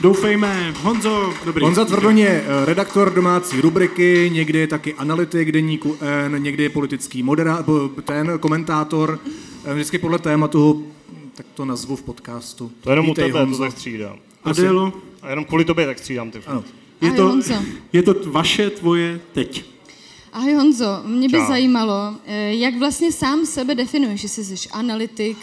Doufejme. 0.00 0.74
Honzo, 0.82 1.34
dobrý. 1.44 1.64
Honza 1.64 1.84
Tvrdoň 1.84 2.18
je 2.18 2.44
eh, 2.46 2.64
redaktor 2.64 3.14
domácí 3.14 3.60
rubriky, 3.60 4.30
někdy 4.32 4.58
je 4.58 4.66
taky 4.66 4.94
analytik 4.94 5.52
deníku 5.52 5.96
N, 6.00 6.42
někdy 6.42 6.62
je 6.62 6.70
politický 6.70 7.22
moderá, 7.22 7.62
bo- 7.62 7.88
ten 7.88 8.38
komentátor, 8.38 9.18
eh, 9.64 9.74
vždycky 9.74 9.98
podle 9.98 10.18
tématu, 10.18 10.86
tak 11.34 11.46
to 11.54 11.64
nazvu 11.64 11.96
v 11.96 12.02
podcastu. 12.02 12.72
To 12.80 12.90
jenom 12.90 13.06
u 13.06 13.08
Vítej, 13.08 13.24
tebe, 13.24 13.32
to 13.32 13.38
Honzo. 13.38 13.62
tak 13.62 13.72
střídám. 13.72 14.16
Adélo? 14.44 14.92
A 15.22 15.30
jenom 15.30 15.44
kvůli 15.44 15.64
tobě 15.64 15.86
tak 15.86 15.98
střídám 15.98 16.30
ty. 16.30 16.40
Ano. 16.46 16.64
Je 17.00 17.10
to, 17.12 17.22
Honzo. 17.28 17.54
je 17.92 18.02
to 18.02 18.14
vaše, 18.26 18.70
tvoje, 18.70 19.20
teď. 19.32 19.64
Ahoj 20.32 20.52
Honzo, 20.54 21.02
mě 21.06 21.28
by 21.28 21.38
Čau. 21.38 21.46
zajímalo, 21.48 22.14
eh, 22.26 22.54
jak 22.54 22.78
vlastně 22.78 23.12
sám 23.12 23.46
sebe 23.46 23.74
definuješ, 23.74 24.22
jestli 24.22 24.44
jsi 24.44 24.68
analytik, 24.68 25.36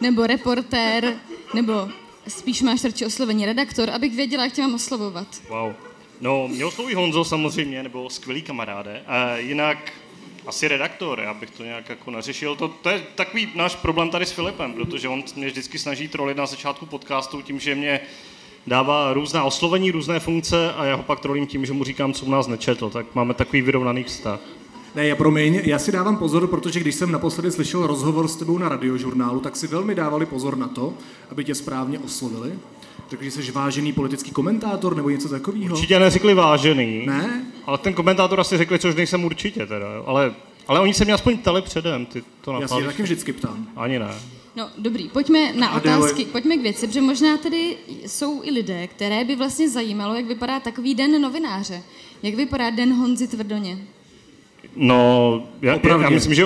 nebo 0.00 0.26
reportér, 0.26 1.14
nebo 1.54 1.88
spíš 2.28 2.62
máš 2.62 2.84
radši 2.84 3.06
oslovení 3.06 3.46
redaktor, 3.46 3.90
abych 3.90 4.16
věděla, 4.16 4.44
jak 4.44 4.52
tě 4.52 4.62
mám 4.62 4.74
oslovovat. 4.74 5.26
Wow. 5.48 5.72
No, 6.20 6.48
mě 6.48 6.64
osloví 6.64 6.94
Honzo 6.94 7.24
samozřejmě, 7.24 7.82
nebo 7.82 8.10
skvělý 8.10 8.42
kamaráde. 8.42 9.02
A 9.06 9.36
jinak 9.36 9.92
asi 10.46 10.68
redaktor, 10.68 11.20
já 11.20 11.34
bych 11.34 11.50
to 11.50 11.64
nějak 11.64 11.88
jako 11.88 12.10
nařešil. 12.10 12.56
To, 12.56 12.68
to 12.68 12.88
je 12.88 13.06
takový 13.14 13.48
náš 13.54 13.76
problém 13.76 14.10
tady 14.10 14.26
s 14.26 14.32
Filipem, 14.32 14.72
protože 14.72 15.08
on 15.08 15.22
mě 15.36 15.46
vždycky 15.46 15.78
snaží 15.78 16.08
trolit 16.08 16.36
na 16.36 16.46
začátku 16.46 16.86
podcastu 16.86 17.42
tím, 17.42 17.60
že 17.60 17.74
mě 17.74 18.00
dává 18.66 19.12
různá 19.12 19.44
oslovení, 19.44 19.90
různé 19.90 20.20
funkce 20.20 20.72
a 20.72 20.84
já 20.84 20.94
ho 20.94 21.02
pak 21.02 21.20
trolím 21.20 21.46
tím, 21.46 21.66
že 21.66 21.72
mu 21.72 21.84
říkám, 21.84 22.12
co 22.12 22.24
u 22.26 22.30
nás 22.30 22.46
nečetl. 22.46 22.90
Tak 22.90 23.14
máme 23.14 23.34
takový 23.34 23.62
vyrovnaný 23.62 24.04
vztah. 24.04 24.40
Ne, 24.96 25.06
já 25.06 25.16
promiň, 25.16 25.60
já 25.64 25.78
si 25.78 25.92
dávám 25.92 26.16
pozor, 26.16 26.46
protože 26.46 26.80
když 26.80 26.94
jsem 26.94 27.12
naposledy 27.12 27.50
slyšel 27.50 27.86
rozhovor 27.86 28.28
s 28.28 28.36
tebou 28.36 28.58
na 28.58 28.68
radiožurnálu, 28.68 29.40
tak 29.40 29.56
si 29.56 29.66
velmi 29.66 29.94
dávali 29.94 30.26
pozor 30.26 30.56
na 30.58 30.68
to, 30.68 30.94
aby 31.30 31.44
tě 31.44 31.54
správně 31.54 31.98
oslovili. 31.98 32.52
Takže 33.10 33.30
jsi 33.30 33.52
vážený 33.52 33.92
politický 33.92 34.30
komentátor 34.30 34.96
nebo 34.96 35.10
něco 35.10 35.28
takového. 35.28 35.74
Určitě 35.74 35.98
neřekli 35.98 36.34
vážený. 36.34 37.06
Ne? 37.06 37.44
Ale 37.66 37.78
ten 37.78 37.94
komentátor 37.94 38.40
asi 38.40 38.58
řekli, 38.58 38.78
což 38.78 38.94
nejsem 38.94 39.24
určitě 39.24 39.66
teda. 39.66 39.92
jo. 39.94 40.04
Ale, 40.06 40.34
ale 40.68 40.80
oni 40.80 40.94
se 40.94 41.04
mě 41.04 41.14
aspoň 41.14 41.38
ptali 41.38 41.62
předem. 41.62 42.06
Ty 42.06 42.24
to 42.40 42.52
Já 42.60 42.68
si 42.68 42.84
taky 42.84 43.02
vždycky 43.02 43.32
ptám. 43.32 43.66
Ani 43.76 43.98
ne. 43.98 44.14
No, 44.56 44.70
dobrý, 44.78 45.08
pojďme 45.08 45.52
na 45.52 45.68
Adéle. 45.68 45.98
otázky, 45.98 46.24
pojďme 46.24 46.56
k 46.56 46.62
věci, 46.62 46.86
protože 46.86 47.00
možná 47.00 47.36
tady 47.36 47.76
jsou 48.06 48.40
i 48.44 48.50
lidé, 48.50 48.86
které 48.86 49.24
by 49.24 49.36
vlastně 49.36 49.68
zajímalo, 49.68 50.14
jak 50.14 50.26
vypadá 50.26 50.60
takový 50.60 50.94
den 50.94 51.22
novináře. 51.22 51.82
Jak 52.22 52.34
vypadá 52.34 52.70
den 52.70 52.92
Honzy 52.92 53.28
Tvrdoně? 53.28 53.78
No, 54.76 55.42
já, 55.62 55.78
já, 55.88 56.10
myslím, 56.10 56.34
že 56.34 56.44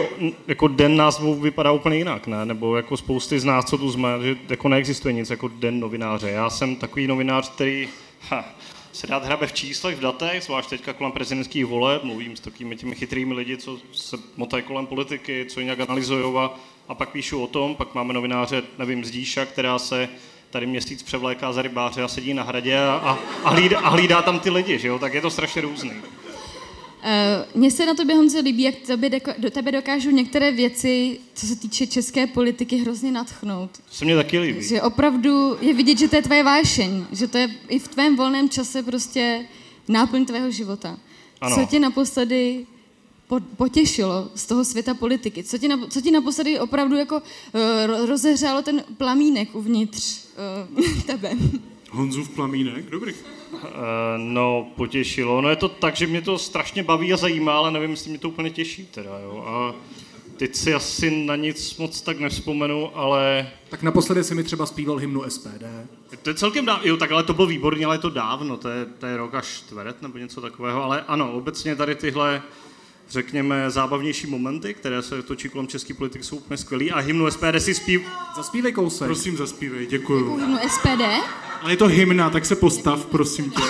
jako 0.48 0.68
den 0.68 0.96
názvu 0.96 1.34
vypadá 1.34 1.72
úplně 1.72 1.96
jinak, 1.96 2.26
ne? 2.26 2.46
Nebo 2.46 2.76
jako 2.76 2.96
spousty 2.96 3.40
z 3.40 3.44
nás, 3.44 3.64
co 3.64 3.78
tu 3.78 3.92
jsme, 3.92 4.08
že 4.22 4.36
jako 4.48 4.68
neexistuje 4.68 5.14
nic 5.14 5.30
jako 5.30 5.48
den 5.48 5.80
novináře. 5.80 6.30
Já 6.30 6.50
jsem 6.50 6.76
takový 6.76 7.06
novinář, 7.06 7.50
který 7.50 7.88
ha, 8.28 8.44
se 8.92 9.06
rád 9.06 9.24
hrabe 9.24 9.46
v 9.46 9.52
číslech, 9.52 9.96
v 9.96 10.00
datech, 10.00 10.42
zvlášť 10.42 10.70
teďka 10.70 10.92
kolem 10.92 11.12
prezidentských 11.12 11.66
voleb, 11.66 12.04
mluvím 12.04 12.36
s 12.36 12.40
takovými 12.40 12.76
těmi 12.76 12.94
chytrými 12.94 13.34
lidi, 13.34 13.56
co 13.56 13.78
se 13.92 14.16
motají 14.36 14.62
kolem 14.62 14.86
politiky, 14.86 15.46
co 15.48 15.60
jinak 15.60 15.80
analyzují 15.80 16.36
a, 16.36 16.50
a 16.88 16.94
pak 16.94 17.10
píšu 17.10 17.42
o 17.42 17.46
tom, 17.46 17.74
pak 17.74 17.94
máme 17.94 18.14
novináře, 18.14 18.62
nevím, 18.78 19.04
z 19.04 19.10
Díša, 19.10 19.46
která 19.46 19.78
se 19.78 20.08
tady 20.50 20.66
měsíc 20.66 21.02
převléká 21.02 21.52
za 21.52 21.62
rybáře 21.62 22.02
a 22.02 22.08
sedí 22.08 22.34
na 22.34 22.42
hradě 22.42 22.78
a, 22.78 22.92
a, 22.92 23.18
a, 23.44 23.50
hlídá, 23.50 23.78
a 23.78 23.88
hlídá 23.88 24.22
tam 24.22 24.40
ty 24.40 24.50
lidi, 24.50 24.78
že 24.78 24.88
jo? 24.88 24.98
tak 24.98 25.14
je 25.14 25.20
to 25.20 25.30
strašně 25.30 25.62
různý. 25.62 25.92
Uh, 27.04 27.60
Mně 27.60 27.70
se 27.70 27.86
na 27.86 27.94
tobě, 27.94 28.16
Honzo, 28.16 28.40
líbí, 28.40 28.62
jak 28.62 28.74
tobě 28.86 29.10
deko- 29.10 29.34
do 29.38 29.50
tebe 29.50 29.72
dokážou 29.72 30.10
některé 30.10 30.52
věci, 30.52 31.18
co 31.34 31.46
se 31.46 31.56
týče 31.56 31.86
české 31.86 32.26
politiky, 32.26 32.76
hrozně 32.76 33.12
natchnout. 33.12 33.70
To 33.70 33.94
se 33.94 34.04
mně 34.04 34.16
taky 34.16 34.38
líbí. 34.38 34.62
Že 34.62 34.82
opravdu 34.82 35.56
je 35.60 35.74
vidět, 35.74 35.98
že 35.98 36.08
to 36.08 36.16
je 36.16 36.22
tvoje 36.22 36.42
vášeň, 36.42 37.04
že 37.12 37.28
to 37.28 37.38
je 37.38 37.50
i 37.68 37.78
v 37.78 37.88
tvém 37.88 38.16
volném 38.16 38.48
čase 38.48 38.82
prostě 38.82 39.46
náplň 39.88 40.24
tvého 40.24 40.50
života. 40.50 40.98
Ano. 41.40 41.56
Co 41.56 41.64
tě 41.66 41.80
naposledy 41.80 42.66
po- 43.28 43.40
potěšilo 43.56 44.30
z 44.34 44.46
toho 44.46 44.64
světa 44.64 44.94
politiky? 44.94 45.44
Co 45.44 45.58
ti, 45.58 45.68
na, 45.68 45.86
co 45.88 46.00
ti 46.00 46.10
naposledy 46.10 46.58
opravdu 46.60 46.96
jako 46.96 47.16
uh, 47.16 48.06
rozehřálo 48.06 48.62
ten 48.62 48.84
plamínek 48.96 49.54
uvnitř 49.54 50.18
uh, 50.76 51.02
tebe? 51.06 51.30
Honzův 51.90 52.28
plamínek, 52.28 52.90
dobrý. 52.90 53.12
Eh, 53.54 53.68
No, 54.18 54.66
potěšilo. 54.76 55.40
No 55.40 55.48
je 55.48 55.56
to 55.56 55.68
tak, 55.68 55.96
že 55.96 56.06
mě 56.06 56.22
to 56.22 56.38
strašně 56.38 56.82
baví 56.82 57.12
a 57.12 57.16
zajímá, 57.16 57.58
ale 57.58 57.70
nevím, 57.70 57.90
jestli 57.90 58.10
mě 58.10 58.18
to 58.18 58.28
úplně 58.28 58.50
těší 58.50 58.86
teda, 58.86 59.18
jo. 59.18 59.44
A 59.46 59.74
teď 60.36 60.54
si 60.54 60.74
asi 60.74 61.24
na 61.24 61.36
nic 61.36 61.76
moc 61.76 62.00
tak 62.00 62.20
nevzpomenu, 62.20 62.98
ale... 62.98 63.50
Tak 63.68 63.82
naposledy 63.82 64.24
si 64.24 64.34
mi 64.34 64.44
třeba 64.44 64.66
zpíval 64.66 64.96
hymnu 64.96 65.30
SPD. 65.30 65.64
To 66.22 66.30
je 66.30 66.34
celkem 66.34 66.64
dávno, 66.64 66.88
jo, 66.88 66.96
tak 66.96 67.12
ale 67.12 67.22
to 67.22 67.34
bylo 67.34 67.46
výborně, 67.46 67.86
ale 67.86 67.94
je 67.94 67.98
to 67.98 68.10
dávno, 68.10 68.56
to 68.56 68.68
je, 68.68 68.86
to 68.86 69.06
je 69.06 69.16
rok 69.16 69.34
až 69.34 69.46
čtvrt 69.46 70.02
nebo 70.02 70.18
něco 70.18 70.40
takového, 70.40 70.84
ale 70.84 71.04
ano, 71.08 71.32
obecně 71.32 71.76
tady 71.76 71.94
tyhle 71.94 72.42
řekněme, 73.10 73.70
zábavnější 73.70 74.26
momenty, 74.26 74.74
které 74.74 75.02
se 75.02 75.22
točí 75.22 75.48
kolem 75.48 75.66
české 75.66 75.94
politiky, 75.94 76.24
jsou 76.24 76.36
úplně 76.36 76.56
skvělý. 76.56 76.90
A 76.90 76.98
hymnu 76.98 77.30
SPD 77.30 77.44
si 77.58 77.74
zpív... 77.74 78.02
Zaspívej 78.36 78.72
kousek. 78.72 79.06
Prosím, 79.06 79.36
zaspívej, 79.36 79.86
děkuju. 79.86 80.36
Hymnu 80.36 80.58
SPD? 80.68 81.02
Ale 81.62 81.72
je 81.72 81.76
to 81.76 81.86
hymna, 81.86 82.30
tak 82.30 82.46
se 82.46 82.56
postav, 82.56 83.06
prosím 83.06 83.50
tě. 83.50 83.60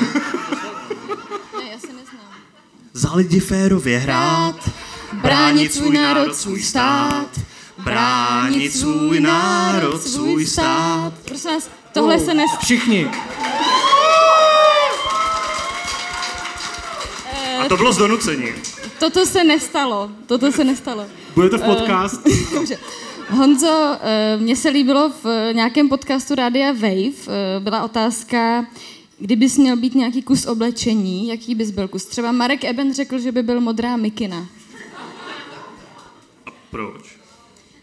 Ne, 1.58 1.70
já 1.72 1.78
se 1.78 1.86
neznám. 1.86 2.32
Za 2.92 3.14
lidi 3.14 3.40
férově 3.40 3.98
hrát, 3.98 4.70
Bránit 5.12 5.74
svůj 5.74 5.94
národ, 5.94 6.36
svůj 6.36 6.62
stát. 6.62 7.28
bránit 7.78 8.72
svůj 8.72 9.20
národ, 9.20 10.02
svůj 10.02 10.46
stát. 10.46 11.12
Prosím 11.24 11.50
vás, 11.50 11.70
tohle 11.92 12.18
se 12.20 12.34
nes... 12.34 12.50
Všichni. 12.62 13.10
A 17.60 17.68
to 17.68 17.76
bylo 17.76 17.92
z 17.92 17.96
donucení. 17.96 18.52
Toto 19.00 19.26
se 19.26 19.44
nestalo. 19.44 20.10
Toto 20.26 20.52
se 20.52 20.64
nestalo. 20.64 21.06
Bude 21.34 21.48
to 21.50 21.58
v 21.58 21.62
Eh, 21.62 21.66
podcast? 21.66 22.20
Dobře. 22.54 22.78
Honzo, 23.30 23.96
eh, 24.00 24.36
mně 24.36 24.56
se 24.56 24.68
líbilo 24.68 25.12
v 25.24 25.50
nějakém 25.52 25.88
podcastu 25.88 26.34
Rádia 26.34 26.72
Wave, 26.72 26.88
eh, 27.28 27.60
byla 27.60 27.82
otázka, 27.84 28.66
kdybys 29.18 29.56
měl 29.58 29.76
být 29.76 29.94
nějaký 29.94 30.22
kus 30.22 30.46
oblečení, 30.46 31.28
jaký 31.28 31.54
bys 31.54 31.70
byl 31.70 31.88
kus? 31.88 32.04
Třeba 32.04 32.32
Marek 32.32 32.64
Eben 32.64 32.94
řekl, 32.94 33.18
že 33.18 33.32
by 33.32 33.42
byl 33.42 33.60
modrá 33.60 33.96
mikina. 33.96 34.46
Proč? 36.70 37.16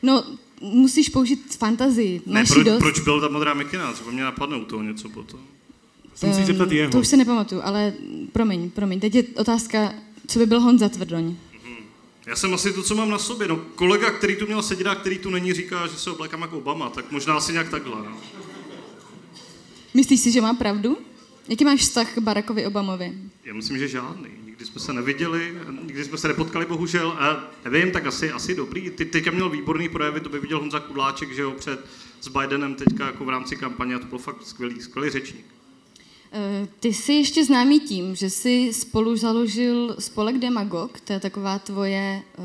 No, 0.03 0.23
musíš 0.61 1.10
použít 1.10 1.56
fantazii. 1.60 2.22
Ne, 2.26 2.44
proč, 2.48 2.65
dost. 2.65 2.80
proč 2.80 2.99
byl 2.99 3.22
ta 3.22 3.27
modrá 3.27 3.53
mikina? 3.53 3.94
Třeba 3.94 4.11
mě 4.11 4.23
napadne 4.23 4.57
u 4.57 4.65
toho 4.65 4.84
něco 4.84 5.10
potom. 5.10 5.39
Ehm, 6.23 6.89
To 6.91 6.99
už 6.99 7.07
se 7.07 7.18
nepamatuju, 7.18 7.61
ale 7.64 7.94
promiň, 8.31 8.69
promiň. 8.69 8.99
Teď 8.99 9.15
je 9.15 9.23
otázka, 9.35 9.94
co 10.27 10.39
by 10.39 10.45
byl 10.45 10.59
Honza 10.59 10.89
Tvrdoň. 10.89 11.35
Já 12.25 12.35
jsem 12.35 12.53
asi 12.53 12.73
to, 12.73 12.83
co 12.83 12.95
mám 12.95 13.09
na 13.09 13.17
sobě. 13.17 13.47
No, 13.47 13.55
kolega, 13.55 14.11
který 14.11 14.35
tu 14.35 14.45
měl 14.45 14.61
sedět 14.61 14.87
a 14.87 14.95
který 14.95 15.17
tu 15.17 15.29
není, 15.29 15.53
říká, 15.53 15.87
že 15.87 15.97
se 15.97 16.11
oblékám 16.11 16.41
jako 16.41 16.57
Obama, 16.57 16.89
tak 16.89 17.11
možná 17.11 17.37
asi 17.37 17.51
nějak 17.51 17.69
takhle. 17.69 17.95
No. 17.95 18.17
Myslíš 19.93 20.19
si, 20.19 20.31
že 20.31 20.41
má 20.41 20.53
pravdu? 20.53 20.97
Jaký 21.47 21.65
máš 21.65 21.79
vztah 21.79 22.13
k 22.13 22.17
Barackovi 22.17 22.65
Obamovi? 22.65 23.13
Já 23.45 23.53
myslím, 23.53 23.77
že 23.77 23.87
žádný. 23.87 24.29
Nikdy 24.45 24.65
jsme 24.65 24.79
se 24.79 24.93
neviděli, 24.93 25.57
nikdy 25.83 26.03
jsme 26.03 26.17
se 26.17 26.27
nepotkali, 26.27 26.65
bohužel. 26.65 27.11
A 27.11 27.49
nevím, 27.69 27.91
tak 27.91 28.05
asi, 28.05 28.31
asi 28.31 28.55
dobrý. 28.55 28.89
Ty, 28.89 29.05
teďka 29.05 29.31
měl 29.31 29.49
výborný 29.49 29.89
projevy, 29.89 30.19
to 30.19 30.29
by 30.29 30.39
viděl 30.39 30.59
Honza 30.59 30.79
Kudláček, 30.79 31.31
že 31.31 31.41
jo, 31.41 31.51
před 31.51 31.85
s 32.21 32.27
Bidenem 32.27 32.75
teďka 32.75 33.05
jako 33.05 33.25
v 33.25 33.29
rámci 33.29 33.55
kampaně 33.55 33.95
a 33.95 33.99
to 33.99 34.05
byl 34.05 34.17
fakt 34.17 34.47
skvělý, 34.47 34.81
skvělý 34.81 35.09
řečník. 35.09 35.45
Eh, 36.31 36.67
Ty 36.79 36.93
jsi 36.93 37.13
ještě 37.13 37.45
známý 37.45 37.79
tím, 37.79 38.15
že 38.15 38.29
jsi 38.29 38.69
spolu 38.73 39.15
založil 39.15 39.95
spolek 39.99 40.37
Demagog, 40.37 40.99
to 40.99 41.13
je 41.13 41.19
taková 41.19 41.59
tvoje 41.59 42.21
uh, 42.37 42.43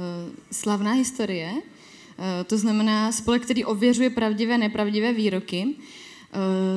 slavná 0.53 0.93
historie. 0.93 1.53
Uh, 1.53 2.25
to 2.47 2.59
znamená 2.59 3.13
spolek, 3.13 3.43
který 3.43 3.65
ověřuje 3.65 4.11
pravdivé 4.11 4.55
a 4.55 4.59
nepravdivé 4.59 5.13
výroky. 5.13 5.65
Uh, 5.67 5.73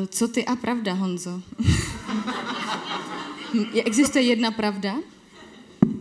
co 0.09 0.27
ty 0.27 0.45
a 0.45 0.55
pravda, 0.55 0.93
Honzo? 0.93 1.41
Je- 3.73 3.83
Existuje 3.83 4.23
jedna 4.23 4.51
pravda? 4.51 4.95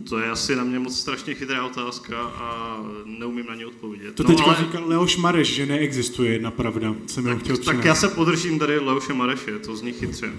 To 0.09 0.19
je 0.19 0.29
asi 0.29 0.55
na 0.55 0.63
mě 0.63 0.79
moc 0.79 0.99
strašně 0.99 1.33
chytrá 1.33 1.65
otázka 1.65 2.21
a 2.23 2.77
neumím 3.05 3.45
na 3.49 3.55
ně 3.55 3.65
odpovědět. 3.65 4.15
To 4.15 4.23
No, 4.23 4.29
teďka 4.29 4.45
ale- 4.45 4.57
říkal 4.65 4.83
Leoš 4.87 5.17
Mareš, 5.17 5.47
že 5.53 5.65
neexistuje 5.65 6.33
jedna 6.33 6.51
pravda. 6.51 6.95
Jsem 7.07 7.25
jenom 7.25 7.39
chtěl 7.39 7.57
Tak 7.57 7.85
já 7.85 7.95
se 7.95 8.07
podržím 8.07 8.59
tady 8.59 8.79
Leoše 8.79 9.13
Mareše, 9.13 9.59
to 9.59 9.75
zní 9.75 9.93
chytře. 9.93 10.33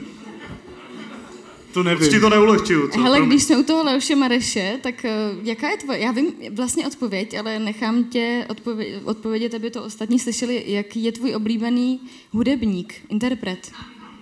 To 1.76 1.82
nevím. 1.82 2.10
Ti 2.10 2.20
to 2.20 2.30
neulehčuju, 2.30 2.88
co? 2.88 3.00
Hele, 3.00 3.20
když 3.20 3.42
jsme 3.42 3.56
u 3.56 3.62
toho 3.62 3.84
Leoše 3.84 4.16
Mareše, 4.16 4.78
tak 4.82 5.04
eh, 5.04 5.10
jaká 5.42 5.68
je 5.68 5.76
tvoje, 5.76 5.98
já 5.98 6.12
vím 6.12 6.32
vlastně 6.52 6.86
odpověď, 6.86 7.38
ale 7.38 7.58
nechám 7.58 8.04
tě 8.04 8.46
odpovědět, 8.48 9.02
odpovědět, 9.04 9.54
aby 9.54 9.70
to 9.70 9.84
ostatní 9.84 10.18
slyšeli, 10.18 10.64
jaký 10.66 11.04
je 11.04 11.12
tvůj 11.12 11.34
oblíbený 11.34 12.00
hudebník, 12.30 12.94
interpret. 13.08 13.72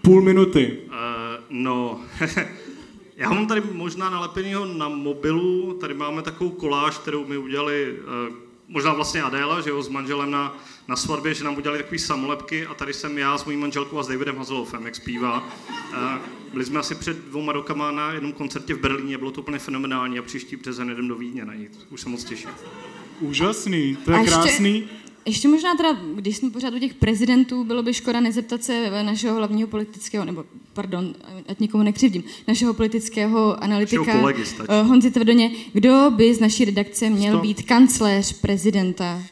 Půl 0.02 0.22
minuty. 0.22 0.78
Uh, 0.86 0.94
no, 1.51 2.01
já 3.16 3.31
mám 3.31 3.47
tady 3.47 3.62
možná 3.72 4.10
nalepenýho 4.10 4.64
na 4.64 4.89
mobilu, 4.89 5.78
tady 5.81 5.94
máme 5.94 6.22
takovou 6.22 6.51
koláž, 6.51 6.98
kterou 6.98 7.26
mi 7.26 7.39
udělali, 7.39 7.93
uh, 8.28 8.35
možná 8.68 8.93
vlastně 8.93 9.22
Adéla, 9.22 9.60
že 9.60 9.70
jo, 9.70 9.82
s 9.82 9.89
manželem 9.89 10.31
na, 10.31 10.56
na 10.89 10.97
svatbě, 10.97 11.35
že 11.35 11.44
nám 11.44 11.56
udělali 11.56 11.82
takové 11.82 11.98
samolepky 11.98 12.66
a 12.66 12.74
tady 12.74 12.93
jsem 12.93 13.18
já 13.18 13.39
s 13.39 13.44
mojí 13.44 13.56
manželkou 13.56 13.98
a 13.98 14.02
s 14.02 14.09
Davidem 14.09 14.36
Hazelovem, 14.36 14.86
jak 14.86 14.97
zpívá. 14.97 15.48
Uh, 15.93 16.43
byli 16.55 16.64
jsme 16.66 16.81
asi 16.81 16.94
před 16.94 17.16
dvouma 17.28 17.52
rokama 17.52 17.90
na 17.90 18.12
jednom 18.12 18.32
koncertě 18.32 18.74
v 18.74 18.81
Berlíně, 18.81 19.18
bylo 19.18 19.31
to 19.31 19.40
úplně 19.40 19.59
fenomenální 19.59 20.18
a 20.18 20.22
příští 20.22 20.56
březen 20.56 20.89
jedem 20.89 21.09
do 21.09 21.14
Vídně 21.16 21.44
na 21.44 21.55
ní, 21.55 21.68
už 21.90 22.01
se 22.01 22.09
moc 22.09 22.24
těším. 22.24 22.51
Úžasný, 23.20 23.97
to 24.05 24.10
je 24.10 24.16
A 24.16 24.20
ještě- 24.20 24.35
krásný. 24.35 24.85
Ještě 25.26 25.48
možná 25.48 25.74
teda, 25.76 25.93
když 26.14 26.36
jsme 26.36 26.51
pořád 26.51 26.74
u 26.74 26.78
těch 26.78 26.94
prezidentů, 26.94 27.64
bylo 27.64 27.82
by 27.82 27.94
škoda 27.94 28.20
nezeptat 28.20 28.64
se 28.64 29.02
našeho 29.02 29.36
hlavního 29.36 29.68
politického, 29.68 30.24
nebo 30.24 30.44
pardon, 30.72 31.14
ať 31.48 31.60
nikomu 31.60 31.82
nekřivdím, 31.85 32.24
našeho 32.48 32.74
politického 32.74 33.62
analytika 33.64 34.01
Našeho 34.02 34.20
kolegy 34.20 34.47
stačí. 34.47 34.68
eh, 34.70 34.82
Honzi 34.82 35.10
Tvrdoně, 35.10 35.51
kdo 35.72 36.10
by 36.16 36.35
z 36.35 36.40
naší 36.40 36.64
redakce 36.64 37.10
měl 37.10 37.32
Stop. 37.32 37.43
být 37.43 37.62
kancléř 37.62 38.40
prezidenta? 38.40 39.22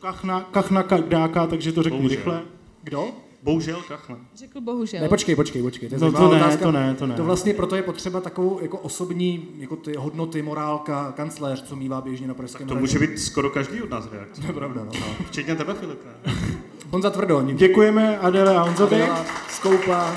Kachna, 0.00 0.40
kachna 0.40 0.82
kadáka, 0.82 1.46
takže 1.46 1.72
to 1.72 1.82
Bohužel. 1.82 2.08
rychle. 2.08 2.42
Kdo? 2.82 3.14
Bohužel 3.42 3.82
kachna. 3.88 4.16
Řekl 4.34 4.60
bohužel. 4.60 5.00
Ne, 5.02 5.08
počkej, 5.08 5.36
počkej, 5.36 5.62
počkej. 5.62 5.88
je 5.92 5.98
No 5.98 6.12
to 6.12 6.28
ne, 6.30 6.36
otázka. 6.36 6.62
to 6.64 6.72
ne, 6.72 6.94
to 6.94 7.06
ne. 7.06 7.14
To 7.14 7.24
vlastně 7.24 7.54
proto 7.54 7.76
je 7.76 7.82
potřeba 7.82 8.20
takovou 8.20 8.58
jako 8.62 8.78
osobní 8.78 9.48
jako 9.58 9.76
ty 9.76 9.92
hodnoty, 9.96 10.42
morálka, 10.42 11.12
kancléř, 11.16 11.62
co 11.62 11.76
mívá 11.76 12.00
běžně 12.00 12.28
na 12.28 12.34
pražském 12.34 12.68
To 12.68 12.74
může 12.74 12.98
být 12.98 13.18
skoro 13.18 13.50
každý 13.50 13.82
od 13.82 13.90
nás 13.90 14.06
v 14.06 14.12
reakci. 14.12 14.40
To 14.40 14.46
je 14.46 14.52
pravda, 14.52 14.84
no. 14.84 14.92
Včetně 15.28 15.54
tebe, 15.56 15.74
Filipe. 15.74 16.08
Honza 16.90 17.10
Tvrdoň. 17.10 17.56
Děkujeme 17.56 18.18
Adele 18.18 18.56
a 18.56 18.62
Honzovi. 18.62 19.02
Skoupa. 19.48 20.16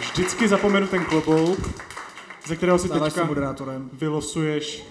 Vždycky 0.00 0.48
zapomenu 0.48 0.86
ten 0.86 1.04
klobouk. 1.04 1.58
ze 2.46 2.56
kterého 2.56 2.78
si 2.78 2.88
Stáváš 2.88 3.12
se 3.12 3.18
teďka 3.20 3.28
moderátorem. 3.28 3.90
vylosuješ. 3.92 4.84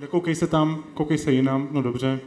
Nekoukej 0.00 0.34
se 0.34 0.46
tam, 0.46 0.84
koukej 0.94 1.18
se 1.18 1.32
jinam, 1.32 1.68
no 1.70 1.82
dobře. 1.82 2.20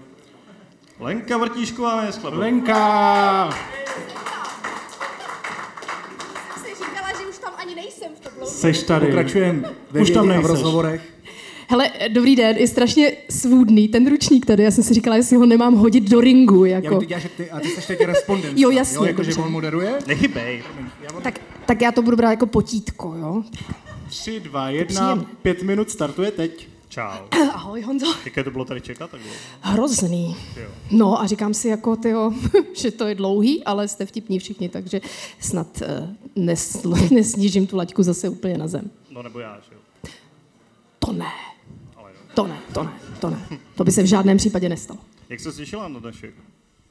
Lenka 1.03 1.37
Vrtíšková 1.37 2.03
je 2.05 2.11
sklepa. 2.11 2.37
Lenka! 2.37 3.49
Jsi 6.57 6.69
říkala, 6.75 7.07
že 7.19 7.25
už 7.29 7.37
tam 7.37 7.53
ani 7.57 7.75
nejsem 7.75 8.11
v 8.15 8.19
tom. 8.19 8.47
Seš 8.47 8.83
tady. 8.83 9.05
Pokračujeme 9.05 9.69
ve 9.91 10.01
Už 10.01 10.09
tam 10.09 10.29
v 10.29 10.45
rozhovorech. 10.45 11.13
Hele, 11.69 11.91
dobrý 12.09 12.35
den, 12.35 12.57
je 12.57 12.67
strašně 12.67 13.11
svůdný 13.29 13.87
ten 13.87 14.09
ručník 14.09 14.45
tady. 14.45 14.63
Já 14.63 14.71
jsem 14.71 14.83
si 14.83 14.93
říkala, 14.93 15.15
jestli 15.15 15.35
ho 15.37 15.45
nemám 15.45 15.75
hodit 15.75 16.09
do 16.09 16.21
ringu. 16.21 16.65
Já 16.65 16.79
Jako. 16.79 16.95
bych 16.95 17.07
dělal, 17.07 17.21
že 17.21 17.29
ty, 17.29 17.51
a 17.51 17.59
ty 17.59 17.67
jsi 17.67 17.87
teď 17.87 18.01
respondent. 18.01 18.59
Jo, 18.59 18.69
jasně, 18.69 18.97
Jo, 18.97 19.03
jako, 19.05 19.23
že 19.23 19.33
on 19.33 19.51
moderuje. 19.51 19.93
Nechybej. 20.07 20.63
Tak, 21.21 21.39
tak 21.65 21.81
já 21.81 21.91
to 21.91 22.01
budu 22.01 22.17
brát 22.17 22.31
jako 22.31 22.45
potítko, 22.45 23.15
jo? 23.15 23.43
3, 24.09 24.39
2, 24.39 24.69
1, 24.69 24.85
Příjemné. 24.85 25.25
5 25.41 25.63
minut 25.63 25.89
startuje 25.89 26.31
teď. 26.31 26.72
Čau. 26.93 27.27
Ahoj, 27.53 27.81
Honzo. 27.81 28.05
Jaké 28.25 28.43
to 28.43 28.51
bylo 28.51 28.65
tady 28.65 28.81
čekat? 28.81 29.11
Tak 29.11 29.21
bylo. 29.21 29.33
Hrozný. 29.61 30.35
Jo. 30.57 30.69
No 30.91 31.21
a 31.21 31.27
říkám 31.27 31.53
si 31.53 31.67
jako, 31.67 31.95
tyjo, 31.95 32.31
že 32.75 32.91
to 32.91 33.07
je 33.07 33.15
dlouhý, 33.15 33.63
ale 33.63 33.87
jste 33.87 34.05
vtipní 34.05 34.39
všichni, 34.39 34.69
takže 34.69 35.01
snad 35.39 35.81
uh, 35.81 36.43
nes, 36.43 36.83
nesnížím 37.11 37.67
tu 37.67 37.77
laťku 37.77 38.03
zase 38.03 38.29
úplně 38.29 38.57
na 38.57 38.67
zem. 38.67 38.91
No 39.11 39.23
nebo 39.23 39.39
já, 39.39 39.59
že 39.69 39.75
jo. 39.75 39.79
To 40.99 41.13
ne. 41.13 41.31
To 42.35 42.47
ne, 42.47 42.59
to 42.73 42.83
ne, 42.83 42.99
to 43.19 43.29
ne. 43.29 43.47
To 43.75 43.83
by 43.83 43.91
se 43.91 44.03
v 44.03 44.05
žádném 44.05 44.37
případě 44.37 44.69
nestalo. 44.69 44.99
Jak 45.29 45.39
se 45.39 45.51
těšila 45.51 45.87
na 45.87 45.99
dnešek? 45.99 46.33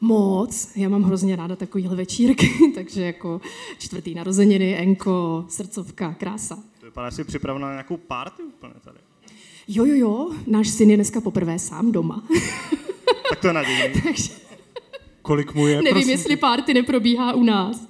Moc. 0.00 0.76
Já 0.76 0.88
mám 0.88 1.02
hrozně 1.02 1.36
ráda 1.36 1.56
takovýhle 1.56 1.96
večírky, 1.96 2.50
takže 2.74 3.04
jako 3.04 3.40
čtvrtý 3.78 4.14
narozeniny, 4.14 4.78
enko, 4.78 5.44
srdcovka, 5.48 6.14
krása. 6.14 6.58
To 6.80 6.86
vypadá, 6.86 7.10
že 7.10 7.16
jsi 7.16 7.24
připravená 7.24 7.66
na 7.66 7.72
nějakou 7.72 7.96
party 7.96 8.42
úplně 8.42 8.74
tady. 8.84 8.98
Jo, 9.68 9.84
jo, 9.84 9.94
jo, 9.94 10.30
náš 10.46 10.68
syn 10.68 10.90
je 10.90 10.96
dneska 10.96 11.20
poprvé 11.20 11.58
sám 11.58 11.92
doma. 11.92 12.22
Tak 13.30 13.40
to 13.40 13.46
je 13.46 13.52
nadějný. 13.52 14.00
takže 14.04 14.32
Kolik 15.22 15.54
mu 15.54 15.66
je? 15.66 15.76
nevím, 15.76 15.90
prosím 15.92 16.10
jestli 16.10 16.36
party 16.36 16.74
neprobíhá 16.74 17.32
u 17.32 17.44
nás. 17.44 17.88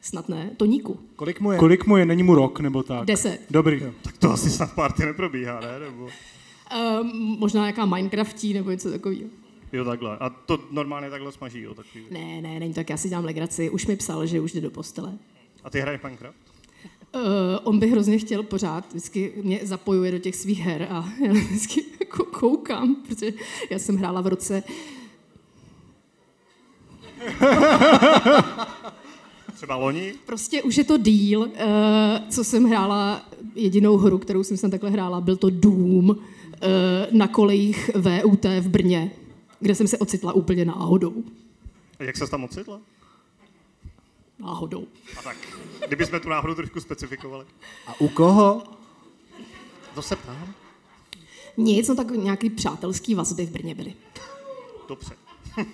Snad 0.00 0.28
ne, 0.28 0.50
Toníku. 0.56 1.00
Kolik 1.16 1.40
mu 1.40 1.52
je? 1.52 1.58
Kolik 1.58 1.86
mu 1.86 1.96
je? 1.96 2.06
Není 2.06 2.22
mu 2.22 2.34
rok 2.34 2.60
nebo 2.60 2.82
tak? 2.82 3.04
Deset. 3.04 3.40
Dobrý. 3.50 3.82
Tak 4.02 4.18
to 4.18 4.30
asi 4.30 4.50
snad 4.50 4.72
party 4.74 5.06
neprobíhá, 5.06 5.60
ne? 5.60 5.78
Nebo... 5.78 6.08
Um, 7.00 7.36
možná 7.38 7.60
nějaká 7.60 7.86
Minecraftí 7.86 8.52
nebo 8.52 8.70
něco 8.70 8.90
takového. 8.90 9.28
Jo, 9.72 9.84
takhle. 9.84 10.18
A 10.18 10.30
to 10.30 10.58
normálně 10.70 11.10
takhle 11.10 11.32
smaží, 11.32 11.60
jo, 11.60 11.74
takový. 11.74 12.04
Ne, 12.10 12.42
ne, 12.42 12.60
není 12.60 12.72
to 12.74 12.80
tak, 12.80 12.90
já 12.90 12.96
si 12.96 13.08
dělám 13.08 13.24
legraci. 13.24 13.70
Už 13.70 13.86
mi 13.86 13.96
psal, 13.96 14.26
že 14.26 14.40
už 14.40 14.52
jde 14.52 14.60
do 14.60 14.70
postele. 14.70 15.12
A 15.64 15.70
ty 15.70 15.80
hraješ 15.80 16.02
Minecraft? 16.02 16.38
Uh, 17.14 17.20
on 17.64 17.78
by 17.78 17.86
hrozně 17.86 18.18
chtěl 18.18 18.42
pořád, 18.42 18.88
vždycky 18.88 19.32
mě 19.42 19.60
zapojuje 19.62 20.12
do 20.12 20.18
těch 20.18 20.36
svých 20.36 20.60
her 20.60 20.86
a 20.90 21.08
já 21.26 21.32
vždycky 21.32 21.84
jako 22.00 22.24
koukám, 22.24 22.96
protože 23.08 23.32
já 23.70 23.78
jsem 23.78 23.96
hrála 23.96 24.20
v 24.20 24.26
roce 24.26 24.62
Třeba 29.54 29.76
loni? 29.76 30.14
Prostě 30.26 30.62
už 30.62 30.76
je 30.76 30.84
to 30.84 30.98
díl, 30.98 31.40
uh, 31.40 31.48
co 32.30 32.44
jsem 32.44 32.64
hrála, 32.64 33.22
jedinou 33.54 33.96
hru, 33.96 34.18
kterou 34.18 34.44
jsem 34.44 34.56
sem 34.56 34.70
takhle 34.70 34.90
hrála, 34.90 35.20
byl 35.20 35.36
to 35.36 35.50
Doom 35.50 36.10
uh, 36.10 36.16
na 37.10 37.28
kolejích 37.28 37.90
VUT 37.94 38.44
v 38.44 38.68
Brně, 38.68 39.10
kde 39.60 39.74
jsem 39.74 39.86
se 39.86 39.98
ocitla 39.98 40.32
úplně 40.32 40.64
náhodou. 40.64 41.14
A 41.98 42.04
jak 42.04 42.16
se 42.16 42.26
tam 42.26 42.44
ocitla? 42.44 42.80
Náhodou. 44.38 44.86
A 45.18 45.22
tak, 45.22 45.36
kdybychom 45.86 46.20
tu 46.20 46.28
náhodu 46.28 46.54
trošku 46.54 46.80
specifikovali. 46.80 47.46
A 47.86 48.00
u 48.00 48.08
koho? 48.08 48.62
To 49.94 50.02
se 50.02 50.16
ptám. 50.16 50.54
Nic, 51.56 51.88
no 51.88 51.94
tak 51.94 52.10
nějaký 52.10 52.50
přátelský 52.50 53.14
vazby 53.14 53.46
v 53.46 53.50
Brně 53.50 53.74
byly. 53.74 53.94
Dobře. 54.88 55.16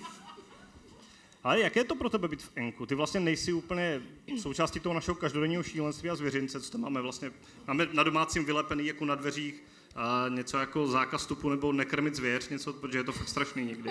Ale 1.43 1.59
jak 1.59 1.75
je 1.75 1.83
to 1.83 1.95
pro 1.95 2.09
tebe 2.09 2.27
být 2.27 2.43
v 2.43 2.51
Enku? 2.55 2.85
Ty 2.85 2.95
vlastně 2.95 3.19
nejsi 3.19 3.53
úplně 3.53 4.01
součástí 4.39 4.79
toho 4.79 4.95
našeho 4.95 5.15
každodenního 5.15 5.63
šílenství 5.63 6.09
a 6.09 6.15
zvěřince, 6.15 6.61
co 6.61 6.71
tam 6.71 6.81
máme 6.81 7.01
vlastně. 7.01 7.31
Máme 7.67 7.87
na 7.93 8.03
domácím 8.03 8.45
vylepený 8.45 8.85
jako 8.85 9.05
na 9.05 9.15
dveřích 9.15 9.63
a 9.95 10.25
něco 10.29 10.57
jako 10.57 10.87
zákaz 10.87 11.21
vstupu 11.21 11.49
nebo 11.49 11.71
nekrmit 11.71 12.15
zvěř, 12.15 12.49
něco, 12.49 12.73
protože 12.73 12.97
je 12.97 13.03
to 13.03 13.11
fakt 13.11 13.29
strašný 13.29 13.65
někdy. 13.65 13.89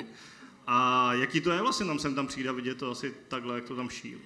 A 0.67 1.09
jaký 1.15 1.41
to 1.41 1.51
je 1.51 1.61
vlastně 1.61 1.87
tam 1.87 1.99
sem 1.99 2.15
tam 2.15 2.27
přijde 2.27 2.49
a 2.49 2.53
vidět 2.53 2.79
to 2.79 2.91
asi 2.91 3.15
takhle, 3.29 3.55
jak 3.55 3.65
to 3.65 3.77
tam 3.77 3.89
šíl? 3.89 4.19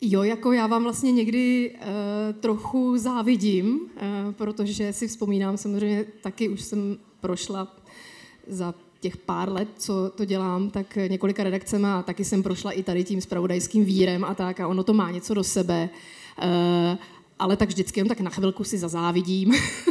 Jo, 0.00 0.22
jako 0.22 0.52
já 0.52 0.66
vám 0.66 0.82
vlastně 0.82 1.12
někdy 1.12 1.70
uh, 1.74 2.40
trochu 2.40 2.98
závidím, 2.98 3.80
uh, 3.80 4.32
protože 4.32 4.92
si 4.92 5.08
vzpomínám, 5.08 5.56
samozřejmě 5.56 6.04
taky 6.22 6.48
už 6.48 6.60
jsem 6.60 6.98
prošla 7.20 7.76
za 8.46 8.74
těch 9.00 9.16
pár 9.16 9.52
let, 9.52 9.68
co 9.78 10.10
to 10.14 10.24
dělám, 10.24 10.70
tak 10.70 10.98
několika 11.08 11.44
redakcemi 11.44 11.86
a 11.86 12.02
taky 12.02 12.24
jsem 12.24 12.42
prošla 12.42 12.72
i 12.72 12.82
tady 12.82 13.04
tím 13.04 13.20
spravodajským 13.20 13.84
vírem 13.84 14.24
a 14.24 14.34
tak 14.34 14.60
a 14.60 14.68
ono 14.68 14.84
to 14.84 14.94
má 14.94 15.10
něco 15.10 15.34
do 15.34 15.44
sebe. 15.44 15.90
Uh, 16.42 16.98
ale 17.38 17.56
tak 17.56 17.68
vždycky 17.68 18.00
jen 18.00 18.08
tak 18.08 18.20
na 18.20 18.30
chvilku 18.30 18.64
si 18.64 18.78
zazávidím 18.78 19.52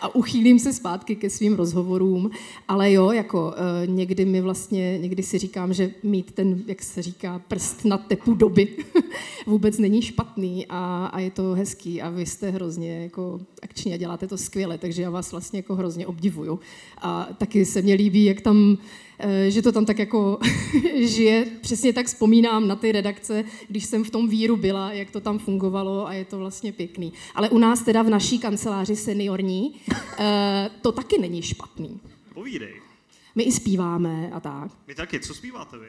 a 0.00 0.14
uchýlím 0.14 0.58
se 0.58 0.72
zpátky 0.72 1.16
ke 1.16 1.30
svým 1.30 1.54
rozhovorům. 1.54 2.30
Ale 2.68 2.92
jo, 2.92 3.10
jako 3.10 3.46
uh, 3.46 3.94
někdy 3.94 4.24
mi 4.24 4.40
vlastně, 4.40 4.98
někdy 4.98 5.22
si 5.22 5.38
říkám, 5.38 5.72
že 5.72 5.90
mít 6.02 6.32
ten, 6.32 6.62
jak 6.66 6.82
se 6.82 7.02
říká, 7.02 7.38
prst 7.48 7.84
na 7.84 7.98
tepu 7.98 8.34
doby 8.34 8.68
vůbec 9.46 9.78
není 9.78 10.02
špatný 10.02 10.66
a, 10.68 11.06
a 11.06 11.20
je 11.20 11.30
to 11.30 11.52
hezký 11.52 12.02
a 12.02 12.10
vy 12.10 12.26
jste 12.26 12.50
hrozně 12.50 13.02
jako 13.02 13.40
akční 13.62 13.94
a 13.94 13.96
děláte 13.96 14.26
to 14.26 14.38
skvěle, 14.38 14.78
takže 14.78 15.02
já 15.02 15.10
vás 15.10 15.32
vlastně 15.32 15.58
jako 15.58 15.74
hrozně 15.74 16.06
obdivuju. 16.06 16.60
A 16.98 17.28
taky 17.38 17.64
se 17.64 17.82
mně 17.82 17.94
líbí, 17.94 18.24
jak 18.24 18.40
tam 18.40 18.78
eh, 18.78 19.05
že 19.48 19.62
to 19.62 19.72
tam 19.72 19.84
tak 19.84 19.98
jako 19.98 20.38
žije. 21.00 21.46
Přesně 21.60 21.92
tak 21.92 22.06
vzpomínám 22.06 22.68
na 22.68 22.76
ty 22.76 22.92
redakce, 22.92 23.44
když 23.68 23.84
jsem 23.84 24.04
v 24.04 24.10
tom 24.10 24.28
víru 24.28 24.56
byla, 24.56 24.92
jak 24.92 25.10
to 25.10 25.20
tam 25.20 25.38
fungovalo 25.38 26.06
a 26.06 26.12
je 26.12 26.24
to 26.24 26.38
vlastně 26.38 26.72
pěkný. 26.72 27.12
Ale 27.34 27.50
u 27.50 27.58
nás 27.58 27.82
teda 27.82 28.02
v 28.02 28.10
naší 28.10 28.38
kanceláři 28.38 28.96
seniorní 28.96 29.80
eh, 30.18 30.70
to 30.82 30.92
taky 30.92 31.18
není 31.18 31.42
špatný. 31.42 32.00
Povídej. 32.34 32.74
My 33.34 33.42
i 33.42 33.52
zpíváme 33.52 34.30
a 34.32 34.40
tak. 34.40 34.70
My 34.86 34.94
taky, 34.94 35.20
co 35.20 35.34
zpíváte 35.34 35.78
vy? 35.78 35.86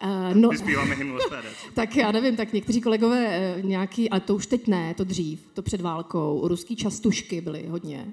Eh, 0.00 0.34
no, 0.34 0.48
My 0.48 0.58
zpíváme 0.58 0.94
hymnu 0.94 1.18
tak 1.74 1.96
já 1.96 2.12
nevím, 2.12 2.36
tak 2.36 2.52
někteří 2.52 2.80
kolegové 2.80 3.26
eh, 3.28 3.62
nějaký, 3.62 4.10
ale 4.10 4.20
to 4.20 4.34
už 4.34 4.46
teď 4.46 4.66
ne, 4.66 4.94
to 4.94 5.04
dřív, 5.04 5.40
to 5.54 5.62
před 5.62 5.80
válkou, 5.80 6.48
ruský 6.48 6.76
častušky 6.76 7.40
byly 7.40 7.66
hodně. 7.68 8.06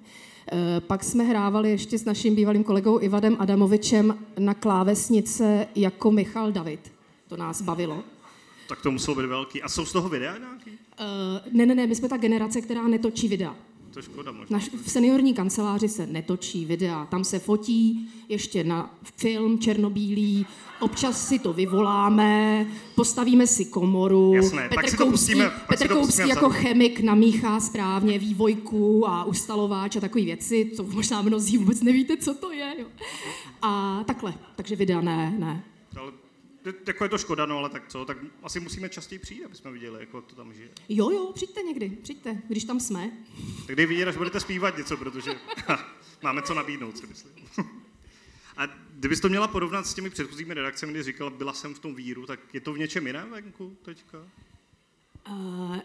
Eh, 0.52 0.82
Pak 0.82 1.04
jsme 1.04 1.24
hrávali 1.24 1.72
ještě 1.72 1.98
s 1.98 2.06
naším 2.06 2.36
bývalým 2.36 2.64
kolegou 2.64 3.00
Ivadem 3.02 3.38
Adamovičem 3.40 4.18
na 4.40 4.54
klávesnice 4.54 5.68
jako 5.76 6.12
Michal 6.12 6.52
David. 6.52 6.92
To 7.28 7.38
nás 7.38 7.62
bavilo. 7.62 8.04
Tak 8.68 8.82
to 8.82 8.92
muselo 8.92 9.16
být 9.16 9.28
velký. 9.28 9.62
A 9.62 9.70
jsou 9.70 9.86
z 9.86 9.92
toho 9.92 10.10
videa 10.10 10.38
nějaký? 10.38 10.70
Uh, 10.70 11.54
ne, 11.54 11.66
ne, 11.66 11.76
ne, 11.76 11.88
my 11.88 11.96
jsme 11.96 12.10
ta 12.10 12.18
generace, 12.18 12.62
která 12.62 12.88
netočí 12.88 13.28
videa. 13.28 13.56
To 13.96 14.02
škoda 14.02 14.32
možná. 14.32 14.58
Naš, 14.58 14.70
v 14.86 14.92
seniorní 14.92 15.34
kanceláři 15.34 15.90
se 15.90 16.08
netočí 16.08 16.66
videa, 16.66 17.06
tam 17.06 17.24
se 17.24 17.40
fotí 17.40 18.10
ještě 18.30 18.64
na 18.64 18.96
film 19.18 19.60
černobílý, 19.60 20.46
občas 20.80 21.28
si 21.28 21.40
to 21.40 21.54
vyvoláme, 21.54 22.66
postavíme 22.96 23.48
si 23.48 23.66
komoru. 23.66 24.34
Jasné, 24.34 24.70
pak 24.76 24.90
si 24.90 24.98
to 24.98 25.06
pustíme- 25.06 25.46
si 25.46 25.52
Petr 25.68 25.88
to 25.88 25.94
Koupský 25.94 26.08
pustíme 26.08 26.30
jako 26.30 26.50
vzadu. 26.50 26.64
chemik 26.64 27.00
namíchá 27.00 27.60
správně 27.60 28.20
vývojku 28.20 29.08
a 29.10 29.24
ustalováč 29.24 29.96
a 29.96 30.00
takové 30.00 30.26
věci, 30.26 30.72
co 30.76 30.84
možná 30.84 31.22
mnozí 31.22 31.58
vůbec 31.58 31.82
nevíte, 31.82 32.18
co 32.18 32.34
to 32.34 32.52
je. 32.52 32.74
Jo. 32.80 32.86
A 33.62 34.04
takhle, 34.08 34.34
takže 34.56 34.76
videa 34.76 35.02
ne, 35.02 35.36
ne. 35.40 35.64
Ale 36.00 36.12
jako 36.88 37.06
je 37.06 37.10
to 37.10 37.18
škoda, 37.18 37.46
no 37.46 37.58
ale 37.58 37.70
tak 37.70 37.88
co, 37.88 38.06
tak 38.06 38.18
asi 38.44 38.60
musíme 38.60 38.90
častěji 38.90 39.20
přijít, 39.20 39.46
aby 39.46 39.56
jsme 39.56 39.72
viděli, 39.72 40.00
jako 40.00 40.22
to 40.22 40.36
tam 40.36 40.54
žije. 40.54 40.70
Jo, 40.90 41.10
jo, 41.10 41.32
přijďte 41.34 41.62
někdy, 41.62 41.90
přijďte, 41.90 42.42
když 42.48 42.64
tam 42.64 42.80
jsme. 42.80 43.12
Tak 43.68 43.76
dej 43.76 43.86
vidět, 43.86 44.08
až 44.08 44.18
budete 44.18 44.40
zpívat 44.40 44.78
něco, 44.78 44.98
protože 44.98 45.32
máme 46.24 46.42
co 46.42 46.54
nabídnout, 46.54 46.98
si 46.98 47.08
myslím. 47.08 47.34
A 48.58 48.68
kdybys 48.94 49.20
to 49.20 49.30
měla 49.30 49.48
porovnat 49.48 49.88
s 49.88 49.94
těmi 49.94 50.10
předchozími 50.10 50.54
redakcemi, 50.54 50.92
kdy 50.92 51.04
říkala, 51.04 51.30
byla 51.30 51.54
jsem 51.54 51.74
v 51.74 51.80
tom 51.80 51.96
víru, 51.96 52.26
tak 52.26 52.40
je 52.54 52.60
to 52.60 52.74
v 52.74 52.78
něčem 52.78 53.08
jiném 53.08 53.32
venku 53.32 53.78
teďka? 53.82 54.18
Uh, 55.30 55.78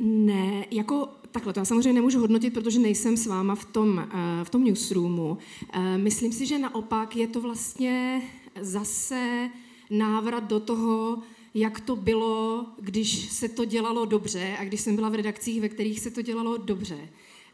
ne, 0.00 0.66
jako 0.70 1.08
takhle, 1.30 1.52
to 1.52 1.60
já 1.60 1.64
samozřejmě 1.64 1.92
nemůžu 1.92 2.20
hodnotit, 2.20 2.54
protože 2.54 2.78
nejsem 2.78 3.16
s 3.16 3.26
váma 3.26 3.54
v 3.54 3.64
tom, 3.64 3.88
uh, 3.88 4.44
v 4.44 4.50
tom 4.50 4.64
newsroomu. 4.64 5.38
Uh, 5.76 5.82
myslím 5.96 6.32
si, 6.32 6.46
že 6.46 6.58
naopak 6.58 7.16
je 7.16 7.26
to 7.26 7.40
vlastně 7.40 8.22
zase 8.60 9.50
návrat 9.90 10.44
do 10.44 10.60
toho, 10.60 11.18
jak 11.54 11.80
to 11.80 11.96
bylo, 11.96 12.66
když 12.78 13.30
se 13.32 13.48
to 13.48 13.64
dělalo 13.64 14.04
dobře 14.04 14.56
a 14.58 14.64
když 14.64 14.80
jsem 14.80 14.96
byla 14.96 15.08
v 15.08 15.14
redakcích, 15.14 15.60
ve 15.60 15.68
kterých 15.68 16.00
se 16.00 16.10
to 16.10 16.22
dělalo 16.22 16.56
dobře. 16.56 17.08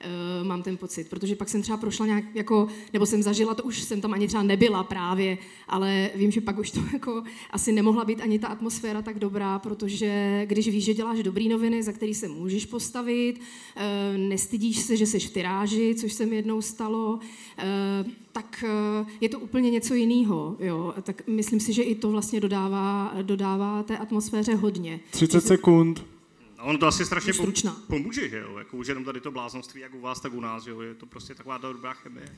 Uh, 0.04 0.46
mám 0.46 0.62
ten 0.62 0.76
pocit, 0.76 1.08
protože 1.08 1.36
pak 1.36 1.48
jsem 1.48 1.62
třeba 1.62 1.78
prošla 1.78 2.06
nějak 2.06 2.24
jako, 2.34 2.68
nebo 2.92 3.06
jsem 3.06 3.22
zažila, 3.22 3.54
to 3.54 3.62
už 3.62 3.82
jsem 3.82 4.00
tam 4.00 4.12
ani 4.12 4.26
třeba 4.26 4.42
nebyla 4.42 4.84
právě, 4.84 5.38
ale 5.68 6.10
vím, 6.14 6.30
že 6.30 6.40
pak 6.40 6.58
už 6.58 6.70
to 6.70 6.80
jako 6.92 7.22
asi 7.50 7.72
nemohla 7.72 8.04
být 8.04 8.20
ani 8.20 8.38
ta 8.38 8.48
atmosféra 8.48 9.02
tak 9.02 9.18
dobrá, 9.18 9.58
protože 9.58 10.42
když 10.48 10.68
víš, 10.68 10.84
že 10.84 10.94
děláš 10.94 11.22
dobrý 11.22 11.48
noviny, 11.48 11.82
za 11.82 11.92
který 11.92 12.14
se 12.14 12.28
můžeš 12.28 12.66
postavit, 12.66 13.34
uh, 13.38 14.18
nestydíš 14.28 14.78
se, 14.78 14.96
že 14.96 15.06
jsi 15.06 15.18
v 15.20 15.30
tyráži, 15.30 15.94
což 15.94 16.12
se 16.12 16.26
mi 16.26 16.36
jednou 16.36 16.62
stalo, 16.62 17.14
uh, 17.14 18.10
tak 18.32 18.64
je 19.20 19.28
to 19.28 19.38
úplně 19.38 19.70
něco 19.70 19.94
jiného. 19.94 20.56
Jo? 20.58 20.94
Tak 21.02 21.22
myslím 21.26 21.60
si, 21.60 21.72
že 21.72 21.82
i 21.82 21.94
to 21.94 22.10
vlastně 22.10 22.40
dodává, 22.40 23.14
dodává 23.22 23.82
té 23.82 23.98
atmosféře 23.98 24.54
hodně. 24.54 25.00
30 25.10 25.40
sekund. 25.40 26.15
Ono 26.66 26.78
to 26.78 26.86
asi 26.86 27.04
strašně 27.06 27.32
pom- 27.32 27.42
Stručná. 27.42 27.76
pomůže, 27.86 28.28
že 28.28 28.38
jo? 28.38 28.58
Jako 28.58 28.76
už 28.76 28.86
jenom 28.86 29.04
tady 29.04 29.20
to 29.20 29.30
bláznoství, 29.30 29.80
jak 29.80 29.94
u 29.94 30.00
vás, 30.00 30.20
tak 30.20 30.34
u 30.34 30.40
nás, 30.40 30.66
jo? 30.66 30.80
Je 30.80 30.94
to 30.94 31.06
prostě 31.06 31.34
taková 31.34 31.58
ta 31.58 31.72
dobrá 31.72 31.92
chemie. 31.92 32.36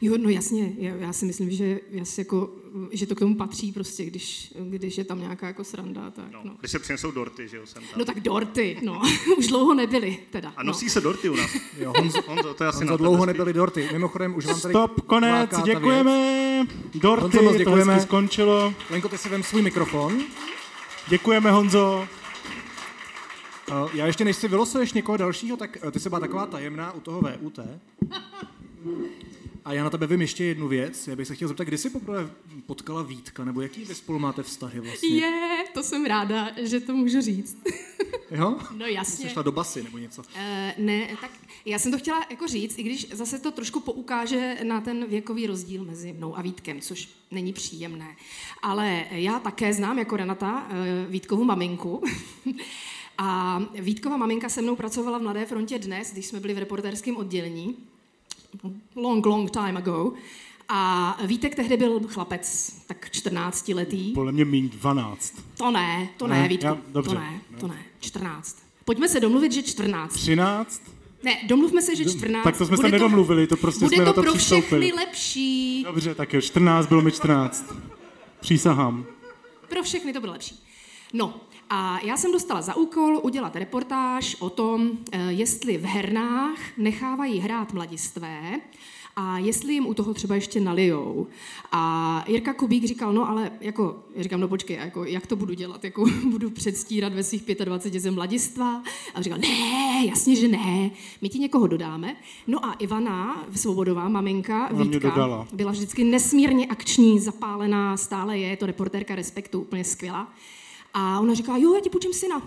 Jo, 0.00 0.14
no 0.18 0.28
jasně, 0.28 0.72
já, 0.78 0.94
já 0.94 1.12
si 1.12 1.26
myslím, 1.26 1.50
že, 1.50 1.80
já 1.90 2.04
si 2.04 2.20
jako, 2.20 2.50
že 2.90 3.06
to 3.06 3.14
k 3.14 3.18
tomu 3.18 3.34
patří 3.34 3.72
prostě, 3.72 4.04
když, 4.04 4.54
když 4.68 4.98
je 4.98 5.04
tam 5.04 5.20
nějaká 5.20 5.46
jako 5.46 5.64
sranda, 5.64 6.10
tak 6.10 6.32
no. 6.32 6.40
No. 6.44 6.56
Když 6.60 6.70
se 6.70 6.78
přinesou 6.78 7.10
dorty, 7.10 7.48
že 7.48 7.56
jo, 7.56 7.66
sem 7.66 7.82
tam. 7.82 7.98
No 7.98 8.04
tak 8.04 8.20
dorty, 8.20 8.78
no, 8.82 9.02
už 9.38 9.46
dlouho 9.46 9.74
nebyli 9.74 10.18
teda. 10.30 10.52
A 10.56 10.62
nosí 10.62 10.84
no. 10.84 10.90
se 10.90 11.00
dorty 11.00 11.28
u 11.28 11.36
nás. 11.36 11.50
Jo, 11.78 11.92
Honzo, 11.98 12.22
Honzo, 12.26 12.54
to 12.54 12.64
je 12.64 12.68
asi 12.68 12.78
Honzo 12.78 12.92
na 12.92 12.96
dlouho 12.96 13.26
nebyly 13.26 13.52
dorty. 13.52 13.88
Mimochodem, 13.92 14.36
už 14.36 14.46
vám 14.46 14.60
tady 14.60 14.72
Stop, 14.72 15.00
konec, 15.00 15.62
děkujeme. 15.64 16.66
Dorty, 16.94 17.22
Honzo, 17.22 17.42
moc 17.42 17.52
to 17.52 17.58
děkujeme. 17.58 17.94
hezky 17.94 18.06
skončilo. 18.08 18.74
Lenko, 18.90 19.08
ty 19.08 19.18
si 19.18 19.28
vem 19.28 19.42
svůj 19.42 19.62
mikrofon. 19.62 20.22
Děkujeme, 21.08 21.50
Honzo. 21.50 22.08
Uh, 23.70 23.90
já 23.94 24.06
ještě 24.06 24.24
než 24.24 24.36
si 24.36 24.48
vylosuješ 24.48 24.92
někoho 24.92 25.16
dalšího, 25.16 25.56
tak 25.56 25.78
uh, 25.84 25.90
ty 25.90 26.00
se 26.00 26.08
byla 26.08 26.20
taková 26.20 26.46
tajemná 26.46 26.92
u 26.92 27.00
toho 27.00 27.20
VUT. 27.20 27.58
A 29.64 29.72
já 29.72 29.84
na 29.84 29.90
tebe 29.90 30.06
vím 30.06 30.20
ještě 30.20 30.44
jednu 30.44 30.68
věc. 30.68 31.08
Já 31.08 31.16
bych 31.16 31.28
se 31.28 31.34
chtěl 31.34 31.48
zeptat, 31.48 31.64
kdy 31.64 31.78
jsi 31.78 31.90
poprvé 31.90 32.30
potkala 32.66 33.02
Vítka, 33.02 33.44
nebo 33.44 33.60
jaký 33.60 33.84
vy 33.84 33.94
spolu 33.94 34.18
máte 34.18 34.42
vztahy 34.42 34.80
vlastně? 34.80 35.08
Je, 35.08 35.64
to 35.74 35.82
jsem 35.82 36.04
ráda, 36.04 36.48
že 36.62 36.80
to 36.80 36.92
můžu 36.92 37.20
říct. 37.20 37.58
Jo? 38.30 38.56
No 38.76 38.86
jasně. 38.86 39.24
Jsi 39.24 39.32
šla 39.32 39.42
do 39.42 39.52
basy 39.52 39.82
nebo 39.82 39.98
něco? 39.98 40.22
Uh, 40.22 40.84
ne, 40.84 41.08
tak 41.20 41.30
já 41.64 41.78
jsem 41.78 41.92
to 41.92 41.98
chtěla 41.98 42.26
jako 42.30 42.46
říct, 42.46 42.78
i 42.78 42.82
když 42.82 43.08
zase 43.12 43.38
to 43.38 43.50
trošku 43.50 43.80
poukáže 43.80 44.56
na 44.62 44.80
ten 44.80 45.06
věkový 45.06 45.46
rozdíl 45.46 45.84
mezi 45.84 46.12
mnou 46.12 46.38
a 46.38 46.42
Vítkem, 46.42 46.80
což 46.80 47.08
není 47.30 47.52
příjemné. 47.52 48.16
Ale 48.62 49.04
já 49.10 49.38
také 49.38 49.74
znám 49.74 49.98
jako 49.98 50.16
Renata 50.16 50.68
uh, 50.68 51.12
Vítkovu 51.12 51.44
maminku. 51.44 52.02
a 53.18 53.58
Vítkova 53.80 54.16
maminka 54.16 54.48
se 54.48 54.62
mnou 54.62 54.76
pracovala 54.76 55.18
v 55.18 55.22
Mladé 55.22 55.46
frontě 55.46 55.78
dnes, 55.78 56.12
když 56.12 56.26
jsme 56.26 56.40
byli 56.40 56.54
v 56.54 56.58
reportérském 56.58 57.16
oddělení. 57.16 57.76
Long, 58.96 59.26
long 59.26 59.50
time 59.50 59.76
ago. 59.76 60.12
A 60.68 61.18
Vítek 61.26 61.54
tehdy 61.54 61.76
byl 61.76 62.00
chlapec, 62.08 62.72
tak 62.86 63.10
14 63.10 63.68
letý. 63.68 64.12
Podle 64.12 64.32
mě 64.32 64.44
míň 64.44 64.68
12. 64.68 65.34
To 65.56 65.70
ne, 65.70 66.08
to 66.16 66.26
ne, 66.26 66.42
Ne, 66.42 66.48
Vítku. 66.48 66.66
já- 66.66 66.78
dobře. 66.88 67.14
To 67.14 67.20
ne, 67.20 67.40
to 67.60 67.68
ne. 67.68 67.82
14. 68.00 68.58
Pojďme 68.84 69.08
se 69.08 69.20
domluvit, 69.20 69.52
že 69.52 69.62
14. 69.62 70.12
13? 70.12 70.82
Ne, 71.22 71.36
domluvme 71.46 71.82
se, 71.82 71.96
že 71.96 72.04
14. 72.04 72.44
Tak 72.44 72.58
to 72.58 72.66
jsme 72.66 72.76
se 72.76 72.88
nedomluvili, 72.88 73.46
to 73.46 73.56
prostě 73.56 73.84
bude 73.84 73.96
jsme 73.96 74.04
to 74.04 74.08
na 74.08 74.12
to 74.12 74.22
pro 74.22 74.34
přistoupili. 74.34 74.86
všechny 74.86 75.04
lepší. 75.04 75.82
Dobře, 75.84 76.14
tak 76.14 76.32
jo, 76.34 76.40
14 76.40 76.86
bylo 76.86 77.02
mi 77.02 77.12
14. 77.12 77.72
Přísahám. 78.40 79.06
Pro 79.68 79.82
všechny 79.82 80.12
to 80.12 80.20
bude 80.20 80.32
lepší. 80.32 80.62
No, 81.12 81.34
a 81.70 82.00
já 82.04 82.16
jsem 82.16 82.32
dostala 82.32 82.62
za 82.62 82.76
úkol 82.76 83.20
udělat 83.22 83.56
reportáž 83.56 84.36
o 84.40 84.50
tom, 84.50 84.90
eh, 85.12 85.32
jestli 85.32 85.78
v 85.78 85.84
hernách 85.84 86.58
nechávají 86.76 87.38
hrát 87.38 87.72
mladistvé 87.72 88.60
a 89.20 89.38
jestli 89.38 89.72
jim 89.72 89.86
u 89.86 89.94
toho 89.94 90.14
třeba 90.14 90.34
ještě 90.34 90.60
nalijou. 90.60 91.26
A 91.72 92.24
Jirka 92.28 92.52
Kubík 92.52 92.84
říkal, 92.84 93.12
no 93.12 93.28
ale 93.28 93.50
jako, 93.60 93.96
říkám, 94.16 94.40
no 94.40 94.48
počkej, 94.48 94.76
jako, 94.76 95.04
jak 95.04 95.26
to 95.26 95.36
budu 95.36 95.54
dělat, 95.54 95.84
jako 95.84 96.04
budu 96.30 96.50
předstírat 96.50 97.12
ve 97.12 97.22
svých 97.22 97.42
25 97.64 98.00
ze 98.00 98.10
mladistva? 98.10 98.82
A 99.14 99.22
říkal, 99.22 99.38
ne, 99.38 100.06
jasně, 100.06 100.36
že 100.36 100.48
ne, 100.48 100.90
my 101.20 101.28
ti 101.28 101.38
někoho 101.38 101.66
dodáme. 101.66 102.16
No 102.46 102.64
a 102.64 102.72
Ivana, 102.72 103.44
svobodová 103.54 104.08
maminka, 104.08 104.70
Ona 104.70 104.84
Vítka, 104.84 105.46
byla 105.52 105.72
vždycky 105.72 106.04
nesmírně 106.04 106.66
akční, 106.66 107.18
zapálená, 107.18 107.96
stále 107.96 108.38
je, 108.38 108.48
je 108.48 108.56
to 108.56 108.66
reportérka 108.66 109.14
Respektu, 109.14 109.60
úplně 109.60 109.84
skvělá. 109.84 110.32
A 110.94 111.20
ona 111.20 111.34
říkala, 111.34 111.58
jo, 111.58 111.74
já 111.74 111.80
ti 111.80 111.90
půjčím 111.90 112.12
syna. 112.12 112.42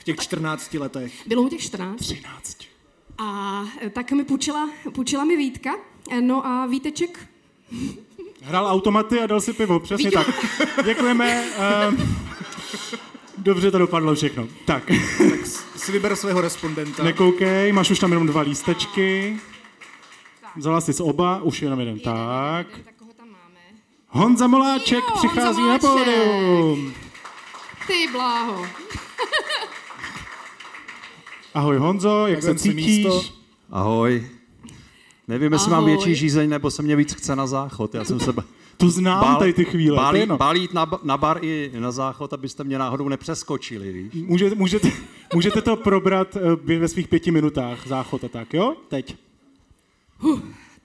V 0.00 0.04
těch 0.04 0.16
14 0.16 0.74
letech. 0.74 1.26
Bylo 1.26 1.42
mu 1.42 1.48
těch 1.48 1.60
14. 1.60 1.98
13. 2.00 2.56
A 3.18 3.62
e, 3.86 3.90
tak 3.90 4.12
mi 4.12 4.24
půjčila, 4.24 4.70
půjčila 4.94 5.24
mi 5.24 5.36
Vítka, 5.36 5.70
E, 6.10 6.20
no 6.20 6.46
a 6.46 6.66
Víteček 6.66 7.28
Hrál 8.42 8.66
automaty 8.66 9.20
a 9.20 9.26
dal 9.26 9.40
si 9.40 9.52
pivo, 9.52 9.80
přesně 9.80 10.10
Vítě- 10.10 10.24
tak. 10.24 10.84
Děkujeme. 10.84 11.44
ehm, 11.56 12.16
Dobře 13.38 13.70
to 13.70 13.78
dopadlo 13.78 14.14
všechno. 14.14 14.48
Tak. 14.64 14.84
tak 14.86 15.46
si 15.76 15.92
vyber 15.92 16.16
svého 16.16 16.40
respondenta. 16.40 17.02
Nekoukej, 17.02 17.72
máš 17.72 17.90
už 17.90 17.98
tam 17.98 18.10
jenom 18.12 18.26
dva 18.26 18.40
lístečky. 18.40 19.36
Vzala 20.56 20.80
jsi 20.80 20.92
z 20.92 21.00
oba, 21.00 21.42
už 21.42 21.62
jenom 21.62 21.80
jeden. 21.80 21.98
Tak. 22.00 22.66
Honza 24.14 24.46
Moláček 24.46 25.04
Jo, 25.08 25.14
přichází 25.16 25.60
Honza 25.62 25.88
na 25.88 25.94
Moláček. 25.94 26.14
pódium. 26.24 26.92
Ty 27.86 28.08
bláho. 28.12 28.66
Ahoj 31.54 31.76
Honzo, 31.76 32.26
jak 32.26 32.42
se 32.42 32.54
cítíš? 32.54 32.86
místo. 32.86 33.22
Ahoj. 33.70 34.26
Nevím, 35.28 35.52
jestli 35.52 35.70
mám 35.70 35.78
Ahoj. 35.80 35.90
větší 35.96 36.14
žízeň, 36.14 36.50
nebo 36.50 36.70
se 36.70 36.82
mě 36.82 36.96
víc 36.96 37.14
chce 37.14 37.36
na 37.36 37.46
záchod. 37.46 37.94
Já 37.94 38.04
jsem 38.04 38.20
se 38.20 38.32
ba- 38.32 38.44
To 38.76 38.90
znám 38.90 39.36
tady 39.36 39.52
ty 39.52 39.64
chvíle, 39.64 39.96
Bál, 39.96 40.16
je 40.16 40.26
no. 40.26 40.36
bál 40.36 40.56
jít 40.56 40.74
na, 40.74 40.86
ba- 40.86 41.00
na 41.02 41.16
bar 41.16 41.38
i 41.44 41.72
na 41.78 41.92
záchod, 41.92 42.32
abyste 42.32 42.64
mě 42.64 42.78
náhodou 42.78 43.08
nepřeskočili, 43.08 43.92
víš? 43.92 44.12
Může, 44.26 44.50
můžete, 44.54 44.92
můžete 45.34 45.62
to 45.62 45.76
probrat 45.76 46.36
eh, 46.36 46.78
ve 46.78 46.88
svých 46.88 47.08
pěti 47.08 47.30
minutách, 47.30 47.86
záchod 47.86 48.24
a 48.24 48.28
tak, 48.28 48.54
jo? 48.54 48.74
Teď. 48.88 49.16
Huh, 50.18 50.40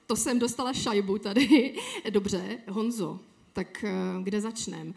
to 0.08 0.16
jsem 0.16 0.38
dostala 0.38 0.72
šajbu 0.72 1.18
tady. 1.18 1.74
Dobře, 2.10 2.58
Honzo, 2.68 3.20
tak 3.52 3.84
eh, 3.84 3.92
kde 4.22 4.40
začneme? 4.40 4.92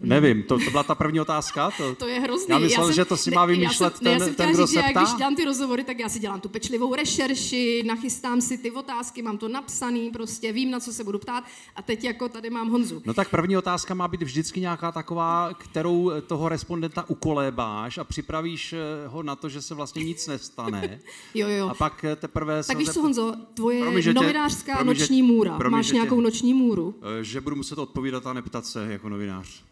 Nevím, 0.00 0.42
to, 0.42 0.58
to 0.58 0.70
byla 0.70 0.82
ta 0.82 0.94
první 0.94 1.20
otázka? 1.20 1.70
To, 1.76 1.94
To 1.94 2.06
je 2.06 2.20
hrozný. 2.20 2.46
Já 2.52 2.58
myslel, 2.58 2.86
jsem- 2.86 2.94
že 2.94 3.04
to 3.04 3.16
si 3.16 3.30
ne, 3.30 3.34
má 3.34 3.40
já 3.42 3.46
vymýšlet 3.46 3.96
jsem, 3.96 4.04
ne, 4.04 4.10
já 4.12 4.18
ten, 4.18 4.26
jsem 4.26 4.34
ten 4.34 4.52
kdo 4.52 4.62
říct, 4.66 4.68
se 4.68 4.74
že 4.74 4.80
já, 4.86 4.90
ptá. 4.90 5.00
když 5.00 5.14
dělám 5.14 5.36
ty 5.36 5.44
rozhovory, 5.44 5.84
tak 5.84 5.98
já 5.98 6.08
si 6.08 6.18
dělám 6.18 6.40
tu 6.40 6.48
pečlivou 6.48 6.94
rešerši, 6.94 7.82
nachystám 7.86 8.40
si 8.40 8.58
ty 8.58 8.70
otázky, 8.70 9.22
mám 9.22 9.38
to 9.38 9.48
napsaný, 9.48 10.10
prostě 10.10 10.52
vím, 10.52 10.70
na 10.70 10.80
co 10.80 10.92
se 10.92 11.04
budu 11.04 11.18
ptát 11.18 11.44
a 11.76 11.82
teď 11.82 12.04
jako 12.04 12.28
tady 12.28 12.50
mám 12.50 12.70
Honzu. 12.70 13.02
No 13.04 13.14
tak 13.14 13.30
první 13.30 13.56
otázka 13.56 13.94
má 13.94 14.08
být 14.08 14.22
vždycky 14.22 14.60
nějaká 14.60 14.92
taková, 14.92 15.54
kterou 15.58 16.12
toho 16.26 16.48
respondenta 16.48 17.04
ukolébáš 17.08 17.98
a 17.98 18.04
připravíš 18.04 18.72
eh, 18.72 18.78
ho 19.08 19.22
na 19.22 19.36
to, 19.36 19.48
že 19.48 19.62
se 19.62 19.74
vlastně 19.74 20.04
nic 20.04 20.26
nestane. 20.26 21.00
Jo, 21.34 21.48
jo. 21.48 21.68
A 21.68 21.74
pak 21.74 22.04
eh, 22.04 22.16
teprve 22.16 22.62
se 22.62 22.68
Tak 22.68 22.76
víš 22.78 22.90
co, 22.90 23.00
Honzo, 23.02 23.34
tvoje 23.54 23.80
Promiň, 23.80 24.02
že 24.02 24.10
tě- 24.10 24.14
novinářská 24.14 24.76
promiň, 24.76 24.94
že- 24.96 25.02
noční 25.02 25.22
můra. 25.22 25.58
Máš 25.68 25.90
nějakou 25.92 26.20
noční 26.20 26.54
můru? 26.54 26.94
Eh, 27.20 27.24
Že 27.24 27.40
budu 27.40 27.56
muset 27.56 27.78
odpovídat 27.78 28.26
a 28.26 28.32
neptat 28.32 28.66
se 28.66 28.92
jako 28.92 29.08
novinář. 29.08 29.62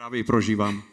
Právě 0.00 0.18
ji 0.18 0.24
prožívám. 0.24 0.82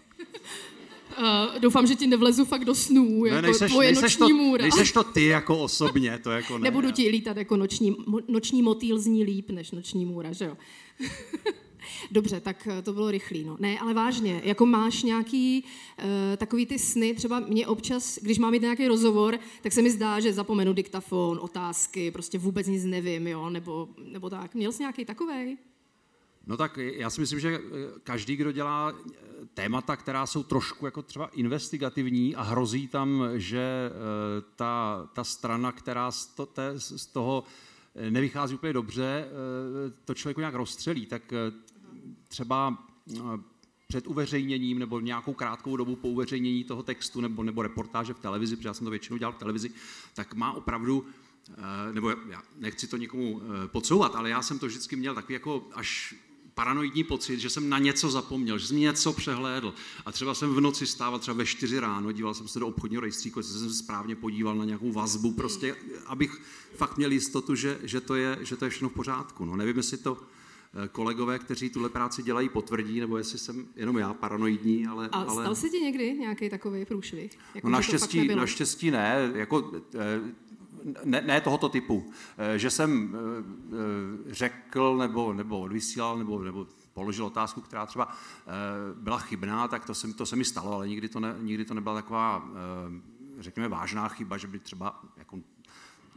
Uh, 1.18 1.60
doufám, 1.60 1.88
že 1.88 1.96
ti 1.96 2.08
nevlezu 2.08 2.46
fakt 2.46 2.66
do 2.66 2.76
snů, 2.76 3.24
Ne, 3.24 3.30
jako 3.30 3.42
nejseš, 3.42 3.72
tvoje 3.72 3.88
nejseš, 3.88 4.18
noční 4.18 4.38
to, 4.38 4.44
můra. 4.44 4.62
nejseš 4.62 4.92
to 4.92 5.04
ty 5.04 5.26
jako 5.26 5.60
osobně, 5.60 6.20
to 6.24 6.32
jako 6.32 6.58
ne. 6.58 6.64
Nebudu 6.64 6.92
ti 6.92 7.10
lítat 7.10 7.38
jako 7.38 7.58
noční, 7.58 7.96
noční 8.28 8.62
motýl 8.62 9.00
zní 9.00 9.24
líp 9.24 9.50
než 9.50 9.72
noční 9.72 10.06
můra, 10.06 10.32
že 10.34 10.46
jo? 10.46 10.58
Dobře, 12.12 12.40
tak 12.40 12.68
eh, 12.68 12.82
to 12.82 12.94
bylo 12.94 13.12
rychlý. 13.12 13.44
No. 13.44 13.58
Ne, 13.60 13.80
ale 13.80 13.94
vážně, 13.94 14.42
jako 14.44 14.66
máš 14.66 15.04
nějaký 15.04 15.64
uh, 15.64 16.06
takový 16.38 16.66
ty 16.66 16.80
sny, 16.80 17.14
třeba 17.14 17.40
mě 17.40 17.68
občas, 17.68 18.20
když 18.22 18.40
mám 18.40 18.52
mít 18.52 18.62
nějaký 18.62 18.88
rozhovor, 18.88 19.40
tak 19.62 19.74
se 19.74 19.82
mi 19.82 19.92
zdá, 19.92 20.20
že 20.20 20.34
zapomenu 20.34 20.74
diktafon, 20.74 21.40
otázky, 21.42 22.12
prostě 22.12 22.38
vůbec 22.38 22.68
nic 22.68 22.86
nevím, 22.86 23.28
jo, 23.28 23.50
nebo, 23.50 23.90
nebo 24.12 24.30
tak. 24.30 24.56
Měl 24.56 24.72
jsi 24.72 24.84
nějaký 24.84 25.06
takovej? 25.06 25.58
No 26.48 26.58
tak 26.58 26.78
já 26.78 27.10
si 27.10 27.22
myslím, 27.22 27.40
že 27.40 27.60
eh, 27.60 27.62
každý, 28.04 28.36
kdo 28.36 28.52
dělá 28.52 28.94
eh, 28.94 29.16
témata, 29.54 29.96
která 29.96 30.26
jsou 30.26 30.44
trošku 30.44 30.86
jako 30.86 31.02
třeba 31.02 31.28
investigativní 31.28 32.36
a 32.36 32.42
hrozí 32.42 32.88
tam, 32.88 33.24
že 33.36 33.92
eh, 33.92 33.92
ta, 34.56 35.08
ta 35.14 35.24
strana, 35.24 35.72
která 35.72 36.12
z, 36.12 36.26
to, 36.26 36.46
té, 36.46 36.74
z 36.76 37.06
toho 37.06 37.44
nevychází 38.10 38.56
úplně 38.56 38.74
dobře, 38.74 39.28
to 40.06 40.14
člověku 40.14 40.40
nějak 40.40 40.54
rozstřelí, 40.54 41.06
tak 41.06 41.34
třeba 42.28 42.78
před 43.88 44.08
uveřejněním 44.08 44.80
nebo 44.80 45.00
nějakou 45.00 45.34
krátkou 45.34 45.78
dobu 45.78 45.96
po 45.96 46.08
uveřejnění 46.08 46.64
toho 46.64 46.84
textu 46.84 47.22
nebo, 47.22 47.44
nebo 47.44 47.62
reportáže 47.62 48.14
v 48.14 48.20
televizi, 48.20 48.56
protože 48.56 48.70
já 48.70 48.74
jsem 48.74 48.86
to 48.86 48.92
většinou 48.92 49.18
dělal 49.18 49.34
v 49.34 49.38
televizi, 49.38 49.72
tak 50.14 50.34
má 50.34 50.52
opravdu 50.52 51.06
nebo 51.94 52.10
já 52.10 52.44
nechci 52.58 52.88
to 52.88 52.98
nikomu 52.98 53.42
podsouvat, 53.68 54.16
ale 54.16 54.30
já 54.30 54.42
jsem 54.42 54.60
to 54.60 54.66
vždycky 54.66 54.96
měl 54.96 55.16
takový 55.16 55.34
jako 55.34 55.68
až 55.74 56.16
paranoidní 56.58 57.04
pocit, 57.04 57.40
že 57.40 57.50
jsem 57.50 57.70
na 57.70 57.80
něco 57.80 58.10
zapomněl, 58.10 58.58
že 58.58 58.68
jsem 58.68 58.80
něco 58.80 59.14
přehlédl. 59.14 59.74
A 60.06 60.12
třeba 60.12 60.34
jsem 60.34 60.54
v 60.54 60.62
noci 60.62 60.88
stával 60.88 61.20
třeba 61.20 61.38
ve 61.38 61.46
4 61.46 61.80
ráno, 61.80 62.12
díval 62.12 62.34
jsem 62.34 62.48
se 62.48 62.60
do 62.60 62.68
obchodního 62.68 63.02
rejstříku, 63.02 63.40
jestli 63.40 63.60
jsem 63.60 63.70
se 63.70 63.76
správně 63.76 64.16
podíval 64.16 64.56
na 64.56 64.66
nějakou 64.66 64.92
vazbu, 64.92 65.32
prostě, 65.32 65.76
abych 66.06 66.42
fakt 66.76 66.98
měl 66.98 67.12
jistotu, 67.12 67.56
že, 67.56 67.80
že, 67.84 68.02
to, 68.02 68.16
je, 68.16 68.38
že 68.42 68.58
to 68.58 68.66
je 68.66 68.70
všechno 68.70 68.90
v 68.90 68.94
pořádku. 68.94 69.46
No, 69.46 69.56
nevím, 69.56 69.78
jestli 69.78 69.98
to 69.98 70.18
eh, 70.18 70.88
kolegové, 70.88 71.40
kteří 71.40 71.70
tuhle 71.70 71.90
práci 71.90 72.24
dělají, 72.24 72.50
potvrdí, 72.50 73.00
nebo 73.00 73.18
jestli 73.18 73.38
jsem 73.38 73.68
jenom 73.76 73.98
já 73.98 74.14
paranoidní, 74.14 74.88
ale... 74.88 75.10
A 75.12 75.24
stal 75.24 75.46
ale... 75.46 75.56
se 75.56 75.70
ti 75.70 75.80
někdy 75.80 76.14
nějaký 76.14 76.50
takový 76.50 76.86
průšvih? 76.86 77.40
Jako, 77.56 77.68
No 77.68 77.72
naštěstí, 77.72 78.28
naštěstí 78.28 78.92
ne, 78.92 79.32
jako, 79.36 79.72
eh, 79.96 80.22
ne, 81.04 81.22
ne 81.22 81.42
tohoto 81.42 81.70
typu. 81.70 82.12
Eh, 82.38 82.60
Že 82.60 82.70
jsem 82.70 83.16
eh, 83.16 83.18
eh, 84.30 84.34
řekl 84.34 84.98
nebo, 84.98 85.34
nebo 85.34 85.60
odvysílal 85.60 86.18
nebo, 86.18 86.44
nebo 86.44 86.68
položil 86.94 87.26
otázku, 87.26 87.62
která 87.62 87.86
třeba 87.86 88.12
byla 88.96 89.18
chybná, 89.20 89.68
tak 89.68 89.86
to 89.86 89.96
se, 89.96 90.14
to 90.14 90.26
se 90.26 90.36
mi 90.36 90.46
stalo, 90.46 90.74
ale 90.74 90.88
nikdy 90.88 91.10
to, 91.10 91.20
ne, 91.20 91.36
nikdy 91.40 91.66
to 91.66 91.74
nebyla 91.74 91.96
taková, 91.96 92.50
řekněme, 93.40 93.68
vážná 93.68 94.08
chyba, 94.08 94.38
že 94.38 94.48
by 94.48 94.60
třeba 94.60 95.04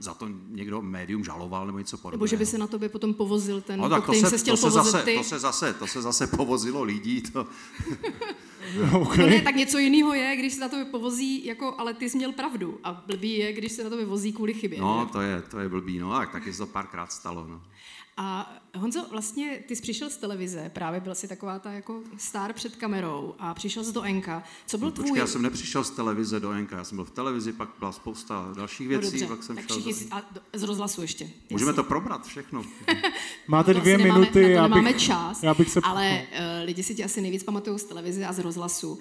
za 0.00 0.14
to 0.14 0.28
někdo 0.48 0.82
médium 0.82 1.24
žaloval 1.24 1.66
nebo 1.66 1.78
něco 1.78 1.98
podobného. 1.98 2.18
Nebo 2.18 2.26
že 2.26 2.36
by 2.36 2.46
se 2.46 2.58
na 2.58 2.66
tobě 2.66 2.88
potom 2.88 3.14
povozil 3.14 3.60
ten, 3.60 3.80
No, 3.80 3.88
tak 3.88 4.06
to 4.06 4.12
se, 4.12 4.30
se 4.30 4.38
chtěl 4.38 4.56
to, 4.56 4.62
se 4.62 4.70
zase, 4.70 5.02
ty. 5.02 5.14
to, 5.16 5.24
se 5.24 5.38
zase, 5.38 5.74
to 5.74 5.86
se 5.86 6.02
zase 6.02 6.26
povozilo 6.26 6.82
lidí. 6.82 7.22
To... 7.22 7.46
No 8.92 9.12
ne, 9.16 9.40
tak 9.40 9.54
něco 9.54 9.78
jiného 9.78 10.14
je, 10.14 10.36
když 10.36 10.52
se 10.52 10.60
na 10.60 10.68
to 10.68 10.76
povozí, 10.90 11.46
jako, 11.46 11.74
ale 11.78 11.94
ty 11.94 12.10
jsi 12.10 12.16
měl 12.16 12.32
pravdu. 12.32 12.78
A 12.84 13.04
blbý 13.06 13.38
je, 13.38 13.52
když 13.52 13.72
se 13.72 13.84
na 13.84 13.90
to 13.90 14.06
vozí 14.06 14.32
kvůli 14.32 14.54
chybě. 14.54 14.80
No, 14.80 15.04
že? 15.06 15.12
to 15.12 15.20
je, 15.20 15.42
to 15.42 15.58
je 15.58 15.68
blbý, 15.68 15.98
no, 15.98 16.10
tak 16.12 16.32
taky 16.32 16.52
se 16.52 16.58
to 16.58 16.66
párkrát 16.66 17.12
stalo. 17.12 17.46
No. 17.48 17.62
A 18.16 18.56
Honzo, 18.74 19.06
vlastně 19.10 19.62
ty 19.68 19.76
jsi 19.76 19.82
přišel 19.82 20.10
z 20.10 20.16
televize, 20.16 20.70
právě 20.74 21.00
byl 21.00 21.14
jsi 21.14 21.28
taková 21.28 21.58
ta 21.58 21.72
jako 21.72 22.00
star 22.16 22.52
před 22.52 22.76
kamerou 22.76 23.34
a 23.38 23.54
přišel 23.54 23.84
jsi 23.84 23.92
do 23.92 24.02
Enka. 24.02 24.42
Co 24.66 24.78
byl 24.78 24.90
tvůj... 24.90 25.04
No, 25.04 25.08
Počkej, 25.08 25.20
já 25.20 25.26
jsem 25.26 25.42
nepřišel 25.42 25.84
z 25.84 25.90
televize 25.90 26.40
do 26.40 26.52
NK, 26.52 26.72
já 26.72 26.84
jsem 26.84 26.96
byl 26.96 27.04
v 27.04 27.10
televizi, 27.10 27.52
pak 27.52 27.68
byla 27.78 27.92
spousta 27.92 28.52
dalších 28.56 28.88
no, 28.88 28.98
věcí, 28.98 29.10
dobře, 29.10 29.26
pak 29.26 29.42
jsem 29.42 29.56
tak 29.56 29.66
šel 29.66 29.76
všichni 29.76 29.92
do... 29.92 29.98
si, 29.98 30.08
a 30.10 30.22
do- 30.32 30.40
z 30.52 30.62
rozhlasu 30.62 31.02
ještě. 31.02 31.30
Můžeme 31.50 31.68
jasně. 31.68 31.82
to 31.82 31.88
probrat 31.88 32.26
všechno. 32.26 32.64
Máte 33.48 33.74
To 33.74 33.80
dvě 33.80 33.98
nemáme, 33.98 34.20
minuty, 34.20 34.50
já 34.50 34.68
bych, 34.68 34.96
čas, 34.96 35.42
já 35.42 35.54
bych 35.54 35.70
se... 35.70 35.80
ale 35.82 36.22
uh, 36.32 36.38
lidi 36.64 36.82
si 36.82 36.94
tě 36.94 37.04
asi 37.04 37.20
nejvíc 37.20 37.42
pamatují 37.42 37.78
z 37.78 37.84
televize 37.84 38.26
a 38.26 38.32
z 38.32 38.38
rozhlasu. 38.38 38.92
Uh, 38.92 38.98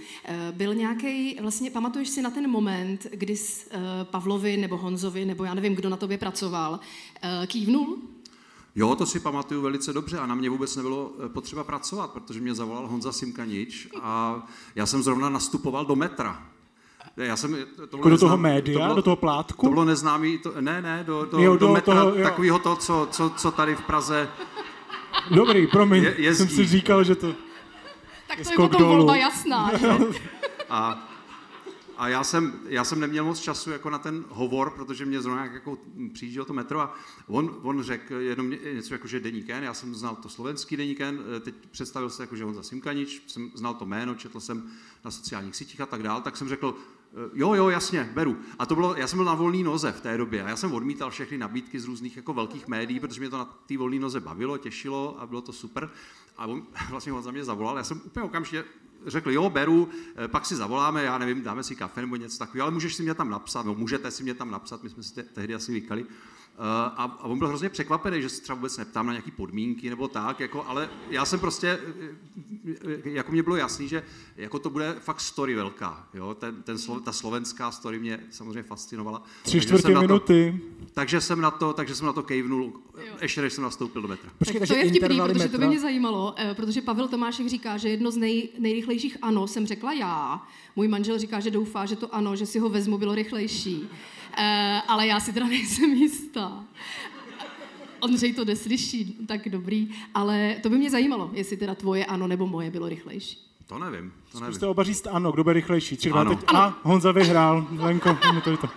byl 0.52 0.74
nějaký, 0.74 1.38
vlastně 1.42 1.72
pamatuješ 1.72 2.10
si 2.10 2.22
na 2.22 2.30
ten 2.30 2.50
moment, 2.50 3.08
kdy 3.12 3.38
jsi, 3.38 3.66
uh, 3.66 3.80
Pavlovi 4.04 4.58
nebo 4.58 4.78
Honzovi, 4.78 5.26
nebo 5.26 5.44
já 5.44 5.54
nevím, 5.54 5.76
kdo 5.76 5.90
na 5.90 5.98
tobě 5.98 6.18
pracoval, 6.18 6.72
uh, 6.72 7.46
kývnul? 7.46 7.98
Jo, 8.76 8.96
to 8.96 9.06
si 9.06 9.20
pamatuju 9.20 9.62
velice 9.62 9.94
dobře 9.94 10.18
a 10.20 10.26
na 10.26 10.36
mě 10.36 10.50
vůbec 10.50 10.76
nebylo 10.76 11.12
eh, 11.26 11.30
potřeba 11.30 11.64
pracovat, 11.64 12.12
protože 12.12 12.40
mě 12.42 12.56
zavolal 12.56 12.88
Honza 12.88 13.12
Simkanič 13.12 13.88
a 14.02 14.42
já 14.76 14.86
jsem 14.86 15.04
zrovna 15.04 15.30
nastupoval 15.30 15.86
do 15.86 15.96
metra. 15.96 16.44
Já 17.18 17.36
jsem, 17.36 17.52
to 17.52 17.58
bylo 17.88 18.00
Jako 18.00 18.10
do 18.10 18.18
toho 18.18 18.30
neznám- 18.38 18.42
média, 18.42 18.80
bylo- 18.86 18.96
do 18.96 19.02
toho 19.02 19.16
plátku? 19.16 19.66
To 19.66 19.70
bylo 19.70 19.86
neznámý, 19.86 20.38
to, 20.38 20.54
ne, 20.62 20.82
ne, 20.82 21.04
do, 21.08 21.26
do, 21.32 21.40
Jo, 21.40 21.52
do, 21.54 21.68
do 21.68 21.74
metra, 21.74 21.94
toho, 21.96 22.16
jo. 22.16 22.24
takového 22.24 22.60
to, 22.60 22.76
co, 22.76 23.08
co, 23.12 23.30
co 23.30 23.52
tady 23.52 23.76
v 23.76 23.82
Praze 23.82 24.30
Dobrý, 25.32 25.68
promiň, 25.68 26.04
je, 26.04 26.16
jezdí. 26.18 26.46
jsem 26.48 26.56
si 26.56 26.68
říkal, 26.68 27.04
že 27.04 27.16
to... 27.16 27.28
Tak 28.28 28.38
to 28.44 28.50
je 28.52 28.56
potom 28.56 28.82
dolů. 28.82 28.96
volba 28.96 29.16
jasná, 29.16 29.72
že? 29.78 29.88
A, 30.70 31.09
a 32.00 32.08
já, 32.08 32.24
jsem, 32.24 32.60
já 32.66 32.84
jsem 32.84 33.00
neměl 33.00 33.26
moc 33.26 33.40
času 33.40 33.72
jako 33.72 33.90
na 33.90 34.00
ten 34.00 34.26
hovor, 34.30 34.70
protože 34.70 35.06
mě 35.06 35.22
zrovna 35.22 35.46
jako 35.46 35.78
přijížděl 36.14 36.46
to 36.46 36.54
metro 36.54 36.80
a 36.80 36.96
on, 37.28 37.60
on 37.62 37.84
řekl 37.84 38.14
jenom 38.14 38.50
ně- 38.50 38.58
něco 38.74 38.94
jako, 38.94 39.08
že 39.08 39.20
deník 39.20 39.50
N, 39.50 39.64
já 39.64 39.74
jsem 39.74 39.96
znal 39.96 40.16
to 40.16 40.30
slovenský 40.30 40.78
deník 40.78 41.02
N, 41.02 41.20
eh, 41.38 41.40
teď 41.40 41.56
představil 41.72 42.10
se 42.10 42.24
jako, 42.24 42.36
že 42.36 42.46
on 42.46 42.54
za 42.54 42.64
Simkanič, 42.64 43.22
jsem 43.28 43.52
znal 43.56 43.74
to 43.74 43.86
jméno, 43.86 44.16
četl 44.16 44.40
jsem 44.40 44.72
na 45.06 45.12
sociálních 45.12 45.56
sítích 45.56 45.82
a 45.82 45.86
tak 45.86 46.04
dál, 46.04 46.22
tak 46.22 46.38
jsem 46.38 46.50
řekl, 46.50 46.76
eh, 46.78 47.30
jo, 47.34 47.54
jo, 47.54 47.70
jasně, 47.70 48.12
beru. 48.14 48.38
A 48.60 48.66
to 48.66 48.76
bylo, 48.76 48.96
já 48.96 49.08
jsem 49.08 49.18
byl 49.18 49.26
na 49.26 49.34
volné 49.34 49.64
noze 49.64 49.92
v 49.92 50.02
té 50.02 50.18
době 50.18 50.44
a 50.44 50.50
já 50.50 50.56
jsem 50.56 50.74
odmítal 50.74 51.10
všechny 51.10 51.38
nabídky 51.38 51.80
z 51.80 51.86
různých 51.86 52.18
jako 52.18 52.34
velkých 52.34 52.68
médií, 52.68 53.00
protože 53.00 53.22
mě 53.22 53.30
to 53.30 53.38
na 53.38 53.46
té 53.46 53.78
volné 53.78 54.00
noze 54.00 54.20
bavilo, 54.20 54.58
těšilo 54.58 55.22
a 55.22 55.28
bylo 55.28 55.42
to 55.42 55.54
super. 55.54 55.90
A 56.38 56.46
on, 56.46 56.64
vlastně 56.90 57.14
on 57.14 57.24
za 57.24 57.32
mě 57.32 57.44
zavolal, 57.44 57.78
já 57.78 57.84
jsem 57.84 58.02
úplně 58.06 58.24
okamžitě 58.24 58.64
řekl, 59.06 59.32
jo, 59.32 59.50
beru, 59.50 59.90
eh, 60.16 60.28
pak 60.28 60.46
si 60.46 60.56
zavoláme, 60.56 61.04
já 61.04 61.18
nevím, 61.18 61.42
dáme 61.42 61.64
si 61.64 61.76
kafe 61.76 62.02
nebo 62.02 62.16
něco 62.16 62.38
takového, 62.38 62.64
ale 62.66 62.74
můžeš 62.74 62.96
si 62.96 63.04
mě 63.04 63.14
tam 63.14 63.30
napsat, 63.30 63.66
no 63.66 63.76
můžete 63.76 64.12
si 64.12 64.24
mě 64.24 64.34
tam 64.34 64.52
napsat, 64.52 64.84
my 64.84 64.90
jsme 64.90 65.04
si 65.04 65.14
te- 65.14 65.24
tehdy 65.24 65.56
asi 65.56 65.72
vykali. 65.72 66.06
Eh, 66.62 66.92
A, 66.96 67.04
a 67.04 67.24
on 67.24 67.40
byl 67.40 67.48
hrozně 67.48 67.70
překvapený, 67.70 68.22
že 68.22 68.30
se 68.30 68.42
třeba 68.42 68.56
vůbec 68.56 68.78
neptám 68.78 69.06
na 69.08 69.14
nějaké 69.14 69.32
podmínky 69.32 69.90
nebo 69.90 70.08
tak, 70.08 70.40
jako, 70.40 70.66
ale 70.68 70.90
já 71.10 71.26
jsem 71.26 71.40
prostě, 71.40 71.80
eh, 72.72 72.76
eh, 73.06 73.10
jako 73.10 73.32
mě 73.32 73.44
bylo 73.44 73.56
jasný, 73.56 73.88
že 73.88 74.04
jako 74.38 74.60
to 74.60 74.70
bude 74.70 74.96
fakt 75.00 75.22
story 75.22 75.56
velká, 75.56 76.08
jo? 76.14 76.34
Ten, 76.40 76.64
ten, 76.64 76.76
slo- 76.76 77.02
ta 77.02 77.12
slovenská 77.12 77.72
story 77.72 78.00
mě 78.00 78.20
samozřejmě 78.30 78.64
fascinovala. 78.64 79.24
Tři 79.44 79.52
Takže 79.52 79.66
čtvrtě 79.68 79.82
jsem 79.82 79.94
na 79.94 80.02
to- 80.02 80.08
minuty. 80.08 80.60
Takže 80.94 81.22
jsem 81.22 81.42
na 81.42 81.52
to, 81.52 81.74
takže 81.74 81.96
jsem 81.96 82.06
na 82.08 82.14
to 82.14 82.24
kejvnul, 82.24 82.74
ještě 83.22 83.42
než 83.42 83.54
jsem 83.54 83.64
nastoupil 83.64 84.02
do 84.02 84.08
metra. 84.08 84.30
tak 84.46 84.68
to 84.68 84.74
je 84.76 84.90
vtipný, 84.90 85.20
protože 85.22 85.50
to 85.50 85.58
by 85.58 85.68
mě 85.68 85.80
zajímalo, 85.80 86.36
protože 86.56 86.82
Pavel 86.82 87.08
Tomášek 87.08 87.48
říká, 87.48 87.78
že 87.78 87.90
jedno 87.90 88.12
z 88.12 88.18
nej, 88.18 88.50
nejrychlejších 88.60 89.18
ano 89.22 89.48
jsem 89.48 89.68
řekla 89.68 89.94
já. 89.94 90.42
Můj 90.80 90.88
manžel 90.88 91.20
říká, 91.20 91.40
že 91.40 91.52
doufá, 91.52 91.86
že 91.86 91.96
to 91.96 92.16
ano, 92.16 92.36
že 92.36 92.46
si 92.46 92.60
ho 92.60 92.70
vezmu, 92.70 92.98
bylo 92.98 93.16
rychlejší. 93.16 93.88
Eh, 94.38 94.82
ale 94.88 95.08
já 95.08 95.20
si 95.20 95.34
teda 95.34 95.48
nejsem 95.48 95.94
jistá. 95.94 96.64
Ondřej 98.00 98.34
to 98.34 98.46
neslyší, 98.46 99.18
tak 99.28 99.50
dobrý. 99.50 99.90
Ale 100.14 100.56
to 100.64 100.70
by 100.70 100.78
mě 100.78 100.90
zajímalo, 100.90 101.32
jestli 101.34 101.58
teda 101.58 101.76
tvoje 101.76 102.06
ano 102.06 102.28
nebo 102.28 102.48
moje 102.48 102.72
bylo 102.72 102.90
rychlejší. 102.90 103.38
To 103.68 103.80
nevím, 103.80 104.14
to 104.32 104.40
nevím. 104.40 104.54
Zkuste 104.54 104.68
oba 104.68 104.84
říct 104.84 105.08
ano, 105.12 105.32
kdo 105.32 105.44
bude 105.44 105.54
rychlejší. 105.54 105.98
Tři, 105.98 106.10
dva, 106.10 106.22
Ano. 106.22 106.36
teď. 106.36 106.46
A 106.56 106.80
Honza 106.84 107.12
vyhrál. 107.12 107.68
Lenko, 107.78 108.18
to, 108.44 108.50
je 108.52 108.58
to. 108.58 108.70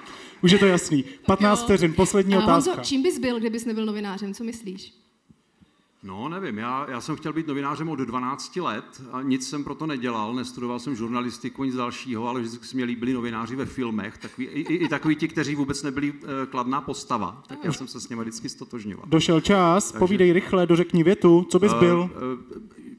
Už 0.42 0.50
je 0.52 0.58
to 0.58 0.66
jasný. 0.66 1.04
15 1.26 1.58
Jo. 1.60 1.64
vteřin, 1.64 1.94
poslední 1.94 2.34
Eh, 2.34 2.38
otázka. 2.38 2.70
Honzo, 2.74 2.88
čím 2.88 3.02
bys 3.02 3.18
byl, 3.18 3.38
kdybys 3.40 3.64
nebyl 3.64 3.86
novinářem, 3.86 4.34
co 4.34 4.44
myslíš? 4.44 4.94
No, 6.04 6.28
nevím, 6.28 6.58
já, 6.58 6.86
já 6.90 7.00
jsem 7.00 7.16
chtěl 7.16 7.32
být 7.32 7.46
novinářem 7.46 7.88
od 7.88 7.96
12 7.98 8.56
let 8.56 8.84
a 9.12 9.22
nic 9.22 9.48
jsem 9.48 9.64
proto 9.64 9.86
nedělal, 9.86 10.34
nestudoval 10.34 10.78
jsem 10.78 10.96
žurnalistiku, 10.96 11.64
nic 11.64 11.74
dalšího, 11.74 12.28
ale 12.28 12.40
vždycky 12.40 12.66
se 12.66 12.76
mě 12.76 12.84
líbili 12.84 13.12
novináři 13.12 13.56
ve 13.56 13.66
filmech, 13.66 14.18
takový, 14.18 14.46
i, 14.46 14.60
i, 14.60 14.74
i 14.74 14.88
takový 14.88 15.16
ti, 15.16 15.28
kteří 15.28 15.54
vůbec 15.54 15.82
nebyli 15.82 16.12
eh, 16.22 16.46
kladná 16.46 16.80
postava, 16.80 17.42
tak 17.46 17.58
já 17.64 17.72
jsem 17.72 17.88
se 17.88 18.00
s 18.00 18.08
nimi 18.08 18.22
vždycky 18.22 18.48
stotožňoval. 18.48 19.06
Došel 19.08 19.40
čas, 19.40 19.84
Takže- 19.92 19.98
povídej 19.98 20.32
rychle, 20.32 20.66
dořekni 20.66 21.02
větu, 21.02 21.46
co 21.50 21.58
bys 21.58 21.72
Eh, 21.76 21.80
byl? 21.80 22.10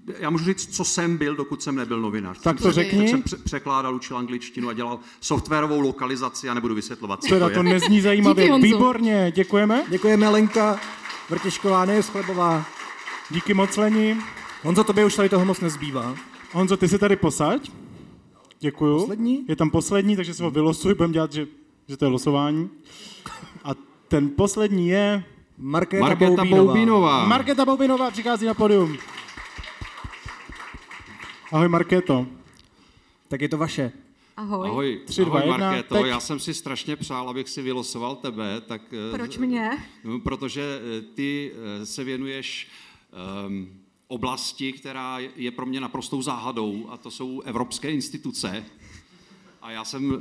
eh, 0.09 0.13
já 0.19 0.29
můžu 0.29 0.45
říct, 0.45 0.75
co 0.75 0.85
jsem 0.85 1.17
byl, 1.17 1.35
dokud 1.35 1.63
jsem 1.63 1.75
nebyl 1.75 2.01
novinář. 2.01 2.39
Tak 2.39 2.61
to 2.61 2.71
řekni. 2.71 2.99
Tak 2.99 3.07
jsem 3.09 3.21
pře- 3.23 3.37
překládal, 3.37 3.95
učil 3.95 4.17
angličtinu 4.17 4.69
a 4.69 4.73
dělal 4.73 4.99
softwarovou 5.21 5.79
lokalizaci 5.79 6.49
a 6.49 6.53
nebudu 6.53 6.75
vysvětlovat, 6.75 7.23
co 7.23 7.29
Teda 7.29 7.49
to, 7.49 7.53
to 7.55 7.59
je. 7.63 7.73
nezní 7.73 8.01
zajímavě. 8.01 8.43
Díky, 8.43 8.51
Honzo. 8.51 8.67
Výborně, 8.67 9.31
děkujeme. 9.35 9.83
Děkujeme 9.89 10.29
Lenka 10.29 10.79
Vrtišková, 11.29 11.85
Nejes 11.85 12.07
Chlebová. 12.09 12.65
Díky 13.33 13.53
moc, 13.53 13.77
Leni. 13.77 14.17
Honzo, 14.63 14.83
tobě 14.83 15.05
už 15.05 15.15
tady 15.15 15.29
toho 15.29 15.45
moc 15.45 15.59
nezbývá. 15.59 16.15
Honzo, 16.51 16.77
ty 16.77 16.87
se 16.87 16.97
tady 16.99 17.15
posaď. 17.15 17.71
Děkuju. 18.59 18.99
Poslední? 18.99 19.45
Je 19.47 19.55
tam 19.55 19.69
poslední, 19.69 20.15
takže 20.15 20.33
se 20.33 20.43
ho 20.43 20.51
vylosuj, 20.51 20.93
budeme 20.93 21.13
dělat, 21.13 21.33
že, 21.33 21.47
že 21.87 21.97
to 21.97 22.05
je 22.05 22.09
losování. 22.09 22.69
A 23.63 23.69
ten 24.07 24.29
poslední 24.29 24.89
je... 24.89 25.23
Markéta, 25.57 26.05
Markéta 26.05 26.29
Boubínová. 26.35 26.63
Boubinová. 26.65 27.25
Markéta 27.27 27.65
Boubinová 27.65 28.11
přichází 28.11 28.45
na 28.45 28.53
podium. 28.53 28.97
Ahoj 31.51 31.67
Markéto. 31.67 32.27
Tak 33.27 33.41
je 33.41 33.49
to 33.49 33.57
vaše. 33.57 33.91
Ahoj. 34.37 34.67
Ahoj, 34.69 35.01
Tři, 35.05 35.25
dva, 35.25 35.39
ahoj 35.39 35.51
jedna, 35.51 35.67
Markéto, 35.69 35.95
teď. 35.95 36.05
já 36.05 36.19
jsem 36.19 36.39
si 36.39 36.53
strašně 36.53 36.95
přál, 36.95 37.29
abych 37.29 37.49
si 37.49 37.61
vylosoval 37.61 38.15
tebe, 38.15 38.61
tak... 38.61 38.81
eh, 38.93 39.17
Proč 39.17 39.37
mě? 39.37 39.69
No, 40.03 40.19
protože 40.19 40.61
eh, 40.61 41.01
ty 41.01 41.51
eh, 41.81 41.85
se 41.85 42.03
věnuješ 42.03 42.67
oblasti, 44.07 44.73
která 44.73 45.19
je 45.35 45.51
pro 45.51 45.65
mě 45.65 45.81
naprostou 45.81 46.21
záhadou, 46.21 46.87
a 46.89 46.97
to 46.97 47.11
jsou 47.11 47.41
evropské 47.41 47.91
instituce. 47.91 48.65
A 49.61 49.71
já 49.71 49.85
jsem 49.85 50.19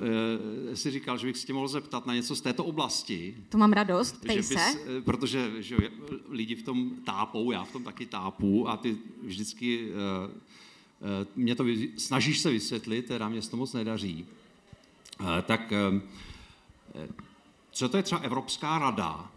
eh, 0.73 0.77
si 0.77 0.91
říkal, 0.91 1.19
že 1.19 1.27
bych 1.27 1.37
se 1.37 1.47
tě 1.47 1.53
mohl 1.53 1.69
zeptat 1.69 2.07
na 2.07 2.15
něco 2.15 2.37
z 2.37 2.41
této 2.41 2.65
oblasti. 2.65 3.37
To 3.49 3.59
mám 3.59 3.73
radost, 3.73 4.21
ptej 4.21 4.37
Že 4.37 4.43
se. 4.43 4.55
bys, 4.55 4.79
eh, 4.99 5.01
protože 5.03 5.63
že 5.63 5.77
lidi 6.29 6.55
v 6.55 6.63
tom 6.63 6.91
tápou, 7.05 7.51
já 7.51 7.65
v 7.65 7.73
tom 7.73 7.85
taky 7.85 8.07
tápu 8.07 8.69
a 8.69 8.77
ty 8.77 8.97
vždycky 9.23 9.89
eh, 9.91 10.41
eh, 11.23 11.27
mě 11.37 11.55
to 11.55 11.65
vy- 11.65 11.89
snažíš 11.97 12.39
se 12.39 12.51
vysvětlit, 12.51 13.07
teda 13.07 13.29
mě 13.29 13.43
to 13.43 13.57
moc 13.57 13.73
nedaří. 13.73 14.27
Eh, 15.39 15.43
Tak 15.43 15.73
eh, 15.73 17.09
co 17.71 17.89
to 17.89 17.97
je 17.97 18.03
třeba 18.03 18.21
Evropská 18.21 18.79
rada 18.79 19.32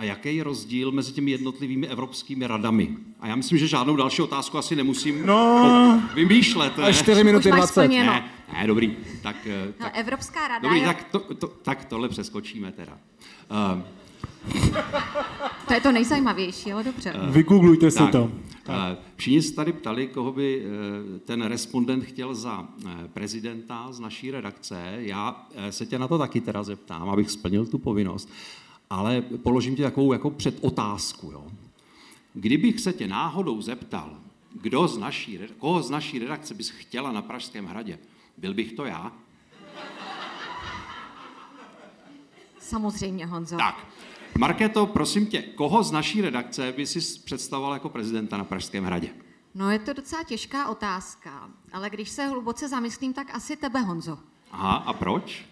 a 0.00 0.04
jaký 0.04 0.36
je 0.36 0.44
rozdíl 0.44 0.92
mezi 0.92 1.12
těmi 1.12 1.30
jednotlivými 1.30 1.86
evropskými 1.88 2.46
radami? 2.46 2.96
A 3.20 3.26
já 3.26 3.36
myslím, 3.36 3.58
že 3.58 3.68
žádnou 3.68 3.96
další 3.96 4.22
otázku 4.22 4.58
asi 4.58 4.76
nemusím 4.76 5.26
No. 5.26 6.02
vymýšlet. 6.14 6.78
A 6.78 6.82
ne? 6.82 6.92
4 6.94 7.24
minuty 7.24 7.48
Už 7.48 7.50
máš 7.50 7.58
20. 7.58 7.72
splněno. 7.72 8.12
Ne, 8.12 8.30
ne, 8.52 8.66
dobrý. 8.66 8.96
Tak, 9.22 9.36
eh, 9.46 9.66
No, 9.66 9.72
tak, 9.78 9.98
Evropská 9.98 10.48
rada 10.48 10.60
dobrý, 10.62 10.80
je... 10.80 10.86
tak, 10.86 11.04
to, 11.04 11.18
to, 11.18 11.46
tak 11.46 11.84
tohle 11.84 12.08
přeskočíme 12.08 12.72
teda. 12.72 12.98
Uh, 13.74 13.82
To 15.68 15.74
je 15.74 15.80
to 15.80 15.92
nejzajímavější, 15.92 16.72
ale 16.72 16.84
dobře. 16.84 17.14
Vygooglujte 17.30 17.90
si 17.90 18.06
to. 18.12 18.32
eh, 18.68 18.96
Všichni 19.16 19.42
se 19.42 19.54
tady 19.54 19.72
ptali, 19.72 20.06
koho 20.06 20.32
by 20.32 20.62
eh, 20.64 21.18
ten 21.18 21.42
respondent 21.42 22.04
chtěl 22.04 22.34
za 22.34 22.68
eh, 22.88 23.08
prezidenta 23.12 23.92
z 23.92 24.00
naší 24.00 24.30
redakce. 24.30 24.94
Já 24.98 25.46
eh, 25.54 25.72
se 25.72 25.86
tě 25.86 25.98
na 25.98 26.08
to 26.08 26.18
taky 26.18 26.40
teda 26.40 26.62
zeptám, 26.62 27.08
abych 27.10 27.30
splnil 27.30 27.66
tu 27.66 27.78
povinnost, 27.78 28.28
ale 28.90 29.20
položím 29.22 29.76
ti 29.76 29.82
takovou 29.82 30.12
jako 30.12 30.30
předotázku. 30.30 31.30
Jo. 31.32 31.46
Kdybych 32.34 32.80
se 32.80 32.92
tě 32.92 33.08
náhodou 33.08 33.62
zeptal, 33.62 34.16
kdo 34.52 34.88
z 34.88 34.98
naší, 34.98 35.38
koho 35.58 35.82
z 35.82 35.90
naší 35.90 36.18
redakce 36.18 36.54
bys 36.54 36.70
chtěla 36.70 37.12
na 37.12 37.22
Pražském 37.22 37.66
hradě, 37.66 37.98
byl 38.36 38.54
bych 38.54 38.72
to 38.72 38.84
já? 38.84 39.12
Samozřejmě, 42.58 43.26
Honzo. 43.26 43.56
Tak, 43.56 43.86
Markéto, 44.38 44.86
prosím 44.86 45.26
tě, 45.26 45.42
koho 45.42 45.82
z 45.82 45.92
naší 45.92 46.20
redakce 46.20 46.72
by 46.76 46.86
si 46.86 47.20
představoval 47.24 47.72
jako 47.72 47.88
prezidenta 47.88 48.36
na 48.36 48.44
Pražském 48.44 48.84
hradě? 48.84 49.08
No 49.54 49.70
je 49.70 49.78
to 49.78 49.92
docela 49.92 50.22
těžká 50.22 50.68
otázka, 50.68 51.50
ale 51.72 51.90
když 51.90 52.08
se 52.08 52.26
hluboce 52.26 52.68
zamyslím, 52.68 53.12
tak 53.12 53.34
asi 53.34 53.56
tebe, 53.56 53.80
Honzo. 53.80 54.18
Aha, 54.52 54.74
a 54.74 54.92
proč? 54.92 55.49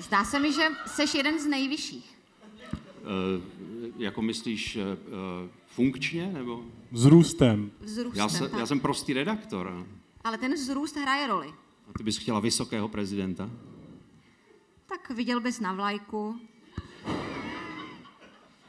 Zdá 0.00 0.24
se 0.24 0.40
mi, 0.40 0.52
že 0.52 0.62
jsi 0.86 1.16
jeden 1.18 1.40
z 1.40 1.46
nejvyšších. 1.46 2.18
E, 2.72 3.40
jako 3.98 4.22
myslíš 4.22 4.76
e, 4.76 4.82
funkčně, 5.66 6.30
nebo? 6.32 6.64
Vzrůstem. 6.92 7.70
Vzrůstem, 7.80 8.18
Já, 8.20 8.28
se, 8.28 8.48
tak. 8.48 8.60
já 8.60 8.66
jsem 8.66 8.80
prostý 8.80 9.12
redaktor. 9.12 9.86
Ale 10.24 10.38
ten 10.38 10.54
vzrůst 10.54 10.96
hraje 10.96 11.26
roli. 11.26 11.48
A 11.88 11.98
ty 11.98 12.02
bys 12.04 12.18
chtěla 12.18 12.40
vysokého 12.40 12.88
prezidenta? 12.88 13.50
Tak 14.86 15.10
viděl 15.10 15.40
bys 15.40 15.60
na 15.60 15.72
vlajku. 15.72 16.40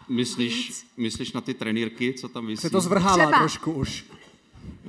Myslíš, 0.10 0.86
myslíš 0.98 1.34
na 1.34 1.42
ty 1.42 1.54
trenýrky, 1.54 2.14
co 2.14 2.30
tam 2.30 2.48
vysí? 2.48 2.62
Se 2.62 2.70
to 2.70 2.82
zvrhává 2.82 3.26
Třeba. 3.26 3.40
trošku 3.40 3.72
už. 3.72 4.06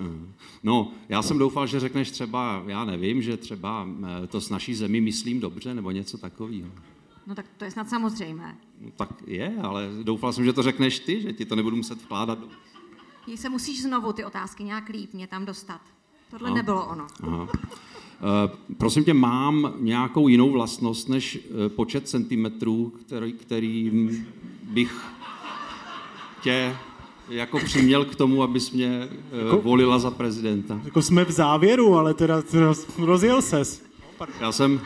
Mhm. 0.01 0.33
No, 0.63 0.93
já 1.09 1.23
jsem 1.23 1.39
doufal, 1.39 1.67
že 1.67 1.81
řekneš 1.81 2.11
třeba, 2.11 2.63
já 2.67 2.85
nevím, 2.85 3.23
že 3.23 3.37
třeba 3.37 3.89
eh, 4.23 4.27
to 4.27 4.41
s 4.41 4.51
naší 4.51 4.75
zemí 4.75 5.01
myslím 5.01 5.41
dobře, 5.41 5.75
nebo 5.75 5.91
něco 5.91 6.19
takového. 6.19 6.69
No 7.27 7.35
tak 7.35 7.47
to 7.57 7.65
je 7.65 7.71
snad 7.71 7.89
samozřejmé. 7.89 8.57
No, 8.81 8.91
tak 8.97 9.09
je, 9.27 9.55
ale 9.63 9.89
doufal 10.03 10.33
jsem, 10.33 10.45
že 10.45 10.53
to 10.53 10.63
řekneš 10.63 10.99
ty, 10.99 11.21
že 11.23 11.33
ti 11.33 11.45
to 11.45 11.57
nebudu 11.57 11.77
muset 11.77 12.03
vkládat. 12.03 12.39
Jí 13.27 13.37
se 13.37 13.49
musíš 13.49 13.83
znovu 13.83 14.13
ty 14.13 14.25
otázky 14.25 14.65
nějak 14.65 14.89
líp 14.89 15.15
mě 15.15 15.27
tam 15.27 15.45
dostat. 15.47 15.81
Tohle 16.31 16.49
No. 16.51 16.55
nebylo 16.57 16.87
ono. 16.87 17.07
Aha. 17.23 17.49
Eh, 17.55 18.75
prosím 18.79 19.05
tě, 19.05 19.15
mám 19.15 19.73
nějakou 19.81 20.29
jinou 20.29 20.51
vlastnost 20.51 21.09
než 21.09 21.39
eh, 21.67 21.69
počet 21.69 22.09
centimetrů, 22.09 22.93
který, 23.07 23.33
kterým 23.33 24.27
bych 24.63 25.05
tě 26.43 26.77
jako 27.31 27.59
přiměl 27.59 28.05
k 28.05 28.15
tomu, 28.15 28.43
abys 28.43 28.71
mě 28.71 29.09
eh, 29.33 29.45
Jako- 29.45 29.57
volila 29.61 29.99
za 29.99 30.11
prezidenta. 30.11 30.81
Jako 30.85 31.03
jsme 31.03 31.25
v 31.25 31.31
závěru, 31.31 31.95
ale 31.95 32.15
teda, 32.15 32.43
teda 32.43 32.73
rozjel 32.99 33.43
ses. 33.43 33.83
Já 34.41 34.53
jsem, 34.53 34.81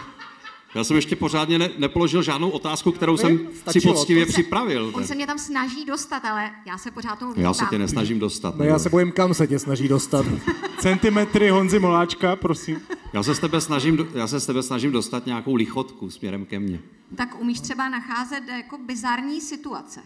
já 0.74 0.84
jsem 0.84 0.96
ještě 0.96 1.16
pořádně 1.16 1.58
ne, 1.58 1.70
nepoložil 1.78 2.22
žádnou 2.22 2.50
otázku, 2.50 2.92
kterou 2.92 3.16
jsem 3.16 3.38
si 3.38 3.56
Stačilo. 3.58 3.94
poctivě 3.94 4.22
On 4.22 4.26
se- 4.26 4.32
připravil. 4.32 4.90
On 4.94 5.04
se 5.04 5.14
mě 5.14 5.26
tam 5.26 5.38
snaží 5.38 5.84
dostat, 5.84 6.24
ale 6.24 6.50
já 6.66 6.78
se 6.78 6.90
pořád 6.90 7.18
tomu 7.18 7.32
Já 7.36 7.54
se 7.54 7.64
tě 7.70 7.78
nesnažím 7.78 8.18
dostat. 8.18 8.56
No 8.56 8.64
já 8.64 8.78
se 8.78 8.88
bojím, 8.90 9.12
kam 9.12 9.34
se 9.34 9.46
tě 9.46 9.58
snaží 9.58 9.88
dostat. 9.88 10.26
Centimetry 10.80 11.48
Honzy 11.50 11.78
Moláčka, 11.78 12.36
prosím. 12.36 12.80
Já 13.12 13.22
se, 13.22 13.34
z 13.34 13.38
tebe 13.38 13.60
snažím, 13.60 14.08
já 14.14 14.26
se 14.26 14.40
z 14.40 14.46
tebe 14.46 14.62
snažím 14.62 14.92
dostat 14.92 15.26
nějakou 15.26 15.54
lichotku 15.54 16.10
směrem 16.10 16.44
ke 16.44 16.58
mně. 16.58 16.80
Tak 17.16 17.40
umíš 17.40 17.60
třeba 17.60 17.88
nacházet 17.88 18.48
jako 18.48 18.78
bizarní 18.86 19.40
situace. 19.40 20.00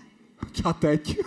A 0.65 0.73
teď? 0.73 1.19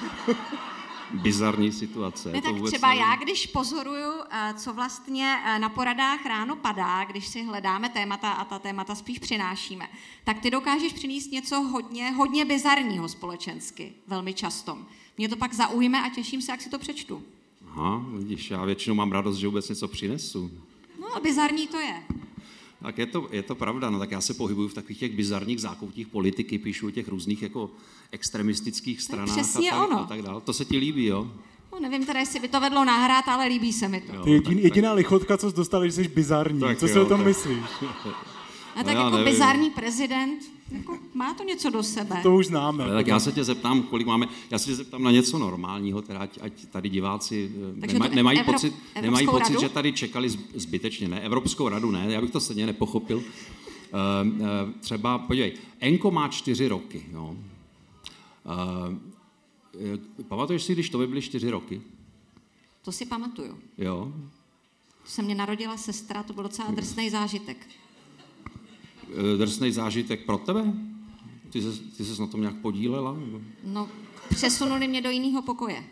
Bizarní 1.12 1.72
situace. 1.72 2.32
Ne, 2.32 2.42
to 2.42 2.52
tak 2.52 2.62
třeba 2.66 2.88
nevím. 2.88 3.02
já, 3.02 3.16
když 3.16 3.46
pozoruju, 3.46 4.12
eh, 4.30 4.54
co 4.56 4.72
vlastně 4.72 5.38
eh, 5.44 5.58
na 5.58 5.68
poradách 5.68 6.26
ráno 6.26 6.56
padá, 6.56 7.04
když 7.04 7.26
si 7.26 7.42
hledáme 7.42 7.88
témata 7.88 8.32
a 8.32 8.44
ta 8.44 8.58
témata 8.58 8.94
spíš 8.94 9.18
přinášíme, 9.18 9.88
tak 10.24 10.38
ty 10.38 10.50
dokážeš 10.50 10.92
přinést 10.92 11.32
něco 11.32 11.60
hodně, 11.60 12.10
hodně 12.10 12.44
bizarního 12.44 13.08
společensky, 13.08 13.92
velmi 14.06 14.34
často. 14.34 14.78
Mě 15.18 15.28
to 15.28 15.36
pak 15.36 15.54
zaujme 15.54 16.02
a 16.02 16.08
těším 16.08 16.42
se, 16.42 16.52
jak 16.52 16.60
si 16.60 16.70
to 16.70 16.78
přečtu. 16.78 17.22
Aha, 17.70 18.04
vidíš, 18.12 18.50
já 18.50 18.64
většinou 18.64 18.94
mám 18.96 19.12
radost, 19.12 19.36
že 19.36 19.46
vůbec 19.46 19.68
něco 19.68 19.88
přinesu. 19.88 20.50
No 21.00 21.16
a 21.16 21.20
bizarní 21.20 21.66
to 21.66 21.78
je. 21.78 22.02
Tak 22.82 22.98
je 22.98 23.06
to, 23.06 23.28
je 23.32 23.42
to 23.42 23.54
pravda, 23.54 23.90
no 23.90 23.98
tak 23.98 24.10
já 24.10 24.20
se 24.20 24.34
pohybuju 24.34 24.68
v 24.68 24.74
takových 24.74 24.98
těch 24.98 25.12
bizarních 25.16 25.60
zákoutích 25.60 26.08
politiky, 26.08 26.58
píšu 26.58 26.86
o 26.86 26.90
těch 26.90 27.08
různých 27.08 27.42
jako 27.42 27.70
extremistických 28.12 29.02
stranách 29.02 29.36
přesně 29.36 29.70
a, 29.70 29.78
tak, 29.78 29.88
ono. 29.88 30.00
a 30.00 30.06
tak 30.06 30.22
dále. 30.22 30.40
To 30.40 30.52
se 30.52 30.64
ti 30.64 30.76
líbí, 30.78 31.04
jo? 31.06 31.30
No, 31.72 31.80
nevím 31.80 32.06
teda, 32.06 32.20
jestli 32.20 32.40
by 32.40 32.48
to 32.48 32.60
vedlo 32.60 32.84
nahrát, 32.84 33.28
ale 33.28 33.46
líbí 33.46 33.72
se 33.72 33.88
mi 33.88 34.00
to. 34.00 34.14
Jo, 34.14 34.22
Ty 34.24 34.30
jedin, 34.30 34.54
tak- 34.54 34.64
jediná 34.64 34.92
lichotka, 34.92 35.36
co 35.38 35.50
jsi 35.50 35.56
dostal, 35.56 35.86
že 35.86 35.92
jsi 35.92 36.08
bizarní. 36.08 36.60
Tak 36.60 36.78
co 36.78 36.88
si 36.88 36.98
jo, 36.98 37.02
o 37.02 37.08
tom 37.08 37.18
tak- 37.20 37.26
myslíš? 37.26 37.58
A 38.76 38.84
tak 38.84 38.94
já 38.94 39.04
jako 39.04 39.16
nevím. 39.16 39.32
bizarní 39.32 39.70
prezident, 39.70 40.42
jako 40.70 40.98
má 41.14 41.34
to 41.34 41.44
něco 41.44 41.70
do 41.70 41.82
sebe. 41.82 42.20
To 42.22 42.34
už 42.34 42.46
známe. 42.46 42.84
Ale 42.84 42.94
tak 42.94 43.06
já 43.06 43.20
se 43.20 43.32
tě 43.32 43.44
zeptám, 43.44 43.82
kolik 43.82 44.06
máme, 44.06 44.28
já 44.50 44.58
se 44.58 44.66
tě 44.66 44.74
zeptám 44.74 45.02
na 45.02 45.10
něco 45.10 45.38
normálního, 45.38 46.02
teda 46.02 46.18
ať, 46.18 46.38
ať 46.42 46.66
tady 46.66 46.88
diváci 46.88 47.52
eh, 47.76 47.80
Takže 47.80 47.98
nema, 47.98 48.14
nemají, 48.14 48.38
Evro- 48.38 48.44
pocit, 48.44 48.66
Evropskou 48.74 49.02
nemají 49.02 49.26
pocit, 49.26 49.52
radu? 49.52 49.60
že 49.60 49.68
tady 49.68 49.92
čekali 49.92 50.28
zb- 50.28 50.44
zbytečně. 50.54 51.08
Ne, 51.08 51.20
Evropskou 51.20 51.68
radu 51.68 51.90
ne, 51.90 52.06
já 52.08 52.20
bych 52.20 52.30
to 52.30 52.40
stejně 52.40 52.66
nepochopil. 52.66 53.16
Uh, 53.18 53.24
uh, 54.40 54.44
třeba, 54.80 55.18
podívej, 55.18 55.52
Enko 55.80 56.10
má 56.10 56.28
čtyři 56.28 56.68
roky, 56.68 57.06
jo. 57.12 57.36
Uh, 58.44 58.94
pamatuješ 60.28 60.62
si, 60.62 60.72
když 60.72 60.90
to 60.90 60.98
by 60.98 61.06
byly 61.06 61.22
čtyři 61.22 61.50
roky? 61.50 61.82
To 62.82 62.92
si 62.92 63.06
pamatuju. 63.06 63.58
Jo. 63.78 64.12
To 65.02 65.10
se 65.10 65.22
mě 65.22 65.34
narodila 65.34 65.76
sestra, 65.76 66.22
to 66.22 66.32
byl 66.32 66.42
docela 66.42 66.70
drsný 66.70 67.10
zážitek. 67.10 67.66
Eh, 69.10 69.36
Drsný 69.36 69.72
zážitek 69.72 70.24
pro 70.26 70.38
tebe? 70.38 70.72
Ty 71.50 71.62
se, 71.62 71.68
ty 71.96 72.04
ses 72.04 72.18
na 72.18 72.26
tom 72.26 72.40
nějak 72.40 72.56
podílela? 72.56 73.16
No, 73.64 73.88
přesunuli 74.28 74.88
mě 74.88 75.02
do 75.02 75.10
jiného 75.10 75.42
pokoje. 75.42 75.84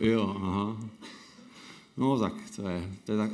Jo, 0.00 0.36
aha. 0.42 0.76
No 1.96 2.18
tak 2.18 2.32
to 2.56 2.68
je, 2.68 2.90
to 3.04 3.12
je 3.12 3.18
tak, 3.18 3.30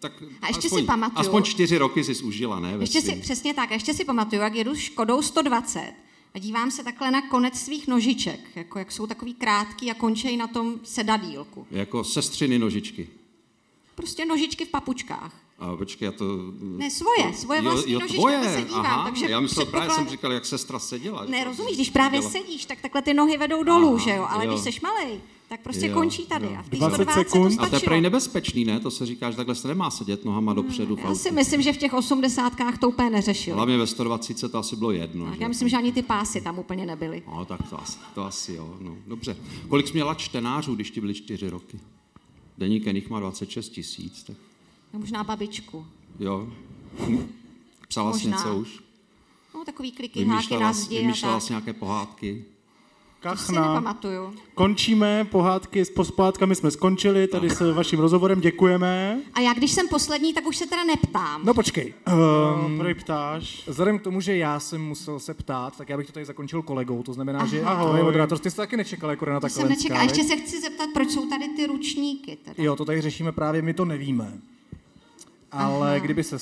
tak 0.00 0.12
A 0.42 0.46
ještě 0.46 0.66
aspoň, 0.66 0.80
si 0.82 0.86
pamatuju- 0.88 1.12
Aspoň 1.20 1.42
čtyři 1.42 1.78
roky 1.78 2.04
jsi 2.04 2.22
užila, 2.24 2.60
ne? 2.60 2.76
Ještě 2.80 3.00
si, 3.02 3.12
přesně 3.16 3.54
tak, 3.54 3.70
a 3.70 3.74
ještě 3.74 3.94
si 3.94 4.04
pamatuju, 4.04 4.42
jak 4.42 4.54
jedu 4.54 4.74
Škodou 4.74 5.22
120 5.22 5.92
a 6.34 6.38
dívám 6.38 6.70
se 6.70 6.84
takhle 6.84 7.10
na 7.10 7.28
konec 7.28 7.54
svých 7.60 7.88
nožiček, 7.88 8.40
jako 8.56 8.78
jak 8.78 8.92
jsou 8.92 9.06
takový 9.06 9.34
krátký 9.34 9.90
a 9.90 9.94
končejí 9.94 10.36
na 10.36 10.46
tom 10.46 10.74
sedadílku. 10.82 11.66
Jako 11.70 12.04
sestřiny 12.04 12.58
nožičky. 12.58 13.08
Prostě 13.94 14.24
nožičky 14.24 14.64
v 14.64 14.68
papučkách. 14.68 15.41
A 15.62 15.76
počkej, 15.76 16.06
já 16.06 16.12
to... 16.12 16.24
Ne, 16.60 16.90
svoje, 16.90 17.32
svoje 17.34 17.62
vlastní 17.62 17.92
nožičky, 17.92 18.16
to 18.16 18.48
se 18.54 18.62
dívám, 18.68 18.86
aha, 18.86 19.04
takže 19.04 19.26
já 19.30 19.40
myslel, 19.40 19.66
právě 19.66 19.86
předpokládám- 19.88 19.96
jsem 20.06 20.16
říkal, 20.16 20.32
jak 20.32 20.46
sestra 20.46 20.78
seděla. 20.78 21.24
Ne, 21.28 21.38
že- 21.38 21.44
rozumíš, 21.44 21.74
když 21.76 21.90
právě 21.90 22.22
seděla. 22.22 22.44
sedíš, 22.44 22.64
tak 22.66 22.80
takhle 22.80 23.02
ty 23.02 23.14
nohy 23.14 23.36
vedou 23.38 23.62
dolů, 23.62 23.88
Aha, 23.88 23.98
že 24.04 24.10
jo, 24.10 24.26
ale 24.30 24.46
jo. 24.46 24.50
když 24.52 24.62
seš 24.62 24.80
malej, 24.80 25.20
tak 25.48 25.60
prostě 25.60 25.86
Jo, 25.86 25.94
končí 25.94 26.26
tady 26.26 26.46
jo. 26.46 26.52
a 26.58 26.62
v 26.62 26.68
té 26.68 26.76
20 26.76 26.94
120 26.94 27.24
to 27.24 27.30
sekund. 27.30 27.52
A 27.52 27.56
to 27.56 27.62
je 27.64 27.68
stačilo. 27.68 27.88
prej 27.90 28.00
nebezpečný, 28.00 28.64
ne? 28.64 28.80
To 28.80 28.90
se 28.90 29.06
říká, 29.06 29.30
že 29.30 29.36
takhle 29.36 29.54
se 29.54 29.68
nemá 29.68 29.90
sedět 29.90 30.24
nohama 30.24 30.52
dopředu. 30.54 30.96
v 30.96 30.98
Já 30.98 31.14
si 31.14 31.30
myslím, 31.30 31.62
že 31.62 31.72
v 31.72 31.76
těch 31.76 31.92
osmdesátkách 31.94 32.78
to 32.78 32.88
úplně 32.88 33.10
neřešili. 33.10 33.56
Hlavně 33.56 33.78
ve 33.78 33.86
120 33.86 34.52
to 34.52 34.58
asi 34.58 34.76
bylo 34.76 34.90
jedno. 34.90 35.24
Tak 35.24 35.34
že? 35.34 35.42
já 35.42 35.48
myslím, 35.48 35.68
že 35.68 35.76
ani 35.76 35.92
ty 35.92 36.02
pásy 36.02 36.40
tam 36.40 36.58
úplně 36.58 36.86
nebyly. 36.86 37.22
No, 37.26 37.44
tak 37.44 37.70
to 37.70 37.80
asi, 37.82 37.98
to 38.14 38.24
asi 38.24 38.54
jo. 38.54 38.76
No, 38.80 38.96
dobře. 39.06 39.36
Kolik 39.68 39.86
jsi 39.86 39.92
měla 39.92 40.14
čtenářů, 40.14 40.74
když 40.74 40.90
ti 40.90 41.00
byly 41.00 41.14
čtyři 41.14 41.48
roky? 41.48 41.80
Deník 42.58 42.86
jich 42.86 43.10
má 43.10 43.20
26 43.20 43.68
tisíc, 43.68 44.22
tak 44.22 44.36
No, 44.92 45.00
možná 45.00 45.24
babičku. 45.24 45.86
jo. 46.18 46.48
Psala 47.88 48.12
jsi 48.12 48.28
Možná. 48.28 48.36
něco 48.36 48.56
už? 48.58 48.78
No, 49.54 49.64
takový 49.64 49.92
kliky, 49.92 50.18
háky 50.24 50.28
na 50.30 50.34
Vymýšlela, 50.36 50.72
jsi- 50.72 50.80
zdi 50.80 50.98
a 50.98 51.00
vymýšlela 51.00 51.34
tak. 51.34 51.42
jsi 51.42 51.52
nějaké 51.52 51.72
pohádky? 51.72 52.44
To 53.22 53.28
si 53.28 53.34
Kachna. 53.46 53.68
nepamatuju. 53.68 54.34
Končíme, 54.54 55.24
pohádky 55.24 55.84
s 55.84 55.90
pohádkami 55.90 56.54
jsme 56.54 56.70
skončili, 56.70 57.26
tady 57.26 57.50
s 57.50 57.72
vaším 57.72 57.98
rozhovorem 57.98 58.40
děkujeme. 58.40 59.20
A 59.34 59.40
já, 59.40 59.52
když 59.52 59.72
jsem 59.72 59.88
poslední, 59.88 60.34
tak 60.34 60.46
už 60.46 60.56
se 60.56 60.66
teda 60.66 60.84
neptám. 60.84 61.40
No 61.44 61.54
počkej. 61.54 61.94
Um, 62.66 62.78
proč 62.78 63.02
ptáš? 63.02 63.64
Vzhledem 63.68 63.98
k 63.98 64.02
tomu, 64.02 64.20
že 64.20 64.36
já 64.36 64.60
jsem 64.60 64.84
musel 64.84 65.20
se 65.20 65.34
ptát, 65.34 65.76
tak 65.76 65.88
já 65.88 65.96
bych 65.96 66.06
to 66.06 66.12
tady 66.12 66.26
zakončil 66.26 66.62
kolegou. 66.62 67.02
To 67.02 67.12
znamená, 67.12 67.46
že 67.46 67.62
Aha. 67.62 67.84
tvoje 67.84 68.02
moderátor, 68.02 68.38
ty 68.38 68.50
jsi 68.50 68.56
taky 68.56 68.76
nečekal 68.76 69.10
jako 69.10 69.26
na 69.26 69.40
To 69.40 69.46
takové 69.46 69.60
jsem 69.60 69.68
nečekala. 69.68 70.00
A 70.00 70.02
ještě 70.02 70.24
se 70.24 70.36
chci 70.36 70.60
zeptat, 70.60 70.88
proč 70.94 71.10
jsou 71.10 71.28
tady 71.28 71.48
ty 71.48 71.66
ručníky. 71.66 72.36
Teda. 72.44 72.54
Jo, 72.64 72.76
to 72.76 72.84
tady 72.84 73.00
řešíme 73.00 73.32
právě, 73.32 73.62
my 73.62 73.74
to 73.74 73.84
nevíme. 73.84 74.38
Ale 75.52 75.90
Aha. 75.90 75.98
kdyby 75.98 76.24
se 76.24 76.38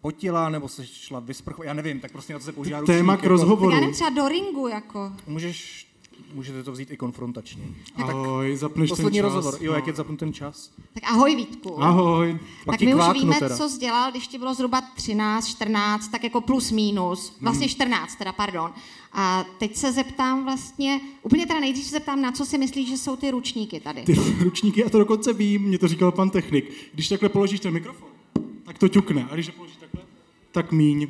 potila 0.00 0.48
nebo 0.48 0.68
se 0.68 0.86
šla 0.86 1.20
vysprchovat, 1.20 1.66
já 1.66 1.74
nevím, 1.74 2.00
tak 2.00 2.12
prostě 2.12 2.32
na 2.32 2.38
to 2.38 2.44
se 2.44 2.52
používá 2.52 2.82
Téma 2.82 3.12
ručník 3.12 3.26
k 3.26 3.28
rozhovoru. 3.28 3.70
Tak 3.70 3.74
já 3.74 3.80
nevím, 3.80 3.94
třeba 3.94 4.10
do 4.10 4.28
ringu, 4.28 4.68
jako. 4.68 5.12
Můžeš 5.26 5.86
můžete 6.34 6.62
to 6.62 6.72
vzít 6.72 6.90
i 6.90 6.96
konfrontačně. 6.96 7.62
Ahoj, 7.96 8.56
zapneš 8.56 8.90
ten 8.90 8.96
Poslední 8.96 9.18
čas, 9.18 9.24
rozhovor. 9.24 9.58
Jo, 9.60 9.72
no. 9.72 9.76
jak 9.76 9.86
je 9.86 9.92
zapnu 9.92 10.16
ten 10.16 10.32
čas? 10.32 10.70
Tak 10.94 11.02
ahoj 11.06 11.36
Vítku. 11.36 11.82
Ahoj. 11.82 12.38
Pak 12.64 12.78
tak 12.78 12.86
my 12.86 12.94
už 12.94 13.02
víme, 13.12 13.38
teda. 13.38 13.56
co 13.56 13.68
jsi 13.68 13.78
dělal, 13.78 14.10
když 14.10 14.26
ti 14.26 14.38
bylo 14.38 14.54
zhruba 14.54 14.82
13, 14.96 15.46
14, 15.48 16.08
tak 16.08 16.24
jako 16.24 16.40
plus 16.40 16.70
minus. 16.70 17.36
Vlastně 17.40 17.66
Hmm. 17.66 17.70
14 17.74 18.16
teda, 18.16 18.32
pardon. 18.32 18.72
A 19.12 19.44
teď 19.58 19.76
se 19.76 19.92
zeptám 19.92 20.44
vlastně, 20.44 21.00
úplně 21.22 21.46
teda 21.46 21.60
nejdřív 21.60 21.84
se 21.84 21.90
zeptám, 21.90 22.22
na 22.22 22.32
co 22.32 22.46
si 22.46 22.58
myslíš, 22.58 22.88
že 22.88 22.98
jsou 22.98 23.16
ty 23.16 23.30
ručníky 23.30 23.80
tady. 23.80 24.02
Ty 24.02 24.14
ručníky, 24.40 24.80
já 24.80 24.88
to 24.88 24.98
dokonce 24.98 25.32
vím, 25.32 25.62
mě 25.62 25.78
to 25.78 25.88
říkal 25.88 26.12
pan 26.12 26.30
technik. 26.30 26.72
Když 26.94 27.08
takhle 27.08 27.28
položíš 27.28 27.60
ten 27.60 27.72
mikrofon, 27.72 28.08
tak 28.64 28.78
to 28.78 28.88
ťukne. 28.88 29.26
A 29.30 29.34
když 29.34 29.46
ho 29.48 29.52
položíš 29.54 29.76
takhle, 29.76 30.00
tak 30.52 30.72
míň. 30.72 31.08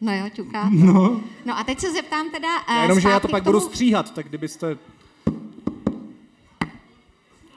No 0.00 0.16
jo, 0.16 0.28
ťuká. 0.32 0.68
No. 0.72 1.20
No 1.44 1.58
a 1.58 1.64
teď 1.64 1.80
se 1.80 1.92
zeptám 1.92 2.30
teda 2.30 2.48
eh, 2.68 2.74
Já 2.74 2.82
jenom, 2.82 3.00
že 3.00 3.08
já 3.08 3.20
to 3.20 3.28
pak 3.28 3.44
tomu... 3.44 3.58
budu 3.58 3.66
stříhat, 3.70 4.14
tak 4.14 4.28
kdybyste... 4.28 4.78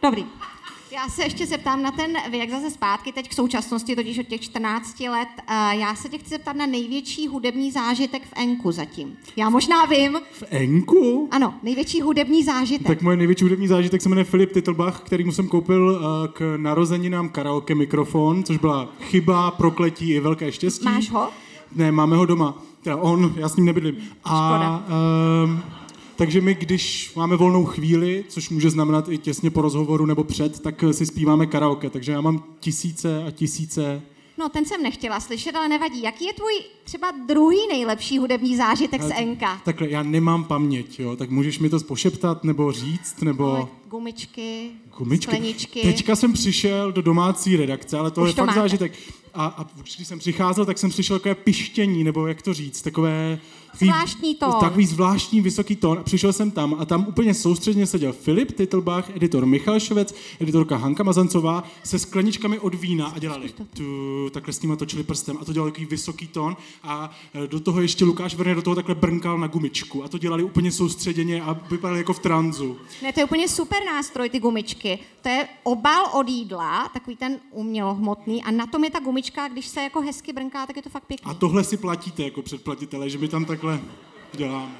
Dobrý. 0.02 0.26
Já 0.96 1.10
se 1.10 1.24
ještě 1.24 1.46
zeptám 1.46 1.84
na 1.84 1.92
ten 1.92 2.18
věk 2.32 2.50
zase 2.50 2.72
zpátky, 2.72 3.12
teď 3.12 3.30
k 3.30 3.34
současnosti, 3.34 3.96
totiž 3.96 4.20
od 4.20 4.28
těch 4.28 4.42
14 4.42 5.00
let. 5.10 5.28
Eh, 5.48 5.76
Já 5.76 5.96
se 5.96 6.10
tě 6.10 6.18
chci 6.18 6.30
zeptat 6.30 6.56
na 6.56 6.66
největší 6.66 7.28
hudební 7.28 7.72
zážitek 7.72 8.24
v 8.24 8.34
Enku 8.36 8.72
zatím. 8.72 9.18
Já 9.36 9.50
možná 9.50 9.86
vím. 9.86 10.20
V 10.32 10.44
Enku? 10.50 11.28
Ano, 11.32 11.54
největší 11.64 12.02
hudební 12.02 12.44
zážitek. 12.44 12.88
Tak 12.88 13.02
moje 13.02 13.18
největší 13.18 13.44
hudební 13.44 13.68
zážitek 13.68 14.02
se 14.02 14.10
jmenuje 14.10 14.26
Filip 14.26 14.52
Titlbach, 14.52 15.00
kterýmu 15.00 15.32
jsem 15.32 15.48
koupil 15.48 16.02
eh, 16.02 16.28
k 16.28 16.58
narozeninám 16.58 17.30
karaoke 17.30 17.76
mikrofon, 17.76 18.44
což 18.44 18.58
byla 18.58 18.90
chyba, 19.02 19.52
prokletí 19.52 20.12
i 20.12 20.20
velké 20.20 20.52
štěstí. 20.52 20.86
Máš 20.86 21.10
ho? 21.10 21.30
Ne, 21.76 21.92
máme 21.92 22.16
ho 22.16 22.26
doma. 22.26 22.64
Teda 22.82 22.96
on, 22.96 23.34
já 23.38 23.50
s 23.50 23.56
ním 23.56 23.66
nebydlím. 23.66 23.96
A, 24.24 24.84
um, 25.44 25.64
takže 26.16 26.42
my, 26.42 26.54
když 26.54 27.12
máme 27.16 27.36
volnou 27.36 27.66
chvíli, 27.66 28.24
což 28.28 28.50
může 28.50 28.70
znamenat 28.70 29.10
i 29.10 29.18
těsně 29.18 29.52
po 29.52 29.62
rozhovoru 29.62 30.06
nebo 30.06 30.24
před, 30.24 30.60
tak 30.60 30.84
si 30.92 31.06
zpíváme 31.06 31.46
karaoke. 31.46 31.90
Takže 31.90 32.12
já 32.12 32.22
mám 32.22 32.44
tisíce 32.60 33.24
a 33.28 33.32
tisíce 33.32 34.02
No, 34.38 34.50
ten 34.50 34.66
jsem 34.66 34.84
nechtěla 34.84 35.20
slyšet, 35.20 35.56
ale 35.56 35.68
nevadí. 35.70 36.04
Jaký 36.04 36.26
je 36.26 36.34
tvůj 36.34 36.54
třeba 36.84 37.12
druhý 37.28 37.58
nejlepší 37.68 38.18
hudební 38.18 38.58
zážitek 38.58 39.02
z 39.02 39.06
Ale- 39.06 39.16
Enka? 39.16 39.62
Takhle, 39.66 39.90
já 39.90 40.04
nemám 40.04 40.44
paměť, 40.44 41.00
jo, 41.00 41.16
tak 41.16 41.30
můžeš 41.30 41.60
mi 41.60 41.70
to 41.70 41.80
pošeptat, 41.80 42.44
nebo 42.44 42.72
říct, 42.72 43.22
nebo... 43.22 43.70
Gumičky, 43.90 44.70
Gumičky. 44.98 45.32
skleničky. 45.36 45.82
Teďka 45.82 46.16
jsem 46.16 46.34
přišel 46.34 46.92
do 46.92 47.02
domácí 47.02 47.56
redakce, 47.56 47.98
ale 47.98 48.12
to 48.12 48.22
Už 48.22 48.28
je 48.28 48.34
to 48.34 48.42
fakt 48.42 48.48
máte. 48.48 48.60
zážitek. 48.60 48.94
A, 49.34 49.46
a 49.46 49.66
když 49.82 50.08
jsem 50.08 50.20
přicházel, 50.20 50.66
tak 50.66 50.78
jsem 50.78 50.92
slyšel 50.92 51.20
takové 51.20 51.36
pištění, 51.36 52.04
nebo 52.04 52.28
jak 52.28 52.42
to 52.42 52.54
říct, 52.54 52.82
takové... 52.82 53.40
takový- 53.72 53.92
Zvláštní 53.92 54.36
tón. 54.36 54.54
Takový 54.60 54.86
zvláštní 54.86 55.42
vysoký 55.42 55.76
tón. 55.76 56.00
A 56.00 56.04
přišel 56.04 56.34
jsem 56.34 56.52
tam 56.52 56.76
a 56.80 56.86
tam 56.86 57.06
úplně 57.08 57.34
soustředně 57.34 57.88
seděl 57.88 58.14
Filip 58.14 58.52
Titlbach, 58.52 59.16
editor 59.16 59.46
Michal 59.46 59.80
Ševec, 59.80 60.16
editorka 60.40 60.78
Hanka 60.78 61.04
Mazancová 61.04 61.64
se 61.84 62.00
skleničkami 62.00 62.60
od 62.60 62.76
vína 62.76 63.06
a 63.08 63.20
dělali 63.20 63.50
tu, 63.78 64.30
takhle 64.32 64.54
s 64.54 64.62
nima 64.62 64.76
točili 64.76 65.04
prstem 65.04 65.38
a 65.42 65.46
to 65.46 65.54
dělali 65.54 65.72
takový 65.72 65.86
vysoký 65.88 66.28
tón 66.28 66.58
a 66.84 67.12
e, 67.44 67.48
do 67.48 67.60
toho 67.60 67.82
ještě 67.82 68.06
Lukáš 68.06 68.36
Werner 68.36 68.56
do 68.56 68.62
toho 68.62 68.76
takhle 68.76 68.96
brnkal 68.96 69.38
na 69.38 69.48
gumičku 69.48 70.04
a 70.04 70.08
to 70.08 70.18
dělali 70.18 70.44
úplně 70.44 70.72
soustředěně 70.72 71.42
a 71.42 71.54
vypadali 71.72 72.00
jako 72.00 72.14
v 72.14 72.20
tranzu. 72.20 72.78
Ne, 73.04 73.14
to 73.14 73.20
je 73.20 73.24
úplně 73.24 73.48
super 73.50 73.80
nástroj, 73.86 74.30
ty 74.30 74.40
gumičky. 74.40 75.00
To 75.22 75.30
je 75.30 75.48
obal 75.64 76.06
od 76.14 76.30
jídla, 76.30 76.90
takový 76.94 77.16
ten 77.16 77.40
umělohmotný, 77.52 78.44
a 78.44 78.52
na 78.52 78.66
tom 78.68 78.84
je 78.84 78.90
ta 78.92 79.00
gumička, 79.00 79.23
když 79.52 79.68
se 79.68 79.82
jako 79.82 80.02
hezky 80.02 80.34
brnká, 80.34 80.66
tak 80.66 80.76
je 80.76 80.82
to 80.82 80.90
fakt 80.90 81.06
pěkný. 81.06 81.32
A 81.32 81.34
tohle 81.34 81.64
si 81.64 81.78
platíte 81.78 82.24
jako 82.24 82.42
předplatitele, 82.42 83.10
že 83.10 83.18
my 83.18 83.28
tam 83.28 83.46
takhle 83.46 83.82
děláme. 84.34 84.76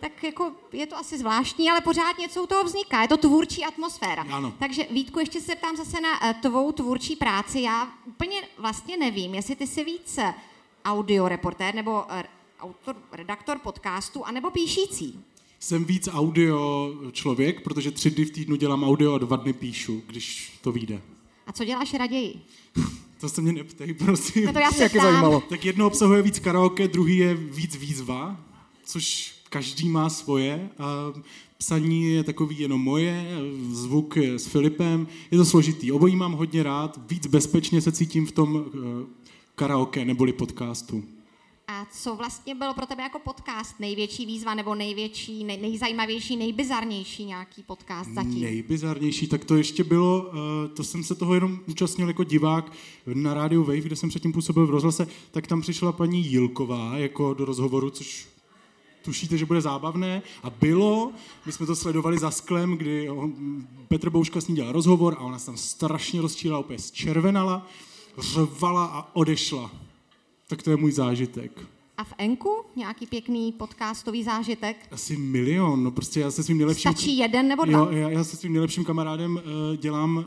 Tak 0.00 0.24
jako 0.24 0.52
je 0.72 0.86
to 0.86 0.96
asi 0.96 1.18
zvláštní, 1.18 1.70
ale 1.70 1.80
pořád 1.80 2.18
něco 2.18 2.42
u 2.42 2.46
toho 2.46 2.64
vzniká. 2.64 3.02
Je 3.02 3.08
to 3.08 3.16
tvůrčí 3.16 3.64
atmosféra. 3.64 4.22
Ano. 4.22 4.54
Takže 4.58 4.86
Vítku, 4.90 5.18
ještě 5.20 5.40
se 5.40 5.46
zeptám 5.46 5.76
zase 5.76 6.00
na 6.00 6.30
eh, 6.30 6.34
tvou 6.34 6.72
tvůrčí 6.72 7.16
práci. 7.16 7.60
Já 7.60 7.88
úplně 8.06 8.36
vlastně 8.58 8.96
nevím, 8.96 9.34
jestli 9.34 9.56
ty 9.56 9.66
jsi 9.66 9.84
více 9.84 10.34
audioreportér 10.84 11.74
nebo 11.74 12.04
eh, 12.08 12.24
autor, 12.60 12.96
redaktor 13.12 13.58
podcastu, 13.58 14.24
anebo 14.24 14.50
píšící. 14.50 15.24
Jsem 15.60 15.84
víc 15.84 16.08
audio 16.12 16.90
člověk, 17.12 17.64
protože 17.64 17.90
tři 17.90 18.10
dny 18.10 18.24
v 18.24 18.30
týdnu 18.30 18.56
dělám 18.56 18.84
audio 18.84 19.12
a 19.14 19.18
dva 19.18 19.36
dny 19.36 19.52
píšu, 19.52 20.02
když 20.06 20.58
to 20.60 20.72
vyjde. 20.72 21.02
A 21.46 21.52
co 21.52 21.64
děláš 21.64 21.94
raději? 21.94 22.34
To 23.20 23.28
se 23.28 23.42
mě 23.42 23.52
neptej, 23.52 23.94
prosím. 23.94 24.44
No 24.46 24.52
to 24.52 24.58
já 24.58 24.70
se 24.70 24.82
Jak 24.82 24.92
zajímalo. 24.92 25.40
Tak 25.40 25.64
jedno 25.64 25.86
obsahuje 25.86 26.22
víc 26.22 26.38
karaoke, 26.38 26.88
druhý 26.88 27.16
je 27.16 27.34
víc 27.34 27.76
výzva, 27.76 28.40
což 28.84 29.34
každý 29.50 29.88
má 29.88 30.10
svoje. 30.10 30.68
A 30.78 31.12
psaní 31.58 32.12
je 32.12 32.24
takový 32.24 32.58
jenom 32.58 32.80
moje, 32.80 33.26
zvuk 33.72 34.16
je 34.16 34.38
s 34.38 34.46
Filipem. 34.46 35.06
Je 35.30 35.38
to 35.38 35.44
složitý. 35.44 35.92
Obojí 35.92 36.16
mám 36.16 36.32
hodně 36.32 36.62
rád, 36.62 37.00
víc 37.10 37.26
bezpečně 37.26 37.80
se 37.80 37.92
cítím 37.92 38.26
v 38.26 38.32
tom 38.32 38.64
eh, 38.66 39.06
karaoke 39.54 40.04
neboli 40.04 40.32
podcastu. 40.32 41.04
A 41.72 41.86
co 41.92 42.16
vlastně 42.16 42.54
bylo 42.54 42.74
pro 42.74 42.86
tebe 42.86 43.02
jako 43.02 43.18
podcast 43.18 43.80
největší 43.80 44.26
výzva 44.26 44.54
nebo 44.54 44.74
největší, 44.74 45.44
nej, 45.44 45.60
nejzajímavější, 45.60 46.36
nejbizarnější 46.36 47.24
nějaký 47.24 47.62
podcast 47.62 48.10
zatím? 48.10 48.40
Nejbizarnější, 48.40 49.26
tak 49.26 49.44
to 49.44 49.56
ještě 49.56 49.84
bylo, 49.84 50.32
eh, 50.32 50.68
to 50.68 50.84
jsem 50.84 51.04
se 51.04 51.14
toho 51.14 51.34
jenom 51.34 51.60
účastnil 51.66 52.08
jako 52.08 52.24
divák 52.24 52.72
na 53.14 53.34
rádiu 53.34 53.64
Wave, 53.64 53.80
kde 53.80 53.96
jsem 53.96 54.08
předtím 54.08 54.32
působil 54.32 54.66
v 54.66 54.70
rozhlase, 54.70 55.06
tak 55.30 55.46
tam 55.46 55.60
přišla 55.60 55.92
paní 55.92 56.26
Jilková 56.26 56.98
jako 56.98 57.34
do 57.34 57.44
rozhovoru, 57.44 57.90
což 57.90 58.28
tušíte, 59.02 59.38
že 59.38 59.46
bude 59.46 59.60
zábavné. 59.60 60.22
A 60.42 60.50
bylo, 60.50 61.12
my 61.46 61.52
jsme 61.52 61.66
to 61.66 61.76
sledovali 61.76 62.18
za 62.18 62.30
sklem, 62.30 62.76
kdy 62.76 63.08
Petr 63.88 64.10
Bouška 64.10 64.40
s 64.40 64.48
ní 64.48 64.54
dělal 64.54 64.72
rozhovor 64.72 65.16
a 65.18 65.20
ona 65.20 65.38
se 65.38 65.46
tam 65.46 65.56
strašně 65.56 66.20
rozčíla, 66.20 66.58
úplně 66.58 66.78
zčervenala, 66.78 67.66
řvala 68.18 68.84
a 68.86 69.16
odešla. 69.16 69.89
Tak 70.50 70.62
to 70.62 70.70
je 70.70 70.76
můj 70.76 70.92
zážitek. 70.92 71.60
A 71.96 72.04
v 72.04 72.14
Enku 72.18 72.50
nějaký 72.76 73.06
pěkný 73.06 73.52
podcastový 73.52 74.22
zážitek? 74.22 74.76
Asi 74.90 75.16
milion, 75.16 75.84
no 75.84 75.90
prostě 75.90 76.20
já 76.20 76.30
se 76.30 76.42
svým 76.42 76.58
nejlepším... 76.58 76.92
Stačí 76.92 77.18
jeden 77.18 77.48
nebo 77.48 77.64
dva? 77.64 77.78
Jo, 77.78 77.88
já, 77.90 78.10
já 78.10 78.24
se 78.24 78.36
svým 78.36 78.52
nejlepším 78.52 78.84
kamarádem 78.84 79.34
uh, 79.34 79.76
dělám 79.76 80.16
uh, 80.16 80.24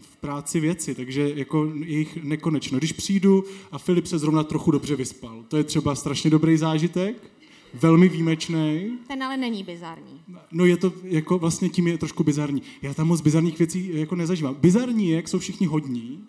v 0.00 0.16
práci 0.16 0.60
věci, 0.60 0.94
takže 0.94 1.32
jako 1.34 1.72
jich 1.84 2.24
nekonečno. 2.24 2.78
Když 2.78 2.92
přijdu 2.92 3.44
a 3.72 3.78
Filip 3.78 4.06
se 4.06 4.18
zrovna 4.18 4.44
trochu 4.44 4.70
dobře 4.70 4.96
vyspal, 4.96 5.44
to 5.48 5.56
je 5.56 5.64
třeba 5.64 5.94
strašně 5.94 6.30
dobrý 6.30 6.56
zážitek, 6.56 7.30
velmi 7.74 8.08
výjimečný. 8.08 8.98
Ten 9.08 9.22
ale 9.22 9.36
není 9.36 9.64
bizarní. 9.64 10.20
No 10.52 10.64
je 10.64 10.76
to 10.76 10.92
jako 11.02 11.38
vlastně 11.38 11.68
tím 11.68 11.86
je 11.86 11.98
trošku 11.98 12.24
bizarní. 12.24 12.62
Já 12.82 12.94
tam 12.94 13.06
moc 13.06 13.20
bizarních 13.20 13.58
věcí 13.58 13.90
jako 13.92 14.16
nezažívám. 14.16 14.54
Bizarní 14.54 15.08
je, 15.08 15.16
jak 15.16 15.28
jsou 15.28 15.38
všichni 15.38 15.66
hodní, 15.66 16.24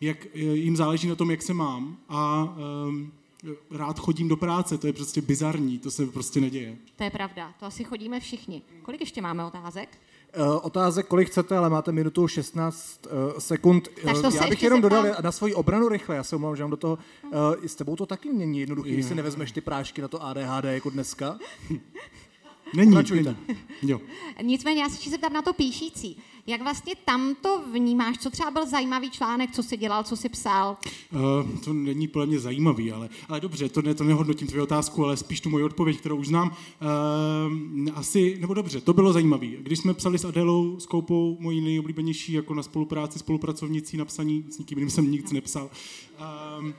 jak 0.00 0.26
eh, 0.26 0.38
jim 0.38 0.76
záleží 0.76 1.08
na 1.08 1.14
tom, 1.14 1.30
jak 1.30 1.42
se 1.42 1.54
mám 1.54 1.96
a 2.08 2.44
um, 2.86 3.12
rád 3.70 3.98
chodím 3.98 4.28
do 4.28 4.36
práce, 4.36 4.78
to 4.78 4.86
je 4.86 4.92
prostě 4.92 5.22
bizarní, 5.22 5.78
to 5.78 5.90
se 5.90 6.06
prostě 6.06 6.40
neděje. 6.40 6.76
To 6.96 7.04
je 7.04 7.10
pravda, 7.10 7.54
to 7.60 7.66
asi 7.66 7.84
chodíme 7.84 8.20
všichni. 8.20 8.62
Kolik 8.82 9.00
ještě 9.00 9.22
máme 9.22 9.44
otázek? 9.44 9.88
Uh, 10.38 10.58
otázek, 10.62 11.06
kolik 11.06 11.28
chcete, 11.28 11.56
ale 11.56 11.70
máte 11.70 11.92
minutu 11.92 12.28
16 12.28 13.06
uh, 13.06 13.38
sekund. 13.38 13.88
Tak 14.04 14.22
to 14.22 14.30
se 14.30 14.36
já 14.36 14.46
bych 14.46 14.62
jenom 14.62 14.82
zeptám. 14.82 15.02
dodal 15.02 15.16
na 15.22 15.32
svoji 15.32 15.54
obranu 15.54 15.88
rychle, 15.88 16.16
já 16.16 16.24
se 16.24 16.36
omlouvám, 16.36 16.56
že 16.56 16.62
mám 16.62 16.70
do 16.70 16.76
toho. 16.76 16.98
Uh, 17.24 17.64
s 17.66 17.74
tebou 17.74 17.96
to 17.96 18.06
taky 18.06 18.32
není 18.32 18.60
jednoduchý, 18.60 18.92
když 18.92 19.06
si 19.06 19.14
nevezmeš 19.14 19.52
ty 19.52 19.60
prášky 19.60 20.02
na 20.02 20.08
to 20.08 20.22
ADHD 20.22 20.64
jako 20.64 20.90
dneska. 20.90 21.38
Není. 22.76 22.90
Pokračujte. 22.90 23.36
Jo. 23.82 24.00
Nicméně 24.42 24.82
já 24.82 24.88
se 24.88 24.96
chci 24.96 25.10
zeptat 25.10 25.32
na 25.32 25.42
to 25.42 25.52
píšící. 25.52 26.16
Jak 26.46 26.62
vlastně 26.62 26.94
tam 27.04 27.34
to 27.40 27.62
vnímáš? 27.72 28.18
Co 28.18 28.30
třeba 28.30 28.50
byl 28.50 28.66
zajímavý 28.66 29.10
článek, 29.10 29.50
co 29.52 29.62
jsi 29.62 29.76
dělal, 29.76 30.04
co 30.04 30.16
jsi 30.16 30.28
psal? 30.28 30.76
Uh, 31.12 31.58
to 31.64 31.72
není 31.72 32.08
podle 32.08 32.26
mě 32.26 32.38
zajímavý, 32.38 32.92
ale, 32.92 33.08
ale 33.28 33.40
dobře, 33.40 33.68
to, 33.68 33.82
ne, 33.82 33.94
to 33.94 34.04
nehodnotím 34.04 34.48
tvoji 34.48 34.62
otázku, 34.62 35.04
ale 35.04 35.16
spíš 35.16 35.40
tu 35.40 35.50
moji 35.50 35.64
odpověď, 35.64 35.98
kterou 35.98 36.16
už 36.16 36.26
znám. 36.28 36.48
Uh, 36.48 37.88
asi, 37.94 38.36
nebo 38.40 38.54
dobře, 38.54 38.80
to 38.80 38.92
bylo 38.92 39.12
zajímavé. 39.12 39.46
Když 39.46 39.78
jsme 39.78 39.94
psali 39.94 40.18
s 40.18 40.24
Adélou, 40.24 40.80
s 40.80 40.86
Koupou, 40.86 41.36
mojí 41.40 41.60
nejoblíbenější 41.60 42.32
jako 42.32 42.54
na 42.54 42.62
spolupráci, 42.62 43.18
spolupracovnicí 43.18 43.96
na 43.96 44.04
psaní, 44.04 44.44
s 44.50 44.58
nikým 44.58 44.78
jiným 44.78 44.90
jsem 44.90 45.10
nic 45.10 45.32
nepsal. 45.32 45.70
Um, 46.58 46.74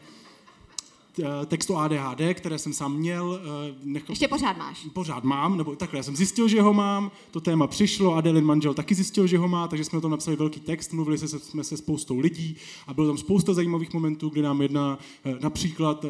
text 1.45 1.69
o 1.69 1.77
ADHD, 1.77 2.21
které 2.33 2.57
jsem 2.59 2.73
sám 2.73 2.93
měl. 2.95 3.39
eh, 3.69 3.75
Nechal... 3.83 4.07
Ještě 4.09 4.27
pořád 4.27 4.57
máš. 4.57 4.87
Pořád 4.93 5.23
mám, 5.23 5.57
nebo 5.57 5.75
takhle, 5.75 5.99
já 5.99 6.03
jsem 6.03 6.15
zjistil, 6.15 6.47
že 6.47 6.61
ho 6.61 6.73
mám, 6.73 7.11
to 7.31 7.41
téma 7.41 7.67
přišlo, 7.67 8.15
Adelin 8.15 8.45
manžel 8.45 8.73
taky 8.73 8.95
zjistil, 8.95 9.27
že 9.27 9.37
ho 9.37 9.47
má, 9.47 9.67
takže 9.67 9.83
jsme 9.83 9.97
o 9.97 10.01
tom 10.01 10.11
napsali 10.11 10.37
velký 10.37 10.59
text, 10.59 10.93
mluvili 10.93 11.17
se, 11.17 11.39
jsme 11.39 11.63
se 11.63 11.77
spoustou 11.77 12.19
lidí 12.19 12.55
a 12.87 12.93
bylo 12.93 13.07
tam 13.07 13.17
spousta 13.17 13.53
zajímavých 13.53 13.93
momentů, 13.93 14.29
kdy 14.29 14.41
nám 14.41 14.61
jedna 14.61 14.99
eh, 15.25 15.35
například 15.41 16.05
eh, 16.05 16.09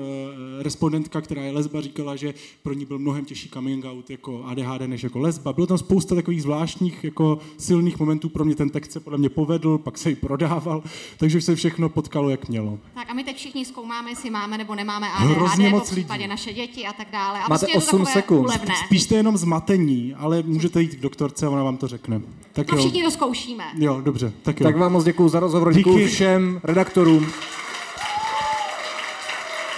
respondentka, 0.64 1.22
která 1.22 1.42
je 1.44 1.52
lesba, 1.52 1.82
říkala, 1.82 2.16
že 2.16 2.34
pro 2.64 2.74
ní 2.74 2.86
byl 2.86 3.00
mnohem 3.00 3.26
těžší 3.26 3.50
coming 3.50 3.86
out 3.86 4.10
jako 4.10 4.44
ADHD 4.46 4.82
než 4.88 5.04
jako 5.04 5.20
lesba. 5.20 5.54
Bylo 5.54 5.68
tam 5.68 5.78
spousta 5.78 6.16
takových 6.16 6.42
zvláštních, 6.42 7.04
jako 7.04 7.40
silných 7.58 8.00
momentů, 8.00 8.30
pro 8.30 8.46
mě 8.46 8.56
ten 8.56 8.70
text 8.70 8.92
se 8.92 9.00
podle 9.00 9.18
mě 9.18 9.30
povedl, 9.30 9.78
pak 9.78 9.98
se 9.98 10.12
i 10.12 10.16
prodával, 10.16 10.84
takže 11.18 11.42
se 11.42 11.56
všechno 11.56 11.90
potkalo, 11.90 12.30
jak 12.30 12.50
mělo. 12.50 12.80
Tak 12.94 13.10
a 13.10 13.14
my 13.14 13.24
teď 13.24 13.38
všichni 13.38 13.66
zkoumáme, 13.66 14.12
jestli 14.12 14.30
máme 14.30 14.58
nebo 14.58 14.76
nemáme 14.76 14.95
máme 15.00 15.08
Hrozně 15.36 15.66
ADHD, 15.68 15.72
moc 15.72 15.90
po 15.90 15.96
případě 15.96 16.18
lidí. 16.24 16.30
naše 16.30 16.54
děti 16.54 16.86
a 16.88 16.94
tak 16.94 17.08
dále. 17.12 17.40
A 17.40 17.42
Máte 17.42 17.48
prostě 17.50 17.68
je 17.72 17.74
to 17.74 17.78
8 17.78 17.90
takové 18.00 18.14
sekund. 18.14 18.40
úlevné. 18.40 18.76
Spíš 18.86 19.04
jste 19.04 19.16
jenom 19.16 19.38
zmatení, 19.38 20.14
ale 20.18 20.44
můžete 20.46 20.82
jít 20.82 20.96
k 20.96 21.00
doktorce 21.02 21.46
a 21.46 21.50
ona 21.50 21.64
vám 21.64 21.78
to 21.78 21.88
řekne. 21.88 22.22
Tak 22.54 22.72
No 22.72 22.78
jo. 22.78 22.84
všichni 22.84 23.04
to 23.04 23.12
zkoušíme. 23.12 23.64
Jo, 23.78 24.02
dobře, 24.02 24.32
tak 24.44 24.60
jo. 24.60 24.64
Tak 24.64 24.78
vám 24.78 24.92
moc 24.94 25.04
děkuji 25.04 25.30
za 25.30 25.40
rozhovor, 25.40 25.74
děkuji 25.74 26.08
všem 26.08 26.60
redaktorům, 26.64 27.28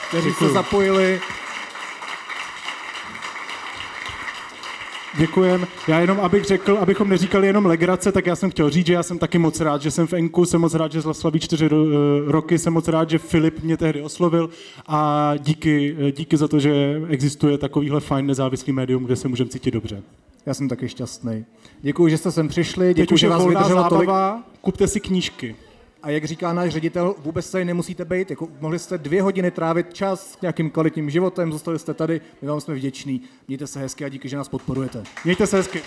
kteří 0.10 0.34
se 0.34 0.50
zapojili. 0.50 1.22
Děkujem. 5.18 5.68
Já 5.88 6.00
jenom, 6.00 6.20
abych 6.20 6.46
řekl, 6.46 6.78
abychom 6.82 7.10
neříkali 7.10 7.48
jenom 7.48 7.66
legrace, 7.66 8.12
tak 8.12 8.26
já 8.26 8.36
jsem 8.36 8.52
chtěl 8.52 8.70
říct, 8.70 8.86
že 8.86 8.94
já 8.94 9.04
jsem 9.04 9.20
taky 9.20 9.38
moc 9.38 9.60
rád, 9.60 9.82
že 9.82 9.92
jsem 9.92 10.08
v 10.08 10.14
Enku, 10.14 10.46
jsem 10.46 10.62
moc 10.62 10.74
rád, 10.74 10.92
že 10.92 11.02
slaví 11.02 11.40
čtyři 11.40 11.66
eh, 11.66 11.70
roky, 12.26 12.58
jsem 12.60 12.74
moc 12.74 12.88
rád, 12.88 13.10
že 13.10 13.18
Filip 13.18 13.64
mě 13.64 13.78
tehdy 13.78 14.02
oslovil 14.02 14.50
a 14.88 15.34
díky, 15.38 15.96
eh, 16.00 16.12
díky 16.12 16.38
za 16.38 16.48
to, 16.48 16.60
že 16.60 17.02
existuje 17.10 17.58
takovýhle 17.58 18.00
fajn 18.00 18.26
nezávislý 18.26 18.74
médium, 18.74 19.04
kde 19.04 19.16
se 19.16 19.28
můžeme 19.28 19.50
cítit 19.50 19.72
dobře. 19.72 20.04
Já 20.46 20.54
jsem 20.54 20.70
taky 20.70 20.90
šťastný. 20.90 21.46
Děkuji, 21.82 22.08
že 22.08 22.18
jste 22.18 22.32
sem 22.32 22.48
přišli, 22.48 22.94
děkuji, 22.94 23.18
že 23.18 23.30
vás 23.30 23.42
volná 23.42 23.60
vydrželo 23.60 23.90
tolik. 23.90 24.08
zábava, 24.08 24.44
kupte 24.62 24.88
si 24.88 25.00
knížky. 25.00 25.56
A 26.04 26.10
jak 26.10 26.26
říká 26.26 26.54
náš 26.54 26.72
ředitel, 26.72 27.16
vůbec 27.18 27.52
tady 27.52 27.66
nemusíte 27.66 28.06
být, 28.06 28.30
jako 28.30 28.48
mohli 28.60 28.80
jste 28.80 28.98
dvě 28.98 29.22
hodiny 29.22 29.52
trávit 29.52 29.94
čas 29.94 30.32
s 30.32 30.42
nějakým 30.42 30.70
kvalitním 30.70 31.10
životem, 31.10 31.52
zůstali 31.52 31.80
jste 31.80 31.94
tady, 31.94 32.22
my 32.42 32.48
vám 32.48 32.62
jsme 32.62 32.76
vděční. 32.76 33.22
Mějte 33.48 33.68
se 33.68 33.80
hezky 33.80 34.06
a 34.06 34.10
díky, 34.10 34.30
že 34.30 34.38
nás 34.38 34.50
podporujete. 34.50 35.04
Mějte 35.26 35.48
se 35.48 35.58
hezky. 35.58 35.82